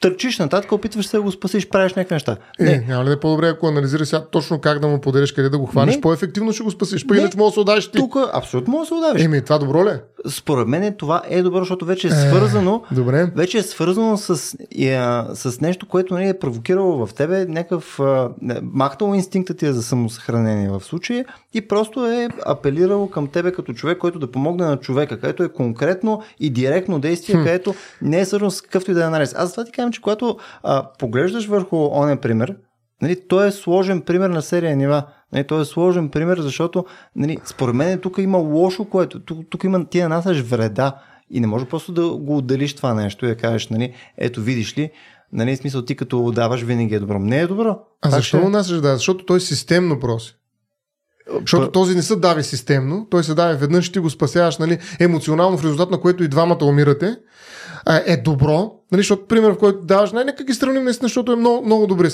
търчиш 0.00 0.38
нататък, 0.38 0.72
опитваш 0.72 1.06
се 1.06 1.16
да 1.16 1.22
го 1.22 1.32
спасиш, 1.32 1.68
правиш 1.68 1.94
някакви 1.94 2.14
неща. 2.14 2.36
Е, 2.60 2.64
Не, 2.64 2.84
няма 2.88 3.04
ли 3.04 3.08
да 3.08 3.14
е 3.14 3.20
по-добре, 3.20 3.48
ако 3.48 3.66
анализираш 3.66 4.08
сега 4.08 4.24
точно 4.24 4.60
как 4.60 4.78
да 4.78 4.88
му 4.88 5.00
поделиш, 5.00 5.32
къде 5.32 5.48
да 5.48 5.58
го 5.58 5.66
хванеш, 5.66 5.94
Не. 5.94 6.00
по-ефективно 6.00 6.52
ще 6.52 6.62
го 6.62 6.70
спасиш. 6.70 7.06
Па 7.06 7.16
иначе 7.16 7.38
може 7.38 7.50
да 7.50 7.54
се 7.54 7.60
отдаш 7.60 7.90
ти. 7.90 7.98
тук 7.98 8.16
абсолютно 8.32 8.72
може 8.72 8.80
да 8.82 8.86
се 8.86 8.94
удавиш. 8.94 9.22
Еми, 9.22 9.42
това 9.44 9.58
добро 9.58 9.84
ли? 9.84 9.90
Е? 10.26 10.30
Според 10.30 10.68
мен 10.68 10.94
това 10.98 11.22
е 11.28 11.42
добро, 11.42 11.58
защото 11.58 11.84
вече 11.84 12.06
е 12.06 12.10
свързано 12.10 12.82
Добре. 12.92 13.30
вече 13.36 13.58
е 13.58 13.62
свързано 13.62 14.16
с, 14.16 14.56
а, 14.82 15.26
с 15.34 15.60
нещо, 15.60 15.86
което 15.86 16.14
нали, 16.14 16.28
е 16.28 16.38
провокирало 16.38 17.06
в 17.06 17.14
тебе 17.14 17.44
някакъв 17.44 18.00
не, 18.42 18.60
махнало 18.62 19.14
инстинкта 19.14 19.54
ти 19.54 19.66
е 19.66 19.72
за 19.72 19.82
самосъхранение 19.82 20.68
в 20.68 20.80
случая 20.80 21.24
и 21.54 21.68
просто 21.68 22.06
е 22.06 22.28
апелирало 22.46 23.10
към 23.10 23.26
тебе 23.26 23.52
като 23.52 23.72
човек, 23.72 23.98
който 23.98 24.18
да 24.18 24.30
помогне 24.30 24.66
на 24.66 24.76
човека, 24.76 25.20
където 25.20 25.42
е 25.42 25.48
конкретно 25.48 26.22
и 26.40 26.50
директно 26.50 26.98
действие, 26.98 27.36
Хм. 27.36 27.42
където 27.42 27.74
не 28.02 28.20
е 28.20 28.24
с 28.24 28.60
какъвто 28.62 28.90
и 28.90 28.94
да 28.94 29.00
е 29.00 29.06
анализ. 29.06 29.34
Аз 29.38 29.50
това 29.50 29.64
ти 29.64 29.72
казвам, 29.72 29.92
че 29.92 30.00
когато 30.00 30.36
а, 30.62 30.86
поглеждаш 30.98 31.46
върху 31.46 31.76
оня 31.92 32.16
пример, 32.16 32.54
Нали, 33.02 33.20
той 33.28 33.46
е 33.46 33.52
сложен 33.52 34.00
пример 34.00 34.30
на 34.30 34.42
серия 34.42 34.76
нива. 34.76 35.06
Нали, 35.32 35.44
той 35.44 35.62
е 35.62 35.64
сложен 35.64 36.08
пример, 36.08 36.38
защото 36.40 36.84
нали, 37.16 37.38
според 37.44 37.74
мен 37.74 37.98
тук 37.98 38.18
има 38.18 38.38
лошо, 38.38 38.84
което 38.84 39.20
тук, 39.20 39.38
тук 39.50 39.64
има, 39.64 39.86
ти 39.88 40.02
нанасяш 40.02 40.40
вреда 40.40 40.94
и 41.30 41.40
не 41.40 41.46
може 41.46 41.64
просто 41.64 41.92
да 41.92 42.08
го 42.08 42.36
отделиш 42.36 42.74
това 42.74 42.94
нещо 42.94 43.26
и 43.26 43.28
да 43.28 43.36
кажеш, 43.36 43.68
нали, 43.68 43.94
ето 44.18 44.40
видиш 44.40 44.78
ли, 44.78 44.90
нали, 45.32 45.56
смисъл 45.56 45.82
ти 45.82 45.96
като 45.96 46.32
даваш 46.32 46.62
винаги 46.62 46.94
е 46.94 47.00
добро. 47.00 47.18
Не 47.18 47.40
е 47.40 47.46
добро. 47.46 47.68
А 47.70 47.78
Пак 48.00 48.10
защо 48.10 48.38
ще- 48.38 48.48
насъж 48.48 48.80
да? 48.80 48.94
Защото 48.94 49.24
той 49.24 49.40
системно 49.40 50.00
проси. 50.00 50.36
Защото 51.40 51.70
този 51.70 51.94
не 51.94 52.02
се 52.02 52.16
дави 52.16 52.42
системно, 52.42 53.06
той 53.10 53.24
се 53.24 53.34
дави 53.34 53.56
веднъж, 53.56 53.92
ти 53.92 53.98
го 53.98 54.10
спасяваш 54.10 54.58
нали, 54.58 54.78
емоционално, 55.00 55.58
в 55.58 55.64
резултат 55.64 55.90
на 55.90 56.00
което 56.00 56.24
и 56.24 56.28
двамата 56.28 56.64
умирате. 56.64 57.16
Е 58.06 58.16
добро, 58.16 58.72
нали, 58.94 59.02
защото 59.02 59.26
пример, 59.26 59.50
в 59.50 59.58
който 59.58 59.78
даваш, 59.78 60.12
най 60.12 60.24
нека 60.24 60.44
ги 60.44 60.54
сравним 60.54 60.84
наистина, 60.84 61.08
защото 61.08 61.32
е 61.32 61.36
много, 61.36 61.64
много 61.66 61.86
добре. 61.86 62.08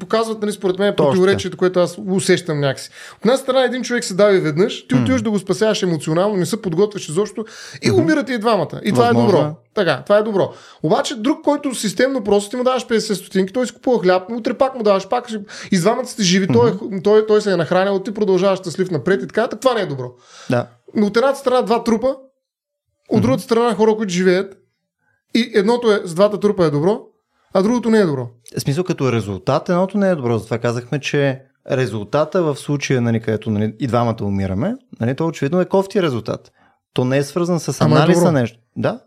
Показват, 0.00 0.42
нали, 0.42 0.52
според 0.52 0.78
мен, 0.78 0.96
противоречието, 0.96 1.56
което 1.56 1.80
аз 1.80 1.98
усещам 2.08 2.60
някакси. 2.60 2.90
От 3.16 3.24
една 3.24 3.36
страна 3.36 3.64
един 3.64 3.82
човек 3.82 4.04
се 4.04 4.14
дави 4.14 4.40
веднъж, 4.40 4.86
ти 4.86 4.94
отиваш 4.94 5.22
да 5.22 5.30
го 5.30 5.38
спасяваш 5.38 5.82
емоционално, 5.82 6.36
не 6.36 6.46
се 6.46 6.62
подготвяш 6.62 7.08
изобщо 7.08 7.44
и 7.82 7.90
умирате 7.90 8.32
и 8.32 8.38
двамата. 8.38 8.80
И 8.84 8.92
това 8.92 9.04
е 9.04 9.08
Възможно 9.08 9.30
добро. 9.30 9.48
е. 9.48 9.50
Така, 9.74 10.02
това 10.02 10.18
е 10.18 10.22
добро. 10.22 10.52
Обаче 10.82 11.16
друг, 11.16 11.44
който 11.44 11.74
системно 11.74 12.24
просто 12.24 12.50
ти 12.50 12.56
му 12.56 12.64
даваш 12.64 12.86
50 12.86 13.12
стотинки, 13.12 13.52
той 13.52 13.66
си 13.66 13.74
купува 13.74 14.02
хляб, 14.02 14.22
утре 14.30 14.54
пак 14.54 14.74
му 14.74 14.82
даваш, 14.82 15.08
пак 15.08 15.28
и 15.72 15.78
двамата 15.78 16.06
сте 16.06 16.22
живи, 16.22 16.48
той, 16.52 16.70
е, 16.70 17.02
той, 17.02 17.26
той 17.26 17.40
се 17.40 17.52
е 17.52 17.56
нахранил, 17.56 17.98
ти 17.98 18.14
продължаваш 18.14 18.58
щастлив 18.58 18.90
напред 18.90 19.22
и 19.22 19.26
така, 19.26 19.46
так, 19.48 19.60
това 19.60 19.74
не 19.74 19.80
е 19.80 19.86
добро. 19.86 20.10
Да. 20.50 20.66
Но 20.94 21.06
от 21.06 21.16
едната 21.16 21.38
страна 21.38 21.62
два 21.62 21.84
трупа, 21.84 22.16
от 23.08 23.22
другата 23.22 23.42
страна 23.42 23.74
хора, 23.74 23.96
които 23.96 24.12
живеят 24.12 24.59
и 25.34 25.52
едното 25.54 25.92
е 25.92 26.00
с 26.04 26.14
двата 26.14 26.40
трупа 26.40 26.64
е 26.64 26.70
добро, 26.70 27.00
а 27.54 27.62
другото 27.62 27.90
не 27.90 27.98
е 27.98 28.04
добро. 28.04 28.28
В 28.56 28.60
смисъл 28.60 28.84
като 28.84 29.12
резултат, 29.12 29.68
едното 29.68 29.98
не 29.98 30.10
е 30.10 30.14
добро. 30.14 30.38
Затова 30.38 30.58
казахме, 30.58 31.00
че 31.00 31.42
резултата 31.70 32.42
в 32.42 32.56
случая, 32.56 33.00
нали, 33.00 33.20
където 33.20 33.50
нали, 33.50 33.74
и 33.80 33.86
двамата 33.86 34.16
умираме, 34.22 34.76
нали, 35.00 35.16
то 35.16 35.26
очевидно 35.26 35.60
е 35.60 35.64
кофти 35.64 36.02
резултат. 36.02 36.52
То 36.92 37.04
не 37.04 37.18
е 37.18 37.22
свързан 37.22 37.60
с 37.60 37.80
е 37.80 37.84
анализ 37.84 38.18
добро. 38.18 38.32
на 38.32 38.40
нещо. 38.40 38.58
Да. 38.76 39.00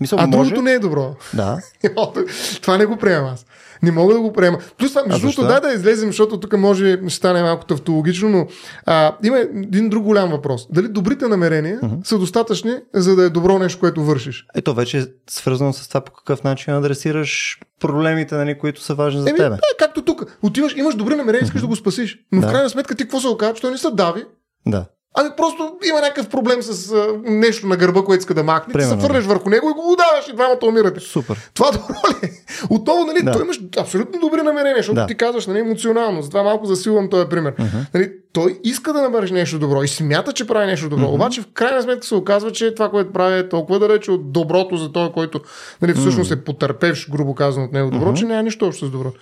Мисъл, 0.00 0.18
А 0.18 0.26
може... 0.26 0.50
другото 0.50 0.62
не 0.62 0.72
е 0.72 0.78
добро. 0.78 1.14
Да. 1.34 1.58
това 2.62 2.78
не 2.78 2.86
го 2.86 2.96
приемам 2.96 3.32
аз. 3.32 3.46
Не 3.82 3.90
мога 3.90 4.14
да 4.14 4.20
го 4.20 4.32
приема. 4.32 4.58
Плюс 4.78 4.88
това, 4.90 5.02
между 5.06 5.20
другото, 5.20 5.46
дай 5.48 5.60
да 5.60 5.72
излезем, 5.72 6.08
защото 6.08 6.40
тук 6.40 6.58
може 6.58 6.98
ще 6.98 7.10
стане 7.10 7.42
малко 7.42 7.64
тавтологично, 7.64 8.28
но 8.28 8.46
а, 8.86 9.16
има 9.24 9.38
един 9.38 9.88
друг 9.88 10.02
голям 10.04 10.30
въпрос. 10.30 10.66
Дали 10.70 10.88
добрите 10.88 11.28
намерения 11.28 11.78
Мгм. 11.82 11.94
са 12.04 12.18
достатъчни, 12.18 12.72
за 12.94 13.16
да 13.16 13.24
е 13.24 13.30
добро 13.30 13.58
нещо, 13.58 13.80
което 13.80 14.04
вършиш? 14.04 14.46
Ето 14.54 14.74
вече 14.74 14.98
е 14.98 15.04
свързано 15.30 15.72
с 15.72 15.88
това 15.88 16.00
по 16.00 16.12
какъв 16.12 16.44
начин 16.44 16.74
адресираш 16.74 17.60
проблемите, 17.80 18.34
нали, 18.34 18.58
които 18.58 18.82
са 18.82 18.94
важни 18.94 19.20
за 19.22 19.28
Еми, 19.30 19.38
тебе. 19.38 19.48
да, 19.50 19.60
както 19.78 20.02
тук. 20.02 20.38
Отиваш, 20.42 20.74
имаш 20.76 20.94
добри 20.94 21.14
намерения, 21.14 21.44
искаш 21.44 21.60
да 21.60 21.66
го 21.66 21.76
спасиш. 21.76 22.18
Но 22.32 22.40
в 22.40 22.44
Да. 22.44 22.50
крайна 22.50 22.70
сметка 22.70 22.94
ти 22.94 23.02
какво 23.02 23.20
се 23.20 23.28
оказа, 23.28 23.54
че 23.54 23.62
той 23.62 23.70
не 23.70 23.78
се 23.78 23.90
дави, 23.90 24.24
Да. 24.66 24.86
Ами 25.14 25.30
просто 25.36 25.72
има 25.88 26.00
някакъв 26.00 26.28
проблем 26.28 26.62
с 26.62 26.92
а, 26.92 27.06
нещо 27.24 27.66
на 27.66 27.76
гърба, 27.76 28.02
което 28.02 28.20
иска 28.20 28.34
да 28.34 28.42
махне. 28.42 28.74
Ти 28.74 28.80
се 28.80 28.88
Примерно. 28.88 29.08
фърнеш 29.08 29.24
върху 29.24 29.50
него 29.50 29.70
и 29.70 29.74
го 29.74 29.92
удаваш 29.92 30.28
и 30.28 30.34
двамата 30.34 30.58
умирате. 30.62 31.00
Супер. 31.00 31.50
Това 31.54 31.70
добро 31.72 31.86
ли 32.12 32.26
е? 32.26 32.30
Отново, 32.70 33.04
нали, 33.04 33.22
Да. 33.22 33.32
той 33.32 33.42
имаш 33.42 33.60
абсолютно 33.78 34.20
добри 34.20 34.42
намерения, 34.42 34.76
защото 34.76 34.94
Да. 34.94 35.06
ти 35.06 35.14
казваш, 35.14 35.46
нали, 35.46 35.58
емоционално. 35.58 36.22
Затова 36.22 36.42
малко 36.42 36.66
засилвам 36.66 37.10
този 37.10 37.28
пример. 37.28 37.54
Нали, 37.94 38.12
той 38.32 38.60
иска 38.64 38.92
да 38.92 39.02
намериш 39.02 39.30
нещо 39.30 39.58
добро 39.58 39.82
и 39.82 39.88
смята, 39.88 40.32
че 40.32 40.46
прави 40.46 40.66
нещо 40.66 40.88
добро. 40.88 41.06
Обаче 41.06 41.40
в 41.42 41.46
крайна 41.54 41.82
сметка 41.82 42.06
се 42.06 42.14
оказва, 42.14 42.52
че 42.52 42.74
това, 42.74 42.90
което 42.90 43.12
прави 43.12 43.38
е 43.38 43.48
толкова 43.48 43.78
далече 43.78 44.10
от 44.10 44.32
доброто 44.32 44.76
за 44.76 44.92
този, 44.92 45.12
който 45.12 45.40
нали, 45.82 45.94
всъщност 45.94 46.30
е 46.32 46.44
потърпевш, 46.44 47.10
грубо 47.10 47.34
казано 47.34 47.64
от 47.64 47.72
него 47.72 47.90
добро, 47.90 48.14
че 48.14 48.24
няма 48.24 48.42
нищо 48.42 48.66
общо 48.66 48.86
с 48.86 48.90
добро. 48.90 49.12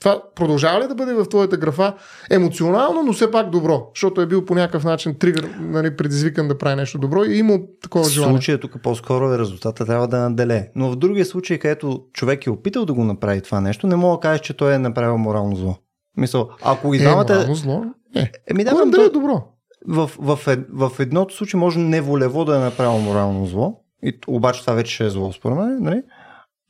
Това 0.00 0.22
продължава 0.34 0.80
ли 0.80 0.88
да 0.88 0.94
бъде 0.94 1.14
в 1.14 1.28
твоята 1.28 1.56
графа 1.56 1.94
емоционално, 2.30 3.02
но 3.02 3.12
все 3.12 3.30
пак 3.30 3.50
добро, 3.50 3.86
защото 3.94 4.20
е 4.20 4.26
бил 4.26 4.44
по 4.44 4.54
някакъв 4.54 4.84
начин 4.84 5.14
тригър, 5.18 5.50
нали, 5.60 5.96
предизвикан 5.96 6.48
да 6.48 6.58
прави 6.58 6.76
нещо 6.76 6.98
добро 6.98 7.24
и 7.24 7.32
е 7.34 7.38
имал 7.38 7.58
такова 7.82 8.04
В 8.04 8.08
желание. 8.10 8.34
случая 8.34 8.58
тук 8.60 8.82
по-скоро 8.82 9.32
е 9.32 9.38
резултата 9.38 9.86
трябва 9.86 10.08
да 10.08 10.18
наделе. 10.18 10.68
Но 10.76 10.90
в 10.90 10.96
другия 10.96 11.26
случай, 11.26 11.58
където 11.58 12.00
човек 12.12 12.46
е 12.46 12.50
опитал 12.50 12.84
да 12.84 12.94
го 12.94 13.04
направи 13.04 13.40
това 13.40 13.60
нещо, 13.60 13.86
не 13.86 13.96
мога 13.96 14.16
да 14.16 14.20
кажеш, 14.20 14.40
че 14.40 14.54
той 14.54 14.74
е 14.74 14.78
направил 14.78 15.18
морално 15.18 15.56
зло. 15.56 15.76
Мисъл, 16.16 16.48
ако 16.62 16.94
и 16.94 16.96
Е, 16.96 17.00
двамата... 17.00 17.26
морално 17.28 17.54
зло? 17.54 17.84
Е, 18.16 18.30
Еми 18.50 18.64
да, 18.64 18.84
да, 18.86 19.02
е 19.02 19.08
добро. 19.08 19.42
в, 19.88 20.10
в, 20.18 20.38
ед, 20.46 20.60
в 20.72 20.90
едното 20.98 21.34
случай 21.34 21.60
може 21.60 21.78
неволево 21.78 22.44
да 22.44 22.56
е 22.56 22.60
направил 22.60 22.98
морално 22.98 23.46
зло, 23.46 23.80
и, 24.02 24.18
обаче 24.26 24.60
това 24.60 24.72
вече 24.72 24.94
ще 24.94 25.06
е 25.06 25.10
зло 25.10 25.32
според 25.32 25.58
мен, 25.58 25.78
нали? 25.80 26.02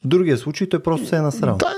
Другия 0.09 0.39
случай 0.39 0.69
той 0.69 0.81
просто 0.83 1.07
се 1.07 1.17
е 1.17 1.21
насрал. 1.21 1.57
Да, 1.57 1.73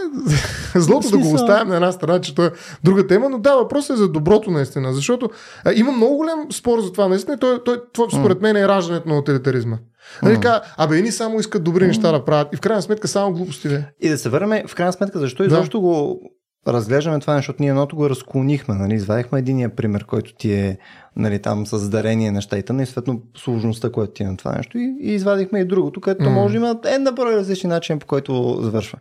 злото 0.80 1.10
да 1.10 1.18
го 1.18 1.34
оставим 1.34 1.68
на 1.68 1.74
една 1.74 1.92
страна, 1.92 2.20
че 2.20 2.34
то 2.34 2.44
е 2.44 2.50
друга 2.84 3.06
тема, 3.06 3.28
но 3.28 3.38
да, 3.38 3.56
въпросът 3.56 3.94
е 3.94 3.98
за 3.98 4.08
доброто 4.08 4.50
наистина, 4.50 4.92
защото 4.94 5.30
а, 5.64 5.72
има 5.74 5.92
много 5.92 6.16
голям 6.16 6.52
спор 6.52 6.80
за 6.80 6.92
това 6.92 7.08
наистина 7.08 7.34
и 7.34 7.40
той, 7.40 7.64
той, 7.64 7.80
това 7.92 8.10
според 8.10 8.40
мен 8.42 8.56
е 8.56 8.68
раждането 8.68 9.08
на 9.08 9.18
утилитаризма. 9.18 9.78
Нали, 10.22 10.34
така, 10.34 10.60
абе, 10.76 10.98
едни 10.98 11.12
само 11.12 11.40
искат 11.40 11.64
добри 11.64 11.86
неща 11.86 12.12
да 12.12 12.24
правят 12.24 12.48
и 12.52 12.56
в 12.56 12.60
крайна 12.60 12.82
сметка 12.82 13.08
само 13.08 13.32
глупости. 13.32 13.68
Де. 13.68 13.84
И 14.00 14.08
да 14.08 14.18
се 14.18 14.28
върнем, 14.28 14.62
в 14.68 14.74
крайна 14.74 14.92
сметка, 14.92 15.18
защо 15.18 15.42
Да. 15.42 15.46
изобщо 15.46 15.80
го 15.80 16.20
разглеждаме 16.66 17.20
това, 17.20 17.36
защото 17.36 17.62
ние 17.62 17.70
едното 17.70 17.96
го 17.96 18.10
разклонихме, 18.10 18.74
нали? 18.74 18.94
извадихме 18.94 19.38
единия 19.38 19.76
пример, 19.76 20.04
който 20.04 20.34
ти 20.34 20.52
е 20.52 20.78
нали, 21.16 21.42
там 21.42 21.66
с 21.66 21.90
дарение 21.90 22.30
неща 22.30 22.58
и 22.58 22.62
тъна 22.62 22.82
и 22.82 22.86
съответно 22.86 23.22
сложността, 23.36 23.92
която 23.92 24.12
ти 24.12 24.22
е 24.22 24.26
на 24.26 24.36
това 24.36 24.52
нещо 24.52 24.78
и, 24.78 24.96
и 25.00 25.14
извадихме 25.14 25.60
и 25.60 25.64
другото, 25.64 26.00
където 26.00 26.24
М. 26.24 26.30
може 26.30 26.52
да 26.52 26.56
има 26.56 26.80
една 26.84 27.12
брой 27.12 27.36
различни 27.36 27.68
начини, 27.68 27.98
по 27.98 28.06
който 28.06 28.58
завършва. 28.60 28.98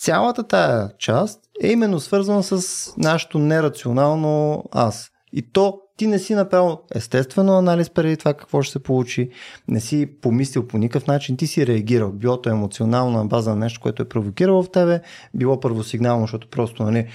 Цялата 0.00 0.42
тая 0.42 0.90
част 0.98 1.40
е 1.62 1.72
именно 1.72 2.00
свързана 2.00 2.42
с 2.42 2.92
нашето 2.96 3.38
нерационално 3.38 4.64
аз. 4.72 5.10
И 5.32 5.52
то 5.52 5.80
ти 6.00 6.06
не 6.06 6.18
си 6.18 6.34
направил 6.34 6.78
естествено 6.94 7.58
анализ 7.58 7.90
преди 7.90 8.16
това 8.16 8.34
какво 8.34 8.62
ще 8.62 8.72
се 8.72 8.78
получи, 8.78 9.30
не 9.68 9.80
си 9.80 10.08
помислил 10.22 10.66
по 10.66 10.78
никакъв 10.78 11.06
начин, 11.06 11.36
ти 11.36 11.46
си 11.46 11.66
реагирал, 11.66 12.12
било 12.12 12.42
то 12.42 12.50
емоционално 12.50 13.18
на 13.18 13.24
база 13.24 13.50
на 13.50 13.56
нещо, 13.56 13.80
което 13.80 14.02
е 14.02 14.08
провокирало 14.08 14.62
в 14.62 14.70
тебе, 14.70 15.00
било 15.34 15.60
първосигнално, 15.60 16.22
защото 16.22 16.48
просто 16.48 16.82
нали, 16.82 17.06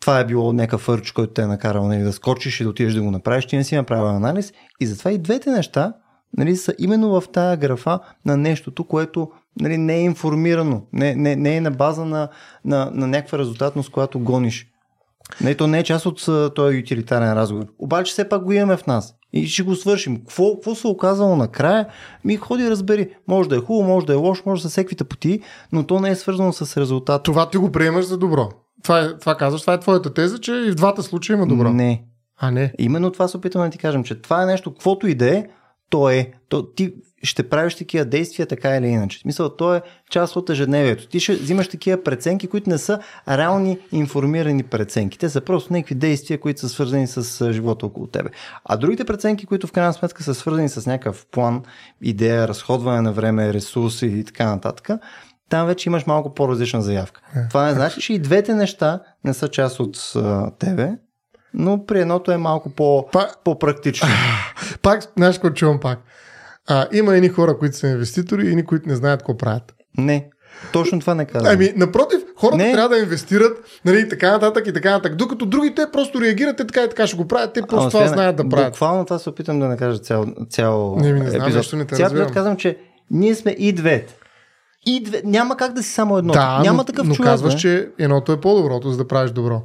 това 0.00 0.20
е 0.20 0.24
било 0.24 0.52
някакъв 0.52 0.80
фърч, 0.80 1.10
който 1.10 1.32
те 1.32 1.42
е 1.42 1.46
накарал 1.46 1.88
нали, 1.88 2.02
да 2.02 2.12
скочиш 2.12 2.60
и 2.60 2.62
да 2.62 2.70
отидеш 2.70 2.94
да 2.94 3.02
го 3.02 3.10
направиш, 3.10 3.46
ти 3.46 3.56
не 3.56 3.64
си 3.64 3.76
направил 3.76 4.08
анализ. 4.08 4.52
И 4.80 4.86
затова 4.86 5.12
и 5.12 5.18
двете 5.18 5.50
неща 5.50 5.92
нали, 6.36 6.56
са 6.56 6.74
именно 6.78 7.20
в 7.20 7.28
тази 7.32 7.56
графа 7.56 8.00
на 8.26 8.36
нещото, 8.36 8.84
което 8.84 9.30
нали, 9.60 9.78
не 9.78 9.96
е 9.96 10.02
информирано, 10.02 10.82
не, 10.92 11.14
не, 11.14 11.36
не 11.36 11.56
е 11.56 11.60
на 11.60 11.70
база 11.70 12.04
на, 12.04 12.28
на, 12.64 12.90
на 12.94 13.06
някаква 13.06 13.38
резултатност, 13.38 13.90
която 13.90 14.20
гониш. 14.20 14.73
Не, 15.40 15.54
то 15.54 15.66
не 15.66 15.78
е 15.78 15.84
част 15.84 16.06
от 16.06 16.54
този 16.54 16.78
утилитарен 16.78 17.32
разговор. 17.32 17.64
Обаче 17.78 18.12
все 18.12 18.28
пак 18.28 18.44
го 18.44 18.52
имаме 18.52 18.76
в 18.76 18.86
нас. 18.86 19.14
И 19.32 19.46
ще 19.46 19.62
го 19.62 19.74
свършим. 19.74 20.16
Какво, 20.16 20.54
какво 20.54 20.74
се 20.74 20.86
оказало 20.86 21.36
накрая? 21.36 21.86
Ми 22.24 22.36
ходи 22.36 22.70
разбери. 22.70 23.08
Може 23.28 23.48
да 23.48 23.56
е 23.56 23.60
хубаво, 23.60 23.88
може 23.88 24.06
да 24.06 24.12
е 24.12 24.16
лошо, 24.16 24.42
може 24.46 24.62
да 24.62 24.68
са 24.68 24.72
всеквите 24.72 25.04
пути, 25.04 25.40
но 25.72 25.86
то 25.86 26.00
не 26.00 26.10
е 26.10 26.14
свързано 26.14 26.52
с 26.52 26.80
резултат. 26.80 27.22
Това 27.22 27.50
ти 27.50 27.56
го 27.56 27.72
приемаш 27.72 28.04
за 28.04 28.18
добро. 28.18 28.48
Това, 28.82 29.00
е, 29.00 29.18
това 29.18 29.34
казваш, 29.36 29.60
това 29.60 29.72
е 29.74 29.80
твоята 29.80 30.14
теза, 30.14 30.38
че 30.38 30.52
и 30.52 30.70
в 30.70 30.74
двата 30.74 31.02
случая 31.02 31.36
има 31.36 31.46
добро. 31.46 31.70
Не. 31.70 32.04
А 32.40 32.50
не. 32.50 32.72
Именно 32.78 33.10
това 33.10 33.28
се 33.28 33.36
опитвам 33.36 33.64
да 33.64 33.70
ти 33.70 33.78
кажем, 33.78 34.04
че 34.04 34.14
това 34.22 34.42
е 34.42 34.46
нещо, 34.46 34.72
каквото 34.72 35.06
и 35.06 35.14
да 35.14 35.36
е, 35.36 35.46
то 35.90 36.10
е. 36.10 36.32
То, 36.48 36.66
ти 36.66 36.94
ще 37.24 37.48
правиш 37.48 37.74
такива 37.74 38.04
действия 38.04 38.46
така 38.46 38.76
или 38.76 38.86
иначе. 38.86 39.18
Смисъл, 39.18 39.48
то 39.48 39.74
е 39.74 39.82
част 40.10 40.36
от 40.36 40.50
ежедневието. 40.50 41.08
Ти 41.08 41.20
ще 41.20 41.34
взимаш 41.34 41.68
такива 41.68 42.02
преценки, 42.02 42.46
които 42.46 42.70
не 42.70 42.78
са 42.78 42.98
реални 43.28 43.78
информирани 43.92 44.62
преценки. 44.62 45.18
Те 45.18 45.28
са 45.28 45.40
просто 45.40 45.72
някакви 45.72 45.94
действия, 45.94 46.40
които 46.40 46.60
са 46.60 46.68
свързани 46.68 47.06
с 47.06 47.52
живота 47.52 47.86
около 47.86 48.06
тебе. 48.06 48.30
А 48.64 48.76
другите 48.76 49.04
преценки, 49.04 49.46
които 49.46 49.66
в 49.66 49.72
крайна 49.72 49.92
сметка 49.92 50.22
са 50.22 50.34
свързани 50.34 50.68
с 50.68 50.86
някакъв 50.86 51.26
план, 51.30 51.62
идея, 52.02 52.48
разходване 52.48 53.00
на 53.00 53.12
време, 53.12 53.52
ресурси 53.52 54.06
и 54.06 54.24
така 54.24 54.46
нататък, 54.46 54.90
там 55.48 55.66
вече 55.66 55.88
имаш 55.88 56.06
малко 56.06 56.34
по-различна 56.34 56.82
заявка. 56.82 57.20
Е. 57.36 57.48
Това 57.48 57.66
не 57.66 57.74
значи, 57.74 58.00
че 58.00 58.12
и 58.12 58.18
двете 58.18 58.54
неща 58.54 59.00
не 59.24 59.34
са 59.34 59.48
част 59.48 59.80
от 59.80 59.96
uh, 59.96 60.58
тебе, 60.58 60.92
но 61.54 61.86
при 61.86 62.00
едното 62.00 62.32
е 62.32 62.36
малко 62.36 62.70
по, 62.70 63.08
пак, 63.12 63.38
по-практично. 63.44 64.08
Пак, 64.82 65.02
знаеш 65.16 65.40
чувам 65.54 65.80
пак? 65.80 65.98
А, 66.68 66.86
има 66.92 67.16
едни 67.16 67.28
хора, 67.28 67.58
които 67.58 67.76
са 67.76 67.88
инвеститори 67.88 68.46
и 68.46 68.48
едни, 68.48 68.64
които 68.64 68.88
не 68.88 68.94
знаят 68.96 69.20
какво 69.20 69.36
правят. 69.36 69.74
Не. 69.98 70.30
Точно 70.72 71.00
това 71.00 71.14
не 71.14 71.24
казвам. 71.24 71.52
Ами, 71.54 71.72
напротив, 71.76 72.20
хората 72.36 72.56
не. 72.56 72.72
трябва 72.72 72.88
да 72.88 72.98
инвестират, 72.98 73.58
нали, 73.84 74.08
така 74.08 74.30
нататък 74.30 74.66
и 74.66 74.72
така 74.72 74.90
нататък. 74.90 75.16
Докато 75.16 75.46
другите 75.46 75.86
просто 75.92 76.20
реагират, 76.20 76.56
те 76.56 76.66
така 76.66 76.82
и 76.82 76.88
така 76.88 77.06
ще 77.06 77.16
го 77.16 77.28
правят, 77.28 77.52
те 77.52 77.62
просто 77.62 77.90
това 77.90 78.06
знаят 78.06 78.36
да 78.36 78.48
правят. 78.48 78.72
Буквално 78.72 79.04
това 79.04 79.18
се 79.18 79.30
опитам 79.30 79.60
да 79.60 79.68
накажа 79.68 79.98
цял, 79.98 80.26
цял 80.50 80.96
не, 80.96 81.12
ми 81.12 81.20
не 81.20 81.30
знам, 81.30 81.42
епизод. 81.42 81.72
Не 81.72 81.84
те 81.84 81.94
Цял 81.94 82.26
казвам, 82.34 82.56
че 82.56 82.78
ние 83.10 83.34
сме 83.34 83.50
и 83.58 83.72
двете. 83.72 84.16
И 84.86 85.02
две... 85.02 85.22
Няма 85.24 85.56
как 85.56 85.72
да 85.72 85.82
си 85.82 85.92
само 85.92 86.18
едно. 86.18 86.32
Да, 86.32 86.60
Няма 86.62 86.76
но, 86.76 86.84
такъв 86.84 87.06
но 87.06 87.14
човек. 87.14 87.30
казваш, 87.30 87.54
че 87.54 87.88
едното 87.98 88.32
е 88.32 88.40
по-доброто, 88.40 88.90
за 88.90 88.96
да 88.96 89.08
правиш 89.08 89.30
добро. 89.30 89.62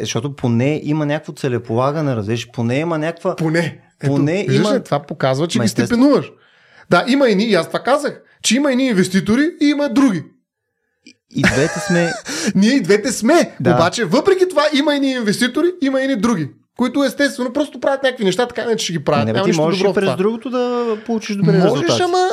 Защото 0.00 0.36
поне 0.36 0.80
има 0.84 1.06
някакво 1.06 1.32
целеполагане, 1.32 2.16
разбираш, 2.16 2.50
поне 2.52 2.78
има 2.78 2.98
някаква... 2.98 3.36
Поне. 3.36 3.80
Поне 4.06 4.40
Ето, 4.40 4.52
има... 4.52 4.74
Ли, 4.74 4.84
това 4.84 5.02
показва, 5.02 5.48
че 5.48 5.58
Ма, 5.58 5.64
ги 5.64 5.68
степенуваш. 5.68 6.32
Да, 6.90 7.04
има 7.08 7.28
и 7.28 7.34
ни, 7.34 7.54
аз 7.54 7.66
това 7.66 7.80
казах, 7.80 8.20
че 8.42 8.56
има 8.56 8.72
и 8.72 8.76
ни 8.76 8.86
инвеститори 8.86 9.50
и 9.60 9.66
има 9.66 9.88
други. 9.88 10.24
И 11.30 11.42
двете 11.42 11.80
сме. 11.80 12.12
Ние 12.54 12.74
и 12.74 12.80
двете 12.80 13.12
сме. 13.12 13.56
Да. 13.60 13.74
Обаче, 13.74 14.04
въпреки 14.04 14.48
това, 14.48 14.62
има 14.72 14.94
и 14.94 15.00
ни 15.00 15.10
инвеститори, 15.10 15.66
има 15.82 16.02
и 16.02 16.06
ни 16.06 16.16
други. 16.16 16.48
Които 16.76 17.04
естествено 17.04 17.52
просто 17.52 17.80
правят 17.80 18.02
някакви 18.02 18.24
неща, 18.24 18.46
така 18.48 18.64
не 18.64 18.76
че 18.76 18.84
ще 18.84 18.92
ги 18.92 19.04
правят. 19.04 19.26
Не, 19.26 19.32
бе, 19.32 19.42
ти 19.42 19.52
можеш 19.52 19.80
и 19.80 19.94
през 19.94 20.16
другото 20.16 20.50
да 20.50 20.96
получиш 21.06 21.36
добри 21.36 21.52
можеш, 21.52 21.64
резултати. 21.64 21.92
Можеш, 21.92 22.00
ама 22.00 22.28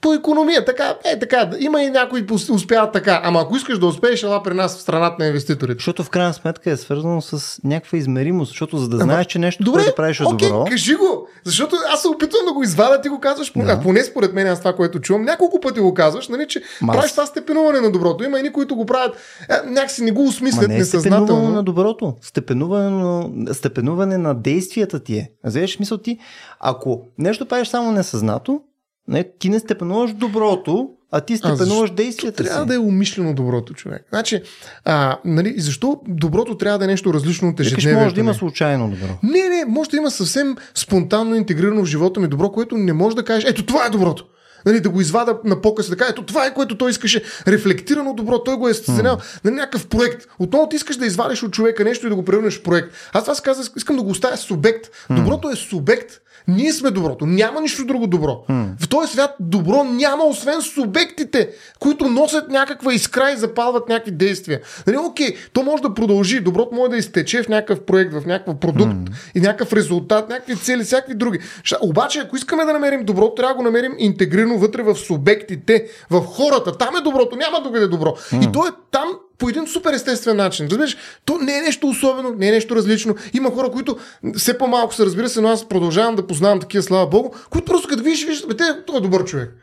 по 0.00 0.12
економия. 0.12 0.64
Така, 0.64 0.94
е, 1.04 1.18
така, 1.18 1.50
има 1.60 1.82
и 1.82 1.90
някои 1.90 2.26
успяват 2.50 2.92
така. 2.92 3.20
Ама 3.24 3.40
ако 3.40 3.56
искаш 3.56 3.78
да 3.78 3.86
успееш, 3.86 4.22
ела 4.22 4.42
при 4.42 4.54
нас 4.54 4.78
в 4.78 4.80
страната 4.80 5.16
на 5.18 5.26
инвеститорите. 5.26 5.78
Защото 5.78 6.04
в 6.04 6.10
крайна 6.10 6.34
сметка 6.34 6.70
е 6.70 6.76
свързано 6.76 7.20
с 7.20 7.60
някаква 7.64 7.98
измеримост. 7.98 8.48
Защото 8.48 8.78
за 8.78 8.88
да 8.88 8.96
знаеш, 8.96 9.26
че 9.26 9.38
нещо, 9.38 9.64
Добре, 9.64 9.80
което 9.80 9.96
правиш 9.96 10.20
е 10.20 10.24
окей, 10.24 10.48
добро. 10.48 10.64
кажи 10.64 10.94
го. 10.94 11.28
Защото 11.44 11.76
аз 11.92 12.02
се 12.02 12.08
опитвам 12.08 12.46
да 12.46 12.52
го 12.52 12.62
извадя, 12.62 13.00
ти 13.00 13.08
го 13.08 13.20
казваш, 13.20 13.52
да. 13.56 13.80
поне 13.80 14.04
според 14.04 14.32
мен, 14.34 14.46
аз 14.46 14.58
това, 14.58 14.72
което 14.72 15.00
чувам, 15.00 15.22
няколко 15.22 15.60
пъти 15.60 15.80
го 15.80 15.94
казваш, 15.94 16.28
нали, 16.28 16.46
че 16.48 16.62
Мас... 16.82 16.96
правиш 16.96 17.10
това 17.10 17.26
степенуване 17.26 17.80
на 17.80 17.90
доброто. 17.90 18.24
Има 18.24 18.40
и 18.40 18.52
които 18.52 18.76
го 18.76 18.86
правят, 18.86 19.16
е, 19.50 19.70
някакси 19.70 20.04
не 20.04 20.10
го 20.10 20.26
осмислят 20.26 20.68
не 20.68 20.74
е 20.74 20.78
несъзнателно. 20.78 21.50
на 21.50 21.62
доброто. 21.62 22.14
Степенуване, 22.20 23.54
степенуване 23.54 24.18
на 24.18 24.34
действията 24.34 25.00
ти 25.00 25.16
е. 25.16 25.30
Знаеш, 25.44 25.78
мисъл 25.78 25.98
ти, 25.98 26.18
ако 26.60 27.02
нещо 27.18 27.46
правиш 27.46 27.68
само 27.68 27.92
несъзнато, 27.92 28.60
не, 29.08 29.24
ти 29.38 29.48
не 29.48 29.58
степенуваш 29.58 30.12
доброто, 30.12 30.90
а 31.10 31.20
ти 31.20 31.36
степенуваш 31.36 31.90
а 31.90 31.94
действията 31.94 32.44
трябва 32.44 32.62
си. 32.62 32.68
да 32.68 32.74
е 32.74 32.78
умишлено 32.78 33.34
доброто, 33.34 33.74
човек. 33.74 34.06
Значи, 34.08 34.42
а, 34.84 35.18
нали, 35.24 35.54
защо 35.60 36.00
доброто 36.08 36.56
трябва 36.56 36.78
да 36.78 36.84
е 36.84 36.88
нещо 36.88 37.14
различно 37.14 37.48
от 37.48 37.60
ежедневието? 37.60 38.04
може 38.04 38.14
да 38.14 38.20
има 38.20 38.34
случайно 38.34 38.90
добро. 38.90 39.18
Не, 39.22 39.48
не, 39.48 39.64
може 39.68 39.90
да 39.90 39.96
има 39.96 40.10
съвсем 40.10 40.56
спонтанно 40.74 41.34
интегрирано 41.34 41.82
в 41.82 41.86
живота 41.86 42.20
ми 42.20 42.28
добро, 42.28 42.52
което 42.52 42.76
не 42.76 42.92
може 42.92 43.16
да 43.16 43.24
кажеш, 43.24 43.50
ето 43.50 43.66
това 43.66 43.86
е 43.86 43.90
доброто. 43.90 44.26
Нали, 44.68 44.80
да 44.80 44.90
го 44.90 45.00
извада 45.00 45.38
на 45.44 45.60
показ, 45.60 45.88
така, 45.88 46.06
ето 46.10 46.22
това 46.22 46.46
е 46.46 46.54
което 46.54 46.78
той 46.78 46.90
искаше. 46.90 47.22
Рефлектирано 47.46 48.14
добро, 48.14 48.38
той 48.38 48.56
го 48.56 48.68
е 48.68 48.74
сценял 48.74 49.16
mm. 49.16 49.44
на 49.44 49.50
някакъв 49.50 49.86
проект. 49.86 50.26
Отново 50.38 50.68
ти 50.68 50.76
искаш 50.76 50.96
да 50.96 51.06
извадиш 51.06 51.42
от 51.42 51.52
човека 51.52 51.84
нещо 51.84 52.06
и 52.06 52.10
да 52.10 52.16
го 52.16 52.24
превърнеш 52.24 52.58
в 52.58 52.62
проект. 52.62 52.92
Аз 53.12 53.24
това 53.24 53.36
казах, 53.44 53.66
искам 53.76 53.96
да 53.96 54.02
го 54.02 54.10
оставя 54.10 54.36
субект. 54.36 54.86
Mm. 54.86 55.16
Доброто 55.16 55.50
е 55.50 55.56
субект, 55.56 56.20
ние 56.48 56.72
сме 56.72 56.90
доброто. 56.90 57.26
Няма 57.26 57.60
нищо 57.60 57.84
друго 57.84 58.06
добро. 58.06 58.44
Mm. 58.50 58.66
В 58.80 58.88
този 58.88 59.12
свят 59.12 59.34
добро 59.40 59.84
няма, 59.84 60.24
освен 60.24 60.62
субектите, 60.62 61.50
които 61.78 62.08
носят 62.08 62.48
някаква 62.48 62.94
искра 62.94 63.30
и 63.30 63.36
запалват 63.36 63.88
някакви 63.88 64.10
действия. 64.10 64.60
Нали, 64.86 64.96
окей, 64.96 65.36
то 65.52 65.62
може 65.62 65.82
да 65.82 65.94
продължи. 65.94 66.40
Доброто 66.40 66.74
може 66.74 66.90
да 66.90 66.96
изтече 66.96 67.42
в 67.42 67.48
някакъв 67.48 67.80
проект, 67.80 68.12
в 68.12 68.26
някакъв 68.26 68.56
продукт 68.56 68.92
mm. 68.92 69.10
и 69.34 69.40
някакъв 69.40 69.72
резултат, 69.72 70.28
някакви 70.28 70.56
цели, 70.56 70.84
всякакви 70.84 71.14
други. 71.14 71.38
Обаче, 71.80 72.18
ако 72.18 72.36
искаме 72.36 72.64
да 72.64 72.72
намерим 72.72 73.04
доброто, 73.04 73.34
трябва 73.34 73.54
да 73.54 73.56
го 73.56 73.62
намерим 73.62 73.94
интегрирано 73.98 74.57
вътре 74.58 74.82
в 74.82 74.94
субектите, 74.94 75.86
в 76.10 76.20
хората. 76.20 76.78
Там 76.78 76.96
е 76.96 77.00
доброто, 77.00 77.36
няма 77.36 77.62
другаде 77.62 77.86
добро. 77.86 78.10
Mm. 78.10 78.48
И 78.48 78.52
то 78.52 78.66
е 78.66 78.70
там 78.90 79.08
по 79.38 79.48
един 79.48 79.66
супер 79.66 79.92
естествен 79.92 80.36
начин. 80.36 80.66
Разбираш, 80.70 80.96
то 81.24 81.38
не 81.38 81.58
е 81.58 81.62
нещо 81.62 81.88
особено, 81.88 82.34
не 82.38 82.48
е 82.48 82.52
нещо 82.52 82.76
различно. 82.76 83.14
Има 83.34 83.50
хора, 83.50 83.70
които 83.70 83.96
все 84.36 84.58
по-малко 84.58 84.94
се 84.94 85.04
разбира 85.04 85.28
се, 85.28 85.40
но 85.40 85.48
аз 85.48 85.68
продължавам 85.68 86.16
да 86.16 86.26
познавам 86.26 86.60
такива, 86.60 86.82
слава 86.82 87.06
Богу, 87.06 87.30
които 87.50 87.64
просто 87.64 87.88
като 87.88 88.02
видиш, 88.02 88.26
виждаш, 88.26 88.46
бе, 88.46 88.84
той 88.86 88.96
е 88.96 89.00
добър 89.00 89.24
човек. 89.24 89.54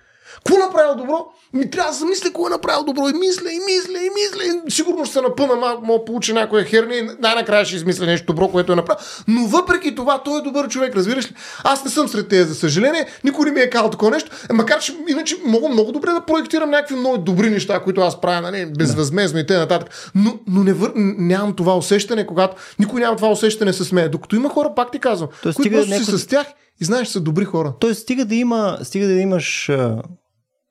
Какво 0.45 0.65
направил 0.65 0.95
добро? 0.95 1.25
Ми 1.53 1.69
трябва 1.69 1.91
да 1.91 1.97
замисля 1.97 2.23
какво 2.25 2.47
е 2.47 2.49
направил 2.49 2.83
добро. 2.83 3.09
И 3.09 3.13
мисля, 3.13 3.51
и 3.51 3.59
мисля, 3.59 3.99
и 3.99 4.09
мисля. 4.09 4.61
И 4.67 4.71
сигурно 4.71 5.05
ще 5.05 5.13
се 5.13 5.21
напъна 5.21 5.55
малко, 5.55 5.85
мога 5.85 5.99
да 5.99 6.05
получи 6.05 6.33
някоя 6.33 6.63
херня 6.63 6.95
и 6.95 7.09
най-накрая 7.19 7.65
ще 7.65 7.75
измисля 7.75 8.05
нещо 8.05 8.25
добро, 8.25 8.47
което 8.47 8.71
е 8.71 8.75
направил. 8.75 9.05
Но 9.27 9.47
въпреки 9.47 9.95
това, 9.95 10.23
той 10.23 10.39
е 10.39 10.41
добър 10.41 10.67
човек, 10.67 10.95
разбираш 10.95 11.31
ли? 11.31 11.35
Аз 11.63 11.85
не 11.85 11.91
съм 11.91 12.07
сред 12.07 12.27
тези, 12.27 12.49
за 12.49 12.55
съжаление. 12.55 13.05
Никой 13.23 13.45
не 13.45 13.51
ми 13.51 13.59
е 13.59 13.69
казал 13.69 13.89
такова 13.89 14.11
нещо. 14.11 14.31
Е, 14.49 14.53
макар, 14.53 14.79
че 14.79 14.97
иначе 15.07 15.35
мога 15.45 15.69
много 15.69 15.91
добре 15.91 16.11
да 16.11 16.21
проектирам 16.21 16.69
някакви 16.69 16.95
много 16.95 17.17
добри 17.17 17.49
неща, 17.49 17.79
които 17.79 18.01
аз 18.01 18.21
правя, 18.21 18.41
нали, 18.41 18.65
безвъзмезно 18.77 19.39
и 19.39 19.45
т.н. 19.45 19.79
Но, 20.15 20.39
но 20.47 20.63
не 20.63 20.73
вър... 20.73 20.91
нямам 20.95 21.53
това 21.55 21.77
усещане, 21.77 22.27
когато 22.27 22.55
никой 22.79 23.01
няма 23.01 23.15
това 23.15 23.29
усещане 23.29 23.73
с 23.73 23.91
мен. 23.91 24.11
Докато 24.11 24.35
има 24.35 24.49
хора, 24.49 24.73
пак 24.75 24.91
ти 24.91 24.99
казвам, 24.99 25.29
Тоест, 25.43 25.55
които 25.55 25.71
просто 25.71 25.89
някой... 25.89 26.05
си 26.05 26.17
с 26.17 26.27
тях 26.27 26.47
и 26.81 26.85
знаеш, 26.85 27.07
са 27.07 27.19
добри 27.19 27.45
хора. 27.45 27.73
Тоест, 27.79 28.01
стига 28.01 28.25
да, 28.25 28.35
има, 28.35 28.77
стига 28.83 29.07
да 29.07 29.13
имаш 29.13 29.69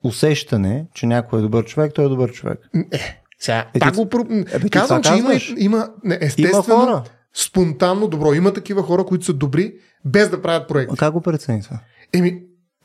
усещане, 0.05 0.85
че 0.93 1.05
някой 1.05 1.39
е 1.39 1.41
добър 1.41 1.65
човек, 1.65 1.91
той 1.95 2.05
е 2.05 2.09
добър 2.09 2.31
човек. 2.31 2.59
Е, 2.91 2.99
сега, 3.39 3.65
е, 3.73 3.79
пак 3.79 3.95
го... 3.95 4.09
Е, 4.29 4.69
Казвам, 4.69 5.01
че 5.01 5.13
има, 5.13 5.33
има 5.57 5.89
естествено, 6.21 6.73
има 6.73 6.85
хора. 6.85 7.03
спонтанно 7.33 8.07
добро. 8.07 8.33
Има 8.33 8.53
такива 8.53 8.83
хора, 8.83 9.05
които 9.05 9.25
са 9.25 9.33
добри, 9.33 9.73
без 10.05 10.29
да 10.29 10.41
правят 10.41 10.67
проекти. 10.67 10.93
А 10.93 10.97
как 10.97 11.13
го 11.13 11.21
прецени 11.21 11.61
това? 11.61 11.79
Еми, 12.13 12.41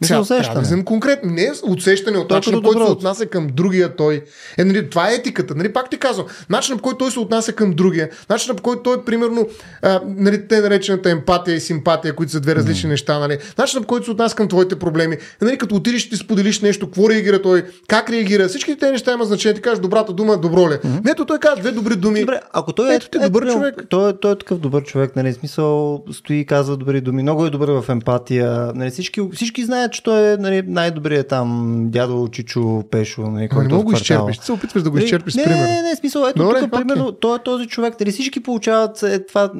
сега, 0.06 0.24
трябва 0.24 0.54
да 0.54 0.60
вземем 0.60 0.84
конкретно. 0.84 1.30
Не 1.30 1.42
е 1.42 1.52
усещане 1.62 2.18
от 2.18 2.30
начина, 2.30 2.62
по 2.62 2.68
който 2.68 2.86
се 2.86 2.92
отнася 2.92 3.26
към 3.26 3.48
другия 3.52 3.96
той. 3.96 4.24
Е, 4.58 4.64
нали, 4.64 4.90
това 4.90 5.10
е 5.10 5.14
етиката. 5.14 5.54
Нали, 5.54 5.72
пак 5.72 5.90
ти 5.90 5.98
казвам. 5.98 6.26
Начинът 6.50 6.78
по 6.78 6.82
който 6.82 6.98
той 6.98 7.10
се 7.10 7.20
отнася 7.20 7.52
към 7.52 7.72
другия. 7.72 8.08
Начинът 8.30 8.56
по 8.56 8.62
който 8.62 8.82
той, 8.82 9.04
примерно, 9.04 9.48
а, 9.82 10.00
нали, 10.04 10.48
те 10.48 10.60
наречената 10.60 11.10
емпатия 11.10 11.56
и 11.56 11.60
симпатия, 11.60 12.16
които 12.16 12.32
са 12.32 12.40
две 12.40 12.54
различни 12.54 12.86
mm. 12.86 12.90
неща. 12.90 13.18
Нали. 13.18 13.38
Начинът 13.58 13.84
по 13.84 13.88
който 13.88 14.04
се 14.04 14.10
отнася 14.10 14.36
към 14.36 14.48
твоите 14.48 14.78
проблеми. 14.78 15.16
Нали, 15.42 15.58
като 15.58 15.74
отидеш 15.74 16.04
и 16.04 16.10
ти 16.10 16.16
споделиш 16.16 16.60
нещо, 16.60 16.86
какво 16.86 17.10
реагира 17.10 17.42
той, 17.42 17.64
как 17.88 18.10
реагира. 18.10 18.48
Всички 18.48 18.76
тези 18.76 18.92
неща 18.92 19.12
има 19.12 19.24
значение. 19.24 19.54
Ти 19.54 19.60
кажеш 19.60 19.78
добрата 19.78 20.12
дума, 20.12 20.38
добро 20.38 20.70
ли. 20.70 20.74
Mm-hmm. 20.74 21.12
Ето 21.12 21.24
той 21.24 21.38
казва 21.38 21.60
две 21.60 21.70
добри 21.72 21.96
думи. 21.96 22.20
Добре, 22.20 22.40
ако 22.52 22.72
той 22.72 22.92
е, 22.92 22.94
ето, 22.94 23.18
е, 23.18 23.24
добър 23.24 23.42
е, 23.42 23.52
човек. 23.52 23.74
Той, 23.88 24.20
той, 24.20 24.32
е 24.32 24.38
такъв 24.38 24.58
добър 24.58 24.82
човек, 24.82 25.16
нали, 25.16 25.32
смисъл 25.32 26.02
стои 26.12 26.36
и 26.36 26.46
казва 26.46 26.76
добри 26.76 27.00
думи. 27.00 27.22
Много 27.22 27.46
е 27.46 27.50
добър 27.50 27.68
в 27.68 27.88
емпатия. 27.88 28.72
Нали, 28.74 28.90
всички, 28.90 29.20
всички 29.34 29.64
знаят, 29.64 29.89
че 29.90 30.02
той 30.02 30.32
е 30.32 30.36
нали, 30.36 30.62
най-добрият 30.66 31.28
там 31.28 31.84
дядо 31.90 32.28
Чичо 32.32 32.82
Пешо. 32.90 33.22
Нали, 33.22 33.48
който 33.48 33.68
не 33.68 33.74
мога 33.74 33.84
го 33.84 33.92
изчерпиш. 33.92 34.38
Ти 34.38 34.44
се 34.44 34.52
опитваш 34.52 34.82
да 34.82 34.90
го 34.90 34.98
изчерпиш 34.98 35.34
не, 35.34 35.42
с 35.42 35.44
пример. 35.44 35.60
Не, 35.60 35.66
не, 35.66 35.82
не, 35.82 35.96
смисъл. 35.96 36.26
Ето 36.26 36.42
Добре, 36.42 36.60
тук, 36.60 36.72
примерно, 36.72 37.12
той 37.12 37.36
е 37.36 37.42
този 37.42 37.66
човек. 37.66 37.98
Дали 37.98 38.10
всички 38.10 38.42
получават 38.42 39.02
е, 39.02 39.26
това 39.26 39.52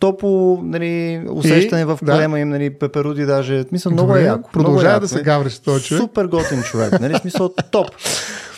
топло 0.00 0.60
нали, 0.62 1.24
усещане 1.30 1.82
и, 1.82 1.84
в 1.84 1.98
корема 2.00 2.36
да. 2.36 2.40
им, 2.40 2.48
нали, 2.48 2.78
пеперуди 2.78 3.24
даже. 3.24 3.62
Смисъл, 3.62 3.92
много 3.92 4.08
Добре, 4.08 4.22
е 4.22 4.24
яко. 4.24 4.50
Продължава 4.52 5.00
да 5.00 5.08
се 5.08 5.22
гавриш 5.22 5.52
с 5.52 5.60
този 5.60 5.84
човек. 5.84 6.02
Супер 6.02 6.24
готин 6.24 6.62
човек. 6.62 7.00
Нали, 7.00 7.14
смисъл, 7.14 7.54
топ. 7.70 7.86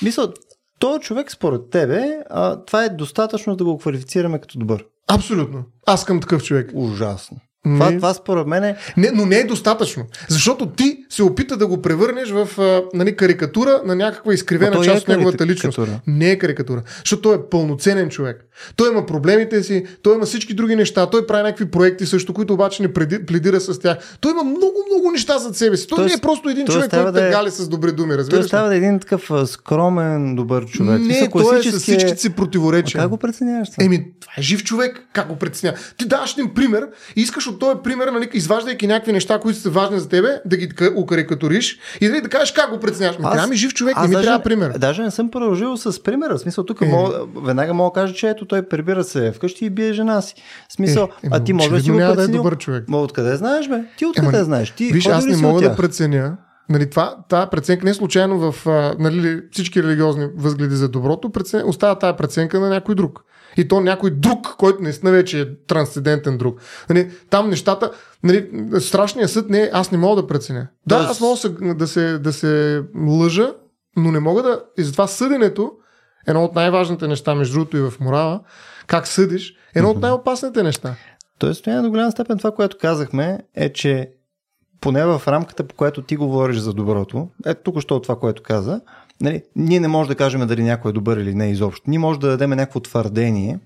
Мисъл, 0.02 0.32
този 0.78 1.00
човек 1.00 1.30
според 1.32 1.70
тебе, 1.70 2.18
а, 2.30 2.64
това 2.64 2.84
е 2.84 2.88
достатъчно 2.88 3.56
да 3.56 3.64
го 3.64 3.78
квалифицираме 3.78 4.38
като 4.38 4.58
добър. 4.58 4.84
Абсолютно. 5.08 5.64
Аз 5.86 6.04
към 6.04 6.20
такъв 6.20 6.42
човек. 6.42 6.70
Ужасно. 6.74 7.36
Това, 7.66 7.90
Не. 7.90 7.96
това 7.96 8.14
според 8.14 8.46
мен 8.46 8.64
е... 8.64 8.76
Не, 8.96 9.10
но 9.10 9.26
не 9.26 9.36
е 9.36 9.44
достатъчно. 9.44 10.04
Защото 10.28 10.66
ти 10.66 11.04
се 11.08 11.22
опита 11.22 11.56
да 11.56 11.66
го 11.66 11.82
превърнеш 11.82 12.30
в 12.30 12.48
нали, 12.94 13.16
карикатура 13.16 13.82
на 13.84 13.96
някаква 13.96 14.34
изкривена 14.34 14.72
той 14.72 14.84
част 14.84 14.96
е 14.98 15.02
от 15.02 15.08
неговата 15.08 15.46
личност. 15.46 15.78
Не 16.06 16.30
е 16.30 16.38
карикатура. 16.38 16.82
Защото 16.98 17.22
той 17.22 17.34
е 17.34 17.38
пълноценен 17.50 18.08
човек. 18.08 18.44
Той 18.76 18.90
има 18.90 19.06
проблемите 19.06 19.62
си, 19.62 19.86
той 20.02 20.14
има 20.14 20.26
всички 20.26 20.54
други 20.54 20.76
неща, 20.76 21.06
той 21.06 21.26
прави 21.26 21.42
някакви 21.42 21.70
проекти 21.70 22.06
също, 22.06 22.34
които 22.34 22.54
обаче 22.54 22.82
не 22.82 22.92
пледира 23.26 23.60
с 23.60 23.78
тях. 23.78 23.98
Той 24.20 24.32
има 24.32 24.44
много, 24.44 24.74
много 24.92 25.10
неща 25.10 25.38
зад 25.38 25.56
себе 25.56 25.76
си. 25.76 25.86
Той 25.86 25.96
Тоест- 25.96 26.08
не 26.08 26.18
е 26.18 26.20
просто 26.20 26.48
един 26.48 26.66
човек, 26.66 26.90
който 26.90 27.12
да 27.12 27.26
е- 27.26 27.30
гали 27.30 27.50
с 27.50 27.68
добри 27.68 27.92
думи, 27.92 28.10
Той 28.10 28.18
разбираш 28.18 28.44
ли? 28.44 28.48
става 28.48 28.68
да 28.68 28.74
е 28.74 28.78
един 28.78 29.00
такъв 29.00 29.30
скромен, 29.46 30.34
добър 30.36 30.66
човек. 30.66 31.00
Не, 31.00 31.06
Мисля, 31.06 31.28
той 31.32 31.42
е 31.42 31.44
с 31.44 31.48
класически 31.48 31.78
всичките 31.82 32.16
си 32.16 32.30
противоречия. 32.30 33.00
Как 33.00 33.10
го 33.10 33.16
преценяваш 33.16 33.70
това? 33.70 33.84
Еми, 33.84 34.06
това 34.20 34.32
е 34.38 34.42
жив 34.42 34.64
човек. 34.64 35.06
Как 35.12 35.28
го 35.28 35.36
притеснява? 35.36 35.76
Ти 35.96 36.08
даваш 36.08 36.32
един 36.32 36.54
пример 36.54 36.88
и 37.16 37.20
искаш 37.20 37.46
от 37.46 37.55
този 37.56 37.78
пример, 37.84 38.08
нали, 38.08 38.28
изваждайки 38.32 38.86
някакви 38.86 39.12
неща, 39.12 39.38
които 39.38 39.58
са 39.58 39.70
важни 39.70 39.98
за 39.98 40.08
тебе, 40.08 40.28
да 40.44 40.56
ги 40.56 40.68
ка- 40.68 40.92
укарикатуриш 40.96 41.78
и 42.00 42.08
нали, 42.08 42.20
да 42.20 42.28
кажеш 42.28 42.52
как 42.52 42.70
го 42.70 42.80
преценяваш. 42.80 43.16
Трябва 43.16 43.46
ми 43.46 43.56
жив 43.56 43.74
човек, 43.74 43.96
не 43.96 44.08
ми 44.08 44.14
даже, 44.14 44.24
трябва 44.24 44.42
пример. 44.42 44.70
Даже 44.70 45.02
не 45.02 45.10
съм 45.10 45.30
продължил 45.30 45.76
с 45.76 46.02
примера. 46.02 46.34
В 46.34 46.40
смисъл, 46.40 46.64
тук 46.64 46.80
Е. 46.82 46.84
мога, 46.84 47.14
веднага 47.36 47.74
мога 47.74 47.90
да 47.90 48.02
кажа, 48.02 48.14
че 48.14 48.28
ето 48.28 48.44
той 48.44 48.62
прибира 48.62 49.04
се 49.04 49.32
вкъщи 49.32 49.64
и 49.64 49.70
бие 49.70 49.92
жена 49.92 50.20
си. 50.20 50.34
В 50.68 50.72
смисъл, 50.72 51.08
Е, 51.24 51.28
а 51.30 51.40
ти 51.40 51.50
еми, 51.50 51.58
може 51.58 51.70
да 51.70 51.80
си 51.80 51.90
го 51.90 51.96
няма 51.96 52.06
да 52.06 52.12
е 52.12 52.16
преценил. 52.16 52.38
добър 52.38 52.58
човек. 52.58 52.84
Ма 52.88 52.98
откъде 52.98 53.36
знаеш, 53.36 53.68
бе? 53.68 53.80
Ти 53.96 54.04
Ема, 54.04 54.10
откъде 54.10 54.44
знаеш? 54.44 54.70
Ти 54.70 54.92
Виж, 54.92 55.06
аз 55.06 55.24
не 55.24 55.36
мога 55.36 55.60
да 55.60 55.76
преценя. 55.76 56.36
Нали, 56.68 56.90
това, 56.90 57.16
тая 57.28 57.50
преценка 57.50 57.84
не 57.84 57.90
е 57.90 57.94
случайно 57.94 58.52
в 58.52 58.66
нали, 58.98 59.42
всички 59.52 59.82
религиозни 59.82 60.28
възгледи 60.36 60.76
за 60.76 60.88
доброто, 60.88 61.30
прецен... 61.30 61.68
остава 61.68 61.98
тая 61.98 62.16
преценка 62.16 62.60
на 62.60 62.68
някой 62.68 62.94
друг. 62.94 63.24
И 63.56 63.68
то 63.68 63.80
някой 63.80 64.10
друг, 64.10 64.54
който 64.58 64.82
наистина 64.82 65.12
вече 65.12 65.40
е 65.40 65.46
трансцендентен 65.66 66.38
друг. 66.38 66.60
Нали, 66.88 67.10
там 67.30 67.50
нещата, 67.50 67.90
нали, 68.22 68.50
страшният 68.80 69.30
съд 69.30 69.50
не 69.50 69.62
е, 69.62 69.70
аз 69.72 69.92
не 69.92 69.98
мога 69.98 70.22
да 70.22 70.28
преценя. 70.28 70.68
Да, 70.86 70.96
аз 70.96 71.20
мога 71.20 71.36
да 71.74 71.86
се, 71.86 72.18
да, 72.18 72.32
се, 72.32 72.82
лъжа, 73.06 73.54
но 73.96 74.12
не 74.12 74.20
мога 74.20 74.42
да... 74.42 74.60
И 74.78 74.82
затова 74.82 75.06
съденето, 75.06 75.72
едно 76.26 76.44
от 76.44 76.54
най-важните 76.54 77.08
неща, 77.08 77.34
между 77.34 77.54
другото 77.54 77.76
и 77.76 77.80
в 77.80 77.92
морала, 78.00 78.40
как 78.86 79.06
съдиш, 79.06 79.50
е 79.50 79.54
едно 79.74 79.90
от 79.90 80.00
най-опасните 80.00 80.62
неща. 80.62 80.94
Тоест, 81.38 81.64
до 81.64 81.90
голяма 81.90 82.12
степен 82.12 82.38
това, 82.38 82.50
което 82.50 82.78
казахме, 82.78 83.38
е, 83.54 83.72
че 83.72 84.10
поне 84.80 85.04
в 85.04 85.22
рамката, 85.26 85.64
по 85.64 85.74
която 85.74 86.02
ти 86.02 86.16
говориш 86.16 86.56
за 86.56 86.72
доброто, 86.72 87.28
ето 87.46 87.62
тук 87.62 87.80
що 87.80 88.00
това, 88.00 88.16
което 88.16 88.42
каза, 88.42 88.80
нали, 89.20 89.42
ние 89.56 89.80
не 89.80 89.88
можем 89.88 90.08
да 90.08 90.14
кажем 90.14 90.46
дали 90.46 90.62
някой 90.62 90.88
е 90.90 90.92
добър 90.92 91.16
или 91.16 91.34
не 91.34 91.50
изобщо. 91.50 91.90
Ние 91.90 91.98
можем 91.98 92.20
да 92.20 92.28
дадем 92.28 92.50
някакво 92.50 92.80
твърдение, 92.80 93.58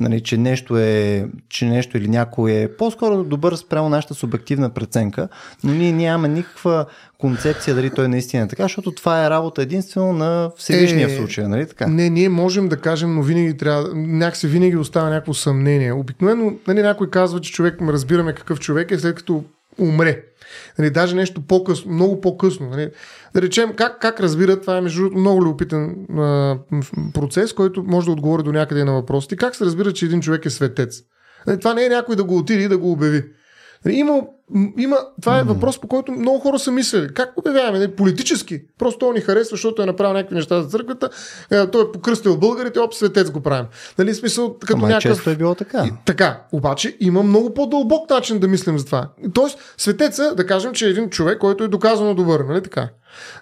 нали, 0.00 0.20
че, 0.22 0.36
нещо 0.36 0.78
е, 0.78 1.26
че 1.48 1.66
нещо 1.66 1.98
или 1.98 2.08
някой 2.08 2.52
е 2.52 2.76
по-скоро 2.76 3.24
добър 3.24 3.56
спрямо 3.56 3.88
нашата 3.88 4.14
субективна 4.14 4.70
преценка, 4.70 5.28
но 5.64 5.72
ние 5.72 5.92
нямаме 5.92 6.28
никаква 6.28 6.86
концепция 7.18 7.74
дали 7.74 7.90
той 7.90 8.08
наистина 8.08 8.42
е 8.44 8.48
така, 8.48 8.62
защото 8.62 8.92
това 8.92 9.26
е 9.26 9.30
работа 9.30 9.62
единствено 9.62 10.12
на 10.12 10.50
Всевишния 10.56 11.06
Е, 11.06 11.08
в 11.08 11.16
случая, 11.16 11.48
нали 11.48 11.68
така? 11.68 11.86
Не, 11.86 12.10
ние 12.10 12.28
можем 12.28 12.68
да 12.68 12.76
кажем, 12.76 13.14
но 13.14 13.22
винаги 13.22 13.56
трябва, 13.56 13.90
някакси 13.94 14.46
винаги 14.46 14.76
остава 14.76 15.10
някакво 15.10 15.34
съмнение. 15.34 15.92
Обикновено 15.92 16.52
нали, 16.68 16.82
някой 16.82 17.10
казва, 17.10 17.40
че 17.40 17.52
човек, 17.52 17.78
разбираме 17.82 18.32
какъв 18.32 18.60
човек 18.60 18.90
е 18.90 18.98
след 18.98 19.16
като 19.16 19.44
умре. 19.78 20.22
Нали, 20.78 20.90
даже 20.90 21.16
нещо 21.16 21.40
по-късно, 21.40 21.92
много 21.92 22.20
по-късно. 22.20 22.70
Нали. 22.70 22.90
Да 23.34 23.42
речем, 23.42 23.72
как, 23.76 24.00
как 24.00 24.20
разбира, 24.20 24.60
това 24.60 24.76
е 24.76 24.80
между 24.80 25.00
другото 25.00 25.20
много 25.20 25.42
любопитен 25.42 26.06
а, 26.18 26.58
процес, 27.14 27.52
който 27.52 27.82
може 27.82 28.06
да 28.06 28.12
отговори 28.12 28.42
до 28.42 28.52
някъде 28.52 28.84
на 28.84 28.92
въпросите. 28.92 29.36
Как 29.36 29.56
се 29.56 29.64
разбира, 29.64 29.92
че 29.92 30.04
един 30.04 30.20
човек 30.20 30.46
е 30.46 30.50
светец? 30.50 31.02
Нали, 31.46 31.58
това 31.58 31.74
не 31.74 31.84
е 31.84 31.88
някой 31.88 32.16
да 32.16 32.24
го 32.24 32.36
отиде 32.36 32.62
и 32.62 32.68
да 32.68 32.78
го 32.78 32.92
обяви. 32.92 33.24
Има, 33.88 34.22
има, 34.78 34.98
това 35.20 35.38
е 35.38 35.42
въпрос, 35.42 35.80
по 35.80 35.88
който 35.88 36.12
много 36.12 36.38
хора 36.38 36.58
са 36.58 36.72
мислили. 36.72 37.14
Как 37.14 37.32
обявяваме? 37.36 37.78
Нали, 37.78 37.90
политически. 37.90 38.62
Просто 38.78 38.98
той 38.98 39.14
ни 39.14 39.20
харесва, 39.20 39.54
защото 39.56 39.82
е 39.82 39.86
направил 39.86 40.12
някакви 40.12 40.34
неща 40.34 40.62
за 40.62 40.68
църквата. 40.68 41.10
Е, 41.50 41.66
той 41.66 41.82
е 41.82 41.92
покръстил 41.92 42.36
българите, 42.36 42.78
оп, 42.78 42.94
светец 42.94 43.30
го 43.30 43.40
правим. 43.40 43.66
Нали, 43.98 44.14
смисъл, 44.14 44.58
като 44.58 44.76
Ама 44.76 44.88
някакъв... 44.88 45.16
често 45.16 45.30
е 45.30 45.36
било 45.36 45.54
така. 45.54 45.84
И, 45.86 45.92
така, 46.04 46.42
обаче 46.52 46.96
има 47.00 47.22
много 47.22 47.54
по-дълбок 47.54 48.10
начин 48.10 48.38
да 48.38 48.48
мислим 48.48 48.78
за 48.78 48.86
това. 48.86 49.08
Тоест, 49.34 49.58
светеца, 49.76 50.34
да 50.34 50.46
кажем, 50.46 50.72
че 50.72 50.86
е 50.86 50.90
един 50.90 51.10
човек, 51.10 51.38
който 51.38 51.64
е 51.64 51.68
доказано 51.68 52.14
добър, 52.14 52.40
нали 52.40 52.62
така? 52.62 52.88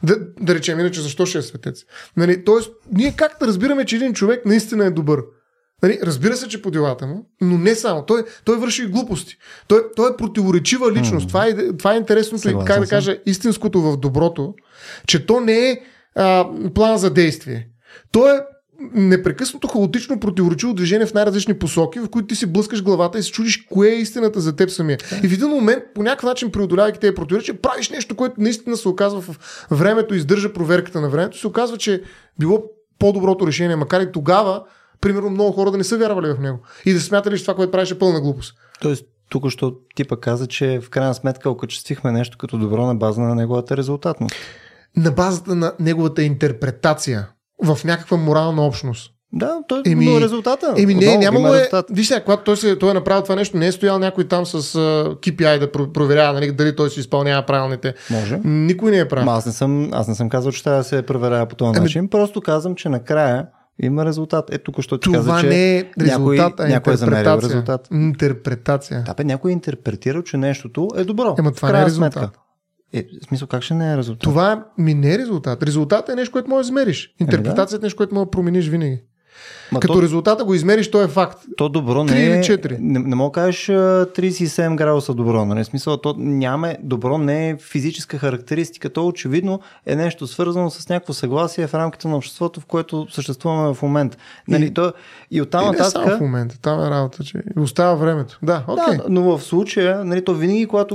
Да, 0.03 0.17
да 0.41 0.55
речем, 0.55 0.81
иначе 0.81 1.01
защо 1.01 1.27
ще 1.27 1.39
е 1.39 1.43
светец? 1.43 1.85
Нали, 2.17 2.45
тоест, 2.45 2.73
ние 2.93 3.15
как 3.17 3.37
да 3.41 3.47
разбираме, 3.47 3.85
че 3.85 3.97
един 3.97 4.13
човек 4.13 4.47
наистина 4.47 4.85
е 4.85 4.91
добър? 4.91 5.21
Нали, 5.83 5.99
разбира 6.03 6.37
се, 6.37 6.49
че 6.49 6.63
по 6.63 6.71
делата 6.71 7.07
му, 7.07 7.27
но 7.41 7.59
не 7.59 7.75
само. 7.75 8.05
Той, 8.07 8.25
той 8.45 8.57
върши 8.57 8.83
и 8.83 8.87
глупости. 8.87 9.37
Той, 9.69 9.83
той 9.97 10.11
е 10.11 10.17
противоречива 10.17 10.93
личност. 10.93 11.29
Това, 11.29 11.47
е, 11.47 11.77
това 11.77 11.95
е 11.95 11.97
интересното 11.97 12.49
и, 12.49 12.51
Съгласен 12.51 12.67
как 12.67 12.81
да 12.81 12.87
кажа, 12.87 13.19
истинското 13.27 13.83
в 13.83 13.97
доброто, 13.97 14.55
че 15.07 15.27
то 15.27 15.41
не 15.41 15.71
е 15.71 15.81
а, 16.17 16.49
план 16.75 16.99
за 16.99 17.11
действие. 17.11 17.69
То 18.13 18.29
е 18.31 18.41
непрекъснато 18.95 19.69
хаотично 19.69 20.21
противоречиво 20.21 20.75
движение 20.75 21.07
в 21.07 21.15
най-различни 21.15 21.59
посоки, 21.59 22.01
в 22.01 22.09
които 22.09 22.27
ти 22.27 22.35
си 22.35 22.47
блъскаш 22.47 22.83
главата 22.83 23.19
и 23.19 23.23
се 23.23 23.31
чудиш 23.31 23.67
кое 23.71 23.89
е 23.89 24.01
истината 24.01 24.41
за 24.41 24.57
теб 24.57 24.71
самия. 24.71 24.99
И 25.23 25.29
в 25.29 25.33
един 25.33 25.49
момент, 25.49 25.85
по 25.95 26.03
някакъв 26.03 26.29
начин, 26.29 26.51
преодолявайки 26.51 26.99
тези 26.99 27.15
противоречия, 27.15 27.63
правиш 27.63 27.91
нещо, 27.91 28.17
което 28.17 28.35
наистина 28.39 28.77
се 28.77 28.89
оказва 28.89 29.21
в 29.21 29.37
времето, 29.71 30.15
издържа 30.15 30.53
проверката 30.53 31.01
на 31.01 31.09
времето, 31.09 31.39
се 31.39 31.47
оказва, 31.47 31.79
че 31.79 32.03
било 32.39 32.63
по-доброто 32.99 33.47
решение, 33.47 33.77
макар 33.77 34.01
и 34.01 34.13
тогава, 34.13 34.63
примерно, 35.05 35.31
много 35.31 35.53
хора 35.53 35.71
да 35.71 35.79
не 35.79 35.85
са 35.85 35.99
вярвали 35.99 36.29
в 36.29 36.41
него. 36.41 36.59
И 36.85 36.93
да 36.93 37.01
смятали, 37.01 37.37
че 37.39 37.45
това, 37.45 37.55
което 37.55 37.71
правиш 37.73 37.91
е 37.91 37.99
пълна 37.99 38.21
глупост. 38.21 38.55
Тоест, 38.81 39.05
тук 39.31 39.51
що 39.51 39.73
ти 39.95 40.05
пък 40.05 40.21
каза, 40.21 40.47
че 40.47 40.81
в 40.81 40.91
крайна 40.91 41.15
сметка 41.15 41.51
окачествихме 41.51 42.13
нещо 42.13 42.39
като 42.39 42.59
добро 42.59 42.87
на 42.87 42.95
база 42.95 43.21
на 43.21 43.35
неговата 43.35 43.77
резултатност. 43.77 44.35
На 44.97 45.11
базата 45.11 45.55
на 45.55 45.73
неговата 45.81 46.23
интерпретация 46.23 47.29
в 47.63 47.79
някаква 47.85 48.17
морална 48.17 48.63
общност. 48.63 49.11
Да, 49.33 49.59
той 49.69 49.83
Еми- 49.83 50.05
но 50.05 50.21
резултата. 50.21 50.75
Еми 50.77 50.95
не, 50.95 51.17
нямало 51.19 51.47
е. 51.49 51.59
резултат. 51.59 51.87
Виж 51.91 52.07
сега, 52.09 52.21
когато 52.21 52.43
той, 52.45 52.57
се, 52.57 52.79
той 52.79 52.91
е 52.91 52.95
направил 52.95 53.23
това 53.23 53.37
нещо, 53.37 53.57
не 53.57 53.67
е 53.67 53.73
стоял 53.73 53.99
някой 53.99 54.29
там 54.29 54.47
с 54.47 54.63
uh, 54.63 55.15
KPI 55.17 55.59
да 55.59 55.73
про- 55.73 55.93
проверява 55.93 56.33
нали, 56.33 56.53
дали 56.53 56.77
той 56.77 56.91
си 56.91 57.01
изпълнява 57.01 57.47
правилните. 57.47 57.95
Може. 58.11 58.41
Никой 58.45 58.91
не 58.91 58.99
е 58.99 59.09
правил. 59.09 59.31
Аз 59.31 59.47
не 59.47 59.53
съм, 59.53 59.89
аз 59.93 60.09
не 60.09 60.15
съм 60.15 60.29
казал, 60.29 60.53
че 60.53 60.65
трябва 60.65 60.79
да 60.79 60.85
се 60.85 61.03
проверява 61.03 61.47
по 61.47 61.57
този 61.57 61.69
Ами- 61.69 61.81
начин. 61.81 62.09
Просто 62.09 62.41
казвам, 62.41 62.75
че 62.75 62.89
накрая 62.89 63.47
има 63.83 64.05
резултат. 64.05 64.55
Е, 64.55 64.59
тук 64.59 64.81
що 64.81 64.99
ти 64.99 65.05
Това 65.05 65.19
каза, 65.19 65.41
че 65.41 65.47
не 65.47 65.79
е 65.79 65.85
някой, 65.97 66.37
резултат, 66.37 66.61
а 66.61 66.69
някой 66.69 66.93
е 66.93 66.97
замерил 66.97 67.39
резултат. 67.43 67.89
Интерпретация. 67.93 69.03
Да, 69.07 69.15
бе, 69.15 69.25
някой 69.25 69.51
е 69.51 69.53
интерпретирал, 69.53 70.23
че 70.23 70.37
нещото 70.37 70.89
е 70.97 71.05
добро. 71.05 71.35
Ема 71.39 71.53
това 71.53 71.73
не 71.73 71.83
е 71.83 71.85
резултат. 71.85 72.13
сметка. 72.13 72.31
Е, 72.93 73.07
в 73.23 73.27
смисъл, 73.27 73.49
как 73.49 73.63
ще 73.63 73.75
не 73.75 73.93
е 73.93 73.97
резултат? 73.97 74.23
Това 74.23 74.67
ми 74.79 74.95
не 74.95 75.15
е 75.15 75.19
резултат. 75.19 75.63
Резултатът 75.63 76.09
е 76.09 76.15
нещо, 76.15 76.33
което 76.33 76.51
можеш 76.51 76.67
да 76.67 76.73
измериш. 76.73 77.15
Интерпретацията 77.21 77.85
е 77.85 77.87
нещо, 77.87 77.97
което 77.97 78.15
можеш 78.15 78.27
да 78.27 78.31
промениш 78.31 78.69
винаги. 78.69 79.03
Ма 79.73 79.81
Като 79.81 79.93
то, 79.93 80.03
резултата 80.03 80.45
го 80.45 80.55
измериш, 80.55 80.91
то 80.91 81.03
е 81.03 81.09
факт. 81.09 81.39
то 81.57 81.69
добро 81.69 82.05
три 82.05 82.15
не 82.15 82.21
или 82.21 82.33
е... 82.33 82.43
четири. 82.43 82.77
Не, 82.81 82.99
не 82.99 83.15
мога 83.15 83.31
да 83.31 83.43
кажеш 83.43 83.69
а, 83.69 83.73
37 83.73 84.75
градуса 84.75 85.15
добро. 85.15 85.45
Нали? 85.45 85.65
Смисъл, 85.65 85.97
то 85.97 86.15
няма, 86.19 86.75
добро 86.83 87.19
не 87.19 87.51
е 87.51 87.57
физическа 87.57 88.19
характеристика. 88.19 88.91
То 88.91 89.07
очевидно 89.07 89.61
е 89.87 89.97
нещо 89.97 90.27
свързано 90.27 90.71
с 90.71 90.89
някакво 90.89 91.13
съгласие 91.13 91.67
в 91.67 91.75
рамките 91.75 92.09
на 92.09 92.17
обществото, 92.17 92.61
в 92.61 92.67
което 92.67 93.07
съществуваме 93.11 93.75
в 93.75 93.83
момента. 93.83 94.17
Нали, 94.49 94.65
И- 94.67 94.75
то, 94.75 94.93
и 95.31 95.43
оттам 95.43 95.65
не 95.65 95.71
нататък... 95.71 95.93
само 95.93 96.17
в 96.17 96.21
момента. 96.21 96.59
Там 96.61 96.81
е 96.81 96.91
работа, 96.91 97.25
че 97.25 97.39
остава 97.57 97.95
времето. 97.95 98.39
Да, 98.43 98.65
окей. 98.69 98.97
Да, 98.97 99.05
но 99.09 99.23
в 99.23 99.43
случая, 99.43 100.05
нали, 100.05 100.25
то 100.25 100.35
винаги, 100.35 100.67
когато 100.67 100.95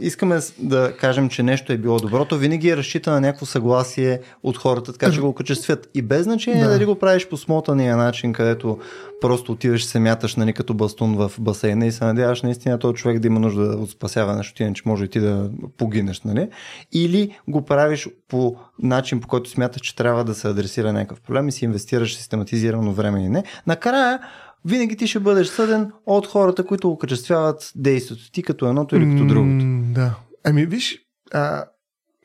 искаме 0.00 0.38
да 0.58 0.92
кажем, 1.00 1.28
че 1.28 1.42
нещо 1.42 1.72
е 1.72 1.76
било 1.76 1.98
добро, 1.98 2.24
то 2.24 2.36
винаги 2.36 2.68
е 2.70 2.76
разчита 2.76 3.10
на 3.10 3.20
някакво 3.20 3.46
съгласие 3.46 4.20
от 4.42 4.56
хората, 4.56 4.92
така 4.92 5.12
че 5.12 5.20
го 5.20 5.28
окачествят. 5.28 5.88
И 5.94 6.02
без 6.02 6.22
значение 6.22 6.64
Да. 6.64 6.70
дали 6.70 6.84
го 6.84 6.94
правиш 6.94 7.28
по 7.28 7.36
смотания 7.74 7.96
начин, 7.96 8.32
където 8.32 8.78
просто 9.20 9.52
отиваш 9.52 9.84
се 9.84 10.00
мяташ 10.00 10.36
нали, 10.36 10.52
като 10.52 10.74
бастун 10.74 11.16
в 11.16 11.32
басейна 11.40 11.86
и 11.86 11.92
се 11.92 12.04
надяваш 12.04 12.42
наистина 12.42 12.78
този 12.78 12.94
човек 12.94 13.18
да 13.18 13.26
има 13.26 13.40
нужда 13.40 13.62
от 13.62 13.90
спасяване, 13.90 14.36
защото 14.36 14.62
иначе 14.62 14.82
може 14.86 15.04
и 15.04 15.08
ти 15.08 15.20
да 15.20 15.50
погинеш. 15.78 16.22
Нали? 16.22 16.48
Или 16.92 17.38
го 17.48 17.64
правиш 17.64 18.08
по 18.28 18.56
начин, 18.82 19.20
по 19.20 19.28
който 19.28 19.50
смяташ, 19.50 19.82
че 19.82 19.96
трябва 19.96 20.24
да 20.24 20.34
се 20.34 20.48
адресира 20.48 20.92
някакъв 20.92 21.20
проблем 21.20 21.48
и 21.48 21.52
си 21.52 21.64
инвестираш 21.64 22.16
систематизирано 22.16 22.92
време 22.92 23.24
и 23.24 23.28
не. 23.28 23.44
Накрая 23.66 24.18
винаги 24.64 24.96
ти 24.96 25.06
ще 25.06 25.20
бъдеш 25.20 25.46
съден 25.46 25.92
от 26.06 26.26
хората, 26.26 26.64
които 26.64 26.90
окачествяват 26.90 27.72
действието 27.76 28.30
ти 28.32 28.42
като 28.42 28.68
едното 28.68 28.96
или 28.96 29.10
като 29.10 29.26
другото. 29.26 29.64
М, 29.64 29.82
Да. 29.94 30.14
Ами 30.44 30.66
виж, 30.66 30.98
а, 31.32 31.64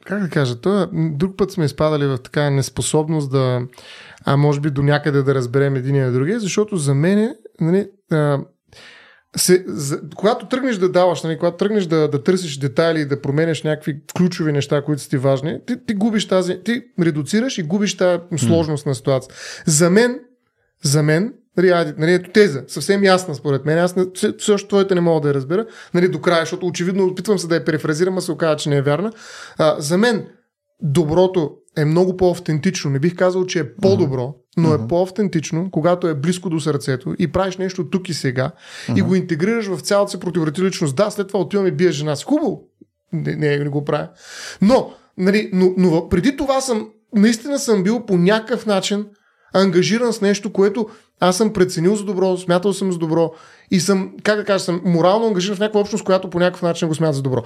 как 0.05 0.21
да 0.21 0.29
кажа, 0.29 0.61
това, 0.61 0.89
м, 0.91 1.09
друг 1.13 1.37
път 1.37 1.51
сме 1.51 1.65
изпадали 1.65 2.05
в 2.05 2.17
така 2.17 2.49
неспособност 2.49 3.31
да, 3.31 3.61
а 4.25 4.37
може 4.37 4.59
би 4.59 4.69
до 4.69 4.83
някъде 4.83 5.23
да 5.23 5.35
разберем 5.35 5.75
един 5.75 5.95
и 5.95 6.11
другия, 6.11 6.39
защото 6.39 6.77
за 6.77 6.95
мен, 6.95 7.35
нали, 7.61 7.87
когато 10.15 10.47
тръгнеш 10.47 10.75
да 10.75 10.89
даваш, 10.89 11.23
нали, 11.23 11.37
когато 11.37 11.57
тръгнеш 11.57 11.85
да, 11.85 12.07
да 12.07 12.23
търсиш 12.23 12.57
детайли 12.57 13.05
да 13.05 13.21
променяш 13.21 13.63
някакви 13.63 14.01
ключови 14.17 14.51
неща, 14.51 14.81
които 14.81 15.01
са 15.01 15.09
ти 15.09 15.17
важни, 15.17 15.59
ти, 15.67 15.85
ти 15.85 15.93
губиш 15.93 16.27
тази, 16.27 16.63
ти 16.63 16.81
редуцираш 16.99 17.57
и 17.57 17.63
губиш 17.63 17.97
тази 17.97 18.21
сложност 18.37 18.85
на 18.85 18.95
ситуация. 18.95 19.33
За 19.65 19.89
мен, 19.89 20.19
за 20.83 21.03
мен, 21.03 21.33
нали, 21.57 21.93
нали, 21.97 22.13
ето 22.13 22.31
теза, 22.31 22.63
съвсем 22.67 23.03
ясна 23.03 23.35
според 23.35 23.65
мен. 23.65 23.79
Аз 23.79 23.95
също 24.39 24.67
твоята 24.67 24.95
не 24.95 25.01
мога 25.01 25.21
да 25.21 25.27
я 25.27 25.33
разбера, 25.33 25.65
нали, 25.93 26.07
до 26.07 26.21
края, 26.21 26.41
защото 26.41 26.67
очевидно 26.67 27.05
опитвам 27.05 27.39
се 27.39 27.47
да 27.47 27.55
я 27.55 27.65
перефразирам, 27.65 28.17
а 28.17 28.21
се 28.21 28.31
оказа, 28.31 28.55
че 28.55 28.69
не 28.69 28.77
е 28.77 28.81
вярна. 28.81 29.11
А, 29.57 29.75
за 29.79 29.97
мен 29.97 30.25
доброто 30.81 31.51
е 31.77 31.85
много 31.85 32.17
по-автентично. 32.17 32.91
Не 32.91 32.99
бих 32.99 33.15
казал, 33.15 33.45
че 33.45 33.59
е 33.59 33.75
по-добро, 33.75 34.35
но 34.57 34.73
е 34.73 34.87
по-автентично, 34.87 35.71
когато 35.71 36.07
е 36.07 36.15
близко 36.15 36.49
до 36.49 36.59
сърцето 36.59 37.15
и 37.19 37.31
правиш 37.31 37.57
нещо 37.57 37.89
тук 37.89 38.09
и 38.09 38.13
сега 38.13 38.51
и 38.95 39.01
го 39.01 39.15
интегрираш 39.15 39.67
в 39.67 39.79
цялата 39.79 40.11
си 40.11 40.19
противоречиличност. 40.19 40.95
Да, 40.95 41.09
след 41.09 41.27
това 41.27 41.39
отивам 41.39 41.67
и 41.67 41.71
бия 41.71 41.91
жена 41.91 42.15
си. 42.15 42.25
Хубаво. 42.25 42.63
Не, 43.13 43.35
не, 43.35 43.57
не 43.57 43.69
го 43.69 43.85
правя. 43.85 44.09
Но, 44.61 44.93
нали, 45.17 45.49
но, 45.53 45.73
но 45.77 46.09
преди 46.09 46.37
това 46.37 46.61
съм, 46.61 46.89
наистина 47.15 47.59
съм 47.59 47.83
бил 47.83 48.05
по 48.05 48.17
някакъв 48.17 48.65
начин 48.65 49.05
ангажиран 49.53 50.13
с 50.13 50.21
нещо, 50.21 50.53
което 50.53 50.89
аз 51.19 51.37
съм 51.37 51.53
преценил 51.53 51.95
за 51.95 52.03
добро, 52.03 52.37
смятал 52.37 52.73
съм 52.73 52.91
за 52.91 52.97
добро 52.97 53.31
и 53.71 53.79
съм, 53.79 54.13
как 54.23 54.37
да 54.37 54.45
кажа, 54.45 54.63
съм 54.63 54.81
морално 54.85 55.27
ангажиран 55.27 55.57
в 55.57 55.59
някаква 55.59 55.81
общност, 55.81 56.03
която 56.03 56.29
по 56.29 56.39
някакъв 56.39 56.61
начин 56.61 56.87
го 56.87 56.95
смята 56.95 57.13
за 57.13 57.21
добро. 57.21 57.43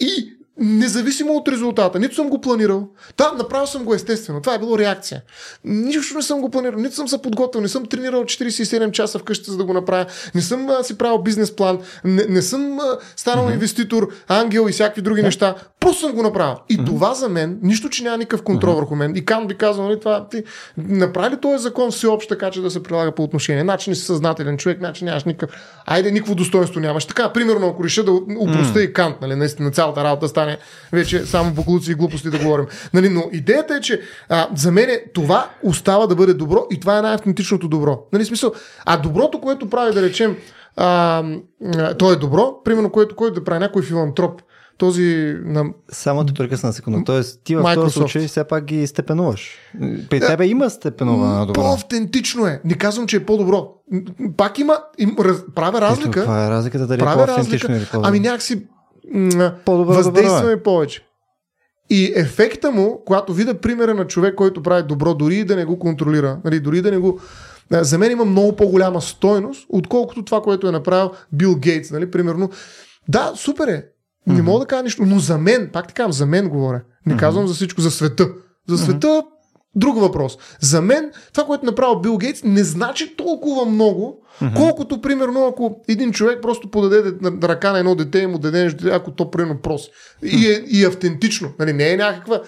И 0.00 0.32
Независимо 0.60 1.32
от 1.32 1.48
резултата. 1.48 1.98
Нито 1.98 2.14
съм 2.14 2.28
го 2.28 2.40
планирал. 2.40 2.88
Да, 3.18 3.32
направил 3.32 3.66
съм 3.66 3.84
го 3.84 3.94
естествено. 3.94 4.40
Това 4.40 4.54
е 4.54 4.58
било 4.58 4.78
реакция. 4.78 5.22
Нищо 5.64 6.16
не 6.16 6.22
съм 6.22 6.40
го 6.40 6.50
планирал. 6.50 6.80
Нито 6.80 6.94
съм 6.94 7.08
се 7.08 7.22
подготвил. 7.22 7.62
Не 7.62 7.68
съм 7.68 7.86
тренирал 7.86 8.24
47 8.24 8.90
часа 8.90 9.18
вкъщи, 9.18 9.50
за 9.50 9.56
да 9.56 9.64
го 9.64 9.72
направя. 9.72 10.06
Не 10.34 10.40
съм 10.40 10.68
а, 10.70 10.82
си 10.82 10.98
правил 10.98 11.18
бизнес 11.18 11.56
план. 11.56 11.78
Не, 12.04 12.24
не 12.28 12.42
съм 12.42 12.78
а, 12.80 12.98
станал 13.16 13.46
mm-hmm. 13.46 13.52
инвеститор, 13.52 14.08
ангел 14.28 14.66
и 14.68 14.72
всякакви 14.72 15.02
други 15.02 15.20
yeah. 15.20 15.24
неща. 15.24 15.54
Просто 15.80 16.00
съм 16.00 16.12
го 16.12 16.22
направил. 16.22 16.56
И 16.68 16.78
mm-hmm. 16.78 16.86
това 16.86 17.14
за 17.14 17.28
мен, 17.28 17.58
нищо, 17.62 17.88
че 17.88 18.02
няма 18.02 18.18
никакъв 18.18 18.42
контрол 18.42 18.72
mm-hmm. 18.72 18.76
върху 18.76 18.96
мен. 18.96 19.16
И 19.16 19.24
Кан 19.24 19.46
би 19.46 19.54
казал, 19.54 19.84
нали, 19.84 20.00
това, 20.00 20.28
ти 20.28 20.42
направи 20.76 21.36
ли 21.36 21.40
този 21.40 21.62
закон 21.62 21.90
всеобщо 21.90 22.28
така, 22.28 22.50
че 22.50 22.60
да 22.60 22.70
се 22.70 22.82
прилага 22.82 23.12
по 23.12 23.22
отношение? 23.22 23.62
Значи 23.62 23.90
не 23.90 23.96
си 23.96 24.02
съзнателен 24.02 24.56
човек, 24.56 24.78
значи 24.78 25.04
нямаш 25.04 25.24
никакъв. 25.24 25.56
Айде, 25.86 26.10
никакво 26.10 26.34
достоинство 26.34 26.80
нямаш. 26.80 27.04
Така, 27.04 27.32
примерно, 27.32 27.68
ако 27.68 27.84
реша 27.84 28.04
да 28.04 28.12
упростя 28.12 28.78
mm-hmm. 28.78 28.90
и 28.90 28.92
Кант, 28.92 29.16
нали, 29.20 29.34
наистина 29.34 29.70
цялата 29.70 30.04
работа 30.04 30.28
стане 30.42 30.58
вече 30.92 31.26
само 31.26 31.50
буклуци 31.50 31.90
и 31.92 31.94
глупости 31.94 32.30
да 32.30 32.38
говорим. 32.38 32.66
Нали, 32.94 33.08
но 33.08 33.24
идеята 33.32 33.74
е, 33.74 33.80
че 33.80 34.00
а, 34.28 34.48
за 34.56 34.72
мен 34.72 34.88
това 35.14 35.50
остава 35.62 36.06
да 36.06 36.14
бъде 36.14 36.34
добро 36.34 36.66
и 36.70 36.80
това 36.80 36.98
е 36.98 37.02
най-автентичното 37.02 37.68
добро. 37.68 38.02
Нали, 38.12 38.24
смисъл, 38.24 38.52
а 38.84 38.96
доброто, 38.96 39.40
което 39.40 39.70
прави, 39.70 39.94
да 39.94 40.02
речем, 40.02 40.36
а, 40.76 41.22
а, 41.76 41.94
то 41.94 42.12
е 42.12 42.16
добро, 42.16 42.62
примерно, 42.64 42.90
което, 42.90 43.16
което 43.16 43.34
да 43.34 43.44
прави 43.44 43.58
някой 43.58 43.82
филантроп, 43.82 44.42
този 44.78 45.36
на... 45.44 45.64
Само 45.92 46.24
да 46.24 46.34
прекъсна 46.34 46.66
на 46.66 46.72
секунда. 46.72 47.02
Тоест, 47.06 47.40
ти 47.44 47.56
в 47.56 47.74
този 47.74 47.92
случай 47.92 48.26
все 48.26 48.44
пак 48.44 48.64
ги 48.64 48.86
степенуваш. 48.86 49.58
При 50.10 50.20
да, 50.20 50.26
тебе 50.26 50.46
има 50.46 50.70
степенува 50.70 51.26
на 51.26 51.46
добро. 51.46 51.60
По-автентично 51.60 52.46
е. 52.46 52.60
Не 52.64 52.74
казвам, 52.74 53.06
че 53.06 53.16
е 53.16 53.24
по-добро. 53.24 53.68
Пак 54.36 54.58
има, 54.58 54.78
им, 54.98 55.16
раз, 55.20 55.36
правя 55.54 55.80
разлика. 55.80 56.22
Това 56.22 56.46
е 56.46 56.50
разликата 56.50 56.86
дали 56.86 57.02
е 57.02 57.04
по-автентично 57.04 57.76
или 57.76 57.84
по-добро. 57.84 58.08
Ами 58.08 58.20
някакси 58.20 58.62
въздействаме 59.66 60.62
повече. 60.62 61.06
И 61.90 62.12
ефекта 62.16 62.70
му, 62.70 63.02
когато 63.06 63.32
видя 63.32 63.54
примера 63.54 63.94
на 63.94 64.06
човек, 64.06 64.34
който 64.34 64.62
прави 64.62 64.82
добро, 64.82 65.14
дори 65.14 65.36
и 65.36 65.44
да 65.44 65.56
не 65.56 65.64
го 65.64 65.78
контролира, 65.78 66.40
нали, 66.44 66.60
дори 66.60 66.82
да 66.82 66.90
не 66.90 66.98
го. 66.98 67.20
За 67.70 67.98
мен 67.98 68.12
има 68.12 68.24
много 68.24 68.56
по-голяма 68.56 69.00
стойност, 69.00 69.66
отколкото 69.68 70.24
това, 70.24 70.42
което 70.42 70.68
е 70.68 70.72
направил 70.72 71.10
Бил 71.32 71.56
Гейтс. 71.56 71.90
Нали, 71.90 72.10
примерно. 72.10 72.50
Да, 73.08 73.32
супер 73.36 73.68
е. 73.68 73.84
Не 74.26 74.42
мога 74.42 74.60
да 74.60 74.66
кажа 74.66 74.82
нищо, 74.82 75.02
но 75.06 75.18
за 75.18 75.38
мен, 75.38 75.70
пак 75.72 75.88
ти 75.88 75.94
казвам, 75.94 76.12
за 76.12 76.26
мен 76.26 76.48
говоря. 76.48 76.82
Не 77.06 77.16
казвам 77.16 77.46
за 77.46 77.54
всичко, 77.54 77.80
за 77.80 77.90
света. 77.90 78.28
За 78.68 78.78
света. 78.78 79.22
Друг 79.76 79.98
въпрос. 79.98 80.38
За 80.60 80.82
мен 80.82 81.10
това, 81.32 81.44
което 81.44 81.66
направил 81.66 82.00
Бил 82.00 82.18
Гейтс, 82.18 82.42
не 82.44 82.64
значи 82.64 83.16
толкова 83.16 83.66
много, 83.66 84.24
mm-hmm. 84.40 84.56
колкото, 84.56 85.00
примерно, 85.00 85.46
ако 85.46 85.80
един 85.88 86.12
човек 86.12 86.42
просто 86.42 86.70
подаде 86.70 87.12
ръка 87.42 87.72
на 87.72 87.78
едно 87.78 87.94
дете 87.94 88.18
и 88.18 88.26
му 88.26 88.38
даде 88.38 88.62
нещо, 88.62 88.88
ако 88.92 89.10
то 89.10 89.30
примерно 89.30 89.60
проси. 89.60 89.90
И 90.22 90.46
е, 90.46 90.64
и 90.66 90.84
е 90.84 90.86
автентично. 90.86 91.52
Нали, 91.58 91.72
не 91.72 91.92
е 91.92 91.96
някаква 91.96 92.40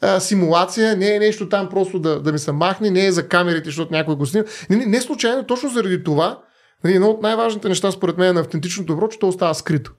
а, 0.00 0.20
симулация, 0.20 0.96
не 0.96 1.14
е 1.14 1.18
нещо 1.18 1.48
там 1.48 1.68
просто 1.68 1.98
да, 1.98 2.22
да 2.22 2.32
ми 2.32 2.38
се 2.38 2.52
махне, 2.52 2.90
не 2.90 3.06
е 3.06 3.12
за 3.12 3.28
камерите, 3.28 3.64
защото 3.64 3.92
някой 3.92 4.16
го 4.16 4.26
снима. 4.26 4.44
Не, 4.70 4.76
не, 4.76 4.86
не 4.86 5.00
случайно, 5.00 5.44
точно 5.44 5.70
заради 5.70 6.04
това, 6.04 6.42
нали, 6.84 6.94
едно 6.94 7.10
от 7.10 7.22
най-важните 7.22 7.68
неща, 7.68 7.90
според 7.90 8.18
мен, 8.18 8.34
на 8.34 8.40
автентичното 8.40 8.94
добро, 8.94 9.08
че 9.08 9.18
то 9.18 9.28
остава 9.28 9.54
скрито. 9.54 9.94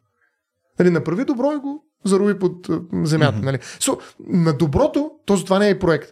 Нали, 0.79 0.89
направи 0.89 1.25
добро 1.25 1.51
и 1.51 1.57
го 1.57 1.85
заруби 2.05 2.39
под 2.39 2.67
земята. 3.03 3.37
Mm-hmm. 3.37 3.43
Нали. 3.43 3.57
So, 3.57 3.99
на 4.19 4.53
доброто, 4.53 5.11
то 5.25 5.43
това 5.43 5.59
не 5.59 5.69
е 5.69 5.79
проект. 5.79 6.09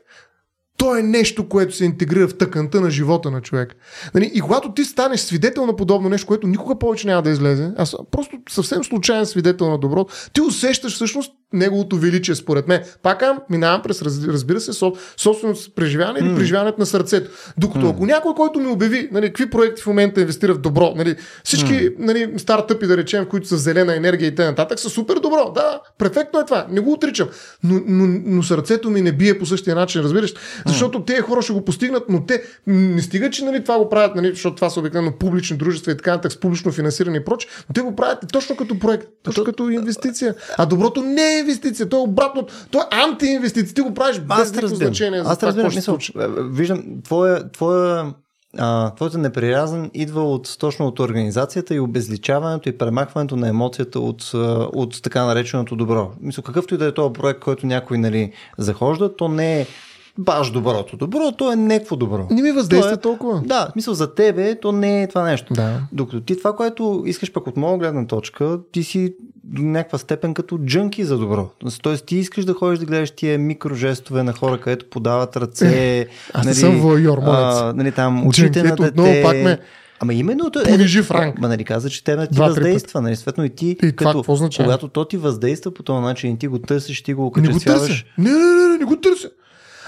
То 0.82 0.96
е 0.96 1.04
нещо, 1.04 1.50
което 1.50 1.76
се 1.76 1.86
интегрира 1.86 2.28
в 2.28 2.38
тъканта 2.38 2.82
на 2.82 2.92
живота 2.92 3.32
на 3.32 3.42
човек. 3.42 3.76
Нали? 4.14 4.32
И 4.34 4.42
когато 4.42 4.74
ти 4.74 4.86
станеш 4.86 5.20
свидетел 5.20 5.66
на 5.66 5.76
подобно 5.76 6.10
нещо, 6.10 6.28
което 6.28 6.48
никога 6.48 6.80
повече 6.80 7.08
няма 7.08 7.22
да 7.22 7.30
излезе, 7.30 7.72
аз 7.78 7.96
просто 8.12 8.38
съвсем 8.50 8.84
случайен 8.84 9.26
свидетел 9.26 9.70
на 9.70 9.78
добро, 9.78 10.06
ти 10.34 10.42
усещаш 10.42 10.94
всъщност 10.96 11.32
неговото 11.54 11.98
величие, 11.98 12.36
според 12.36 12.68
мен. 12.68 12.82
Пак 13.04 13.24
минавам 13.50 13.82
през, 13.82 14.02
разбира 14.02 14.60
се, 14.60 14.74
собственото 15.18 15.60
преживяване 15.76 16.20
или 16.20 16.28
mm. 16.28 16.36
преживяването 16.36 16.80
на 16.80 16.86
сърцето. 16.86 17.32
Докато 17.58 17.86
mm. 17.86 17.90
ако 17.90 18.06
някой, 18.06 18.34
който 18.34 18.60
ми 18.60 18.68
обяви, 18.68 19.10
нали, 19.12 19.28
какви 19.28 19.50
проекти 19.50 19.82
в 19.82 19.88
момента 19.88 20.22
инвестира 20.22 20.54
в 20.54 20.58
добро, 20.58 20.94
нали, 20.96 21.16
всички 21.44 21.74
mm. 21.74 21.96
нали, 22.00 22.34
стартъпи, 22.38 22.88
да 22.88 22.98
речем, 22.98 23.26
които 23.26 23.48
са 23.48 23.58
зелена 23.58 23.96
енергия 23.96 24.28
и 24.28 24.36
т.н. 24.36 24.78
са 24.78 24.90
супер 24.90 25.16
добро. 25.16 25.52
Да, 25.56 25.80
префектно 25.98 26.40
е 26.40 26.46
това. 26.46 26.68
Не 26.70 26.80
го 26.80 26.92
отричам. 26.92 27.30
Но, 27.64 27.82
но, 27.88 28.20
но 28.26 28.44
сърцето 28.44 28.90
ми 28.90 29.02
не 29.02 29.12
бие 29.12 29.40
по 29.40 29.46
същия 29.46 29.76
начин, 29.76 30.02
разбираш? 30.02 30.34
Защото 30.66 31.00
mm. 31.00 31.08
тези 31.08 31.22
хора 31.22 31.42
ще 31.42 31.54
го 31.54 31.66
постигнат, 31.66 32.04
но 32.10 32.26
те 32.26 32.44
не 32.68 33.02
стигат, 33.02 33.34
че 33.34 33.46
нали, 33.46 33.64
това 33.64 33.78
го 33.78 33.90
правят, 33.90 34.16
нали, 34.16 34.30
защото 34.30 34.56
това 34.56 34.70
са 34.70 34.80
обикновено 34.80 35.12
публични 35.12 35.58
дружества 35.58 35.92
и 35.92 35.98
така 35.98 36.12
нататък 36.12 36.32
с 36.32 36.40
публично 36.40 36.72
финансиране 36.72 37.18
и 37.18 37.26
проче, 37.26 37.48
но 37.70 37.74
те 37.74 37.82
го 37.82 37.96
правят 37.96 38.20
точно 38.32 38.56
като 38.56 38.80
проект, 38.80 39.08
точно 39.24 39.44
като 39.44 39.70
инвестиция. 39.70 40.36
А 40.58 40.66
доброто 40.66 41.02
не 41.02 41.40
е 41.40 41.41
инвестиция, 41.42 41.90
то 41.90 41.98
е 41.98 42.02
обратно, 42.02 42.48
то 42.72 42.80
е 42.80 42.84
антиинвестиция. 42.92 43.74
Ти 43.74 43.82
го 43.82 43.94
правиш 43.94 44.20
без 44.20 44.52
никакво 44.52 44.76
значение. 44.76 45.24
Аз 45.26 45.44
разбирам, 45.44 45.72
мисъл, 45.76 45.98
е, 46.20 46.28
виждам, 46.52 46.84
твоя, 47.04 47.52
твоя 47.52 48.14
а, 48.58 48.96
твоята 48.96 49.18
неприязан 49.18 49.92
идва 49.94 50.34
от 50.34 50.58
точно 50.60 50.88
от 50.88 51.00
организацията 51.00 51.76
и 51.76 51.80
обезличаването 51.80 52.70
и 52.70 52.78
премахването 52.78 53.36
на 53.36 53.48
емоцията 53.48 54.00
от, 54.00 54.32
от 54.74 55.02
така 55.04 55.26
нареченото 55.26 55.76
добро. 55.76 56.12
Мисля, 56.22 56.44
какъвто 56.44 56.76
и 56.76 56.78
да 56.78 56.86
е 56.86 56.94
този 56.94 57.14
проект, 57.14 57.40
който 57.40 57.66
някой 57.66 57.98
нали, 57.98 58.32
захожда, 58.58 59.16
то 59.16 59.28
не 59.28 59.62
е 59.62 59.68
баш 60.18 60.52
доброто. 60.52 60.98
Добро, 60.98 61.32
то 61.32 61.52
е 61.52 61.56
някакво 61.56 61.96
добро. 61.96 62.28
Не 62.32 62.42
ми 62.42 62.52
въздейства 62.52 62.94
е, 62.94 62.98
толкова. 62.98 63.42
Да, 63.46 63.72
мисъл 63.76 63.94
за 63.94 64.16
тебе, 64.16 64.60
то 64.60 64.72
не 64.72 65.04
е 65.04 65.08
това 65.08 65.24
нещо. 65.24 65.54
Да. 65.54 65.82
Докато 65.92 66.22
ти 66.22 66.38
това, 66.38 66.56
което 66.56 67.04
искаш 67.06 67.32
пък 67.32 67.48
от 67.48 67.58
моя 67.58 67.78
гледна 67.78 68.08
точка, 68.08 68.60
ти 68.72 68.84
си 68.84 69.16
до 69.44 69.62
някаква 69.62 69.98
степен 69.98 70.34
като 70.34 70.58
джънки 70.58 71.04
за 71.04 71.18
добро. 71.18 71.50
Тоест 71.82 72.06
ти 72.06 72.16
искаш 72.16 72.46
да 72.46 72.54
ходиш 72.54 72.80
да 72.80 72.86
гледаш 72.86 73.12
тия 73.12 73.40
микрожестове 73.40 74.24
на 74.24 74.34
хора, 74.34 74.60
където 74.60 74.90
подават 74.90 75.38
ръце. 75.38 76.00
Е, 76.00 76.08
аз 76.34 76.46
нали, 76.46 76.56
съм 76.56 76.80
войор, 76.80 77.18
а, 77.22 77.74
нали, 77.76 77.92
там 77.92 78.28
очите 78.28 78.64
на 78.64 78.76
дете. 78.76 79.24
пак 79.24 79.36
ме 79.36 79.60
Ама 80.02 80.14
именно... 80.14 80.52
Понижи 80.52 81.02
франк. 81.02 81.40
Ма 81.40 81.48
нали 81.48 81.64
каза, 81.64 81.90
че 81.90 82.04
те 82.04 82.28
ти 82.28 82.34
Два, 82.34 82.48
въздейства. 82.48 83.02
Нали, 83.02 83.16
светно 83.16 83.46
и 83.46 83.50
ти, 83.50 83.68
и 83.68 83.92
като, 83.92 84.24
това, 84.24 84.50
когато 84.58 84.88
то 84.88 85.06
ти 85.06 85.18
въздейства 85.18 85.74
по 85.74 85.84
този 85.84 86.02
начин 86.02 86.32
и 86.32 86.38
ти 86.38 86.48
го 86.48 86.60
търсиш, 86.60 87.02
ти 87.02 87.14
го 87.14 87.26
окачествяваш. 87.26 88.06
Не, 88.18 88.32
не, 88.32 88.38
не, 88.38 88.68
не, 88.68 88.78
не 88.78 88.86
го 88.86 88.96
търся. 88.96 89.30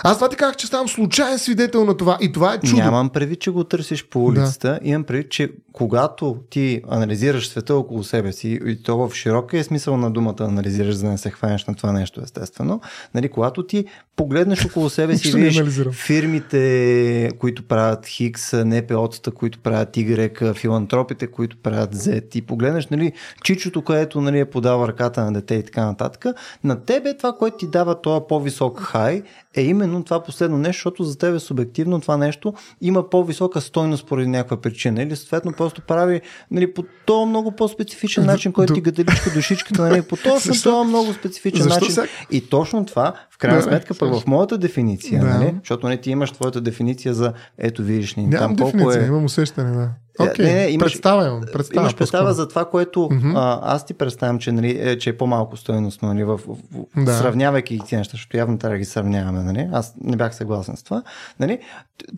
Аз 0.05 0.17
това 0.17 0.29
ти 0.29 0.35
казах, 0.35 0.55
че 0.55 0.67
ставам 0.67 0.87
случайен 0.87 1.39
свидетел 1.39 1.85
на 1.85 1.97
това 1.97 2.17
и 2.21 2.31
това 2.31 2.53
е 2.53 2.59
чудо. 2.59 2.81
Нямам 2.81 3.09
предвид, 3.09 3.39
че 3.39 3.51
го 3.51 3.63
търсиш 3.63 4.07
по 4.09 4.25
улицата. 4.25 4.67
Да. 4.67 4.89
Имам 4.89 5.03
предвид, 5.03 5.31
че 5.31 5.51
когато 5.73 6.37
ти 6.49 6.81
анализираш 6.89 7.49
света 7.49 7.75
около 7.75 8.03
себе 8.03 8.31
си, 8.31 8.59
и 8.65 8.83
то 8.83 8.97
в 8.97 9.15
широкия 9.15 9.63
смисъл 9.63 9.97
на 9.97 10.11
думата 10.11 10.35
анализираш, 10.39 10.95
за 10.95 11.05
да 11.05 11.11
не 11.11 11.17
се 11.17 11.29
хванеш 11.29 11.65
на 11.65 11.75
това 11.75 11.91
нещо, 11.91 12.21
естествено, 12.23 12.81
нали, 13.13 13.29
когато 13.29 13.65
ти 13.65 13.85
погледнеш 14.15 14.65
около 14.65 14.89
себе 14.89 15.17
си 15.17 15.29
и 15.29 15.31
видиш 15.31 15.61
фирмите, 15.91 17.31
които 17.39 17.67
правят 17.67 18.05
Хикс, 18.05 18.51
НПО-тата, 18.51 19.33
които 19.33 19.59
правят 19.59 19.89
Y, 19.97 20.55
филантропите, 20.55 21.27
които 21.27 21.57
правят 21.57 21.95
Z, 21.95 22.35
и 22.35 22.41
погледнеш 22.41 22.87
нали, 22.87 23.11
чичото, 23.43 23.81
което 23.81 24.21
нали, 24.21 24.39
е 24.39 24.45
подава 24.45 24.87
ръката 24.87 25.25
на 25.25 25.33
дете 25.33 25.55
и 25.55 25.63
така 25.63 25.85
нататък, 25.85 26.25
на 26.63 26.85
тебе 26.85 27.17
това, 27.17 27.33
което 27.33 27.57
ти 27.57 27.67
дава 27.67 28.01
този 28.01 28.21
по-висок 28.29 28.79
хай, 28.79 29.23
е 29.55 29.61
именно 29.61 30.03
това 30.03 30.23
последно 30.23 30.57
нещо, 30.57 30.77
защото 30.79 31.03
за 31.03 31.17
тебе 31.17 31.39
субективно 31.39 32.01
това 32.01 32.17
нещо 32.17 32.53
има 32.81 33.09
по-висока 33.09 33.61
стойност 33.61 34.07
поради 34.07 34.27
някаква 34.27 34.57
причина. 34.57 35.01
Или 35.01 35.15
съответно 35.15 35.53
просто 35.53 35.81
прави 35.81 36.21
нали, 36.51 36.73
по 36.73 36.83
този 37.05 37.29
много 37.29 37.51
по-специфичен 37.51 38.25
начин, 38.25 38.51
който 38.51 38.73
ти 38.73 38.81
гаделичка 38.81 39.31
душичката, 39.33 39.81
нали, 39.81 40.01
по 40.01 40.15
точно 40.15 40.53
този 40.63 40.87
много 40.87 41.13
специфичен 41.13 41.63
Защо 41.63 41.79
начин. 41.79 41.93
Сега? 41.93 42.07
И 42.31 42.49
точно 42.49 42.85
това, 42.85 43.13
в 43.29 43.37
крайна 43.37 43.57
да, 43.57 43.63
сметка, 43.63 43.93
пък 43.93 44.13
в 44.13 44.27
моята 44.27 44.57
дефиниция, 44.57 45.21
да. 45.21 45.27
нали, 45.27 45.55
защото 45.59 45.87
не, 45.87 45.97
ти 45.97 46.11
имаш 46.11 46.31
твоята 46.31 46.61
дефиниция 46.61 47.13
за 47.13 47.33
ето 47.57 47.83
видиш 47.83 48.15
ни. 48.15 48.31
Там 48.31 48.55
колко 48.55 48.91
е... 48.91 49.05
имам 49.05 49.25
усещане, 49.25 49.71
да. 49.71 49.89
Okay. 50.19 50.43
Не, 50.43 50.53
не, 50.53 50.67
имаш, 50.67 50.91
представя, 50.91 51.27
имам, 51.27 51.41
представя, 51.53 51.81
имаш 51.81 51.95
представа 51.95 52.33
за 52.33 52.47
това, 52.47 52.65
което 52.65 52.99
mm-hmm. 52.99 53.33
а, 53.35 53.59
аз 53.63 53.85
ти 53.85 53.93
представям, 53.93 54.39
че, 54.39 54.51
нали, 54.51 54.77
е, 54.81 54.97
че 54.97 55.09
е 55.09 55.17
по-малко 55.17 55.57
стоеностно, 55.57 56.07
нали, 56.07 56.23
в, 56.23 56.37
в, 56.37 56.57
да. 56.97 57.13
сравнявайки 57.13 57.77
ги 57.77 57.95
неща, 57.95 58.11
защото 58.11 58.37
явно 58.37 58.57
трябва 58.57 58.75
да 58.75 58.79
ги 58.79 58.85
сравняваме. 58.85 59.43
Нали? 59.43 59.69
Аз 59.71 59.93
не 60.01 60.17
бях 60.17 60.35
съгласен 60.35 60.77
с 60.77 60.83
това. 60.83 61.03
Нали? 61.39 61.59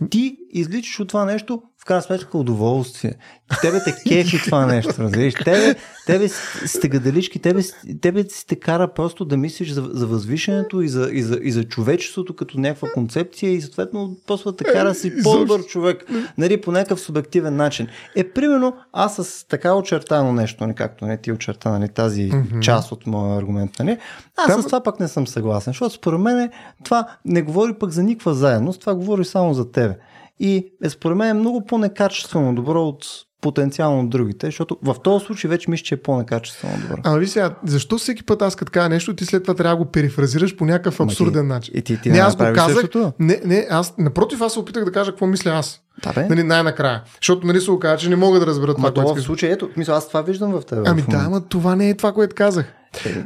Ти 0.09 0.37
изличаш 0.51 0.99
от 0.99 1.07
това 1.07 1.25
нещо 1.25 1.61
в 1.85 1.87
крайна 1.87 2.01
сметка 2.01 2.37
удоволствие. 2.37 3.13
Тебе 3.61 3.83
те 3.83 3.95
кефи 4.07 4.37
това 4.45 4.65
нещо, 4.65 4.93
разбираш. 4.99 5.33
Тебе, 5.33 5.75
тебе 6.05 6.29
сте 6.65 6.87
гадалички, 6.87 7.39
тебе, 7.39 7.61
тебе 8.01 8.23
си 8.23 8.47
те 8.47 8.55
кара 8.55 8.87
просто 8.87 9.25
да 9.25 9.37
мислиш 9.37 9.71
за, 9.71 9.89
за 9.93 10.07
възвишенето 10.07 10.81
и 10.81 10.87
за, 10.89 11.09
и, 11.11 11.21
за, 11.23 11.39
и 11.43 11.51
за 11.51 11.63
човечеството 11.63 12.35
като 12.35 12.59
някаква 12.59 12.89
концепция 12.93 13.51
и 13.51 13.61
съответно 13.61 14.17
после 14.27 14.55
те 14.55 14.63
кара 14.63 14.95
си 14.95 15.07
Е, 15.07 15.23
по-добър 15.23 15.65
човек, 15.65 16.05
нали, 16.37 16.61
по 16.61 16.71
някакъв 16.71 16.99
субективен 16.99 17.55
начин. 17.55 17.87
Е, 18.15 18.23
примерно, 18.23 18.75
аз 18.93 19.15
с 19.15 19.47
така 19.47 19.75
очертано 19.75 20.33
нещо, 20.33 20.63
нали, 20.63 20.75
както 20.75 21.05
не 21.05 21.17
ти 21.17 21.31
очерта 21.31 21.69
нали, 21.69 21.89
тази 21.89 22.29
mm-hmm. 22.29 22.59
част 22.59 22.91
от 22.91 23.07
моя 23.07 23.37
аргумент, 23.37 23.71
нали, 23.79 23.97
аз 24.37 24.47
Там- 24.47 24.61
с 24.61 24.65
това 24.65 24.83
пък 24.83 24.99
не 24.99 25.07
съм 25.07 25.27
съгласен, 25.27 25.73
защото 25.73 25.95
според 25.95 26.19
мен 26.19 26.49
това 26.83 27.07
не 27.25 27.41
говори 27.41 27.73
пък 27.73 27.89
за 27.89 28.03
никаква 28.03 28.33
заедност, 28.33 28.81
това 28.81 28.95
говори 28.95 29.25
само 29.25 29.53
за 29.53 29.71
тебе. 29.71 29.97
И 30.39 30.67
е 30.83 30.89
според 30.89 31.17
мен 31.17 31.39
много 31.39 31.65
по-некачествено 31.65 32.55
добро 32.55 32.81
от 32.83 33.05
потенциално 33.41 33.99
от 33.99 34.09
другите, 34.09 34.47
защото 34.47 34.77
в 34.83 34.95
този 35.03 35.25
случай 35.25 35.49
вече 35.49 35.69
мисля, 35.71 35.83
че 35.83 35.95
е 35.95 36.01
по-некачествено 36.01 36.77
добро. 36.81 37.01
Ама 37.03 37.17
ви 37.17 37.27
сега, 37.27 37.55
защо 37.65 37.97
всеки 37.97 38.23
път 38.23 38.41
аз 38.41 38.55
като 38.55 38.71
кажа 38.71 38.89
нещо, 38.89 39.15
ти 39.15 39.25
след 39.25 39.43
това 39.43 39.53
трябва 39.53 39.77
да 39.77 39.85
го 39.85 39.91
перифразираш 39.91 40.55
по 40.55 40.65
някакъв 40.65 40.99
Ама 40.99 41.11
абсурден 41.11 41.43
ти- 41.43 41.47
начин? 41.47 41.73
и 41.77 41.81
ти- 41.81 42.01
ти 42.01 42.09
не, 42.09 42.17
аз 42.17 42.35
го 42.35 42.43
казах. 42.55 42.73
същото? 42.73 43.13
Не, 43.19 43.41
не, 43.45 43.67
аз, 43.69 43.93
напротив, 43.97 44.41
аз 44.41 44.53
се 44.53 44.59
опитах 44.59 44.85
да 44.85 44.91
кажа 44.91 45.11
какво 45.11 45.27
мисля 45.27 45.49
аз. 45.51 45.81
Да, 46.03 46.13
бе. 46.13 46.27
Нали, 46.29 46.43
най-накрая. 46.43 47.03
Защото 47.21 47.47
нали 47.47 47.61
се 47.61 47.71
оказа, 47.71 47.97
че 47.97 48.09
не 48.09 48.15
мога 48.15 48.39
да 48.39 48.45
разбера 48.45 48.73
това, 48.73 48.81
Ма 48.81 48.93
което 48.93 49.09
това 49.09 49.21
в 49.21 49.25
случай, 49.25 49.51
ето, 49.51 49.69
мисля, 49.77 49.93
аз 49.93 50.07
това 50.07 50.21
виждам 50.21 50.51
в 50.51 50.65
теб. 50.65 50.79
Ами 50.87 51.01
в 51.01 51.07
да, 51.07 51.17
ама 51.17 51.41
това 51.41 51.75
не 51.75 51.89
е 51.89 51.97
това, 51.97 52.11
което 52.11 52.35
казах. 52.35 52.73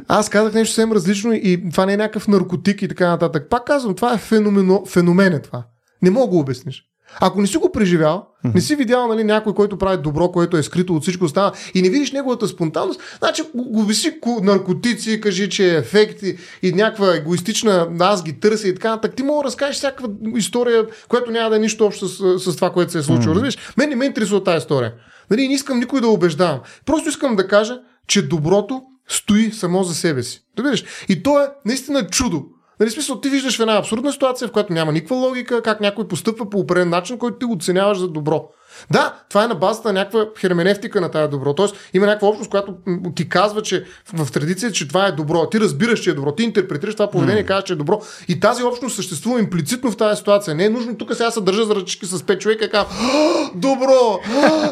Аз 0.08 0.28
казах 0.28 0.54
нещо 0.54 0.74
съвсем 0.74 0.92
различно 0.92 1.32
и 1.32 1.70
това 1.70 1.86
не 1.86 1.92
е 1.92 1.96
някакъв 1.96 2.28
наркотик 2.28 2.82
и 2.82 2.88
така 2.88 3.08
нататък. 3.08 3.46
Пак 3.50 3.64
казвам, 3.64 3.94
това 3.94 4.14
е 4.14 4.18
феномено, 4.18 4.86
феномен 4.86 5.32
е 5.32 5.42
това. 5.42 5.64
Не 6.02 6.10
мога 6.10 6.26
да 6.26 6.30
го 6.30 6.38
обясниш. 6.38 6.84
Ако 7.20 7.40
не 7.40 7.46
си 7.46 7.56
го 7.56 7.72
преживял, 7.72 8.26
не 8.54 8.60
си 8.60 8.76
видял 8.76 9.08
нали, 9.08 9.24
някой, 9.24 9.54
който 9.54 9.78
прави 9.78 10.02
добро, 10.02 10.32
което 10.32 10.56
е 10.56 10.62
скрито 10.62 10.94
от 10.94 11.02
всичко 11.02 11.24
останало 11.24 11.52
и 11.74 11.82
не 11.82 11.90
видиш 11.90 12.12
неговата 12.12 12.48
спонтанност, 12.48 13.00
значи 13.18 13.42
го, 13.54 13.82
виси 13.82 14.18
наркотици, 14.42 15.20
кажи, 15.20 15.48
че 15.48 15.74
е 15.74 15.78
ефект 15.78 16.22
и, 16.22 16.36
и 16.62 16.72
някаква 16.72 17.14
егоистична, 17.14 17.88
аз 18.00 18.22
ги 18.22 18.40
търся 18.40 18.68
и 18.68 18.74
така 18.74 18.90
нататък. 18.90 19.16
Ти 19.16 19.22
мога 19.22 19.42
да 19.42 19.46
разкажеш 19.46 19.76
всякаква 19.76 20.08
история, 20.36 20.86
която 21.08 21.30
няма 21.30 21.50
да 21.50 21.56
е 21.56 21.58
нищо 21.58 21.86
общо 21.86 22.08
с, 22.08 22.38
с 22.38 22.56
това, 22.56 22.70
което 22.70 22.92
се 22.92 22.98
е 22.98 23.02
случило. 23.02 23.34
Разбираш? 23.34 23.58
Мен 23.76 23.88
не 23.88 23.96
ме 23.96 24.04
интересува 24.04 24.44
тази 24.44 24.58
история. 24.58 24.92
Нали, 25.30 25.48
не 25.48 25.54
искам 25.54 25.78
никой 25.78 26.00
да 26.00 26.08
убеждавам. 26.08 26.60
Просто 26.86 27.08
искам 27.08 27.36
да 27.36 27.48
кажа, 27.48 27.80
че 28.06 28.28
доброто 28.28 28.82
стои 29.08 29.52
само 29.52 29.84
за 29.84 29.94
себе 29.94 30.22
си. 30.22 30.42
Разбираш? 30.58 30.84
И 31.08 31.22
то 31.22 31.40
е 31.40 31.48
наистина 31.64 32.06
чудо. 32.06 32.44
Нали, 32.80 32.90
смисъл, 32.90 33.20
ти 33.20 33.28
виждаш 33.28 33.56
в 33.56 33.60
една 33.60 33.76
абсурдна 33.76 34.12
ситуация, 34.12 34.48
в 34.48 34.52
която 34.52 34.72
няма 34.72 34.92
никаква 34.92 35.16
логика, 35.16 35.62
как 35.62 35.80
някой 35.80 36.08
постъпва 36.08 36.50
по 36.50 36.58
определен 36.58 36.88
начин, 36.88 37.18
който 37.18 37.38
ти 37.38 37.44
оценяваш 37.44 37.98
за 37.98 38.08
добро. 38.08 38.48
Да, 38.90 39.14
това 39.28 39.44
е 39.44 39.48
на 39.48 39.54
базата 39.54 39.88
на 39.88 39.92
някаква 39.92 40.24
херменевтика 40.38 41.00
на 41.00 41.10
тази 41.10 41.30
добро. 41.30 41.54
Тоест 41.54 41.76
има 41.94 42.06
някаква 42.06 42.28
общност, 42.28 42.50
която 42.50 42.74
ти 43.16 43.28
казва, 43.28 43.62
че 43.62 43.84
в, 44.12 44.32
традицията, 44.32 44.74
че 44.74 44.88
това 44.88 45.06
е 45.06 45.12
добро. 45.12 45.46
Ти 45.46 45.60
разбираш, 45.60 46.00
че 46.00 46.10
е 46.10 46.14
добро. 46.14 46.32
Ти 46.32 46.42
интерпретираш 46.42 46.94
това 46.94 47.10
поведение 47.10 47.42
и 47.42 47.46
казваш, 47.46 47.64
че 47.64 47.72
е 47.72 47.76
добро. 47.76 48.02
И 48.28 48.40
тази 48.40 48.62
общност 48.62 48.96
съществува 48.96 49.40
имплицитно 49.40 49.90
в 49.90 49.96
тази 49.96 50.18
ситуация. 50.18 50.54
Не 50.54 50.64
е 50.64 50.70
нужно 50.70 50.96
тук 50.96 51.14
сега 51.14 51.30
се 51.30 51.40
държа 51.40 51.64
за 51.64 51.74
ръчки 51.74 52.06
с 52.06 52.22
пет 52.22 52.40
човека 52.40 52.64
и 52.64 52.70
казвам, 52.70 52.96
«А, 53.00 53.50
добро, 53.54 54.20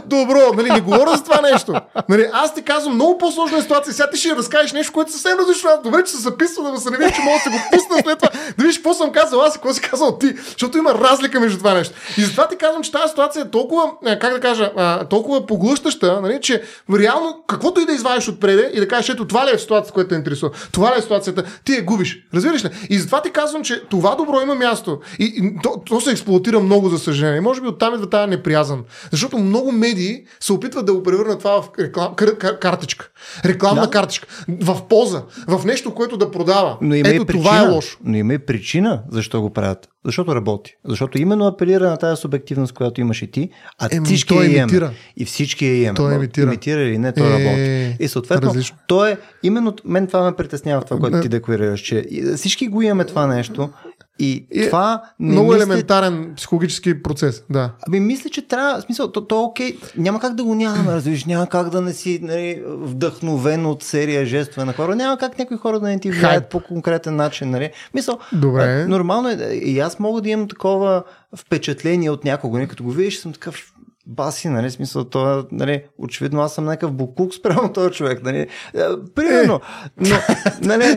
добро. 0.07 0.53
Нали, 0.57 0.71
не 0.71 0.81
говоря 0.81 1.17
за 1.17 1.25
това 1.25 1.41
нещо. 1.41 1.75
Нали, 2.09 2.27
аз 2.33 2.55
ти 2.55 2.63
казвам 2.63 2.95
много 2.95 3.19
по-сложна 3.19 3.63
ситуация. 3.63 3.93
Сега 3.93 4.11
ти 4.11 4.19
ще 4.19 4.37
разкажеш 4.37 4.73
нещо, 4.73 4.93
което 4.93 5.09
е 5.09 5.13
съвсем 5.13 5.39
различно. 5.39 5.71
Аз 5.71 5.83
добре, 5.83 6.05
че 6.05 6.13
се 6.13 6.19
записва, 6.19 6.73
да 6.73 6.79
се 6.79 6.91
не 6.91 6.97
види, 6.97 7.13
че 7.13 7.23
мога 7.23 7.37
да 7.37 7.43
се 7.43 7.51
го 7.51 7.57
пусна 7.73 7.97
след 8.03 8.19
това. 8.19 8.31
Да 8.57 8.63
видиш 8.63 8.77
какво 8.77 8.95
съм 8.95 9.13
казал 9.13 9.41
аз 9.41 9.55
и 9.55 9.59
какво 9.59 9.75
си 9.75 9.81
казал 9.81 10.19
ти. 10.19 10.35
Защото 10.37 10.79
има 10.79 10.95
разлика 10.95 11.41
между 11.41 11.59
това 11.59 11.75
нещо. 11.75 11.95
И 12.19 12.23
затова 12.23 12.49
ти 12.49 12.57
казвам, 12.57 12.83
че 12.83 12.93
тази 12.93 13.09
ситуация 13.09 13.43
е 13.43 13.51
толкова, 13.51 13.83
е, 13.85 13.98
как 14.05 14.33
да 14.33 14.41
кажа, 14.41 14.73
а, 14.77 15.05
толкова 15.05 15.47
поглъщаща, 15.47 16.21
нали, 16.21 16.39
че 16.43 16.63
реално 16.99 17.45
каквото 17.47 17.81
и 17.81 17.87
да 17.87 17.93
извадиш 17.93 18.29
отпреде 18.29 18.71
и 18.75 18.81
да 18.81 18.89
кажеш, 18.89 19.09
ето 19.09 19.27
това 19.27 19.47
ли 19.47 19.51
е 19.55 19.59
ситуацията, 19.59 19.93
която 19.93 20.09
те 20.09 20.15
интересува, 20.15 20.51
това 20.73 20.95
ли 20.95 20.99
е 20.99 21.03
ситуацията, 21.03 21.45
ти 21.65 21.73
я 21.73 21.83
губиш. 21.83 22.19
Разбираш 22.35 22.65
ли? 22.65 22.69
И 22.91 22.99
затова 22.99 23.23
ти 23.23 23.31
казвам, 23.31 23.63
че 23.65 23.83
това 23.91 24.15
добро 24.15 24.41
има 24.41 24.55
място. 24.55 25.01
И, 25.19 25.25
и 25.25 25.63
то, 25.63 25.83
то, 25.87 26.01
се 26.01 26.11
експлуатира 26.11 26.61
много, 26.61 26.89
за 26.89 26.99
съжаление. 26.99 27.39
И 27.39 27.41
може 27.41 27.61
би 27.61 27.69
оттам 27.69 27.95
идва 27.95 28.11
тази 28.11 28.31
неприязан. 28.31 28.85
Защото 29.11 29.39
много 29.39 29.73
медии 29.73 30.25
се 30.41 30.53
опитват 30.53 30.87
да 30.87 30.93
го 30.93 31.03
превърнат 31.03 31.39
това 31.39 31.63
в 31.63 31.69
реклам, 31.79 32.15
кар, 32.15 32.39
кар, 32.39 32.59
картичка. 32.59 33.09
Рекламна 33.45 33.83
Да. 33.83 33.91
картичка. 33.91 34.27
В 34.61 34.89
полза. 34.89 35.23
В 35.49 35.65
нещо, 35.65 35.95
което 35.95 36.17
да 36.17 36.31
продава. 36.31 36.79
Но 36.81 36.95
има 36.95 37.09
Ето 37.09 37.23
и 37.23 37.27
причина, 37.27 37.45
това 37.45 37.59
е 37.59 37.69
лошо. 37.69 37.99
Но 38.05 38.17
има 38.17 38.35
и 38.35 38.39
причина 38.39 39.03
защо 39.11 39.41
го 39.41 39.53
правят. 39.53 39.89
Защото 40.05 40.35
работи. 40.35 40.75
Защото 40.85 41.19
именно 41.19 41.47
апелира 41.47 41.91
на 41.91 41.97
тази 41.97 42.21
субективност, 42.21 42.73
която 42.73 43.01
имаш 43.01 43.23
и 43.23 43.27
ти, 43.27 43.51
а 43.79 43.89
Еми, 43.93 44.07
всички 44.07 44.29
той 44.29 44.39
я 44.39 44.47
имаме. 44.47 44.61
имитира. 44.61 44.91
И 45.17 45.25
всички 45.25 45.67
я 45.67 45.75
имаме. 45.77 45.97
Той 45.97 46.15
имитира. 46.15 46.47
Имитира 46.47 46.81
или 46.81 46.99
не, 46.99 47.13
той 47.13 47.27
Е, 47.27 47.31
работи. 47.31 47.97
И 48.01 48.09
съответно, 48.09 48.49
различно. 48.49 48.77
то 48.87 49.07
е, 49.07 49.17
именно 49.43 49.75
мен 49.85 50.07
това 50.07 50.23
ме 50.23 50.37
притеснява 50.37 50.83
това, 50.83 50.99
което 50.99 51.17
Да. 51.17 51.23
ти 51.23 51.29
декларираш, 51.29 51.81
че 51.81 52.05
всички 52.37 52.69
го 52.69 52.83
имаме 52.83 53.05
това 53.05 53.27
нещо 53.27 53.71
и, 54.19 54.47
е 54.51 54.67
това 54.67 55.03
не 55.21 55.33
Много 55.33 55.53
мисля, 55.53 55.65
елементарен 55.65 56.33
психологически 56.37 57.03
процес. 57.03 57.45
Да. 57.51 57.71
Ами 57.87 58.01
мисля, 58.01 58.31
че 58.31 58.49
трябва, 58.49 58.81
в 58.81 58.83
смисъл, 58.83 59.13
то, 59.13 59.21
то 59.21 59.35
е 59.35 59.45
окей, 59.45 59.79
няма 59.97 60.21
как 60.21 60.35
да 60.35 60.45
го 60.45 60.55
нямаме, 60.55 60.93
разбираш, 60.93 61.25
няма 61.25 61.47
как 61.47 61.71
да 61.71 61.81
не 61.81 61.93
си 61.93 62.19
нали, 62.23 62.63
вдъхновен 62.67 63.67
от 63.67 63.83
серия 63.83 64.27
жестове 64.27 64.65
на 64.65 64.73
хора, 64.73 64.97
няма 64.97 65.19
как 65.19 65.39
някои 65.39 65.57
хора 65.57 65.81
да 65.81 65.89
не 65.89 66.01
ти 66.01 66.11
влияят 66.11 66.51
по 66.51 66.61
конкретен 66.61 67.17
начин, 67.17 67.51
нали. 67.51 67.71
Мисъл, 67.95 68.19
Добре. 68.33 68.83
а, 68.83 68.89
нормално 68.89 69.29
е, 69.29 69.35
и 69.53 69.81
аз 69.81 69.99
мога 69.99 70.21
да 70.21 70.29
имам 70.29 70.49
такова 70.49 71.03
впечатление 71.37 72.11
от 72.11 72.25
някого, 72.25 72.57
нали, 72.57 72.69
като 72.69 72.85
го 72.85 72.91
видиш, 72.91 73.19
съм 73.19 73.33
такъв 73.33 73.73
баси, 74.09 74.49
нали, 74.49 74.71
смисъл, 74.71 75.05
това, 75.05 75.45
нали, 75.53 75.83
очевидно 75.99 76.41
аз 76.43 76.55
съм 76.55 76.65
някакъв 76.65 76.93
буклук 76.93 77.35
спрямо 77.35 77.73
този 77.73 77.91
човек, 77.91 78.23
нали, 78.25 78.39
Е, 78.75 78.83
примерно, 79.15 79.61
но, 79.97 80.17
нали, 80.63 80.97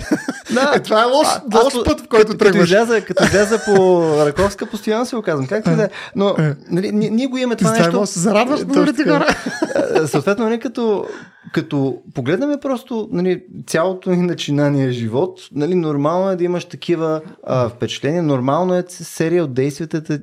да, 0.54 0.72
Е, 0.76 0.80
това 0.80 1.02
е 1.02 1.06
лош, 1.06 1.28
а- 1.28 1.64
лош 1.64 1.74
път, 1.86 2.02
в 2.02 2.08
който 2.08 2.38
тръгваш. 2.38 2.54
Като 2.54 2.64
изляза, 2.64 3.06
като 3.06 3.24
изляза 3.24 3.60
по 3.66 4.04
Раковска, 4.26 4.66
постоянно 4.66 5.06
си 5.06 5.16
го 5.16 5.22
казвам. 5.22 5.48
Както 5.48 5.76
да 5.76 5.84
е. 5.84 5.90
Но 6.16 6.36
нали, 6.70 6.92
ние, 6.92 7.28
го 7.28 7.38
имаме 7.38 7.56
това 7.56 7.74
Ти 7.74 7.82
нещо. 7.82 8.06
се 8.06 8.20
зарадваш 8.20 8.60
на 8.60 8.86
хора. 9.04 9.28
Е, 10.04 10.08
Съответно, 10.08 10.46
нали, 10.46 10.60
като, 10.60 11.06
като 11.52 12.02
погледнем 12.14 12.60
просто 12.62 13.10
нали, 13.12 13.44
цялото 13.68 14.12
ни 14.12 14.18
начинание 14.18 14.92
живот, 14.92 15.40
нали, 15.52 15.76
нормално 15.76 16.30
е 16.30 16.36
да 16.36 16.44
имаш 16.44 16.66
такива 16.66 17.22
а, 17.44 17.70
впечатления, 17.70 18.24
нормално 18.24 18.76
е 18.76 18.84
серия 18.88 19.44
от 19.44 19.54
действията 19.54 20.22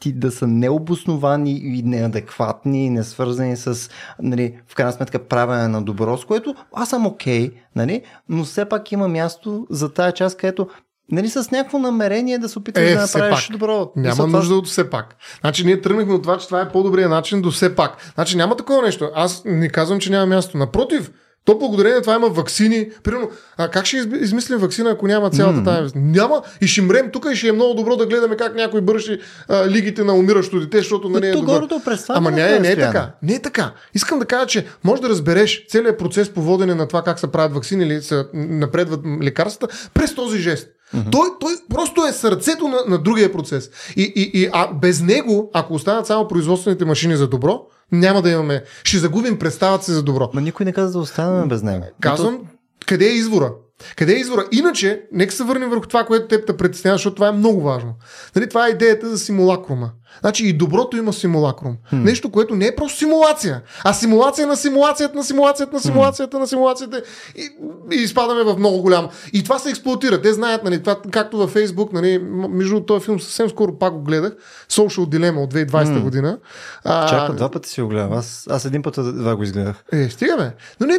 ти 0.00 0.12
да 0.12 0.30
са 0.30 0.46
необосновани 0.46 1.50
и 1.50 1.82
неадекватни, 1.82 2.86
и 2.86 2.90
не 2.90 3.02
свързани 3.02 3.56
с, 3.56 3.90
нали, 4.22 4.58
в 4.68 4.74
крайна 4.74 4.92
сметка, 4.92 5.18
правене 5.18 5.68
на 5.68 5.82
добро, 5.82 6.18
с 6.18 6.24
което 6.24 6.54
аз 6.72 6.88
съм 6.88 7.06
окей, 7.06 7.50
нали, 7.76 8.02
но 8.28 8.44
все 8.44 8.64
пак 8.64 8.92
има 8.92 9.08
място 9.08 9.66
за 9.70 9.92
тая 9.92 10.12
част, 10.12 10.36
където 10.36 10.68
Нали, 11.12 11.28
с 11.28 11.50
някакво 11.50 11.78
намерение 11.78 12.38
да 12.38 12.48
се 12.48 12.58
опиташ 12.58 12.84
Е, 12.84 12.94
да 12.94 13.00
направиш 13.00 13.46
пак. 13.48 13.52
добро. 13.52 13.92
Няма 13.96 14.16
това- 14.16 14.26
нужда 14.28 14.54
от 14.54 14.66
все 14.66 14.90
пак. 14.90 15.16
Значи 15.40 15.64
ние 15.66 15.80
тръгнахме 15.80 16.14
от 16.14 16.22
това, 16.22 16.38
че 16.38 16.46
това 16.46 16.60
е 16.60 16.68
по-добрият 16.68 17.10
начин 17.10 17.42
до 17.42 17.50
все 17.50 17.74
пак. 17.76 18.12
Значи 18.14 18.36
няма 18.36 18.56
такова 18.56 18.82
нещо. 18.82 19.10
Аз 19.14 19.42
не 19.44 19.68
казвам, 19.68 20.00
че 20.00 20.10
няма 20.10 20.26
място. 20.26 20.58
Напротив, 20.58 21.10
то 21.44 21.58
благодарение 21.58 21.96
на 21.96 22.02
това 22.02 22.14
има 22.14 22.28
вакцини. 22.28 22.88
Примерно, 23.02 23.30
а 23.56 23.68
как 23.68 23.86
ще 23.86 23.96
измислим 23.96 24.58
вакцина, 24.58 24.90
ако 24.90 25.06
няма 25.06 25.30
цялата 25.30 25.58
М. 25.58 25.64
тази? 25.64 25.92
Няма 25.96 26.42
и 26.60 26.66
ще 26.66 26.82
мрем 26.82 27.10
тук 27.12 27.26
и 27.32 27.36
ще 27.36 27.48
е 27.48 27.52
много 27.52 27.74
добро 27.74 27.96
да 27.96 28.06
гледаме 28.06 28.36
как 28.36 28.54
някой 28.54 28.80
бърши 28.80 29.18
а, 29.48 29.68
лигите 29.68 30.04
на 30.04 30.14
умиращо 30.14 30.60
дете, 30.60 30.78
защото 30.78 31.08
Но 31.08 31.14
нали 31.14 31.26
е 31.26 31.32
добър. 31.32 31.68
Ама 32.08 32.30
не, 32.30 32.36
направи 32.42 32.60
не 32.60 32.70
е 32.70 32.76
така. 32.76 33.10
Не 33.22 33.34
е 33.34 33.42
така. 33.42 33.72
Искам 33.94 34.18
да 34.18 34.24
кажа, 34.24 34.46
че 34.46 34.66
може 34.84 35.02
да 35.02 35.08
разбереш 35.08 35.66
целият 35.68 35.98
процес 35.98 36.28
по 36.28 36.42
водене 36.42 36.74
на 36.74 36.88
това 36.88 37.02
как 37.02 37.18
се 37.20 37.26
правят 37.26 37.54
вакцини 37.54 37.84
или 37.84 38.02
се 38.02 38.24
напредват 38.34 39.00
лекарствата 39.22 39.74
през 39.94 40.14
този 40.14 40.38
жест. 40.38 40.68
Той, 41.10 41.28
той 41.40 41.52
просто 41.70 42.06
е 42.06 42.12
сърцето 42.12 42.68
на, 42.68 42.78
на 42.88 42.98
другия 42.98 43.32
процес. 43.32 43.70
И, 43.96 44.02
и, 44.02 44.40
и 44.42 44.48
а 44.52 44.74
без 44.74 45.00
него, 45.00 45.50
ако 45.54 45.74
останат 45.74 46.06
само 46.06 46.28
производствените 46.28 46.84
машини 46.84 47.16
за 47.16 47.28
добро, 47.28 47.60
няма 47.92 48.22
да 48.22 48.30
имаме. 48.30 48.64
Ще 48.84 48.98
загубим 48.98 49.38
представата 49.38 49.84
си 49.84 49.90
за 49.90 50.02
добро. 50.02 50.30
Ма 50.34 50.40
никой 50.40 50.66
не 50.66 50.72
каза 50.72 50.92
да 50.92 50.98
останем 50.98 51.48
без 51.48 51.62
него. 51.62 51.84
Казвам, 52.00 52.38
къде 52.86 53.04
е 53.04 53.14
извора? 53.14 53.52
Къде 53.96 54.12
е 54.12 54.20
извора? 54.20 54.44
Иначе, 54.52 55.02
нека 55.12 55.32
се 55.32 55.44
върнем 55.44 55.70
върху 55.70 55.86
това, 55.86 56.04
което 56.04 56.28
теб 56.28 56.46
те 56.46 56.56
притеснява, 56.56 56.94
защото 56.94 57.14
това 57.14 57.28
е 57.28 57.32
много 57.32 57.60
важно. 57.60 57.94
Нали, 58.36 58.48
това 58.48 58.66
е 58.66 58.70
идеята 58.70 59.08
за 59.08 59.18
симулакрума. 59.18 59.90
Значи 60.20 60.46
и 60.46 60.52
доброто 60.52 60.96
има 60.96 61.12
симулакрум. 61.12 61.76
Нещо, 61.92 62.30
което 62.30 62.54
не 62.54 62.66
е 62.66 62.76
просто 62.76 62.98
симулация, 62.98 63.62
а 63.84 63.92
симулация 63.92 64.46
на 64.46 64.56
симулацията, 64.56 65.16
на 65.16 65.24
симулацията, 65.24 65.76
на 65.76 65.80
симулацията, 65.80 66.38
на 66.38 66.46
симулацията. 66.46 67.02
И, 67.36 67.48
и 67.96 68.02
изпадаме 68.02 68.42
в 68.42 68.56
много 68.58 68.82
голям. 68.82 69.08
И 69.32 69.42
това 69.44 69.58
се 69.58 69.70
експлуатира. 69.70 70.22
Те 70.22 70.32
знаят, 70.32 70.64
нали, 70.64 70.80
това, 70.80 70.96
както 71.10 71.36
във 71.36 71.50
Фейсбук, 71.50 71.92
нали, 71.92 72.18
между 72.48 72.80
този 72.80 73.04
филм 73.04 73.20
съвсем 73.20 73.50
скоро 73.50 73.78
пак 73.78 73.94
го 73.94 74.02
гледах. 74.02 74.32
Social 74.70 75.06
Dilemma 75.06 75.36
от 75.36 75.54
2020 75.54 76.00
година. 76.00 76.38
А, 76.84 77.08
Чакай, 77.08 77.36
два 77.36 77.50
пъти 77.50 77.68
си 77.68 77.82
го 77.82 77.88
гледам. 77.88 78.12
Аз, 78.12 78.46
аз 78.50 78.64
един 78.64 78.82
път 78.82 78.94
два 78.94 79.36
го 79.36 79.42
изгледах. 79.42 79.84
е, 79.92 80.08
стигаме. 80.08 80.54
Но 80.80 80.86
не, 80.86 80.98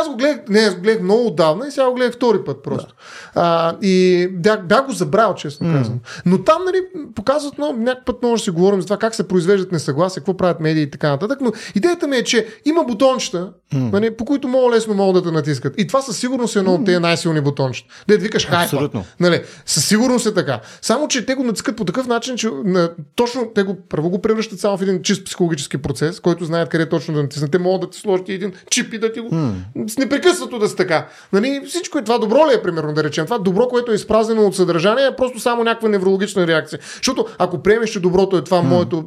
аз 0.00 0.08
го 0.08 0.16
гледах, 0.16 0.40
не, 0.48 0.58
аз 0.58 0.74
го 0.74 0.80
гледах 0.80 1.02
много 1.02 1.26
отдавна 1.26 1.68
и 1.68 1.70
сега 1.70 1.88
го 1.88 1.94
гледах 1.94 2.14
втори 2.14 2.38
път 2.44 2.62
просто. 2.62 2.94
Да. 3.34 3.40
А, 3.40 3.76
и 3.82 4.28
бях, 4.32 4.66
бях 4.66 4.86
го 4.86 4.92
забрал, 4.92 5.34
честно 5.34 5.72
казвам. 5.72 5.98
Но 6.26 6.44
там, 6.44 6.64
нали, 6.64 6.78
показват 7.14 7.58
много, 7.58 7.78
някакъв 7.78 8.04
път 8.04 8.22
може 8.22 8.47
си 8.48 8.52
говорим 8.52 8.80
за 8.80 8.86
това 8.86 8.96
как 8.96 9.14
се 9.14 9.28
произвеждат 9.28 9.72
несъгласия, 9.72 10.20
какво 10.20 10.36
правят 10.36 10.60
медии 10.60 10.82
и 10.82 10.90
така 10.90 11.10
нататък, 11.10 11.38
но 11.40 11.52
идеята 11.74 12.08
ми 12.08 12.16
е, 12.16 12.24
че 12.24 12.46
има 12.64 12.84
бутончета, 12.84 13.52
mm. 13.74 13.92
нали, 13.92 14.16
по 14.16 14.24
които 14.24 14.48
много 14.48 14.70
лесно 14.70 14.94
могат 14.94 15.24
да 15.24 15.30
те 15.30 15.34
натискат. 15.34 15.74
И 15.78 15.86
това 15.86 16.02
със 16.02 16.18
сигурност 16.18 16.56
е 16.56 16.58
едно 16.58 16.74
от 16.74 16.84
тези 16.84 16.98
най-силни 16.98 17.40
бутончета. 17.40 17.88
Да 18.08 18.18
викаш 18.18 18.46
хайпа. 18.46 18.62
Абсолютно. 18.62 19.04
Нали, 19.20 19.42
със 19.66 19.88
сигурност 19.88 20.26
е 20.26 20.34
така. 20.34 20.60
Само, 20.82 21.08
че 21.08 21.26
те 21.26 21.34
го 21.34 21.44
натискат 21.44 21.76
по 21.76 21.84
такъв 21.84 22.06
начин, 22.06 22.36
че 22.36 22.48
на, 22.64 22.90
точно 23.14 23.50
те 23.54 23.62
го 23.62 23.76
първо 23.88 24.10
го 24.10 24.22
превръщат 24.22 24.60
само 24.60 24.78
в 24.78 24.82
един 24.82 25.02
чист 25.02 25.24
психологически 25.24 25.78
процес, 25.78 26.20
който 26.20 26.44
знаят 26.44 26.68
къде 26.68 26.88
точно 26.88 27.14
да 27.14 27.22
натиснат. 27.22 27.50
Те 27.50 27.58
могат 27.58 27.80
да 27.80 27.90
ти 27.90 27.98
сложат 27.98 28.28
един 28.28 28.52
чип 28.70 28.94
и 28.94 28.98
да 28.98 29.12
ти 29.12 29.20
го 29.20 29.30
mm. 29.30 29.88
с 29.88 29.98
непрекъснато 29.98 30.58
да 30.58 30.68
си 30.68 30.76
така. 30.76 31.08
Нали, 31.32 31.62
всичко 31.66 31.98
е 31.98 32.04
това 32.04 32.18
добро 32.18 32.36
ли 32.50 32.54
е, 32.54 32.62
примерно, 32.62 32.92
да 32.92 33.04
речем. 33.04 33.24
Това 33.24 33.38
добро, 33.38 33.68
което 33.68 33.92
е 33.92 33.94
изпразнено 33.94 34.46
от 34.46 34.56
съдържание, 34.56 35.06
е 35.06 35.16
просто 35.16 35.40
само 35.40 35.64
някаква 35.64 35.88
неврологична 35.88 36.46
реакция. 36.46 36.78
Защото 36.96 37.26
ако 37.38 37.62
приемеш, 37.62 37.90
че 37.90 38.00
доброто 38.00 38.36
е 38.36 38.37
това, 38.44 38.58
mm. 38.58 38.66
моето 38.66 39.04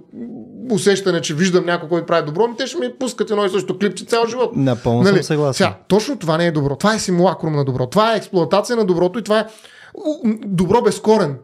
усещане, 0.72 1.22
че 1.22 1.34
виждам 1.34 1.66
някой, 1.66 1.90
който 1.90 2.06
прави 2.06 2.26
добро, 2.26 2.48
ми 2.48 2.56
те 2.58 2.68
ще 2.68 2.80
ми 2.80 2.94
пускат 3.00 3.32
едно 3.32 3.46
и 3.46 3.50
също 3.50 3.78
клипче 3.78 4.06
цял 4.06 4.26
живот. 4.26 4.52
Напълно 4.56 5.02
нали? 5.02 5.16
съм 5.16 5.24
съгласен. 5.24 5.54
Сега, 5.54 5.78
точно 5.88 6.18
това 6.18 6.38
не 6.38 6.46
е 6.46 6.52
добро. 6.52 6.76
Това 6.76 6.96
е 6.96 7.00
симулакрум 7.00 7.54
на 7.56 7.66
добро. 7.66 7.88
Това 7.88 8.14
е 8.14 8.18
експлуатация 8.18 8.76
на 8.76 8.86
доброто 8.86 9.20
и 9.20 9.24
това 9.24 9.40
е 9.40 9.46
добро 10.46 10.82
безкорен. 10.82 11.38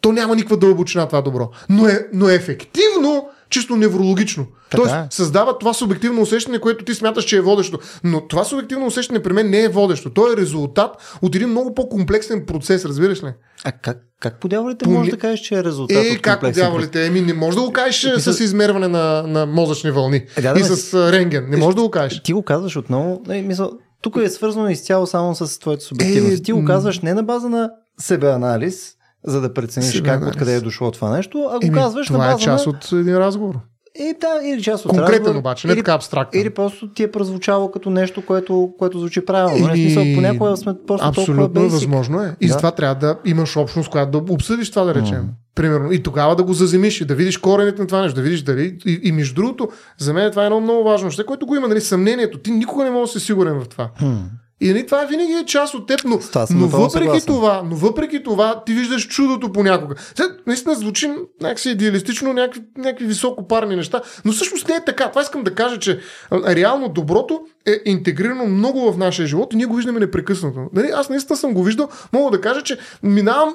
То 0.00 0.12
няма 0.12 0.36
никаква 0.36 0.56
дълбочина 0.56 1.06
това 1.06 1.22
добро. 1.22 1.50
Но 1.68 1.88
е, 1.88 2.06
но 2.12 2.28
е 2.28 2.34
ефективно 2.34 3.28
чисто 3.54 3.76
неврологично. 3.76 4.46
Така 4.70 4.82
Тоест, 4.82 4.94
е. 4.94 5.06
създава 5.10 5.58
това 5.58 5.72
субективно 5.74 6.22
усещане, 6.22 6.58
което 6.58 6.84
ти 6.84 6.94
смяташ, 6.94 7.24
че 7.24 7.36
е 7.36 7.40
водещо. 7.40 7.78
Но 8.04 8.28
това 8.28 8.44
субективно 8.44 8.86
усещане 8.86 9.22
при 9.22 9.32
мен 9.32 9.50
не 9.50 9.60
е 9.60 9.68
водещо. 9.68 10.10
То 10.10 10.32
е 10.32 10.36
резултат 10.36 11.16
от 11.22 11.34
един 11.34 11.48
много 11.48 11.74
по-комплексен 11.74 12.46
процес, 12.46 12.84
разбираш 12.84 13.22
ли? 13.22 13.32
А 13.64 13.72
как, 13.72 13.98
как 14.20 14.40
по 14.40 14.48
дяволите 14.48 14.84
Помни... 14.84 14.98
можеш 14.98 15.10
да 15.10 15.18
кажеш, 15.18 15.40
че 15.40 15.54
е 15.54 15.64
резултат 15.64 16.06
е, 16.06 16.10
от 16.10 16.22
как 16.22 16.40
по 16.40 16.50
дяволите? 16.50 17.06
Еми, 17.06 17.20
не 17.20 17.34
можеш 17.34 17.60
да 17.60 17.66
го 17.66 17.72
кажеш 17.72 18.04
и 18.04 18.20
с 18.20 18.40
измерване 18.40 18.88
на, 18.88 19.22
на 19.22 19.46
мозъчни 19.46 19.90
вълни. 19.90 20.22
Е, 20.36 20.42
да, 20.42 20.54
и 20.56 20.62
да, 20.62 20.76
с 20.76 21.12
рентген. 21.12 21.50
Не 21.50 21.56
можеш 21.56 21.74
да 21.74 21.82
го 21.82 21.90
кажеш. 21.90 22.22
Ти 22.22 22.32
го 22.32 22.42
казваш 22.42 22.76
отново. 22.76 23.22
Не, 23.26 23.42
мисъл, 23.42 23.72
тук 24.02 24.16
е 24.24 24.28
свързано 24.28 24.68
изцяло 24.68 25.06
само 25.06 25.34
с 25.34 25.58
твоята 25.58 25.84
субективност. 25.84 26.38
Е, 26.38 26.42
ти 26.42 26.52
го 26.52 26.64
казваш 26.64 27.00
не 27.00 27.14
на 27.14 27.22
база 27.22 27.48
на 27.48 27.70
себеанализ, 28.00 28.94
за 29.24 29.40
да 29.40 29.54
прецениш 29.54 30.02
как, 30.02 30.26
откъде 30.26 30.54
е 30.54 30.60
дошло 30.60 30.90
това 30.90 31.16
нещо, 31.16 31.48
а 31.52 31.58
го 31.58 31.66
Еми, 31.66 31.74
казваш 31.74 32.06
това 32.06 32.18
на 32.18 32.32
база 32.32 32.42
е 32.42 32.44
част 32.44 32.66
на... 32.66 32.70
от 32.70 32.92
един 32.92 33.16
разговор. 33.16 33.54
И 33.98 34.14
да, 34.20 34.48
или 34.48 34.62
част 34.62 34.84
от 34.84 34.90
Конкретен 34.90 35.16
разговор, 35.16 35.38
обаче, 35.38 35.66
не 35.66 35.72
или, 35.72 35.80
така 35.80 35.92
абстрактно. 35.92 36.40
Или 36.40 36.50
просто 36.50 36.88
ти 36.88 37.02
е 37.02 37.10
прозвучало 37.10 37.70
като 37.70 37.90
нещо, 37.90 38.26
което, 38.26 38.70
което 38.78 38.98
звучи 38.98 39.24
правилно. 39.24 39.74
И... 39.74 39.90
смисъл, 39.90 40.04
понякога 40.14 40.56
сме 40.56 40.74
просто 40.86 41.08
Абсолютно 41.08 41.44
толкова 41.44 41.68
възможно 41.68 42.20
е. 42.20 42.36
И 42.40 42.46
да. 42.46 42.52
затова 42.52 42.70
трябва 42.70 42.94
да 42.94 43.18
имаш 43.24 43.56
общност, 43.56 43.90
която 43.90 44.20
да 44.20 44.32
обсъдиш 44.32 44.70
това, 44.70 44.84
да 44.84 44.94
речем. 44.94 45.22
Mm. 45.22 45.54
Примерно. 45.54 45.92
И 45.92 46.02
тогава 46.02 46.36
да 46.36 46.42
го 46.42 46.52
заземиш 46.52 47.00
и 47.00 47.04
да 47.04 47.14
видиш 47.14 47.38
корените 47.38 47.82
на 47.82 47.86
това 47.86 48.02
нещо, 48.02 48.16
да 48.16 48.22
видиш 48.22 48.42
дали. 48.42 48.78
И, 48.86 49.00
и 49.02 49.12
между 49.12 49.34
другото, 49.34 49.68
за 49.98 50.14
мен 50.14 50.30
това 50.30 50.42
е 50.42 50.46
едно 50.46 50.60
много 50.60 50.84
важно 50.84 51.06
нещо, 51.06 51.26
което 51.26 51.46
го 51.46 51.56
има, 51.56 51.68
нали, 51.68 51.80
съмнението. 51.80 52.38
Ти 52.38 52.50
никога 52.50 52.84
не 52.84 52.90
можеш 52.90 53.14
да 53.14 53.20
си 53.20 53.26
сигурен 53.26 53.60
в 53.60 53.68
това. 53.68 53.90
Mm. 54.02 54.16
И 54.60 54.68
нали, 54.68 54.86
това 54.86 55.04
винаги 55.04 55.32
е 55.32 55.44
част 55.44 55.74
от 55.74 55.86
теб, 55.86 56.00
но, 56.04 56.18
но 56.50 56.66
въпреки 56.68 57.26
това, 57.26 57.62
но 57.64 57.76
въпреки 57.76 58.22
това, 58.22 58.62
ти 58.66 58.74
виждаш 58.74 59.08
чудото 59.08 59.52
понякога. 59.52 59.94
Сега, 60.14 60.28
наистина 60.46 60.74
звучим 60.74 61.16
някакси 61.40 61.70
идеалистично, 61.70 62.32
някакви, 62.32 62.62
някакви 62.78 63.06
високо 63.06 63.48
парни 63.48 63.76
неща, 63.76 64.02
но 64.24 64.32
всъщност 64.32 64.68
не 64.68 64.74
е 64.74 64.84
така. 64.84 65.08
Това 65.08 65.22
искам 65.22 65.44
да 65.44 65.54
кажа, 65.54 65.78
че 65.78 66.00
реално 66.32 66.88
доброто 66.88 67.40
е 67.66 67.80
интегрирано 67.84 68.46
много 68.46 68.92
в 68.92 68.98
нашия 68.98 69.26
живот 69.26 69.52
и 69.52 69.56
ние 69.56 69.66
го 69.66 69.76
виждаме 69.76 70.00
непрекъснато. 70.00 70.60
Нали, 70.72 70.90
аз 70.94 71.08
наистина 71.08 71.36
съм 71.36 71.54
го 71.54 71.62
виждал, 71.62 71.88
мога 72.12 72.30
да 72.30 72.40
кажа, 72.40 72.62
че 72.62 72.78
минавам, 73.02 73.54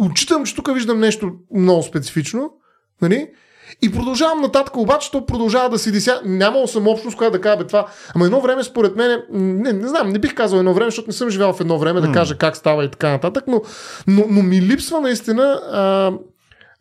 отчитам, 0.00 0.44
че 0.44 0.54
тук 0.54 0.74
виждам 0.74 1.00
нещо 1.00 1.32
много 1.54 1.82
специфично, 1.82 2.50
нали? 3.02 3.28
И 3.82 3.92
продължавам 3.92 4.40
нататък, 4.40 4.76
обаче 4.76 5.10
то 5.10 5.26
продължава 5.26 5.68
да 5.68 5.78
си 5.78 5.92
дися. 5.92 6.20
Нямало 6.24 6.66
съм 6.66 6.88
общност, 6.88 7.16
която 7.16 7.32
да 7.32 7.40
кажа, 7.40 7.56
бе, 7.56 7.66
това. 7.66 7.86
Ама 8.14 8.24
едно 8.24 8.40
време, 8.40 8.64
според 8.64 8.96
мен, 8.96 9.22
не, 9.32 9.72
не 9.72 9.88
знам, 9.88 10.08
не 10.08 10.18
бих 10.18 10.34
казал 10.34 10.58
едно 10.58 10.74
време, 10.74 10.90
защото 10.90 11.08
не 11.08 11.12
съм 11.12 11.30
живял 11.30 11.52
в 11.52 11.60
едно 11.60 11.78
време 11.78 12.00
да 12.00 12.12
кажа 12.12 12.38
как 12.38 12.56
става 12.56 12.84
и 12.84 12.90
така 12.90 13.10
нататък, 13.10 13.44
но, 13.46 13.62
но, 14.06 14.24
но 14.30 14.42
ми 14.42 14.62
липсва 14.62 15.00
наистина 15.00 15.42
а, 15.72 16.12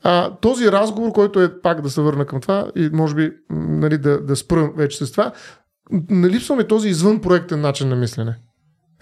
а, 0.04 0.32
този 0.42 0.72
разговор, 0.72 1.12
който 1.12 1.42
е 1.42 1.62
пак 1.62 1.82
да 1.82 1.90
се 1.90 2.02
върна 2.02 2.26
към 2.26 2.42
това 2.42 2.68
и 2.76 2.90
може 2.94 3.16
би 3.16 3.32
нали, 3.50 3.98
да, 3.98 4.22
да 4.22 4.36
спра 4.36 4.70
вече 4.78 5.06
с 5.06 5.12
това, 5.12 5.32
липсва 6.12 6.56
ми 6.56 6.68
този 6.68 6.90
извън 6.90 7.22
проектен 7.22 7.62
начин 7.62 7.90
на 7.90 7.96
мислене. 7.96 8.36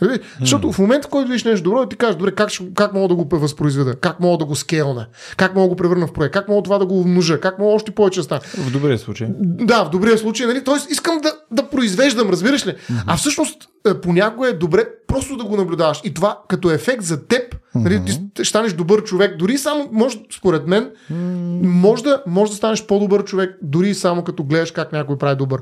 Нали? 0.01 0.19
Защото 0.39 0.71
в 0.71 0.79
момента, 0.79 1.07
в 1.07 1.11
който 1.11 1.27
видиш 1.27 1.43
нещо 1.43 1.63
добро, 1.63 1.85
ти 1.85 1.95
кажеш, 1.95 2.15
добре, 2.15 2.31
как, 2.31 2.49
как 2.75 2.93
мога 2.93 3.07
да 3.07 3.15
го 3.15 3.37
възпроизведа, 3.37 3.95
как 3.95 4.19
мога 4.19 4.37
да 4.37 4.45
го 4.45 4.55
скелна, 4.55 5.07
как 5.37 5.55
мога 5.55 5.65
да 5.65 5.69
го 5.69 5.75
превърна 5.75 6.07
в 6.07 6.13
проект, 6.13 6.33
как 6.33 6.47
мога 6.47 6.63
това 6.63 6.77
да 6.77 6.85
го 6.85 6.99
умножа, 6.99 7.39
как 7.39 7.59
мога 7.59 7.73
още 7.73 7.91
повече 7.91 8.19
да 8.19 8.23
стане. 8.23 8.41
В 8.41 8.71
добрия 8.71 8.97
случай. 8.97 9.27
Да, 9.39 9.83
в 9.83 9.89
добрия 9.89 10.17
случай. 10.17 10.45
Нали? 10.45 10.63
Тоест, 10.63 10.91
искам 10.91 11.19
да, 11.21 11.33
да 11.51 11.69
произвеждам, 11.69 12.29
разбираш 12.29 12.67
ли? 12.67 12.71
Mm-hmm. 12.71 13.03
А 13.07 13.17
всъщност, 13.17 13.69
е, 13.87 13.93
понякога 13.93 14.49
е 14.49 14.53
добре 14.53 14.85
просто 15.07 15.37
да 15.37 15.43
го 15.43 15.57
наблюдаваш. 15.57 16.01
И 16.03 16.13
това 16.13 16.39
като 16.47 16.71
ефект 16.71 17.03
за 17.03 17.27
теб, 17.27 17.55
mm-hmm. 17.75 18.05
ти 18.05 18.43
ще 18.43 18.49
станеш 18.49 18.73
добър 18.73 19.03
човек. 19.03 19.37
Дори 19.37 19.57
само, 19.57 19.89
може, 19.91 20.17
според 20.37 20.67
мен, 20.67 20.91
може, 21.61 22.03
да, 22.03 22.23
може 22.27 22.51
да 22.51 22.57
станеш 22.57 22.85
по-добър 22.85 23.23
човек, 23.23 23.57
дори 23.61 23.93
само 23.93 24.23
като 24.23 24.43
гледаш 24.43 24.71
как 24.71 24.91
някой 24.91 25.17
прави 25.17 25.35
добър. 25.35 25.61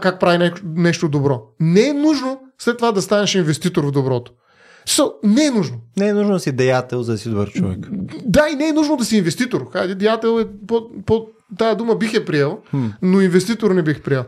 Как 0.00 0.20
прави 0.20 0.52
нещо 0.64 1.08
добро. 1.08 1.42
Не 1.60 1.88
е 1.88 1.92
нужно 1.92 2.40
след 2.58 2.76
това 2.76 2.92
да 2.92 3.02
станеш 3.02 3.34
инвеститор 3.34 3.84
в 3.84 3.90
доброто. 3.90 4.32
So, 4.88 5.12
не 5.22 5.46
е 5.46 5.50
нужно. 5.50 5.76
Не 5.96 6.08
е 6.08 6.12
нужно 6.12 6.32
да 6.32 6.40
си 6.40 6.52
деятел, 6.52 7.02
за 7.02 7.12
да 7.12 7.18
си 7.18 7.28
добър 7.28 7.50
човек. 7.50 7.78
Да, 8.24 8.48
и 8.52 8.56
не 8.56 8.68
е 8.68 8.72
нужно 8.72 8.96
да 8.96 9.04
си 9.04 9.16
инвеститор. 9.16 9.70
Хайде, 9.72 9.94
деятел 9.94 10.40
е 10.40 10.46
по, 10.66 10.90
по 11.06 11.26
тая 11.58 11.76
дума 11.76 11.94
бих 11.94 12.14
е 12.14 12.24
приел, 12.24 12.58
хм. 12.70 12.86
но 13.02 13.20
инвеститор 13.20 13.70
не 13.70 13.82
бих 13.82 14.02
приел. 14.02 14.24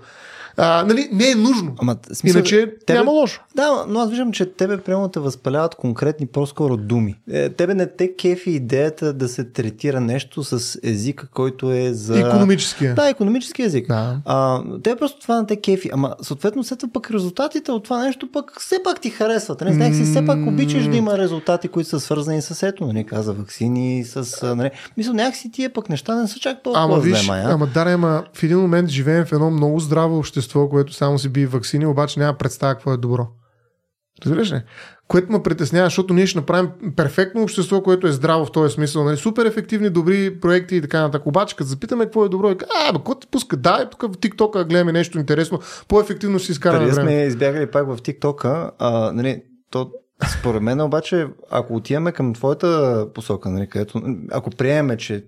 А, 0.57 0.85
нали, 0.89 1.09
не 1.12 1.31
е 1.31 1.35
нужно. 1.35 1.74
Ама, 1.78 1.97
смисъл, 2.12 2.39
Иначе 2.39 2.74
тебе, 2.87 2.99
няма 2.99 3.12
лошо. 3.12 3.41
Да, 3.55 3.85
но 3.89 4.01
аз 4.01 4.11
виждам, 4.11 4.33
че 4.33 4.47
тебе 4.47 4.77
прямо 4.77 5.09
те 5.09 5.20
възпаляват 5.20 5.74
конкретни 5.74 6.27
по-скоро 6.27 6.77
думи. 6.77 7.15
Е, 7.31 7.49
тебе 7.49 7.74
не 7.74 7.87
те 7.87 8.16
кефи 8.16 8.51
идеята 8.51 9.12
да 9.12 9.28
се 9.28 9.45
третира 9.45 10.01
нещо 10.01 10.45
с 10.45 10.78
езика, 10.83 11.28
който 11.35 11.73
е 11.73 11.93
за... 11.93 12.19
Економическия. 12.19 12.95
Да, 12.95 13.09
економически 13.09 13.62
език. 13.62 13.89
Да. 13.89 14.16
А, 14.24 14.62
те 14.83 14.97
просто 14.97 15.20
това 15.20 15.41
не 15.41 15.47
те 15.47 15.57
кефи. 15.57 15.91
Ама 15.93 16.15
съответно 16.23 16.65
след 16.65 16.78
това 16.78 16.93
пък 16.93 17.11
резултатите 17.11 17.73
от 17.73 17.85
това 17.85 18.05
нещо 18.05 18.28
пък 18.33 18.61
все 18.61 18.77
пак 18.85 19.01
ти 19.01 19.11
харесват. 19.11 19.61
Не 19.61 19.73
знаех 19.73 19.95
си, 19.95 20.05
все 20.05 20.27
пак 20.27 20.47
обичаш 20.47 20.89
да 20.89 20.97
има 20.97 21.19
резултати, 21.19 21.69
които 21.69 21.91
са 21.91 22.01
свързани 22.01 22.43
с 22.43 22.62
ето, 22.62 22.87
нали, 22.87 23.05
каза 23.05 23.33
вакцини, 23.33 24.05
с... 24.05 24.55
Нали. 24.57 24.70
Мисля, 24.97 25.12
някакси 25.12 25.51
тия 25.53 25.73
пък 25.73 25.89
неща 25.89 26.15
не 26.15 26.28
са 26.28 26.39
чак 26.39 26.62
толкова 26.62 26.85
ама, 26.85 27.01
виж, 27.01 27.19
взема, 27.19 27.43
ама 27.45 27.66
да, 27.66 27.81
ама 27.81 28.24
в 28.33 28.43
един 28.43 28.59
момент 28.59 28.89
живеем 28.89 29.24
в 29.24 29.33
едно 29.33 29.51
много 29.51 29.81
здраво 29.81 30.19
общество 30.19 30.45
общество, 30.47 30.68
което 30.68 30.93
само 30.93 31.18
си 31.18 31.28
би 31.28 31.47
вакцини, 31.47 31.86
обаче 31.86 32.20
няма 32.20 32.39
представа 32.39 32.74
какво 32.74 32.93
е 32.93 32.97
добро. 32.97 33.28
Разбираш 34.24 34.52
ли? 34.52 34.62
Което 35.09 35.32
ме 35.32 35.43
притеснява, 35.43 35.86
защото 35.86 36.14
ние 36.14 36.27
ще 36.27 36.39
направим 36.39 36.70
перфектно 36.97 37.43
общество, 37.43 37.82
което 37.82 38.06
е 38.06 38.12
здраво 38.12 38.44
в 38.44 38.52
този 38.52 38.74
смисъл. 38.74 39.05
Нали? 39.05 39.16
Супер 39.16 39.47
ефективни, 39.47 39.90
добри 39.90 40.40
проекти 40.40 40.77
и 40.77 40.82
така 40.82 41.01
нататък. 41.01 41.27
Обаче, 41.27 41.56
като 41.56 41.68
запитаме 41.68 42.05
какво 42.05 42.24
е 42.24 42.28
добро, 42.28 42.51
и 42.51 42.56
а, 42.89 42.93
бе, 42.93 42.98
какво 42.98 43.14
ти 43.14 43.27
пуска? 43.27 43.56
Да, 43.56 43.89
тук 43.90 44.02
в 44.02 44.18
TikTok 44.18 44.68
гледаме 44.68 44.93
нещо 44.93 45.18
интересно, 45.18 45.60
по-ефективно 45.89 46.39
си 46.39 46.52
изкараме 46.52 46.86
време. 46.86 47.10
сме 47.10 47.23
избягали 47.23 47.70
пак 47.70 47.86
в 47.86 47.97
TikTok, 47.97 48.70
а, 48.78 49.12
нали, 49.12 49.43
то 49.70 49.90
според 50.39 50.62
мен 50.62 50.81
обаче, 50.81 51.27
ако 51.51 51.77
отиваме 51.77 52.12
към 52.12 52.35
твоята 52.35 53.06
посока, 53.14 53.51
нали, 53.51 53.68
където, 53.68 54.02
ако 54.31 54.51
приемеме, 54.51 54.97
че 54.97 55.24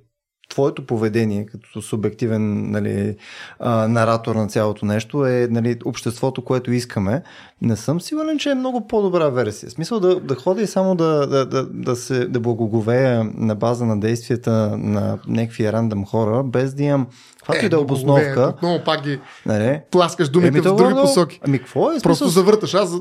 твоето 0.58 0.86
поведение 0.86 1.46
като 1.46 1.82
субективен 1.82 2.70
нали, 2.70 3.16
а, 3.58 3.88
наратор 3.88 4.34
на 4.34 4.46
цялото 4.46 4.86
нещо 4.86 5.26
е 5.26 5.48
нали, 5.50 5.76
обществото, 5.84 6.44
което 6.44 6.72
искаме, 6.72 7.22
не 7.62 7.76
съм 7.76 8.00
сигурен, 8.00 8.38
че 8.38 8.50
е 8.50 8.54
много 8.54 8.86
по-добра 8.86 9.28
версия. 9.28 9.68
В 9.68 9.72
смисъл 9.72 10.00
да, 10.00 10.20
да 10.20 10.34
ходя 10.34 10.62
и 10.62 10.66
само 10.66 10.94
да, 10.94 11.26
да, 11.26 11.46
да, 11.46 11.66
да, 11.66 11.96
се, 11.96 12.24
да 12.24 12.40
благоговея 12.40 13.30
на 13.34 13.54
база 13.54 13.86
на 13.86 14.00
действията 14.00 14.76
на 14.78 15.18
някакви 15.28 15.72
рандъм 15.72 16.06
хора, 16.06 16.42
без 16.42 16.74
да 16.74 16.82
имам 16.82 17.06
каквато 17.36 17.64
е, 17.64 17.66
и 17.66 17.68
да 17.68 17.76
е 17.76 17.78
обосновка. 17.78 18.54
Много 18.62 18.84
пак 18.84 19.02
ги 19.02 19.20
нали? 19.46 19.80
пласкаш 19.90 20.28
думите 20.28 20.58
Еми, 20.58 20.60
в 20.60 20.76
други 20.76 20.94
посоки. 20.94 21.40
Ами 21.46 21.58
какво 21.58 21.92
е? 21.92 22.00
Просто 22.02 22.28
завърташ. 22.28 22.74
Аз 22.74 22.94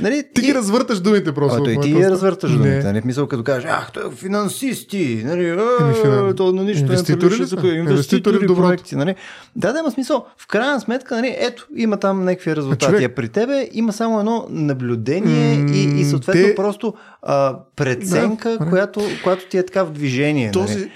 Нали, 0.00 0.24
ти 0.34 0.42
ги 0.42 0.54
развърташ 0.54 1.00
думите 1.00 1.32
просто. 1.32 1.62
А, 1.62 1.64
той 1.64 1.80
ти 1.82 1.92
ги 1.92 2.10
развърташ 2.10 2.50
думите. 2.50 2.82
Нали, 2.84 3.02
мисъл 3.04 3.26
като 3.26 3.44
кажеш, 3.44 3.70
ах, 3.70 3.92
той 3.92 4.08
е 4.08 4.10
финансисти. 4.16 5.22
Нали, 5.24 5.48
а, 5.50 6.34
то 6.34 6.52
на 6.52 6.62
нищо 6.62 6.82
инвеститори 6.82 7.34
ли 7.36 7.46
са? 7.46 7.66
Инвеститори 7.66 8.46
в 8.46 8.54
проекти. 8.54 8.96
Нали. 8.96 9.14
Да, 9.56 9.72
да, 9.72 9.78
има 9.78 9.90
смисъл. 9.90 10.26
В 10.38 10.46
крайна 10.46 10.80
сметка, 10.80 11.16
нали, 11.16 11.36
ето, 11.38 11.66
има 11.76 11.96
там 11.96 12.24
някакви 12.24 12.56
резултати. 12.56 13.04
А, 13.04 13.14
при 13.14 13.28
тебе 13.28 13.68
има 13.72 13.92
само 13.92 14.18
едно 14.18 14.46
наблюдение 14.50 15.58
м- 15.58 15.70
и, 15.70 16.00
и 16.00 16.04
съответно 16.04 16.42
те... 16.42 16.54
просто 16.54 16.94
а, 17.22 17.58
преценка, 17.76 18.56
да, 18.60 18.68
която, 18.68 19.00
която 19.22 19.44
ти 19.48 19.58
е 19.58 19.66
така 19.66 19.82
в 19.82 19.90
движение. 19.90 20.50
Този... 20.50 20.78
Нали. 20.78 20.90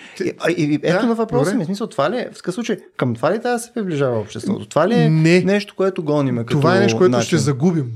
И, 0.48 0.62
и, 0.62 0.64
и, 0.64 0.80
ето 0.82 1.00
да, 1.00 1.06
на 1.06 1.14
въпроса 1.14 1.54
ми. 1.54 1.64
Смисъл, 1.64 1.86
това 1.86 2.10
ли 2.10 2.16
е, 2.16 2.30
в 2.32 2.36
такъв 2.36 2.54
случай, 2.54 2.76
към 2.96 3.14
това 3.14 3.32
ли 3.32 3.40
трябва 3.40 3.58
да 3.58 3.62
се 3.64 3.72
приближава 3.74 4.18
обществото? 4.18 4.66
Това 4.66 4.88
ли 4.88 4.94
е 4.94 5.10
не. 5.10 5.40
нещо, 5.40 5.74
което 5.76 6.02
гониме? 6.02 6.44
Това 6.44 6.76
е 6.76 6.80
нещо, 6.80 6.98
което 6.98 7.20
ще 7.20 7.36
загубим. 7.38 7.86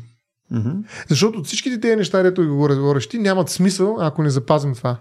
Mm-hmm. 0.52 0.84
Защото 1.08 1.44
всичките 1.44 1.80
тези 1.80 1.96
неща, 1.96 2.22
дето 2.22 2.42
ги 2.42 2.48
говориш, 2.48 3.06
ти, 3.06 3.18
нямат 3.18 3.48
смисъл, 3.48 3.96
ако 4.00 4.22
не 4.22 4.30
запазим 4.30 4.74
това. 4.74 4.96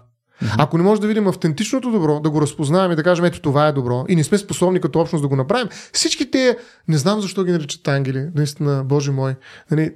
Ако 0.58 0.78
не 0.78 0.84
може 0.84 1.00
да 1.00 1.06
видим 1.06 1.26
автентичното 1.28 1.90
добро, 1.90 2.20
да 2.20 2.30
го 2.30 2.42
разпознаем 2.42 2.92
и 2.92 2.96
да 2.96 3.02
кажем, 3.02 3.24
ето 3.24 3.40
това 3.40 3.66
е 3.66 3.72
добро, 3.72 4.04
и 4.08 4.16
не 4.16 4.24
сме 4.24 4.38
способни 4.38 4.80
като 4.80 5.00
общност 5.00 5.22
да 5.22 5.28
го 5.28 5.36
направим, 5.36 5.68
всички 5.92 6.30
те, 6.30 6.58
не 6.88 6.98
знам 6.98 7.20
защо 7.20 7.44
ги 7.44 7.52
наричат 7.52 7.88
ангели, 7.88 8.28
наистина, 8.34 8.84
Боже 8.84 9.10
мой. 9.10 9.34
Нали, 9.70 9.92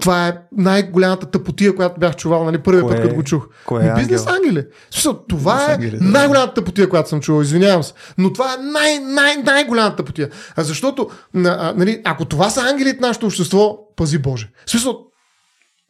това 0.00 0.28
е 0.28 0.38
най-голямата 0.52 1.26
тъпотия, 1.26 1.76
която 1.76 2.00
бях 2.00 2.16
чувал 2.16 2.44
нали, 2.44 2.58
първият 2.58 2.88
път, 2.88 3.02
като 3.02 3.14
го 3.14 3.22
чух. 3.22 3.46
кое 3.66 3.88
е 3.88 3.94
Бизнес 3.94 4.26
ангел? 4.26 4.34
ангели. 4.34 4.66
Смисъл, 4.90 5.14
това 5.28 5.54
Бизнес 5.54 5.68
е 5.68 5.72
ангели, 5.72 5.98
да. 5.98 6.04
най-голямата 6.04 6.54
тъпотия, 6.54 6.88
която 6.88 7.08
съм 7.08 7.20
чувал. 7.20 7.42
Извинявам 7.42 7.82
се. 7.82 7.92
Но 8.18 8.32
това 8.32 8.54
е 8.54 8.56
най- 8.56 8.98
най- 8.98 9.36
най-голямата 9.36 9.96
тъпотия. 9.96 10.28
А 10.56 10.62
защото, 10.62 11.10
на- 11.34 11.56
а, 11.60 11.74
нали, 11.76 12.02
ако 12.04 12.24
това 12.24 12.50
са 12.50 12.60
ангелите 12.60 12.98
в 12.98 13.00
нашето 13.00 13.26
общество, 13.26 13.78
пази 13.96 14.18
Боже. 14.18 14.50
Смисъл, 14.66 14.98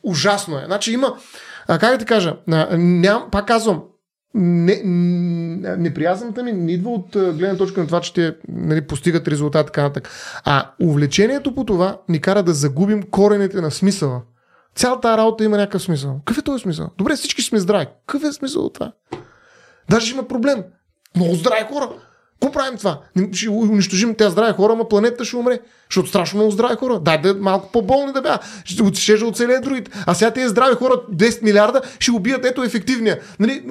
ужасно 0.03 0.59
е. 0.59 0.63
Значи 0.67 0.93
има, 0.93 1.15
а, 1.69 1.79
как 1.79 1.91
да 1.93 1.99
ти 1.99 2.05
кажа, 2.05 2.37
а, 2.51 2.69
ням, 2.77 3.25
пак 3.33 3.47
казвам, 3.47 3.83
не, 4.35 4.83
н- 4.85 5.77
неприязната 5.77 6.43
ми 6.43 6.53
не 6.53 6.73
идва 6.73 6.91
от 6.91 7.09
гледна 7.13 7.57
точка 7.57 7.81
на 7.81 7.87
това, 7.87 8.01
че 8.01 8.15
те 8.15 8.37
нали, 8.49 8.81
постигат 8.81 9.29
резултат 9.29 9.67
така 9.67 9.83
нататък. 9.83 10.11
А 10.45 10.71
увлечението 10.83 11.55
по 11.55 11.65
това 11.65 11.99
ни 12.09 12.21
кара 12.21 12.43
да 12.43 12.53
загубим 12.55 13.03
корените 13.03 13.61
на 13.61 13.71
смисъла. 13.71 14.23
Цялата 14.75 15.17
работа 15.17 15.45
има 15.45 15.57
някакъв 15.57 15.83
смисъл. 15.83 16.19
Какъв 16.19 16.39
е 16.39 16.43
този 16.43 16.63
смисъл? 16.63 16.91
Добре, 16.99 17.17
всички 17.17 17.43
сме 17.43 17.59
здрави. 17.59 17.87
Какъв 18.07 18.29
е 18.29 18.33
смисъл 18.33 18.65
от 18.65 18.75
това? 18.75 18.93
Даже 19.91 20.15
има 20.15 20.29
проблем. 20.29 20.65
Много 21.17 21.35
здрави 21.35 21.65
хора. 21.73 21.89
Какво 22.43 22.53
правим 22.53 22.79
това? 22.79 22.99
Ще 23.33 23.49
унищожим 23.49 24.15
тези 24.15 24.31
здрави 24.31 24.53
хора, 24.53 24.73
ама 24.73 24.89
планетата 24.89 25.25
ще 25.25 25.37
умре. 25.37 25.59
Защото 25.91 26.09
страшно 26.09 26.37
много 26.37 26.51
здрави 26.51 26.77
хора. 26.77 27.01
Дай 27.01 27.21
да 27.21 27.35
малко 27.35 27.69
по-болни 27.73 28.13
да 28.13 28.23
бяха. 28.23 28.39
Ще, 28.65 28.85
ще, 28.95 29.17
ще 29.17 29.25
оцелеят 29.25 29.65
другите. 29.65 29.91
А 30.07 30.15
сега 30.15 30.31
тези 30.31 30.49
здрави 30.49 30.75
хора, 30.75 30.95
10 31.13 31.43
милиарда, 31.43 31.81
ще 31.99 32.11
убият 32.11 32.45
ето 32.45 32.63
ефективния. 32.63 33.19
Нали, 33.41 33.63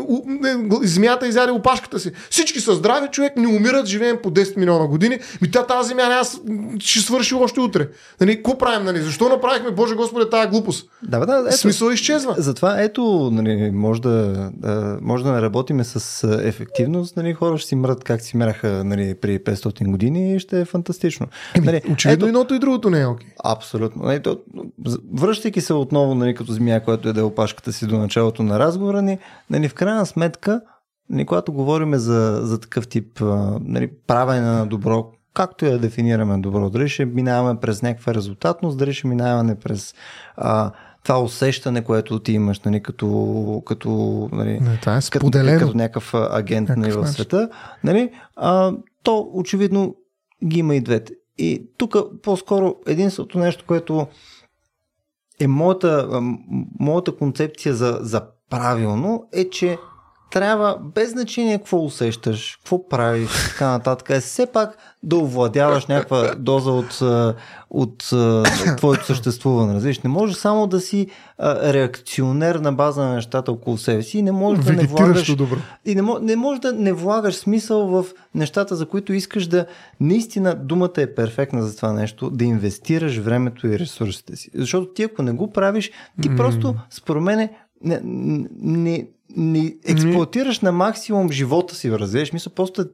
земята 0.83 1.27
изяде 1.27 1.51
опашката 1.51 1.99
си. 1.99 2.11
Всички 2.29 2.59
са 2.59 2.75
здрави, 2.75 3.07
човек 3.07 3.37
не 3.37 3.47
умират, 3.47 3.85
живеем 3.85 4.17
по 4.23 4.31
10 4.31 4.57
милиона 4.57 4.87
години. 4.87 5.19
Ми 5.41 5.51
тя 5.51 5.65
тази 5.65 5.87
земя 5.89 6.23
с- 6.23 6.39
ще 6.79 6.99
свърши 6.99 7.35
още 7.35 7.59
утре. 7.59 7.87
Нали, 8.21 8.35
какво 8.35 8.57
правим? 8.57 8.85
Нали? 8.85 9.01
Защо 9.01 9.29
направихме, 9.29 9.71
Боже 9.71 9.95
Господи, 9.95 10.29
тази 10.31 10.47
глупост? 10.47 10.89
Да, 11.03 11.25
да, 11.25 11.43
ето, 11.47 11.57
Смисъл 11.57 11.89
изчезва. 11.89 12.35
Затова 12.37 12.81
ето, 12.81 13.29
нали, 13.33 13.71
може, 13.73 14.01
да, 14.01 14.49
да, 14.53 14.97
може 15.01 15.23
да 15.23 15.31
не 15.31 15.41
работиме 15.41 15.83
с 15.83 16.27
ефективност. 16.43 17.17
Нали, 17.17 17.33
хора 17.33 17.57
ще 17.57 17.67
си 17.67 17.75
мрат 17.75 18.03
как 18.03 18.21
си 18.21 18.37
мраха 18.63 18.83
нали, 18.83 19.15
при 19.15 19.39
500 19.39 19.91
години 19.91 20.39
ще 20.39 20.61
е 20.61 20.65
фантастично. 20.65 21.27
нали, 21.61 21.81
Очевидно 21.91 22.27
едното 22.27 22.53
и 22.53 22.59
другото 22.59 22.89
не 22.89 23.01
е 23.01 23.05
окей. 23.05 23.29
Абсолютно. 23.43 24.03
Нали, 24.03 24.21
то, 24.21 24.39
връщайки 25.13 25.61
се 25.61 25.73
отново 25.73 26.15
нали, 26.15 26.35
като 26.35 26.51
змия, 26.51 26.83
която 26.83 27.09
е 27.09 27.13
да 27.13 27.25
опашката 27.25 27.73
си 27.73 27.87
до 27.87 27.97
началото 27.97 28.43
на 28.43 28.59
разговора 28.59 29.01
ни, 29.01 29.17
нали, 29.49 29.69
в 29.69 29.73
крайна 29.73 30.05
сметка, 30.05 30.61
нали, 31.09 31.25
когато 31.25 31.53
говорим 31.53 31.95
за, 31.95 32.39
за 32.43 32.59
такъв 32.59 32.87
тип 32.87 33.21
нали, 33.61 33.91
правене 34.07 34.41
на 34.41 34.65
добро, 34.65 35.11
както 35.33 35.65
да 35.65 35.79
дефинираме 35.79 36.37
добро, 36.37 36.69
дали 36.69 36.89
ще 36.89 37.05
минаваме 37.05 37.59
през 37.59 37.81
някаква 37.81 38.13
резултатност, 38.13 38.77
дали 38.77 38.93
ще 38.93 39.07
минаваме 39.07 39.55
през 39.55 39.93
а, 40.35 40.71
това 41.03 41.21
усещане, 41.21 41.83
което 41.83 42.19
ти 42.19 42.31
имаш 42.31 42.59
нали, 42.59 42.83
като, 42.83 43.63
като 43.65 43.89
нали, 44.31 44.59
Не, 44.59 44.77
това 44.77 44.97
е 44.97 44.99
като, 45.11 45.25
споделено. 45.25 45.59
като 45.59 45.77
някакъв 45.77 46.13
агент 46.13 46.69
Някакъв 46.69 46.95
нали, 46.95 47.05
в 47.05 47.07
света, 47.07 47.49
нали, 47.83 48.11
а, 48.35 48.73
то 49.03 49.29
очевидно 49.33 49.95
ги 50.45 50.59
има 50.59 50.75
и 50.75 50.81
двете. 50.81 51.13
И 51.37 51.69
тук 51.77 51.95
по-скоро 52.23 52.75
единственото 52.87 53.39
нещо, 53.39 53.63
което 53.67 54.07
е 55.39 55.47
моята, 55.47 56.21
моята 56.79 57.15
концепция 57.15 57.75
за, 57.75 57.99
за 58.01 58.21
правилно, 58.49 59.27
е, 59.33 59.49
че 59.49 59.77
трябва, 60.31 60.77
без 60.95 61.11
значение 61.11 61.57
какво 61.57 61.85
усещаш, 61.85 62.55
какво 62.55 62.89
правиш, 62.89 63.29
така 63.49 63.69
нататък, 63.69 64.09
е 64.09 64.19
все 64.19 64.45
пак 64.45 64.77
да 65.03 65.17
овладяваш 65.17 65.85
някаква 65.85 66.35
доза 66.35 66.71
от, 66.71 66.99
от 67.69 68.09
а, 68.13 68.43
твоето 68.77 69.05
съществуване. 69.05 69.73
Разбираш, 69.73 69.99
не 69.99 70.09
може 70.09 70.33
само 70.33 70.67
да 70.67 70.79
си 70.79 71.07
а, 71.37 71.73
реакционер 71.73 72.55
на 72.55 72.73
база 72.73 73.01
на 73.01 73.13
нещата 73.13 73.51
около 73.51 73.77
себе 73.77 74.03
си 74.03 74.17
и 74.17 74.21
не 74.21 74.31
можеш 74.31 74.65
да 74.65 74.73
не 74.73 74.83
влагаш 74.83 75.35
добро. 75.35 75.57
и 75.85 75.95
не, 75.95 76.01
не 76.21 76.35
можеш 76.35 76.59
да 76.59 76.73
не 76.73 76.93
влагаш 76.93 77.35
смисъл 77.35 77.87
в 77.87 78.05
нещата, 78.35 78.75
за 78.75 78.85
които 78.85 79.13
искаш 79.13 79.47
да... 79.47 79.65
Наистина 79.99 80.55
думата 80.55 80.93
е 80.97 81.15
перфектна 81.15 81.63
за 81.63 81.75
това 81.75 81.93
нещо, 81.93 82.29
да 82.29 82.43
инвестираш 82.43 83.17
времето 83.17 83.67
и 83.67 83.79
ресурсите 83.79 84.35
си. 84.35 84.49
Защото 84.55 84.93
ти 84.93 85.03
ако 85.03 85.21
не 85.21 85.31
го 85.31 85.51
правиш, 85.51 85.91
ти 86.21 86.29
М. 86.29 86.35
просто, 86.35 86.75
според 86.89 87.23
мен, 87.23 87.49
не, 87.83 87.99
не, 88.03 89.07
не 89.37 89.75
експлуатираш 89.85 90.59
на 90.59 90.71
максимум 90.71 91.31
живота 91.31 91.75
си, 91.75 91.91
разбираш? 91.91 92.33
Мисля, 92.33 92.51
просто 92.55 92.81
е 92.81 92.85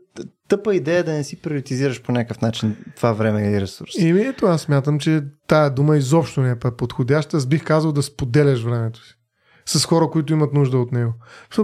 тъпа 0.47 0.76
идея 0.76 1.03
да 1.03 1.14
не 1.14 1.23
си 1.23 1.41
приоритизираш 1.41 2.01
по 2.01 2.11
някакъв 2.11 2.41
начин 2.41 2.76
това 2.95 3.14
време 3.14 3.51
и 3.51 3.61
ресурси. 3.61 4.07
Еми 4.07 4.22
ето, 4.22 4.45
аз 4.45 4.61
смятам, 4.61 4.99
че 4.99 5.23
тая 5.47 5.69
дума 5.69 5.97
изобщо 5.97 6.41
не 6.41 6.51
е 6.51 6.59
подходяща. 6.77 7.38
Аз 7.38 7.45
бих 7.45 7.64
казал 7.64 7.91
да 7.91 8.03
споделяш 8.03 8.64
времето 8.64 9.05
си 9.05 9.16
с 9.68 9.85
хора, 9.85 10.10
които 10.10 10.34
имат 10.34 10.53
нужда 10.53 10.77
от 10.77 10.91
него. 10.91 11.14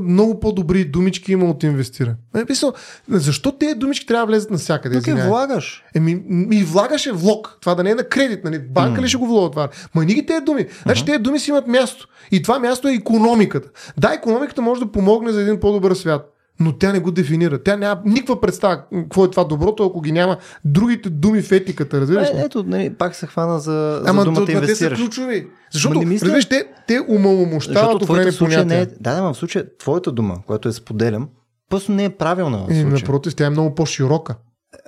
Много 0.01 0.39
по-добри 0.39 0.85
думички 0.85 1.31
има 1.31 1.45
от 1.45 1.63
инвестиране. 1.63 2.15
Е, 2.35 2.43
мисъл, 2.49 2.73
защо 3.09 3.51
тези 3.51 3.75
думички 3.75 4.05
трябва 4.05 4.25
да 4.25 4.31
влезат 4.31 4.51
навсякъде? 4.51 4.97
Тук 4.97 5.07
е 5.07 5.13
влагаш. 5.13 5.83
Еми, 5.95 6.23
ми 6.27 6.63
влагаше 6.63 7.11
влог. 7.11 7.57
Това 7.61 7.75
да 7.75 7.83
не 7.83 7.89
е 7.89 7.95
на 7.95 8.03
кредит, 8.03 8.43
нали? 8.43 8.59
Банка 8.59 9.01
ли 9.01 9.07
ще 9.07 9.17
го 9.17 9.27
влога 9.27 9.51
това? 9.51 9.69
Ма 9.95 10.05
ни 10.05 10.13
ги 10.13 10.25
тези 10.25 10.45
думи. 10.45 10.67
Значи 10.83 11.05
тези 11.05 11.19
думи 11.19 11.39
си 11.39 11.49
имат 11.49 11.67
място. 11.67 12.07
И 12.31 12.41
това 12.41 12.59
място 12.59 12.87
е 12.87 12.93
економиката. 12.93 13.69
Да, 13.97 14.13
економиката 14.13 14.61
може 14.61 14.81
да 14.81 14.91
помогне 14.91 15.31
за 15.31 15.41
един 15.41 15.59
по-добър 15.59 15.93
свят. 15.93 16.32
Но 16.59 16.73
тя 16.73 16.93
не 16.93 16.99
го 16.99 17.11
дефинира. 17.11 17.63
Тя 17.63 17.77
няма 17.77 18.01
никаква 18.05 18.41
представа 18.41 18.75
какво 18.93 19.25
е 19.25 19.31
това 19.31 19.43
доброто, 19.43 19.85
ако 19.85 20.01
ги 20.01 20.11
няма 20.11 20.37
другите 20.65 21.09
думи 21.09 21.41
в 21.41 21.51
етиката. 21.51 22.01
Разбираш 22.01 22.29
ли? 22.29 22.37
Е, 22.37 22.41
ето, 22.41 22.63
нали, 22.63 22.93
пак 22.93 23.15
се 23.15 23.27
хвана 23.27 23.59
за, 23.59 23.71
за 24.03 24.09
Ама 24.09 24.23
думата 24.23 24.35
това 24.35 24.45
те 24.45 24.51
са 24.51 24.57
инвестираш. 24.57 24.99
ключови. 24.99 25.47
Защото, 25.71 25.99
не 25.99 26.05
мисля- 26.05 26.25
разбираш, 26.25 26.45
те, 26.45 26.65
те 26.87 26.99
умаломощават 27.09 27.83
твоята 27.83 28.05
определени 28.05 28.31
случай 28.31 28.65
не 28.65 28.79
е... 28.79 28.85
Да, 28.85 29.15
да, 29.15 29.21
в 29.23 29.33
случая 29.33 29.77
твоята 29.77 30.11
дума, 30.11 30.37
която 30.47 30.69
е 30.69 30.73
споделям, 30.73 31.29
просто 31.69 31.91
не 31.91 32.03
е 32.03 32.09
правилна 32.09 32.57
в 32.57 32.65
случая. 32.65 32.85
напротив, 32.87 33.35
тя 33.35 33.45
е 33.45 33.49
много 33.49 33.75
по-широка. 33.75 34.35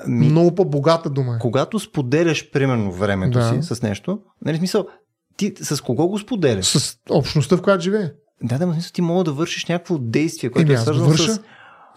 Ми, 0.07 0.25
Много 0.25 0.55
по-богата 0.55 1.09
дума. 1.09 1.35
е. 1.35 1.39
когато 1.39 1.79
споделяш, 1.79 2.51
примерно, 2.51 2.91
времето 2.91 3.39
Да. 3.39 3.49
си 3.53 3.73
с 3.73 3.81
нещо, 3.81 4.19
нали, 4.45 4.57
смисъл, 4.57 4.85
ти 5.37 5.53
с 5.57 5.81
кого 5.81 6.07
го 6.07 6.19
споделяш? 6.19 6.65
С 6.65 6.97
общността, 7.09 7.57
в 7.57 7.61
която 7.61 7.83
живее. 7.83 8.11
Да, 8.43 8.57
да, 8.57 8.73
смисъл, 8.73 8.91
ти 8.93 9.01
мога 9.01 9.23
да 9.23 9.31
вършиш 9.31 9.65
някакво 9.65 9.97
действие, 9.97 10.49
което 10.49 10.71
е 10.71 10.77
свързано 10.77 11.09
с... 11.11 11.39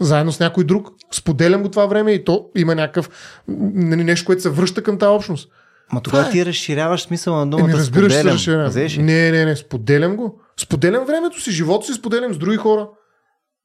заедно 0.01 0.33
с 0.33 0.41
някой 0.41 0.65
друг. 0.65 0.89
Споделям 1.13 1.63
го 1.63 1.69
това 1.69 1.87
време 1.87 2.13
и 2.13 2.25
то 2.25 2.47
има 2.57 2.75
някакъв 2.75 3.11
нещо, 3.49 4.27
което 4.27 4.43
се 4.43 4.51
връща 4.51 4.83
към 4.83 4.99
тази 4.99 5.11
общност. 5.11 5.49
Ма 5.93 6.01
тогава 6.01 6.29
е. 6.29 6.31
ти 6.31 6.47
разширяваш 6.47 7.03
смисъла 7.03 7.39
на 7.39 7.51
думата 7.51 7.65
Еми, 7.65 7.79
разбираш 7.79 8.13
се, 8.13 8.19
споделям. 8.19 8.35
разширявам. 8.35 8.67
Разбираш 8.67 8.99
ли? 8.99 9.03
Не, 9.03 9.31
не, 9.31 9.45
не, 9.45 9.57
споделям 9.57 10.17
го. 10.17 10.41
Споделям 10.61 11.05
времето 11.05 11.41
си, 11.41 11.51
живота 11.51 11.87
си 11.87 11.93
споделям 11.93 12.35
с 12.35 12.39
други 12.39 12.57
хора. 12.57 12.89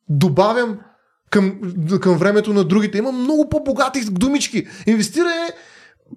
Добавям 0.09 0.79
към, 1.29 1.59
към 2.01 2.17
времето 2.17 2.53
на 2.53 2.63
другите. 2.63 2.97
Има 2.97 3.11
много 3.11 3.49
по-богати 3.49 4.05
думички. 4.11 4.67
Инвестирай 4.87 5.33
е 5.33 5.51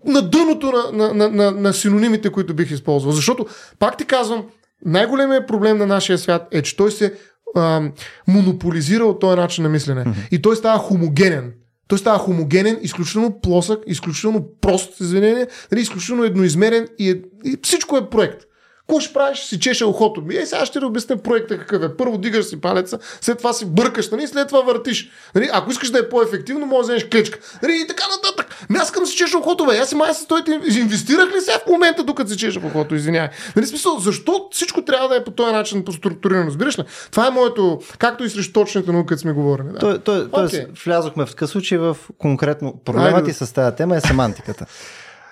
на 0.05 0.23
дъното 0.23 0.73
на, 0.73 0.93
на, 0.93 1.15
на, 1.15 1.31
на, 1.31 1.51
на 1.51 1.73
синонимите, 1.73 2.31
които 2.31 2.55
бих 2.55 2.71
използвал. 2.71 3.13
Защото, 3.13 3.47
пак 3.79 3.97
ти 3.97 4.05
казвам, 4.05 4.45
най-големият 4.85 5.49
проблем 5.49 5.79
на 5.79 5.87
нашия 5.87 6.19
свят 6.19 6.49
е, 6.51 6.63
че 6.63 6.77
той 6.77 6.91
се 6.91 7.15
а, 7.57 7.91
монополизира 8.29 9.05
от 9.05 9.21
този 9.21 9.37
начин 9.37 9.65
на 9.65 9.69
мислене. 9.71 10.05
Mm-hmm. 10.05 10.29
И 10.31 10.43
той 10.43 10.57
става 10.57 10.79
хомогенен. 10.79 11.53
Той 11.89 11.99
става 11.99 12.19
хомогенен, 12.19 12.79
изключително 12.83 13.41
плосък, 13.41 13.79
изключително 13.87 14.47
прост, 14.61 15.01
извинение, 15.01 15.47
нали, 15.73 15.81
изключително 15.81 16.25
едноизмерен 16.25 16.89
и, 16.99 17.11
е, 17.11 17.21
и 17.45 17.59
всичко 17.63 17.97
е 17.97 18.11
проект. 18.11 18.43
Какво 18.89 19.01
ще 19.01 19.13
правиш? 19.13 19.39
Си 19.39 19.61
чеше 19.61 19.85
ухото. 19.85 20.23
Ми, 20.23 20.35
Е, 20.37 20.47
сега 20.47 20.67
ще 20.67 20.79
ти 20.79 20.85
обясня 20.85 21.17
проекта 21.17 21.59
какъв 21.59 21.83
е. 21.83 21.97
Първо 21.97 22.19
дигаш 22.19 22.45
си 22.45 22.61
палеца, 22.61 22.99
след 23.21 23.39
това 23.39 23.53
си 23.53 23.67
бъркаш, 23.67 24.11
нали, 24.11 24.27
след 24.27 24.49
това 24.49 24.61
въртиш. 24.61 25.11
Нали, 25.35 25.51
ако 25.53 25.71
искаш 25.71 25.91
да 25.91 25.99
е 25.99 26.09
по-ефективно, 26.09 26.67
може 26.67 26.77
да 26.77 26.83
вземеш 26.83 27.09
клечка. 27.09 27.39
Нали, 27.63 27.81
и 27.85 27.87
така 27.87 28.05
нататък. 28.17 28.67
Ми 28.71 28.79
аз 28.79 28.93
да 28.93 29.07
си 29.07 29.17
чеша 29.17 29.39
ухото, 29.39 29.67
бе. 29.67 29.79
Аз 29.79 29.89
си 29.89 29.95
май 29.95 30.15
се 30.15 30.23
стойте. 30.23 30.61
Инвестирах 30.79 31.29
ли 31.35 31.41
сега 31.41 31.59
в 31.59 31.71
момента, 31.71 32.05
докато 32.05 32.31
си 32.31 32.37
чеша 32.37 32.61
ухото? 32.67 32.95
Извинявай. 32.95 33.29
Нали, 33.57 33.67
смисъл, 33.67 33.99
защо 33.99 34.49
всичко 34.53 34.85
трябва 34.85 35.09
да 35.09 35.17
е 35.17 35.25
по 35.25 35.31
този 35.31 35.53
начин 35.53 35.85
по-структурирано? 35.85 36.47
Разбираш 36.47 36.79
ли? 36.79 36.83
Това 37.11 37.27
е 37.27 37.31
моето, 37.31 37.81
както 37.99 38.25
и 38.25 38.31
срещу 38.31 38.53
точната 38.53 38.93
наука, 38.93 39.19
сме 39.19 39.33
говорили. 39.33 39.69
Да. 39.73 39.79
Той, 39.79 39.99
той, 39.99 40.25
okay. 40.25 40.85
Влязохме 40.85 41.27
в 41.27 41.31
такъв 41.31 41.51
случай 41.51 41.79
в 41.79 41.97
конкретно. 42.19 42.81
Проблемът 42.85 43.25
ти 43.25 43.33
с 43.33 43.55
тази 43.55 43.77
тема 43.77 43.97
е 43.97 44.01
семантиката. 44.01 44.67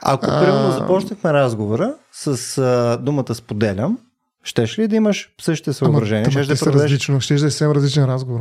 Ако, 0.05 0.27
примерно, 0.27 0.71
започнахме 0.71 1.33
разговора 1.33 1.95
с 2.13 2.59
а, 2.59 2.99
думата 3.03 3.35
споделям, 3.35 3.99
щеш 4.43 4.79
ли 4.79 4.89
да 4.89 4.97
имаш 4.97 5.31
същите 5.41 5.73
съображения? 5.73 6.25
Ама, 6.25 6.33
Щеш 6.33 6.47
да 6.47 6.65
проведеш... 6.65 6.83
различно. 6.83 7.21
Ще 7.21 7.35
е 7.35 7.39
съвсем 7.39 7.71
различен 7.71 8.05
разговор. 8.05 8.41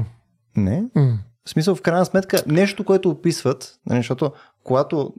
Не. 0.57 0.84
М. 0.95 1.19
В 1.45 1.49
смисъл, 1.49 1.76
в 1.76 1.81
крайна 1.81 2.06
сметка, 2.06 2.44
нещо, 2.48 2.84
което 2.84 3.10
описват, 3.10 3.76
нали, 3.85 3.99
защото 3.99 4.31
когато, 4.64 5.14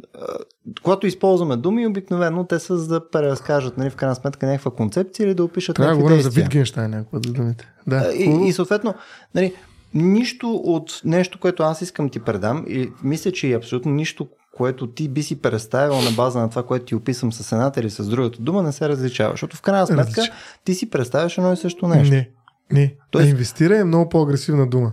когато 0.83 1.07
използваме 1.07 1.57
думи, 1.57 1.87
обикновено 1.87 2.45
те 2.45 2.59
са 2.59 2.79
за 2.79 2.89
да 2.89 3.11
преразкажат, 3.11 3.79
нали, 3.79 3.91
в 3.91 3.97
крайна 3.97 4.15
сметка, 4.15 4.47
някаква 4.47 4.71
концепция 4.71 5.27
или 5.27 5.35
да 5.35 5.45
опишат 5.45 5.77
Трябва 5.77 5.95
да 5.95 5.99
някакви 5.99 6.23
за 6.23 6.29
действия. 6.29 6.45
Витгенштайн 6.45 6.91
някаква 6.91 7.19
за 7.27 7.33
думите. 7.33 7.69
Да. 7.87 8.13
И, 8.15 8.49
и 8.49 8.53
съответно, 8.53 8.95
нали, 9.35 9.55
нищо 9.95 10.51
от 10.51 11.01
нещо, 11.05 11.41
което 11.41 11.63
аз 11.63 11.83
искам 11.83 12.09
ти 12.09 12.21
предам 12.21 12.65
и 12.69 12.91
мисля, 13.03 13.33
че 13.33 13.47
и 13.47 13.53
абсолютно 13.53 13.93
нищо, 13.93 14.29
което 14.57 14.87
ти 14.87 15.09
би 15.09 15.23
си 15.23 15.43
представил 15.43 16.01
на 16.01 16.11
база 16.11 16.41
на 16.41 16.51
това, 16.51 16.63
което 16.63 16.85
ти 16.85 16.95
описам 16.95 17.33
с 17.33 17.53
едната 17.53 17.81
или 17.81 17.91
с 17.91 18.09
другата 18.09 18.43
дума, 18.43 18.63
не 18.63 18.73
се 18.73 18.89
различава. 18.89 19.31
Защото 19.31 19.57
в 19.57 19.63
крайна 19.63 19.87
сметка 19.87 20.23
ти 20.65 20.75
си 20.75 20.91
представяш 20.91 21.39
едно 21.39 21.53
и 21.53 21.57
също 21.57 21.89
нещо. 21.89 22.15
Не, 22.15 22.31
не. 22.73 22.95
Тоест-. 23.11 23.31
Инвестира 23.31 23.79
е 23.79 23.85
много 23.85 24.09
по-агресивна 24.09 24.67
дума. 24.67 24.93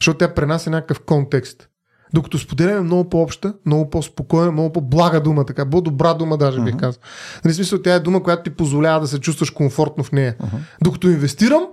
Защото 0.00 0.18
тя 0.18 0.34
пренася 0.34 0.70
някакъв 0.70 1.00
контекст. 1.00 1.68
Докато 2.14 2.38
споделяме 2.38 2.80
много 2.80 3.10
по-обща, 3.10 3.54
много 3.66 3.90
по-спокойна, 3.90 4.52
много 4.52 4.72
по-блага 4.72 5.20
дума, 5.20 5.44
така, 5.44 5.70
по-добра 5.70 6.14
дума 6.14 6.38
даже 6.38 6.60
бих 6.60 6.76
казал. 6.76 7.02
Нали, 7.44 7.54
смисъл, 7.54 7.82
тя 7.82 7.94
е 7.94 8.00
дума, 8.00 8.22
която 8.22 8.42
ти 8.42 8.50
позволява 8.50 9.00
да 9.00 9.06
се 9.08 9.20
чувстваш 9.20 9.50
комфортно 9.50 10.04
в 10.04 10.12
нея. 10.12 10.36
Докато 10.82 11.08
инвестирам, 11.08 11.66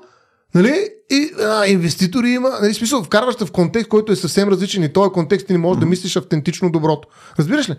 нали, 0.55 0.89
и 1.09 1.31
а, 1.39 1.67
инвеститори 1.67 2.29
има, 2.29 2.49
нали, 2.61 2.73
смисъл, 2.73 3.03
вкарваш 3.03 3.35
в 3.39 3.51
контекст, 3.51 3.89
който 3.89 4.11
е 4.11 4.15
съвсем 4.15 4.49
различен 4.49 4.83
и 4.83 4.93
този 4.93 5.11
контекст 5.11 5.47
ти 5.47 5.53
не 5.53 5.59
можеш 5.59 5.79
да 5.79 5.85
мислиш 5.85 6.15
автентично 6.15 6.71
доброто. 6.71 7.07
Разбираш 7.39 7.69
ли? 7.69 7.75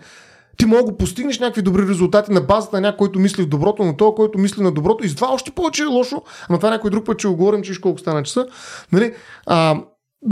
Ти 0.57 0.65
мога 0.65 0.91
да 0.91 0.97
постигнеш 0.97 1.39
някакви 1.39 1.61
добри 1.61 1.87
резултати 1.87 2.31
на 2.31 2.41
базата 2.41 2.75
на 2.75 2.81
някой, 2.81 2.97
който 2.97 3.19
мисли 3.19 3.43
в 3.43 3.47
доброто, 3.47 3.83
но 3.83 3.97
този, 3.97 4.15
който 4.15 4.39
мисли 4.39 4.63
на 4.63 4.71
доброто, 4.71 5.05
и 5.05 5.15
това 5.15 5.27
още 5.33 5.51
повече 5.51 5.83
е 5.83 5.85
лошо, 5.85 6.21
ама 6.49 6.59
това 6.59 6.69
някой 6.69 6.89
друг 6.89 7.05
път 7.05 7.19
ще 7.19 7.27
го 7.27 7.35
говорим, 7.35 7.61
че 7.61 7.81
колко 7.81 7.99
стана 7.99 8.23
часа. 8.23 8.45
Нали? 8.91 9.13
А, 9.45 9.81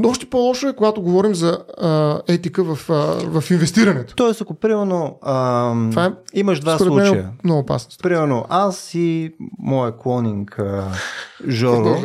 още 0.06 0.26
по-лошо 0.26 0.68
е, 0.68 0.76
когато 0.76 1.02
говорим 1.02 1.36
за 1.36 1.60
а, 1.78 2.22
етика 2.28 2.64
в, 2.64 2.90
а, 2.90 2.94
в 3.42 3.52
инвестирането. 3.52 4.16
Тоест, 4.16 4.42
ако 4.42 4.54
примерно 4.54 5.18
Това 5.92 6.06
е, 6.06 6.12
имаш 6.34 6.60
два 6.60 6.72
мен 6.72 6.80
случая. 6.80 7.22
е 7.22 7.26
много 7.44 7.60
опасно. 7.60 7.92
Примерно, 8.04 8.46
аз 8.50 8.94
и 8.94 9.34
моя 9.60 9.98
клонинг 9.98 10.60
а, 10.60 10.84
Жоро, 11.48 11.98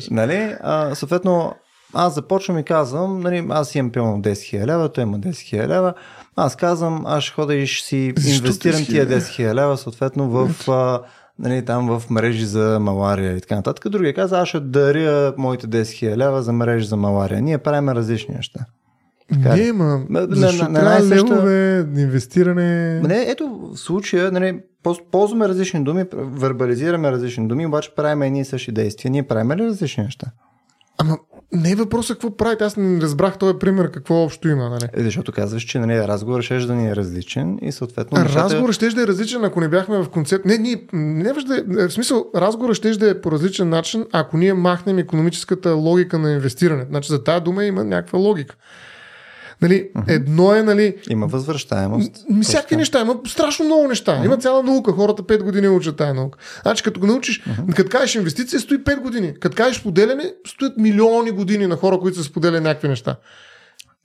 нали, 0.10 0.56
а, 0.62 0.94
съответно, 0.94 1.54
аз 1.94 2.14
започвам 2.14 2.58
и 2.58 2.64
казвам, 2.64 3.20
нали, 3.20 3.46
аз 3.50 3.74
имам 3.74 3.92
пилно 3.92 4.22
10 4.22 4.32
000 4.32 4.66
лева, 4.66 4.88
той 4.88 5.02
има 5.02 5.18
10 5.18 5.30
000 5.30 5.68
лева, 5.68 5.94
аз 6.36 6.56
казвам, 6.56 7.02
аз 7.06 7.24
ще 7.24 7.34
ходя 7.34 7.54
и 7.54 7.66
ще 7.66 7.86
си 7.86 8.12
Защо 8.16 8.44
инвестирам 8.44 8.80
10 8.80 8.86
тия 8.86 9.08
000? 9.08 9.16
10 9.16 9.50
000 9.50 9.54
лева, 9.54 9.76
съответно 9.76 10.30
в, 10.30 10.68
а, 10.68 11.00
нали, 11.38 11.64
там 11.64 11.98
в 11.98 12.10
мрежи 12.10 12.46
за 12.46 12.78
малария 12.80 13.36
и 13.36 13.40
така 13.40 13.56
нататък. 13.56 13.88
Другия 13.88 14.14
каза, 14.14 14.38
аз 14.38 14.48
ще 14.48 14.60
даря 14.60 15.34
моите 15.38 15.66
10 15.66 15.82
000 15.82 16.16
лева 16.16 16.42
за 16.42 16.52
мрежи 16.52 16.86
за 16.86 16.96
малария. 16.96 17.42
Ние 17.42 17.58
правим 17.58 17.88
различни 17.88 18.34
неща. 18.34 18.60
Така 19.32 19.56
Не, 19.56 19.72
ма, 19.72 20.02
на- 20.10 20.26
защо 20.30 20.64
на- 20.64 20.82
на 20.84 20.96
и 20.96 21.02
съща- 21.02 21.26
левове, 21.26 21.78
инвестиране... 21.96 23.00
Не, 23.00 23.22
ето 23.22 23.48
в 23.48 23.78
случая, 23.78 24.32
нали, 24.32 24.60
ползваме 25.10 25.48
различни 25.48 25.84
думи, 25.84 26.04
вербализираме 26.14 27.10
различни 27.12 27.48
думи, 27.48 27.66
обаче 27.66 27.94
правим 27.94 28.22
едни 28.22 28.40
и 28.40 28.44
същи 28.44 28.72
действия. 28.72 29.10
Ние 29.10 29.22
правим 29.22 29.52
ли 29.52 29.66
различни 29.66 30.04
неща? 30.04 30.26
Ама 30.98 31.18
не 31.54 31.70
е 31.70 31.74
въпросът 31.74 32.14
какво 32.14 32.36
правите. 32.36 32.64
Аз 32.64 32.76
не 32.76 33.00
разбрах 33.00 33.38
този 33.38 33.58
пример 33.58 33.90
какво 33.90 34.14
общо 34.14 34.48
има. 34.48 34.68
Нали? 34.70 34.84
Е, 34.92 35.02
защото 35.02 35.32
казваш, 35.32 35.62
че 35.62 35.78
нали, 35.78 35.98
разговорът 35.98 36.44
ще 36.44 36.56
да 36.56 36.74
ни 36.74 36.88
е 36.88 36.96
различен 36.96 37.58
и 37.62 37.72
съответно. 37.72 38.18
нещата- 38.18 38.44
Разговорът 38.44 38.74
ще 38.74 38.88
да 38.88 39.02
е 39.02 39.06
различен, 39.06 39.44
ако 39.44 39.60
не 39.60 39.68
бяхме 39.68 39.98
в 39.98 40.08
концепт. 40.08 40.44
Не, 40.44 40.58
ние, 40.58 40.84
не 40.92 41.32
да 41.44 41.56
е, 41.56 41.88
в 41.88 41.92
смисъл, 41.92 42.26
разговорът 42.36 42.76
ще 42.76 42.90
да 42.90 43.10
е 43.10 43.20
по 43.20 43.32
различен 43.32 43.68
начин, 43.68 44.04
ако 44.12 44.36
ние 44.36 44.54
махнем 44.54 44.98
економическата 44.98 45.70
логика 45.70 46.18
на 46.18 46.32
инвестиране. 46.32 46.86
Значи 46.88 47.08
за 47.08 47.24
тази 47.24 47.44
дума 47.44 47.64
има 47.64 47.84
някаква 47.84 48.18
логика. 48.18 48.56
Нали, 49.64 49.88
едно 50.08 50.54
е, 50.54 50.62
нали, 50.62 50.96
Има 51.10 51.26
възвръщаемост. 51.26 52.10
Всякакви 52.42 52.76
неща, 52.76 53.00
има 53.00 53.16
страшно 53.26 53.64
много 53.64 53.88
неща. 53.88 54.22
Има 54.24 54.36
цяла 54.36 54.62
наука. 54.62 54.92
Хората 54.92 55.22
5 55.22 55.42
години 55.42 55.68
учат 55.68 55.96
тая 55.96 56.14
наука. 56.14 56.38
Значи, 56.62 56.82
като 56.82 57.00
го 57.00 57.06
научиш, 57.06 57.42
като 57.76 57.90
кажеш 57.90 58.14
инвестиция, 58.14 58.60
стои 58.60 58.78
5 58.78 59.00
години. 59.00 59.34
Като 59.40 59.56
кажеш 59.56 59.80
споделяне, 59.80 60.32
стоят 60.46 60.76
милиони 60.76 61.30
години 61.30 61.66
на 61.66 61.76
хора, 61.76 61.98
които 61.98 62.18
са 62.18 62.24
споделяли 62.24 62.60
някакви 62.60 62.88
неща. 62.88 63.16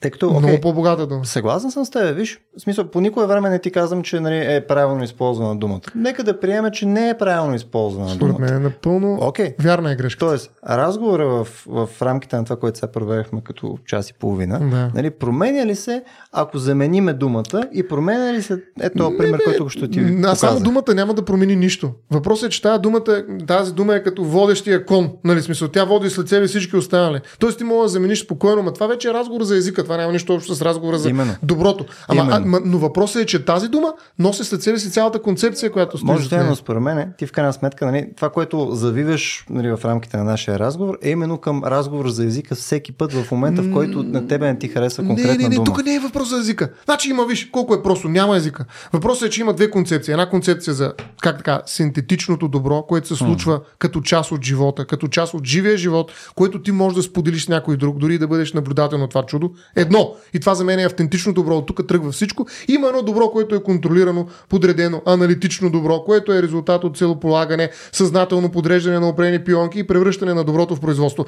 Тъй 0.01 0.11
като, 0.11 0.29
Много 0.29 0.45
окей, 0.45 0.61
по-богата 0.61 1.07
дума. 1.07 1.25
Съгласен 1.25 1.71
съм 1.71 1.85
с 1.85 1.89
теб, 1.89 2.15
виж. 2.15 2.39
В 2.57 2.61
смисъл, 2.61 2.85
по 2.85 3.01
никое 3.01 3.25
време 3.25 3.49
не 3.49 3.59
ти 3.59 3.71
казвам, 3.71 4.03
че 4.03 4.19
нали, 4.19 4.55
е 4.55 4.65
правилно 4.67 5.03
използвана 5.03 5.55
думата. 5.55 5.79
Нека 5.95 6.23
да 6.23 6.39
приеме, 6.39 6.71
че 6.71 6.85
не 6.85 7.09
е 7.09 7.17
правилно 7.17 7.55
използвана 7.55 8.09
Според 8.09 8.35
думата. 8.35 8.49
мен 8.51 8.55
е 8.55 8.63
напълно 8.63 9.17
Окей. 9.21 9.53
вярна 9.61 9.91
е 9.91 9.95
грешка. 9.95 10.19
Тоест, 10.19 10.51
разговора 10.69 11.27
в, 11.27 11.47
в 11.67 12.01
рамките 12.01 12.35
на 12.35 12.43
това, 12.43 12.55
което 12.55 12.79
сега 12.79 12.91
проведахме 12.91 13.41
като 13.43 13.77
час 13.85 14.09
и 14.09 14.13
половина, 14.13 14.59
Да. 14.59 14.91
нали, 14.95 15.09
променя 15.09 15.65
ли 15.65 15.75
се, 15.75 16.03
ако 16.31 16.57
замениме 16.57 17.13
думата 17.13 17.63
и 17.73 17.87
променя 17.87 18.33
ли 18.33 18.41
се, 18.41 18.63
ето 18.81 19.13
пример, 19.17 19.39
който 19.45 19.69
ще 19.69 19.89
ти 19.89 20.17
А 20.25 20.35
само 20.35 20.59
думата 20.59 20.93
няма 20.95 21.13
да 21.13 21.25
промени 21.25 21.55
нищо. 21.55 21.91
Въпросът 22.11 22.47
е, 22.47 22.49
че 22.49 22.61
тази, 22.61 22.81
думата, 22.81 23.23
тази 23.47 23.73
дума 23.73 23.95
е 23.95 24.03
като 24.03 24.23
водещия 24.23 24.85
кон. 24.85 25.09
Нали, 25.23 25.41
смисъл, 25.41 25.67
тя 25.67 25.83
води 25.85 26.09
след 26.09 26.29
себе 26.29 26.47
всички 26.47 26.75
останали. 26.75 27.21
Тоест 27.39 27.57
ти 27.57 27.63
можеш 27.63 27.83
да 27.83 27.89
замениш 27.89 28.23
спокойно, 28.23 28.63
но 28.63 28.73
това 28.73 28.87
вече 28.87 29.09
е 29.09 29.13
разговор 29.13 29.43
за 29.43 29.57
езика. 29.57 29.88
Това 29.89 29.97
няма 29.97 30.13
нищо 30.13 30.33
общо 30.33 30.55
с 30.55 30.61
разговора 30.61 30.97
за 30.97 31.09
Именно. 31.09 31.35
доброто. 31.43 31.85
Ама, 32.07 32.21
а, 32.21 32.25
Именно. 32.25 32.47
ма, 32.47 32.59
но 32.65 32.77
въпросът 32.77 33.21
е, 33.21 33.25
че 33.25 33.45
тази 33.45 33.67
дума 33.67 33.93
носи 34.19 34.43
след 34.43 34.63
себе 34.63 34.79
си 34.79 34.91
цялата 34.91 35.21
концепция, 35.21 35.71
която 35.71 35.97
стои. 35.97 36.11
Може 36.11 36.29
да, 36.29 36.35
е, 36.35 36.43
но 36.43 36.55
според 36.55 36.81
мен, 36.81 37.13
ти 37.17 37.25
в 37.25 37.31
крайна 37.31 37.53
сметка, 37.53 37.85
нали, 37.85 38.09
това, 38.15 38.29
което 38.29 38.69
завиваш 38.71 39.45
нали, 39.49 39.69
в 39.71 39.79
рамките 39.85 40.17
на 40.17 40.23
нашия 40.23 40.59
разговор, 40.59 40.97
е 41.01 41.09
именно 41.09 41.37
към 41.37 41.63
разговор 41.63 42.09
за 42.09 42.25
езика 42.25 42.55
всеки 42.55 42.91
път 42.91 43.13
в 43.13 43.31
момента, 43.31 43.61
в 43.61 43.73
който 43.73 44.03
на 44.03 44.27
тебе 44.27 44.47
не 44.47 44.59
ти 44.59 44.67
харесва 44.67 45.05
конкретна 45.05 45.31
не, 45.31 45.37
не, 45.37 45.49
не, 45.49 45.55
дума. 45.55 45.65
тук 45.65 45.85
не 45.85 45.95
е 45.95 45.99
въпрос 45.99 46.29
за 46.29 46.37
езика. 46.37 46.69
Значи 46.85 47.09
има, 47.09 47.25
виж, 47.25 47.45
колко 47.45 47.73
е 47.73 47.83
просто, 47.83 48.09
няма 48.09 48.37
езика. 48.37 48.65
Въпросът 48.93 49.27
е, 49.27 49.31
че 49.31 49.41
има 49.41 49.53
две 49.53 49.69
концепции. 49.69 50.11
Една 50.11 50.29
концепция 50.29 50.73
за, 50.73 50.93
как 51.21 51.37
така, 51.37 51.61
синтетичното 51.65 52.47
добро, 52.47 52.83
което 52.83 53.07
се 53.07 53.15
случва 53.15 53.61
като 53.79 54.01
част 54.01 54.31
от 54.31 54.43
живота, 54.43 54.85
като 54.85 55.07
част 55.07 55.33
от 55.33 55.45
живия 55.45 55.77
живот, 55.77 56.11
което 56.35 56.61
ти 56.61 56.71
можеш 56.71 56.95
да 56.95 57.03
споделиш 57.03 57.45
с 57.45 57.49
някой 57.49 57.77
друг, 57.77 57.97
дори 57.97 58.17
да 58.17 58.27
бъдеш 58.27 58.53
наблюдател 58.53 58.97
на 58.97 59.07
това 59.07 59.23
чудо. 59.23 59.51
Едно. 59.79 60.15
И 60.33 60.39
това 60.39 60.55
за 60.55 60.63
мен 60.63 60.79
е 60.79 60.85
автентично 60.85 61.33
добро. 61.33 61.57
От 61.57 61.67
тук 61.67 61.87
тръгва 61.87 62.11
всичко. 62.11 62.47
Има 62.67 62.87
едно 62.87 63.01
добро, 63.01 63.31
което 63.31 63.55
е 63.55 63.63
контролирано, 63.63 64.27
подредено, 64.49 65.01
аналитично 65.05 65.69
добро, 65.69 66.03
което 66.03 66.33
е 66.33 66.41
резултат 66.41 66.83
от 66.83 66.97
целополагане, 66.97 67.71
съзнателно 67.91 68.51
подреждане 68.51 68.99
на 68.99 69.09
определени 69.09 69.43
пионки 69.43 69.79
и 69.79 69.87
превръщане 69.87 70.33
на 70.33 70.43
доброто 70.43 70.75
в 70.75 70.79
производство. 70.79 71.25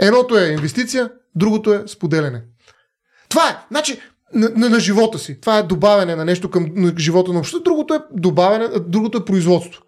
Едното 0.00 0.38
е 0.38 0.48
инвестиция, 0.48 1.10
другото 1.34 1.72
е 1.72 1.82
споделяне. 1.86 2.42
Това 3.28 3.48
е. 3.48 3.56
Значи, 3.70 4.00
на, 4.34 4.50
на, 4.56 4.68
на 4.68 4.80
живота 4.80 5.18
си. 5.18 5.40
Това 5.40 5.58
е 5.58 5.62
добавяне 5.62 6.16
на 6.16 6.24
нещо 6.24 6.50
към 6.50 6.66
на 6.74 6.92
живота 6.98 7.32
на 7.32 7.38
обществото. 7.38 7.70
Другото 7.70 7.94
е 7.94 8.00
добавяне, 8.12 8.68
другото 8.86 9.18
е 9.18 9.24
производство. 9.24 9.82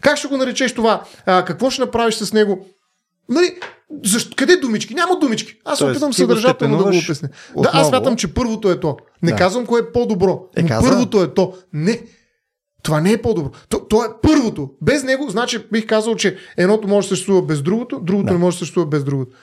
Как 0.00 0.16
ще 0.16 0.28
го 0.28 0.36
наречеш 0.36 0.74
това? 0.74 1.04
А, 1.26 1.44
какво 1.44 1.70
ще 1.70 1.82
направиш 1.82 2.14
с 2.14 2.32
него? 2.32 2.66
Нали, 3.28 3.56
защо, 4.04 4.36
къде 4.36 4.56
думички? 4.56 4.94
Няма 4.94 5.18
думички. 5.18 5.56
Аз 5.64 5.78
се 5.78 5.84
опитам 5.84 6.12
съдържателно 6.12 6.76
да 6.76 6.82
го 6.82 6.88
обясня. 6.88 7.28
Да, 7.56 7.70
аз 7.72 7.88
смятам, 7.88 8.16
че 8.16 8.34
първото 8.34 8.70
е 8.70 8.80
то. 8.80 8.96
Не 9.22 9.30
Да. 9.30 9.36
казвам 9.36 9.66
кое 9.66 9.80
е 9.80 9.92
по-добро. 9.92 10.40
Е, 10.56 10.62
но 10.62 10.68
каза. 10.68 10.88
първото 10.88 11.22
е 11.22 11.34
то. 11.34 11.54
Не. 11.72 12.00
Това 12.82 13.00
не 13.00 13.12
е 13.12 13.22
по-добро. 13.22 13.50
То, 13.68 13.80
то 13.80 14.04
е 14.04 14.08
първото. 14.22 14.70
Без 14.82 15.04
него, 15.04 15.30
значи 15.30 15.58
бих 15.72 15.86
казал, 15.86 16.16
че 16.16 16.36
едното 16.56 16.88
може 16.88 17.04
да 17.04 17.08
съществува 17.08 17.42
без 17.42 17.62
другото, 17.62 18.00
другото 18.02 18.26
Да. 18.26 18.32
не 18.32 18.38
може 18.38 18.54
да 18.54 18.58
съществува 18.58 18.86
без 18.86 19.04
другото. 19.04 19.36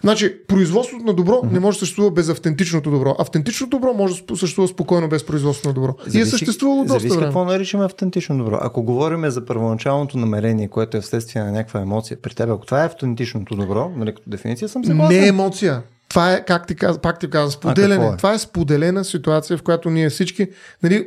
Значи, 0.00 0.36
производството 0.48 1.04
на 1.04 1.12
добро 1.12 1.42
не 1.52 1.60
може 1.60 1.76
да 1.76 1.78
съществува 1.78 2.10
без 2.10 2.28
автентичното 2.28 2.90
добро. 2.90 3.16
Автентичното 3.18 3.76
добро 3.76 3.94
може 3.94 4.24
да 4.24 4.36
съществува 4.36 4.68
спокойно 4.68 5.08
без 5.08 5.26
производството 5.26 5.68
на 5.68 5.74
добро. 5.74 5.94
и 6.14 6.20
е 6.20 6.26
съществувало 6.26 6.82
доста 6.84 6.98
зависи 6.98 7.16
време. 7.16 7.26
какво 7.26 7.44
наричаме 7.44 7.84
автентично 7.84 8.38
добро. 8.38 8.58
Ако 8.60 8.82
говорим 8.82 9.30
за 9.30 9.46
първоначалното 9.46 10.18
намерение, 10.18 10.68
което 10.68 10.96
е 10.96 11.00
вследствие 11.00 11.42
на 11.42 11.52
някаква 11.52 11.80
емоция 11.80 12.16
при 12.22 12.34
теб, 12.34 12.50
ако 12.50 12.66
това 12.66 12.82
е 12.82 12.86
автентичното 12.86 13.56
добро, 13.56 13.92
нали, 13.96 14.14
като 14.14 14.30
дефиниция 14.30 14.68
съм 14.68 14.84
съгласен. 14.84 15.18
Не 15.18 15.24
е 15.24 15.28
емоция. 15.28 15.82
Това 16.08 16.32
е, 16.32 16.44
как 16.44 16.66
ти 16.66 16.74
казвам, 16.74 17.02
пак 17.02 17.18
ти 17.18 17.30
казвам, 17.30 17.50
споделяне. 17.50 18.06
е? 18.06 18.16
Това 18.16 18.32
е 18.34 18.38
споделена 18.38 19.04
ситуация, 19.04 19.56
в 19.58 19.62
която 19.62 19.90
ние 19.90 20.10
всички 20.10 20.48
нали, 20.82 21.06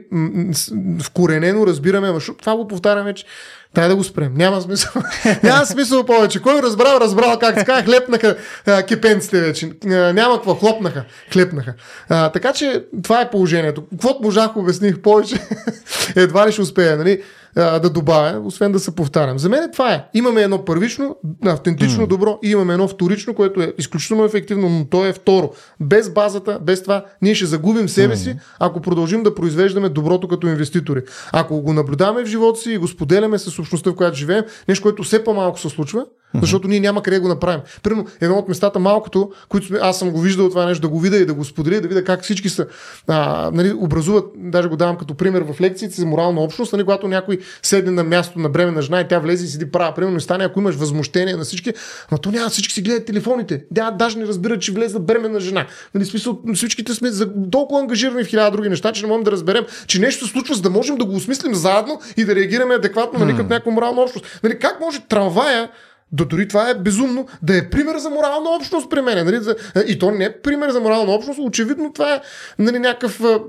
вкоренено 1.04 1.68
разбираме, 1.68 2.08
шо- 2.08 2.38
това 2.40 2.56
го 2.56 2.68
повтаряме, 2.68 3.14
че 3.14 3.26
Дай 3.74 3.88
да 3.88 3.96
го 3.96 4.04
спрем. 4.04 4.34
Няма 4.36 4.62
смисъл. 4.62 5.02
Няма 5.44 5.66
смисъл 5.66 6.04
повече. 6.04 6.42
Кой 6.42 6.62
разбрал, 6.62 6.98
разбрал, 7.02 7.40
как 7.40 7.66
казва, 7.66 7.84
хлепнаха 7.84 8.36
а, 8.66 8.84
кипенците 8.84 9.42
вече. 9.42 9.72
А, 9.86 9.90
няма 9.90 10.36
какво, 10.36 10.56
хлопнаха, 10.56 11.04
хлепнаха. 11.34 11.74
А, 12.10 12.30
така 12.30 12.54
че 12.54 12.84
това 13.04 13.22
е 13.22 13.30
положението. 13.30 13.84
Каквото 13.92 14.24
можах, 14.24 14.58
обясних 14.58 15.00
повече, 15.00 15.36
едва 16.16 16.48
ли 16.48 16.52
ще 16.52 16.62
успея 16.62 16.98
нали, 16.98 17.22
а, 17.56 17.80
да 17.80 17.90
добавя, 17.90 18.42
освен 18.46 18.72
да 18.72 18.80
се 18.80 18.96
повтарям. 18.96 19.40
За 19.40 19.50
мен 19.50 19.70
това 19.72 19.94
е. 19.94 20.06
Имаме 20.14 20.42
едно 20.42 20.66
първично, 20.66 21.16
автентично 21.46 22.08
добро 22.08 22.40
и 22.44 22.52
имаме 22.52 22.74
едно 22.74 22.88
вторично, 22.88 23.34
което 23.34 23.62
е 23.62 23.74
изключително 23.78 24.26
ефективно, 24.26 24.70
но 24.70 24.86
то 24.86 25.06
е 25.06 25.14
второ. 25.14 25.52
Без 25.80 26.10
базата, 26.10 26.60
без 26.62 26.82
това, 26.82 27.06
ние 27.22 27.36
ще 27.36 27.46
загубим 27.46 27.90
себе 27.90 28.16
си, 28.16 28.36
ако 28.60 28.82
продължим 28.82 29.24
да 29.24 29.36
произвеждаме 29.36 29.90
доброто 29.90 30.28
като 30.28 30.48
инвеститори. 30.48 31.02
Ако 31.32 31.62
го 31.62 31.74
наблюдаваме 31.74 32.24
в 32.24 32.28
живота 32.28 32.60
си 32.60 32.72
и 32.72 32.78
го 32.78 32.88
споделяме 32.88 33.40
с 33.40 33.60
общността, 33.60 33.92
в 33.92 33.96
която 33.96 34.18
живеем, 34.18 34.44
нещо, 34.68 34.84
което 34.84 35.04
все 35.04 35.24
по-малко 35.24 35.60
се 35.60 35.70
случва, 35.70 36.06
защото 36.42 36.68
ние 36.68 36.80
няма 36.80 37.04
къде 37.04 37.16
да 37.16 37.22
го 37.22 37.28
направим. 37.28 37.62
Примерно, 37.84 38.06
едно 38.22 38.38
от 38.38 38.48
местата 38.48 38.80
малкото, 38.80 39.32
които 39.50 39.68
сме, 39.68 39.80
аз 39.82 40.00
съм 40.00 40.12
го 40.12 40.20
виждал 40.20 40.50
това 40.50 40.66
нещо, 40.66 40.82
да 40.82 40.88
го 40.88 41.00
видя 41.00 41.18
и 41.18 41.26
да 41.26 41.34
го 41.34 41.46
споделя, 41.46 41.82
да 41.82 41.88
видя 41.88 42.04
как 42.04 42.24
всички 42.24 42.50
са, 42.50 42.68
а, 43.08 43.52
нали, 43.54 43.74
образуват, 43.74 44.26
даже 44.36 44.68
го 44.68 44.76
давам 44.76 44.98
като 44.98 45.14
пример 45.14 45.42
в 45.54 45.62
лекциите 45.62 45.96
за 45.96 46.06
морална 46.06 46.42
общност, 46.42 46.74
нали, 46.74 46.84
когато 46.84 47.08
някой 47.08 47.40
седне 47.64 47.92
на 47.92 48.04
място 48.04 48.40
на 48.40 48.50
бременна 48.50 48.82
жена 48.82 49.02
и 49.02 49.08
тя 49.08 49.20
влезе 49.20 49.46
и 49.46 49.48
седи 49.48 49.72
права, 49.72 49.96
примерно 49.96 50.18
и 50.18 50.22
стане, 50.22 50.44
ако 50.44 50.60
имаш 50.60 50.76
възмущение 50.76 51.36
на 51.36 51.44
всички, 51.44 51.74
но 52.12 52.18
то 52.18 52.32
няма, 52.32 52.50
всички 52.50 52.74
си 52.74 52.82
гледат 52.82 53.06
телефоните. 53.06 53.64
Тя 53.76 53.92
даже 53.92 54.18
не 54.20 54.26
разбират, 54.26 54.62
че 54.62 54.72
влезе 54.72 55.00
бременна 55.00 55.40
жена. 55.40 55.66
Нали, 55.96 56.06
смисъл, 56.06 56.40
всичките 56.56 56.94
сме 56.94 57.10
за 57.10 57.50
толкова 57.52 57.82
ангажирани 57.82 58.24
в 58.24 58.28
хиляда 58.28 58.52
други 58.52 58.70
неща, 58.70 58.92
че 58.92 59.02
не 59.02 59.08
можем 59.08 59.24
да 59.24 59.32
разберем, 59.32 59.66
че 59.88 60.00
нещо 60.00 60.26
се 60.26 60.32
случва, 60.32 60.56
за 60.56 60.62
да 60.62 60.70
можем 60.70 60.96
да 60.96 61.06
го 61.06 61.16
осмислим 61.16 61.56
заедно 61.56 62.02
и 62.18 62.26
да 62.26 62.36
реагираме 62.36 62.76
адекватно, 62.76 63.20
нали, 63.20 63.38
като 63.38 63.50
някаква 63.50 63.72
морална 63.72 64.02
общност. 64.02 64.40
Нали, 64.44 64.60
как 64.60 64.80
може 64.80 65.00
трамвая 65.00 65.70
до 66.14 66.26
дори 66.26 66.48
това 66.48 66.70
е 66.70 66.74
безумно 66.74 67.28
да 67.42 67.58
е 67.58 67.70
пример 67.70 67.98
за 67.98 68.10
морална 68.10 68.50
общност 68.50 68.90
при 68.90 69.02
мен. 69.02 69.26
Нали? 69.26 69.40
И 69.88 70.00
то 70.00 70.12
не 70.12 70.26
е 70.26 70.34
пример 70.42 70.70
за 70.70 70.80
морална 70.80 71.12
общност, 71.12 71.40
очевидно 71.44 71.94
това 71.94 72.14
е 72.14 72.22
нали, 72.60 72.80
някакъв 72.80 73.22
а, 73.22 73.40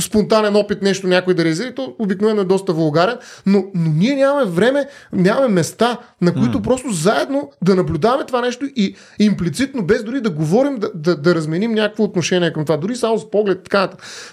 спонтанен 0.00 0.56
опит 0.56 0.82
нещо 0.82 1.06
някой 1.06 1.34
да 1.34 1.44
реализира. 1.44 1.74
То 1.74 1.94
обикновено 1.98 2.40
е 2.40 2.44
доста 2.44 2.72
вулгарен, 2.72 3.16
но, 3.46 3.64
но 3.74 3.90
ние 3.90 4.14
нямаме 4.14 4.44
време, 4.44 4.86
нямаме 5.12 5.48
места, 5.48 5.98
на 6.20 6.34
които 6.34 6.58
mm. 6.58 6.62
просто 6.62 6.90
заедно 6.90 7.50
да 7.62 7.74
наблюдаваме 7.74 8.24
това 8.24 8.40
нещо 8.40 8.66
и 8.76 8.96
имплицитно, 9.18 9.86
без 9.86 10.04
дори 10.04 10.20
да 10.20 10.30
говорим, 10.30 10.78
да, 10.78 10.90
да, 10.94 11.16
да 11.16 11.34
разменим 11.34 11.72
някакво 11.72 12.04
отношение 12.04 12.52
към 12.52 12.64
това. 12.64 12.76
Дори 12.76 12.96
само 12.96 13.18
с 13.18 13.30
поглед, 13.30 13.62
така 13.64 13.90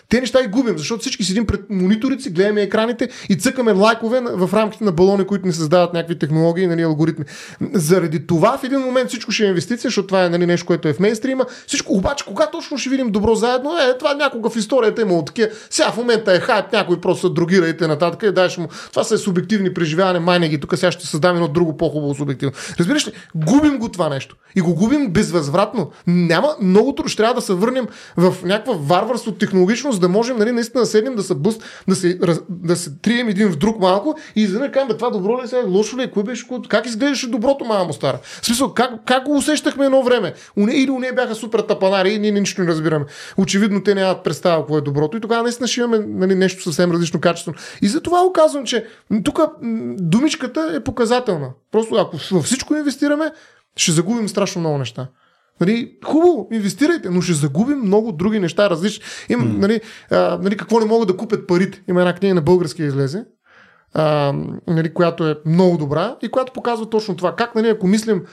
Те 0.10 0.20
неща 0.20 0.42
ги 0.42 0.48
губим, 0.48 0.78
защото 0.78 1.02
всички 1.02 1.24
седим 1.24 1.46
пред 1.46 1.70
мониторите, 1.70 2.30
гледаме 2.30 2.62
екраните 2.62 3.10
и 3.30 3.36
цъкаме 3.36 3.72
лайкове 3.72 4.22
в 4.24 4.50
рамките 4.54 4.84
на 4.84 4.92
балони, 4.92 5.26
които 5.26 5.48
не 5.48 5.54
създават 5.54 5.94
някакви 5.94 6.20
технологии, 6.20 6.68
нали, 6.68 6.82
алгоритми 6.82 7.26
заради 7.74 8.28
това 8.28 8.58
в 8.58 8.64
един 8.64 8.80
момент 8.80 9.10
всичко 9.10 9.32
ще 9.32 9.44
е 9.44 9.48
инвестиция, 9.48 9.90
защото 9.90 10.08
това 10.08 10.26
е 10.26 10.30
нали, 10.30 10.46
нещо, 10.46 10.66
което 10.66 10.88
е 10.88 10.94
в 10.94 11.00
мейнстрима. 11.00 11.46
Всичко, 11.68 11.94
обаче, 11.94 12.26
кога 12.26 12.48
точно 12.48 12.78
ще 12.78 12.90
видим 12.90 13.12
добро 13.12 13.36
заедно, 13.36 13.78
е, 13.78 13.98
това 13.98 14.14
някога 14.14 14.50
в 14.50 14.56
историята 14.56 15.02
е 15.02 15.06
имало 15.06 15.26
такива. 15.26 15.50
Сега 15.70 15.92
в 15.92 15.98
момента 15.98 16.34
е 16.34 16.40
хайп, 16.40 16.72
някой 16.74 17.02
просто 17.02 17.28
се 17.28 17.34
другира 17.34 17.70
и 17.70 17.88
нататък. 17.88 18.24
И 18.24 18.62
му. 18.62 18.68
Това 18.90 19.04
са 19.04 19.18
субективни 19.18 19.74
преживявания, 19.74 20.22
майне 20.22 20.50
ги. 20.50 20.60
Тук 20.60 20.78
сега 20.78 20.92
ще 20.92 21.08
създам 21.08 21.36
едно 21.36 21.48
друго 21.48 21.78
по-хубаво 21.78 22.16
субективно. 22.16 22.54
Разбираш 22.80 23.08
ли? 23.08 23.12
Губим 23.36 23.78
го 23.78 23.90
това 23.90 24.10
нещо. 24.10 24.36
И 24.56 24.62
го 24.62 24.76
губим 24.76 25.10
безвъзвратно. 25.10 25.92
Няма 26.08 26.56
много 26.62 26.96
трудно. 26.96 27.10
Ще 27.10 27.18
трябва 27.18 27.34
да 27.34 27.42
се 27.42 27.54
върнем 27.54 27.88
в 28.18 28.36
някаква 28.44 28.74
варварство 28.74 29.32
технологично, 29.32 29.92
за 29.92 30.00
да 30.00 30.10
можем 30.10 30.38
нали, 30.38 30.52
наистина 30.52 30.82
да 30.82 30.86
седнем, 30.86 31.16
да 31.16 31.24
се 31.24 31.36
бъст, 31.36 31.64
да 31.88 31.96
се, 31.96 32.20
да 32.50 32.76
се 32.76 32.92
трием 33.02 33.30
един 33.30 33.52
в 33.52 33.56
друг 33.56 33.80
малко 33.80 34.16
и 34.36 34.48
да 34.48 34.72
кажем, 34.72 34.98
това 34.98 35.10
добро 35.10 35.38
ли 35.38 35.56
е, 35.56 35.64
лошо 35.68 35.98
ли 35.98 36.04
е, 36.04 36.12
кое 36.12 36.24
беше, 36.24 36.46
как 36.70 36.86
изглеждаше 36.86 37.30
доброто 37.54 37.74
мама 37.74 37.86
му 37.86 37.94
стара. 37.94 38.20
В 38.24 38.46
смисъл, 38.46 38.74
как, 38.74 38.92
как 39.06 39.24
го 39.24 39.38
усещахме 39.38 39.86
едно 39.86 40.04
време? 40.04 40.34
Уне, 40.58 40.74
или 40.74 40.92
уне 40.92 41.12
бяха 41.12 41.36
супер 41.36 41.60
тапанари 41.60 42.10
и 42.14 42.20
ние 42.20 42.32
нищо 42.32 42.62
не 42.62 42.68
разбираме. 42.68 43.06
Очевидно 43.38 43.84
те 43.84 43.96
нямат 43.96 44.24
представа 44.24 44.62
какво 44.62 44.78
е 44.78 44.82
доброто 44.82 45.18
и 45.18 45.22
тогава 45.22 45.44
наистина 45.44 45.68
ще 45.68 45.82
имаме 45.82 46.00
нали, 46.08 46.36
нещо 46.36 46.64
съвсем 46.64 46.92
различно 46.92 47.22
качество. 47.22 47.54
И 47.82 47.88
затова 47.88 48.22
оказвам, 48.26 48.66
че 48.66 48.86
тук 49.24 49.40
думичката 49.98 50.72
е 50.76 50.84
показателна. 50.84 51.50
Просто 51.72 51.96
ако 51.96 52.18
във 52.32 52.46
всичко 52.46 52.76
инвестираме, 52.76 53.32
ще 53.76 53.92
загубим 53.92 54.30
страшно 54.30 54.60
много 54.60 54.78
неща. 54.78 55.08
Нали, 55.62 55.92
хубаво, 56.06 56.48
инвестирайте, 56.52 57.10
но 57.10 57.22
ще 57.22 57.34
загубим 57.34 57.80
много 57.80 58.12
други 58.12 58.40
неща 58.40 58.70
различни. 58.70 59.06
Mm. 59.30 59.58
нали, 59.58 59.82
а, 60.12 60.40
нали, 60.42 60.58
какво 60.58 60.80
не 60.80 60.86
могат 60.86 61.08
да 61.08 61.18
купят 61.18 61.48
парите. 61.48 61.82
Има 61.90 62.02
една 62.02 62.16
книга 62.16 62.36
на 62.36 62.42
български 62.42 62.84
излезе, 62.84 63.26
а, 63.94 64.34
нали, 64.68 64.94
която 64.94 65.28
е 65.28 65.36
много 65.46 65.78
добра 65.78 66.16
и 66.22 66.30
която 66.30 66.54
показва 66.54 66.90
точно 66.90 67.16
това. 67.16 67.36
Как, 67.36 67.56
нали, 67.56 67.68
ако 67.70 67.88
мислим 67.88 68.24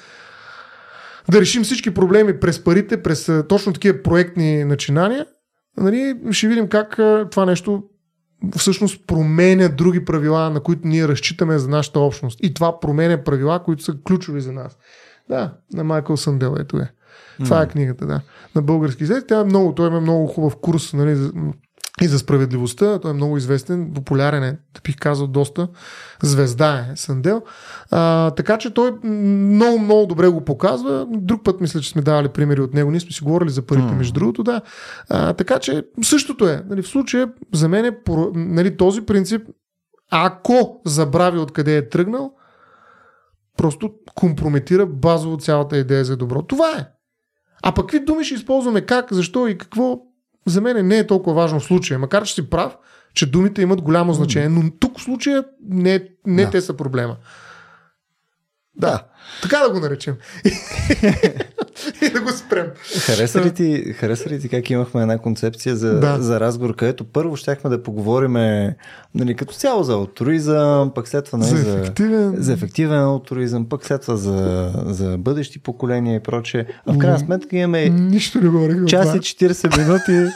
да 1.30 1.40
решим 1.40 1.62
всички 1.62 1.94
проблеми 1.94 2.40
през 2.40 2.64
парите, 2.64 3.02
през 3.02 3.30
точно 3.48 3.72
такива 3.72 4.02
проектни 4.02 4.64
начинания, 4.64 5.26
нали, 5.76 6.16
ще 6.30 6.48
видим 6.48 6.68
как 6.68 6.98
това 7.30 7.46
нещо 7.46 7.82
всъщност 8.56 9.06
променя 9.06 9.68
други 9.68 10.04
правила, 10.04 10.50
на 10.50 10.60
които 10.60 10.80
ние 10.84 11.08
разчитаме 11.08 11.58
за 11.58 11.68
нашата 11.68 12.00
общност. 12.00 12.38
И 12.42 12.54
това 12.54 12.80
променя 12.80 13.24
правила, 13.24 13.62
които 13.62 13.82
са 13.82 13.94
ключови 14.04 14.40
за 14.40 14.52
нас. 14.52 14.78
Да, 15.28 15.54
на 15.72 15.84
Майкъл 15.84 16.16
Сандел, 16.16 16.56
ето 16.58 16.76
е. 16.76 16.92
Това 17.44 17.62
е 17.62 17.68
книгата, 17.68 18.06
да. 18.06 18.20
На 18.54 18.62
български 18.62 19.02
език. 19.02 19.24
Тя 19.28 19.40
е 19.40 19.44
много, 19.44 19.74
той 19.74 19.88
има 19.88 20.00
много 20.00 20.26
хубав 20.26 20.56
курс, 20.56 20.92
нали, 20.92 21.30
и 22.02 22.06
за 22.06 22.18
справедливостта. 22.18 22.98
Той 22.98 23.10
е 23.10 23.14
много 23.14 23.36
известен, 23.36 23.92
популярен 23.94 24.42
е, 24.42 24.50
да 24.50 24.80
бих 24.84 24.96
казал 24.96 25.26
доста. 25.26 25.68
Звезда 26.22 26.86
е 26.92 26.96
Сандел. 26.96 27.42
А, 27.90 28.30
така 28.30 28.58
че 28.58 28.74
той 28.74 28.92
много, 29.04 29.78
много 29.78 30.06
добре 30.06 30.28
го 30.28 30.44
показва. 30.44 31.06
Друг 31.10 31.44
път 31.44 31.60
мисля, 31.60 31.80
че 31.80 31.90
сме 31.90 32.02
давали 32.02 32.28
примери 32.28 32.60
от 32.60 32.74
него. 32.74 32.90
Ние 32.90 33.00
сме 33.00 33.12
си 33.12 33.24
говорили 33.24 33.50
за 33.50 33.62
парите, 33.62 33.94
между 33.94 34.12
другото, 34.12 34.42
да. 34.42 34.60
А, 35.08 35.32
така 35.32 35.58
че 35.58 35.84
същото 36.02 36.48
е. 36.48 36.62
Нали, 36.68 36.82
в 36.82 36.88
случая, 36.88 37.32
за 37.52 37.68
мен 37.68 37.84
е 37.84 37.96
нали, 38.34 38.76
този 38.76 39.00
принцип, 39.00 39.42
ако 40.10 40.80
забрави 40.86 41.38
откъде 41.38 41.76
е 41.76 41.88
тръгнал, 41.88 42.32
просто 43.56 43.92
компрометира 44.14 44.86
базово 44.86 45.36
цялата 45.36 45.76
идея 45.76 46.04
за 46.04 46.16
добро. 46.16 46.42
Това 46.42 46.70
е. 46.78 46.86
А 47.62 47.74
пък 47.74 47.86
какви 47.86 48.04
думи 48.04 48.24
ще 48.24 48.34
използваме, 48.34 48.80
как, 48.80 49.12
защо 49.12 49.48
и 49.48 49.58
какво, 49.58 49.98
за 50.46 50.60
мен 50.60 50.86
не 50.86 50.98
е 50.98 51.06
толкова 51.06 51.34
важно 51.34 51.60
в 51.60 51.64
случая. 51.64 51.98
Макар 51.98 52.24
че 52.24 52.34
си 52.34 52.50
прав, 52.50 52.76
че 53.14 53.30
думите 53.30 53.62
имат 53.62 53.82
голямо 53.82 54.12
значение, 54.12 54.48
но 54.48 54.70
тук 54.70 54.98
в 54.98 55.02
случая 55.02 55.44
не, 55.68 56.08
не 56.26 56.44
да. 56.44 56.50
те 56.50 56.60
са 56.60 56.76
проблема. 56.76 57.16
Да, 58.74 59.06
така 59.42 59.58
да 59.58 59.70
го 59.70 59.80
наречем. 59.80 60.16
и 62.02 62.10
да 62.10 62.20
го 62.20 62.30
спрем. 62.30 62.66
Хареса 63.06 63.44
ли, 63.44 63.54
ти, 63.54 63.92
хареса 63.92 64.30
ли 64.30 64.40
ти 64.40 64.48
как 64.48 64.70
имахме 64.70 65.02
една 65.02 65.18
концепция 65.18 65.76
за, 65.76 66.00
да. 66.00 66.22
за 66.22 66.40
разговор, 66.40 66.76
където 66.76 67.04
първо 67.04 67.36
щяхме 67.36 67.70
да 67.70 67.82
поговорим 67.82 68.32
нали, 69.14 69.36
като 69.36 69.54
цяло 69.54 69.82
за 69.82 69.92
алтуризъм, 69.92 70.92
пък 70.94 71.08
след 71.08 71.24
това 71.24 71.38
нали, 71.38 71.56
за, 71.56 71.78
ефективен. 71.78 72.34
за, 72.38 72.52
ефективен 72.52 73.00
алтуризъм, 73.00 73.68
пък 73.68 73.86
след 73.86 74.02
това 74.02 74.16
за, 74.16 74.70
за 74.86 75.18
бъдещи 75.18 75.58
поколения 75.58 76.16
и 76.16 76.20
прочее. 76.20 76.66
А 76.86 76.92
в 76.92 76.98
крайна 76.98 77.18
сметка 77.18 77.56
имаме 77.56 77.88
Нищо 77.88 78.40
не 78.40 78.48
говорих 78.48 78.84
час 78.84 79.14
и 79.14 79.18
40 79.18 79.78
минути 79.78 80.32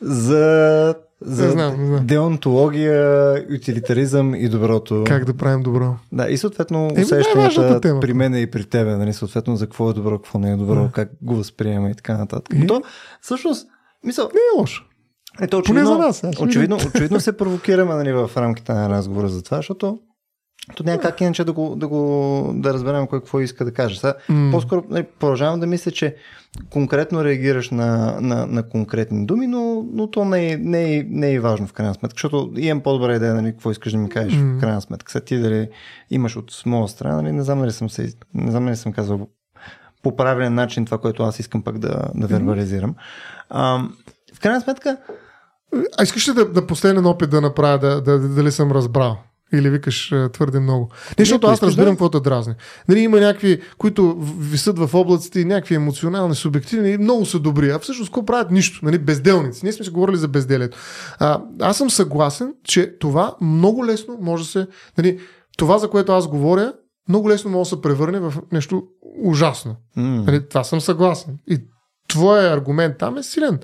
за 0.00 0.94
за 1.22 1.50
знам, 1.50 1.86
знам. 1.86 2.06
деонтология, 2.06 3.34
утилитаризъм 3.54 4.34
и 4.34 4.48
доброто. 4.48 5.04
Как 5.06 5.24
да 5.24 5.34
правим 5.34 5.62
добро. 5.62 5.96
Да, 6.12 6.30
и 6.30 6.36
съответно 6.36 6.90
е, 6.96 7.02
усещанията 7.02 8.00
при 8.00 8.12
мен 8.12 8.34
и 8.34 8.50
при 8.50 8.64
тебе, 8.64 8.96
нали, 8.96 9.12
съответно 9.12 9.56
за 9.56 9.66
какво 9.66 9.90
е 9.90 9.92
добро, 9.92 10.18
какво 10.18 10.38
не 10.38 10.52
е 10.52 10.56
добро, 10.56 10.82
да. 10.82 10.90
как 10.92 11.10
го 11.22 11.34
възприема 11.36 11.90
и 11.90 11.94
така 11.94 12.18
нататък. 12.18 12.58
И... 12.62 12.66
То, 12.66 12.82
всъщност, 13.20 13.66
мисъл... 14.04 14.24
Не 14.24 14.40
е 14.56 14.60
лошо. 14.60 14.84
Ето, 15.40 15.58
очевидно, 15.58 15.84
Поне 15.84 15.96
за 15.96 16.06
нас. 16.06 16.38
Очевидно, 16.40 16.78
очевидно 16.88 17.20
се 17.20 17.36
провокираме 17.36 17.94
нали, 17.94 18.12
в 18.12 18.30
рамките 18.36 18.72
на 18.72 18.90
разговора 18.90 19.28
за 19.28 19.42
това, 19.42 19.56
защото 19.56 19.98
то 20.76 20.84
няма 20.84 21.00
как 21.00 21.20
иначе 21.20 21.44
да, 21.44 21.52
го, 21.52 21.76
да, 21.76 21.88
го, 21.88 22.52
да 22.54 22.74
разберем 22.74 23.06
кой 23.06 23.20
какво 23.20 23.40
иска 23.40 23.64
да 23.64 23.72
каже. 23.72 24.00
Сега, 24.00 24.14
mm. 24.30 24.50
По-скоро 24.50 24.84
нали, 24.90 25.06
продължавам 25.20 25.60
да 25.60 25.66
мисля, 25.66 25.90
че 25.90 26.16
конкретно 26.70 27.24
реагираш 27.24 27.70
на, 27.70 28.18
на, 28.20 28.46
на 28.46 28.68
конкретни 28.68 29.26
думи, 29.26 29.46
но, 29.46 29.86
но 29.92 30.10
то 30.10 30.24
не 30.24 30.52
е, 30.52 30.56
не, 30.56 30.96
е, 30.96 31.04
не 31.08 31.32
е 31.32 31.40
важно 31.40 31.66
в 31.66 31.72
крайна 31.72 31.94
сметка, 31.94 32.14
защото 32.14 32.52
имам 32.56 32.82
по-добра 32.82 33.16
идея 33.16 33.34
нали, 33.34 33.52
какво 33.52 33.70
искаш 33.70 33.92
да 33.92 33.98
ми 33.98 34.08
кажеш 34.08 34.34
mm. 34.34 34.56
в 34.56 34.60
крайна 34.60 34.80
сметка. 34.80 35.12
Сега 35.12 35.24
ти 35.24 35.38
дали 35.38 35.68
имаш 36.10 36.36
от 36.36 36.62
моя 36.66 36.88
страна, 36.88 37.22
нали, 37.22 37.32
не 37.32 37.42
знам 37.42 37.60
дали 37.60 37.72
съм, 37.72 37.90
се, 37.90 38.12
не 38.34 38.50
знам 38.50 38.64
дали 38.64 38.76
съм 38.76 38.92
казал 38.92 39.28
по 40.02 40.16
правилен 40.16 40.54
начин 40.54 40.84
това, 40.84 40.98
което 40.98 41.22
аз 41.22 41.38
искам 41.38 41.62
пак 41.62 41.78
да, 41.78 42.10
да 42.14 42.26
вербализирам. 42.26 42.94
А, 43.50 43.82
в 44.34 44.40
крайна 44.40 44.60
сметка, 44.60 44.96
а 45.98 46.02
искаш 46.02 46.28
ли 46.28 46.32
да, 46.32 46.52
да 46.52 46.66
последен 46.66 47.06
опит 47.06 47.30
да 47.30 47.40
направя, 47.40 47.78
да, 47.78 48.00
да, 48.00 48.18
да, 48.18 48.28
дали 48.28 48.52
съм 48.52 48.72
разбрал? 48.72 49.18
Или 49.54 49.70
викаш 49.70 50.14
твърде 50.32 50.60
много. 50.60 50.90
Не, 51.18 51.24
защото 51.24 51.46
аз 51.46 51.62
разбирам 51.62 51.92
какво 51.92 52.08
те 52.08 52.20
дразни. 52.20 52.54
Нали, 52.88 53.00
има 53.00 53.20
някакви, 53.20 53.60
които 53.78 54.16
висят 54.38 54.78
в 54.78 54.90
облаците, 54.94 55.44
някакви 55.44 55.74
емоционални, 55.74 56.34
субективни, 56.34 56.96
много 56.96 57.26
са 57.26 57.38
добри. 57.38 57.70
А 57.70 57.78
всъщност 57.78 58.10
какво 58.10 58.24
правят? 58.24 58.50
Нищо. 58.50 58.84
Нали, 58.84 58.98
безделници. 58.98 59.60
Ние 59.62 59.72
сме 59.72 59.84
се 59.84 59.90
говорили 59.90 60.16
за 60.16 60.28
безделието. 60.28 60.78
А, 61.18 61.40
аз 61.60 61.76
съм 61.76 61.90
съгласен, 61.90 62.54
че 62.64 62.98
това 62.98 63.36
много 63.40 63.86
лесно 63.86 64.18
може 64.20 64.42
да 64.42 64.50
се. 64.50 64.66
Нали, 64.98 65.18
това, 65.58 65.78
за 65.78 65.90
което 65.90 66.12
аз 66.12 66.28
говоря, 66.28 66.72
много 67.08 67.30
лесно 67.30 67.50
може 67.50 67.70
да 67.70 67.76
се 67.76 67.82
превърне 67.82 68.20
в 68.20 68.34
нещо 68.52 68.82
ужасно. 69.22 69.76
Mm. 69.98 70.26
Нали, 70.26 70.48
това 70.48 70.64
съм 70.64 70.80
съгласен. 70.80 71.38
И 71.46 71.58
твоя 72.10 72.52
аргумент 72.52 72.98
там 72.98 73.18
е 73.18 73.22
силен. 73.22 73.58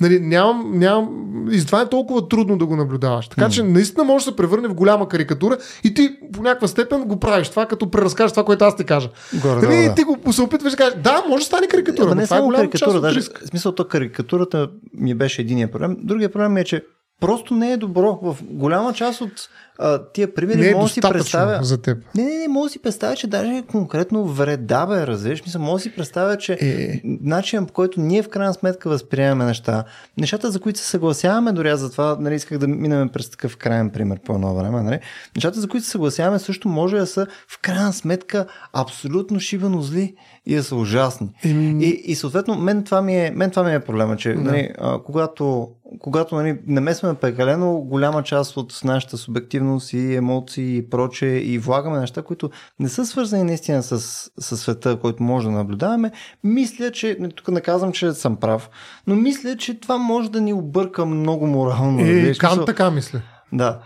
Нали, 0.00 0.20
нямам, 0.20 0.78
нямам, 0.78 1.08
и 1.50 1.58
затова 1.58 1.80
е 1.80 1.88
толкова 1.88 2.28
трудно 2.28 2.58
да 2.58 2.66
го 2.66 2.76
наблюдаваш. 2.76 3.28
Така 3.28 3.48
че 3.48 3.62
наистина 3.62 4.04
може 4.04 4.24
да 4.24 4.30
се 4.30 4.36
превърне 4.36 4.68
в 4.68 4.74
голяма 4.74 5.08
карикатура 5.08 5.56
и 5.84 5.94
ти 5.94 6.16
по 6.32 6.42
някаква 6.42 6.68
степен 6.68 7.04
го 7.04 7.20
правиш 7.20 7.48
това, 7.48 7.66
като 7.66 7.90
преразкажеш 7.90 8.32
това, 8.32 8.44
което 8.44 8.64
аз 8.64 8.76
ти 8.76 8.84
кажа. 8.84 9.08
Горе, 9.34 9.66
нали, 9.66 9.82
да, 9.82 9.88
да. 9.88 9.94
Ти 9.94 10.02
го 10.02 10.32
се 10.32 10.42
опитваш 10.42 10.72
да 10.72 10.76
кажеш, 10.76 10.94
да, 10.98 11.24
може 11.28 11.40
да 11.40 11.46
стане 11.46 11.66
карикатура. 11.66 12.08
Да, 12.08 12.14
не 12.14 12.26
само 12.26 12.52
е 12.52 12.56
карикатура, 12.56 13.00
даже, 13.00 13.20
в 13.20 13.48
смисъл, 13.48 13.72
то 13.72 13.88
карикатурата 13.88 14.68
ми 14.94 15.14
беше 15.14 15.42
единия 15.42 15.70
проблем. 15.70 15.96
Другия 16.00 16.32
проблем 16.32 16.56
е, 16.56 16.64
че 16.64 16.82
просто 17.20 17.54
не 17.54 17.72
е 17.72 17.76
добро. 17.76 18.18
В 18.22 18.36
голяма 18.42 18.92
част 18.92 19.20
от 19.20 19.32
а, 19.78 20.02
тия 20.12 20.34
примери 20.34 20.60
Не 20.60 20.68
е 20.68 20.74
мога 20.74 20.84
да 20.84 20.88
си 20.88 21.00
представя. 21.00 21.58
за 21.64 21.82
теб. 21.82 21.98
Не, 22.14 22.24
не, 22.24 22.38
не, 22.38 22.48
мога 22.48 22.66
да 22.66 22.70
си 22.70 22.78
представя, 22.78 23.16
че 23.16 23.26
даже 23.26 23.62
конкретно 23.70 24.24
вреда 24.24 24.86
бе, 24.86 25.06
разбираш. 25.06 25.42
Мисля, 25.46 25.60
мога 25.60 25.76
да 25.76 25.82
си 25.82 25.94
представя, 25.94 26.38
че 26.38 26.58
Е. 26.60 27.00
начинът 27.04 27.66
по 27.68 27.72
който 27.72 28.00
ние 28.00 28.22
в 28.22 28.28
крайна 28.28 28.54
сметка 28.54 28.88
възприемаме 28.88 29.44
неща, 29.44 29.84
нещата, 30.18 30.50
за 30.50 30.60
които 30.60 30.78
се 30.78 30.86
съгласяваме, 30.86 31.52
дори 31.52 31.68
аз 31.68 31.80
затова 31.80 32.16
нали, 32.20 32.34
исках 32.34 32.58
да 32.58 32.68
минем 32.68 33.08
през 33.08 33.30
такъв 33.30 33.56
крайен 33.56 33.90
пример 33.90 34.18
по 34.24 34.34
едно 34.34 34.54
време, 34.54 34.82
нали? 34.82 35.00
нещата, 35.36 35.60
за 35.60 35.68
които 35.68 35.84
се 35.84 35.90
съгласяваме, 35.92 36.38
също 36.38 36.68
може 36.68 36.96
да 36.96 37.06
са 37.06 37.26
в 37.48 37.58
крайна 37.62 37.92
сметка 37.92 38.46
абсолютно 38.72 39.40
шибано 39.40 39.82
зли 39.82 40.14
и 40.46 40.54
да 40.54 40.64
са 40.64 40.76
ужасни. 40.76 41.28
Еми- 41.44 41.84
И, 41.84 42.02
и 42.04 42.14
съответно, 42.14 42.54
мен 42.56 42.84
това 42.84 43.02
ми 43.02 43.16
е, 43.16 43.30
мен 43.30 43.50
това 43.50 43.62
ми 43.62 43.74
е 43.74 43.80
проблема, 43.80 44.16
че 44.16 44.34
нали, 44.34 44.70
а, 44.78 44.98
когато, 44.98 45.68
когато 46.00 46.34
нали, 46.34 46.58
намесваме 46.66 47.14
прекалено 47.14 47.72
голяма 47.74 48.22
част 48.22 48.56
от 48.56 48.80
нашата 48.84 49.16
субективност 49.16 49.92
и 49.92 50.14
емоции 50.14 50.76
и 50.76 50.90
проче 50.90 51.26
и 51.26 51.58
влагаме 51.58 51.98
неща, 51.98 52.22
които 52.22 52.50
не 52.80 52.88
са 52.88 53.06
свързани 53.06 53.44
наистина 53.44 53.82
с, 53.82 53.98
с 54.38 54.56
света, 54.56 54.96
който 54.96 55.22
може 55.22 55.46
да 55.46 55.52
наблюдаваме, 55.52 56.10
мисля, 56.44 56.90
че, 56.90 57.16
не, 57.20 57.28
тук 57.28 57.48
не 57.48 57.60
казвам, 57.60 57.92
че 57.92 58.12
съм 58.12 58.36
прав, 58.36 58.70
но 59.06 59.14
мисля, 59.16 59.56
че 59.56 59.80
това 59.80 59.96
може 59.98 60.30
да 60.30 60.40
ни 60.40 60.52
обърка 60.52 61.06
много 61.06 61.46
морално. 61.46 62.00
Е, 62.00 62.02
разбираш? 62.04 62.38
Кант 62.38 62.52
Смисъл- 62.52 62.64
така 62.64 62.90
мисля. 62.90 63.20
Да, 63.52 63.78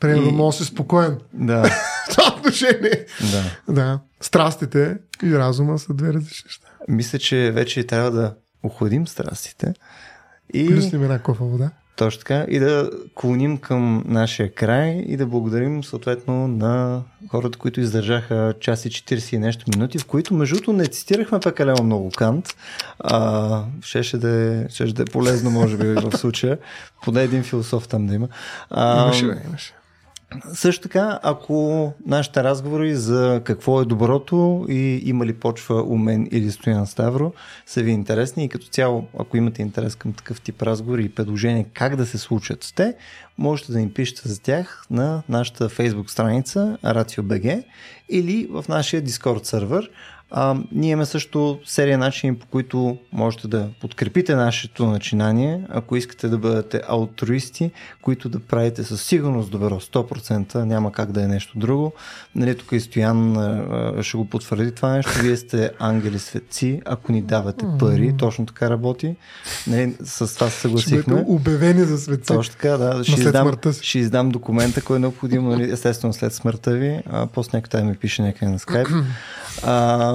Примерно, 0.00 0.28
И- 0.28 0.32
може 0.32 0.58
да 0.58 0.64
си 0.64 0.70
спокоен. 0.70 1.18
да, 1.34 1.62
В 1.64 1.70
това 2.10 2.34
отношение. 2.36 3.06
да. 3.32 3.72
Да. 3.74 3.98
Страстите 4.20 4.96
и 5.22 5.34
разума 5.34 5.78
са 5.78 5.94
две 5.94 6.12
различни 6.12 6.42
неща. 6.46 6.66
Мисля, 6.88 7.18
че 7.18 7.50
вече 7.50 7.84
трябва 7.86 8.10
да 8.10 8.34
охладим 8.62 9.06
страстите. 9.08 9.74
И... 10.54 10.66
Плюснем 10.66 11.02
една 11.02 11.18
кофа 11.18 11.44
вода. 11.44 11.70
Точно 11.96 12.18
така. 12.18 12.46
И 12.48 12.58
да 12.58 12.90
клоним 13.14 13.58
към 13.58 14.04
нашия 14.06 14.54
край 14.54 14.90
и 14.90 15.16
да 15.16 15.26
благодарим 15.26 15.84
съответно 15.84 16.48
на 16.48 17.02
хората, 17.28 17.58
които 17.58 17.80
издържаха 17.80 18.54
час 18.60 18.84
и 18.84 18.90
40 18.90 19.34
и 19.34 19.38
нещо 19.38 19.64
минути, 19.68 19.98
в 19.98 20.04
които 20.04 20.34
между 20.34 20.54
другото 20.54 20.72
не 20.72 20.86
цитирахме 20.86 21.40
прекалено 21.40 21.82
много 21.82 22.10
Кант. 22.10 22.48
А, 22.98 23.62
щеше, 23.82 24.18
да 24.18 24.30
е, 24.30 24.68
щеше 24.68 24.94
да 24.94 25.02
е 25.02 25.06
полезно, 25.06 25.50
може 25.50 25.76
би, 25.76 25.86
в 25.86 26.18
случая. 26.18 26.58
Поне 27.04 27.22
един 27.22 27.42
философ 27.42 27.88
там 27.88 28.06
да 28.06 28.14
има. 28.14 28.28
А, 28.70 29.02
Имаше, 29.04 29.24
имаше. 29.48 29.74
Също 30.54 30.82
така, 30.82 31.18
ако 31.22 31.92
нашите 32.06 32.44
разговори 32.44 32.94
за 32.94 33.40
какво 33.44 33.80
е 33.80 33.84
доброто 33.84 34.66
и 34.68 35.02
има 35.04 35.26
ли 35.26 35.32
почва 35.32 35.82
у 35.82 35.96
мен 35.96 36.28
или 36.30 36.50
Стоян 36.50 36.86
Ставро 36.86 37.32
са 37.66 37.82
ви 37.82 37.90
интересни 37.90 38.44
и 38.44 38.48
като 38.48 38.66
цяло, 38.66 39.06
ако 39.18 39.36
имате 39.36 39.62
интерес 39.62 39.94
към 39.94 40.12
такъв 40.12 40.40
тип 40.40 40.62
разговори 40.62 41.04
и 41.04 41.08
предложения 41.08 41.66
как 41.72 41.96
да 41.96 42.06
се 42.06 42.18
случат 42.18 42.72
те, 42.76 42.94
можете 43.38 43.72
да 43.72 43.78
ни 43.78 43.90
пишете 43.90 44.28
за 44.28 44.42
тях 44.42 44.86
на 44.90 45.22
нашата 45.28 45.68
Facebook 45.68 46.10
страница 46.10 46.78
RACIO.BG 46.84 47.64
или 48.08 48.48
в 48.50 48.64
нашия 48.68 49.02
Discord 49.02 49.44
сервер. 49.44 49.90
А, 50.30 50.56
ние 50.72 50.90
имаме 50.90 51.06
също 51.06 51.58
серия 51.64 51.98
начини, 51.98 52.36
по 52.36 52.46
които 52.46 52.98
можете 53.12 53.48
да 53.48 53.68
подкрепите 53.80 54.34
нашето 54.34 54.86
начинание, 54.86 55.60
ако 55.68 55.96
искате 55.96 56.28
да 56.28 56.38
бъдете 56.38 56.82
алтруисти, 56.88 57.70
които 58.02 58.28
да 58.28 58.40
правите 58.40 58.84
със 58.84 59.02
сигурност 59.02 59.50
добро, 59.50 59.80
100%, 59.80 60.54
няма 60.54 60.92
как 60.92 61.12
да 61.12 61.22
е 61.22 61.26
нещо 61.26 61.58
друго. 61.58 61.92
Нали, 62.34 62.56
тук 62.58 62.72
и 62.72 62.80
Стоян 62.80 63.36
ще 64.02 64.16
го 64.16 64.24
потвърди 64.28 64.72
това 64.74 64.88
нещо. 64.88 65.12
Вие 65.22 65.36
сте 65.36 65.70
ангели 65.78 66.18
светци, 66.18 66.82
ако 66.84 67.12
ни 67.12 67.22
давате 67.22 67.64
пари, 67.78 68.14
точно 68.18 68.46
така 68.46 68.70
работи. 68.70 69.16
Нали, 69.66 69.96
с 70.04 70.34
това 70.34 70.46
се 70.46 70.50
Ще 70.50 70.60
съгласихме. 70.60 71.24
обявени 71.26 71.84
за 71.84 71.98
светци. 71.98 72.26
Точно 72.26 72.52
така, 72.52 72.70
да. 72.70 73.04
Ще 73.04 73.20
издам, 73.20 73.52
ще 73.82 73.98
издам 73.98 74.28
документа, 74.28 74.82
който 74.82 74.96
е 74.96 74.98
необходимо, 74.98 75.50
нали, 75.50 75.70
естествено 75.72 76.12
след 76.12 76.32
смъртта 76.32 76.70
ви. 76.70 77.00
А, 77.06 77.26
после 77.26 77.58
някой 77.58 77.82
ми 77.82 77.96
пише 77.96 78.22
някъде 78.22 78.50
на 78.50 78.58
скайп. 78.58 78.88
А, 79.62 80.13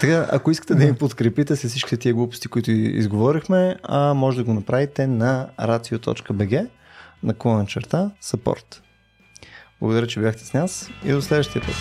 така, 0.00 0.28
ако 0.32 0.50
искате 0.50 0.74
да 0.74 0.84
ни 0.84 0.94
подкрепите 0.94 1.56
с 1.56 1.68
всички 1.68 1.96
тия 1.96 2.14
глупости, 2.14 2.48
които 2.48 2.70
изговорихме, 2.70 3.76
а, 3.82 4.14
може 4.14 4.36
да 4.36 4.44
го 4.44 4.54
направите 4.54 5.06
на 5.06 5.48
racio.bg 5.60 6.68
на 7.22 7.34
клона 7.34 7.66
черта 7.66 8.10
support. 8.22 8.80
Благодаря, 9.80 10.06
че 10.06 10.20
бяхте 10.20 10.44
с 10.44 10.52
нас 10.52 10.90
и 11.04 11.12
до 11.12 11.22
следващия 11.22 11.62
път. 11.62 11.74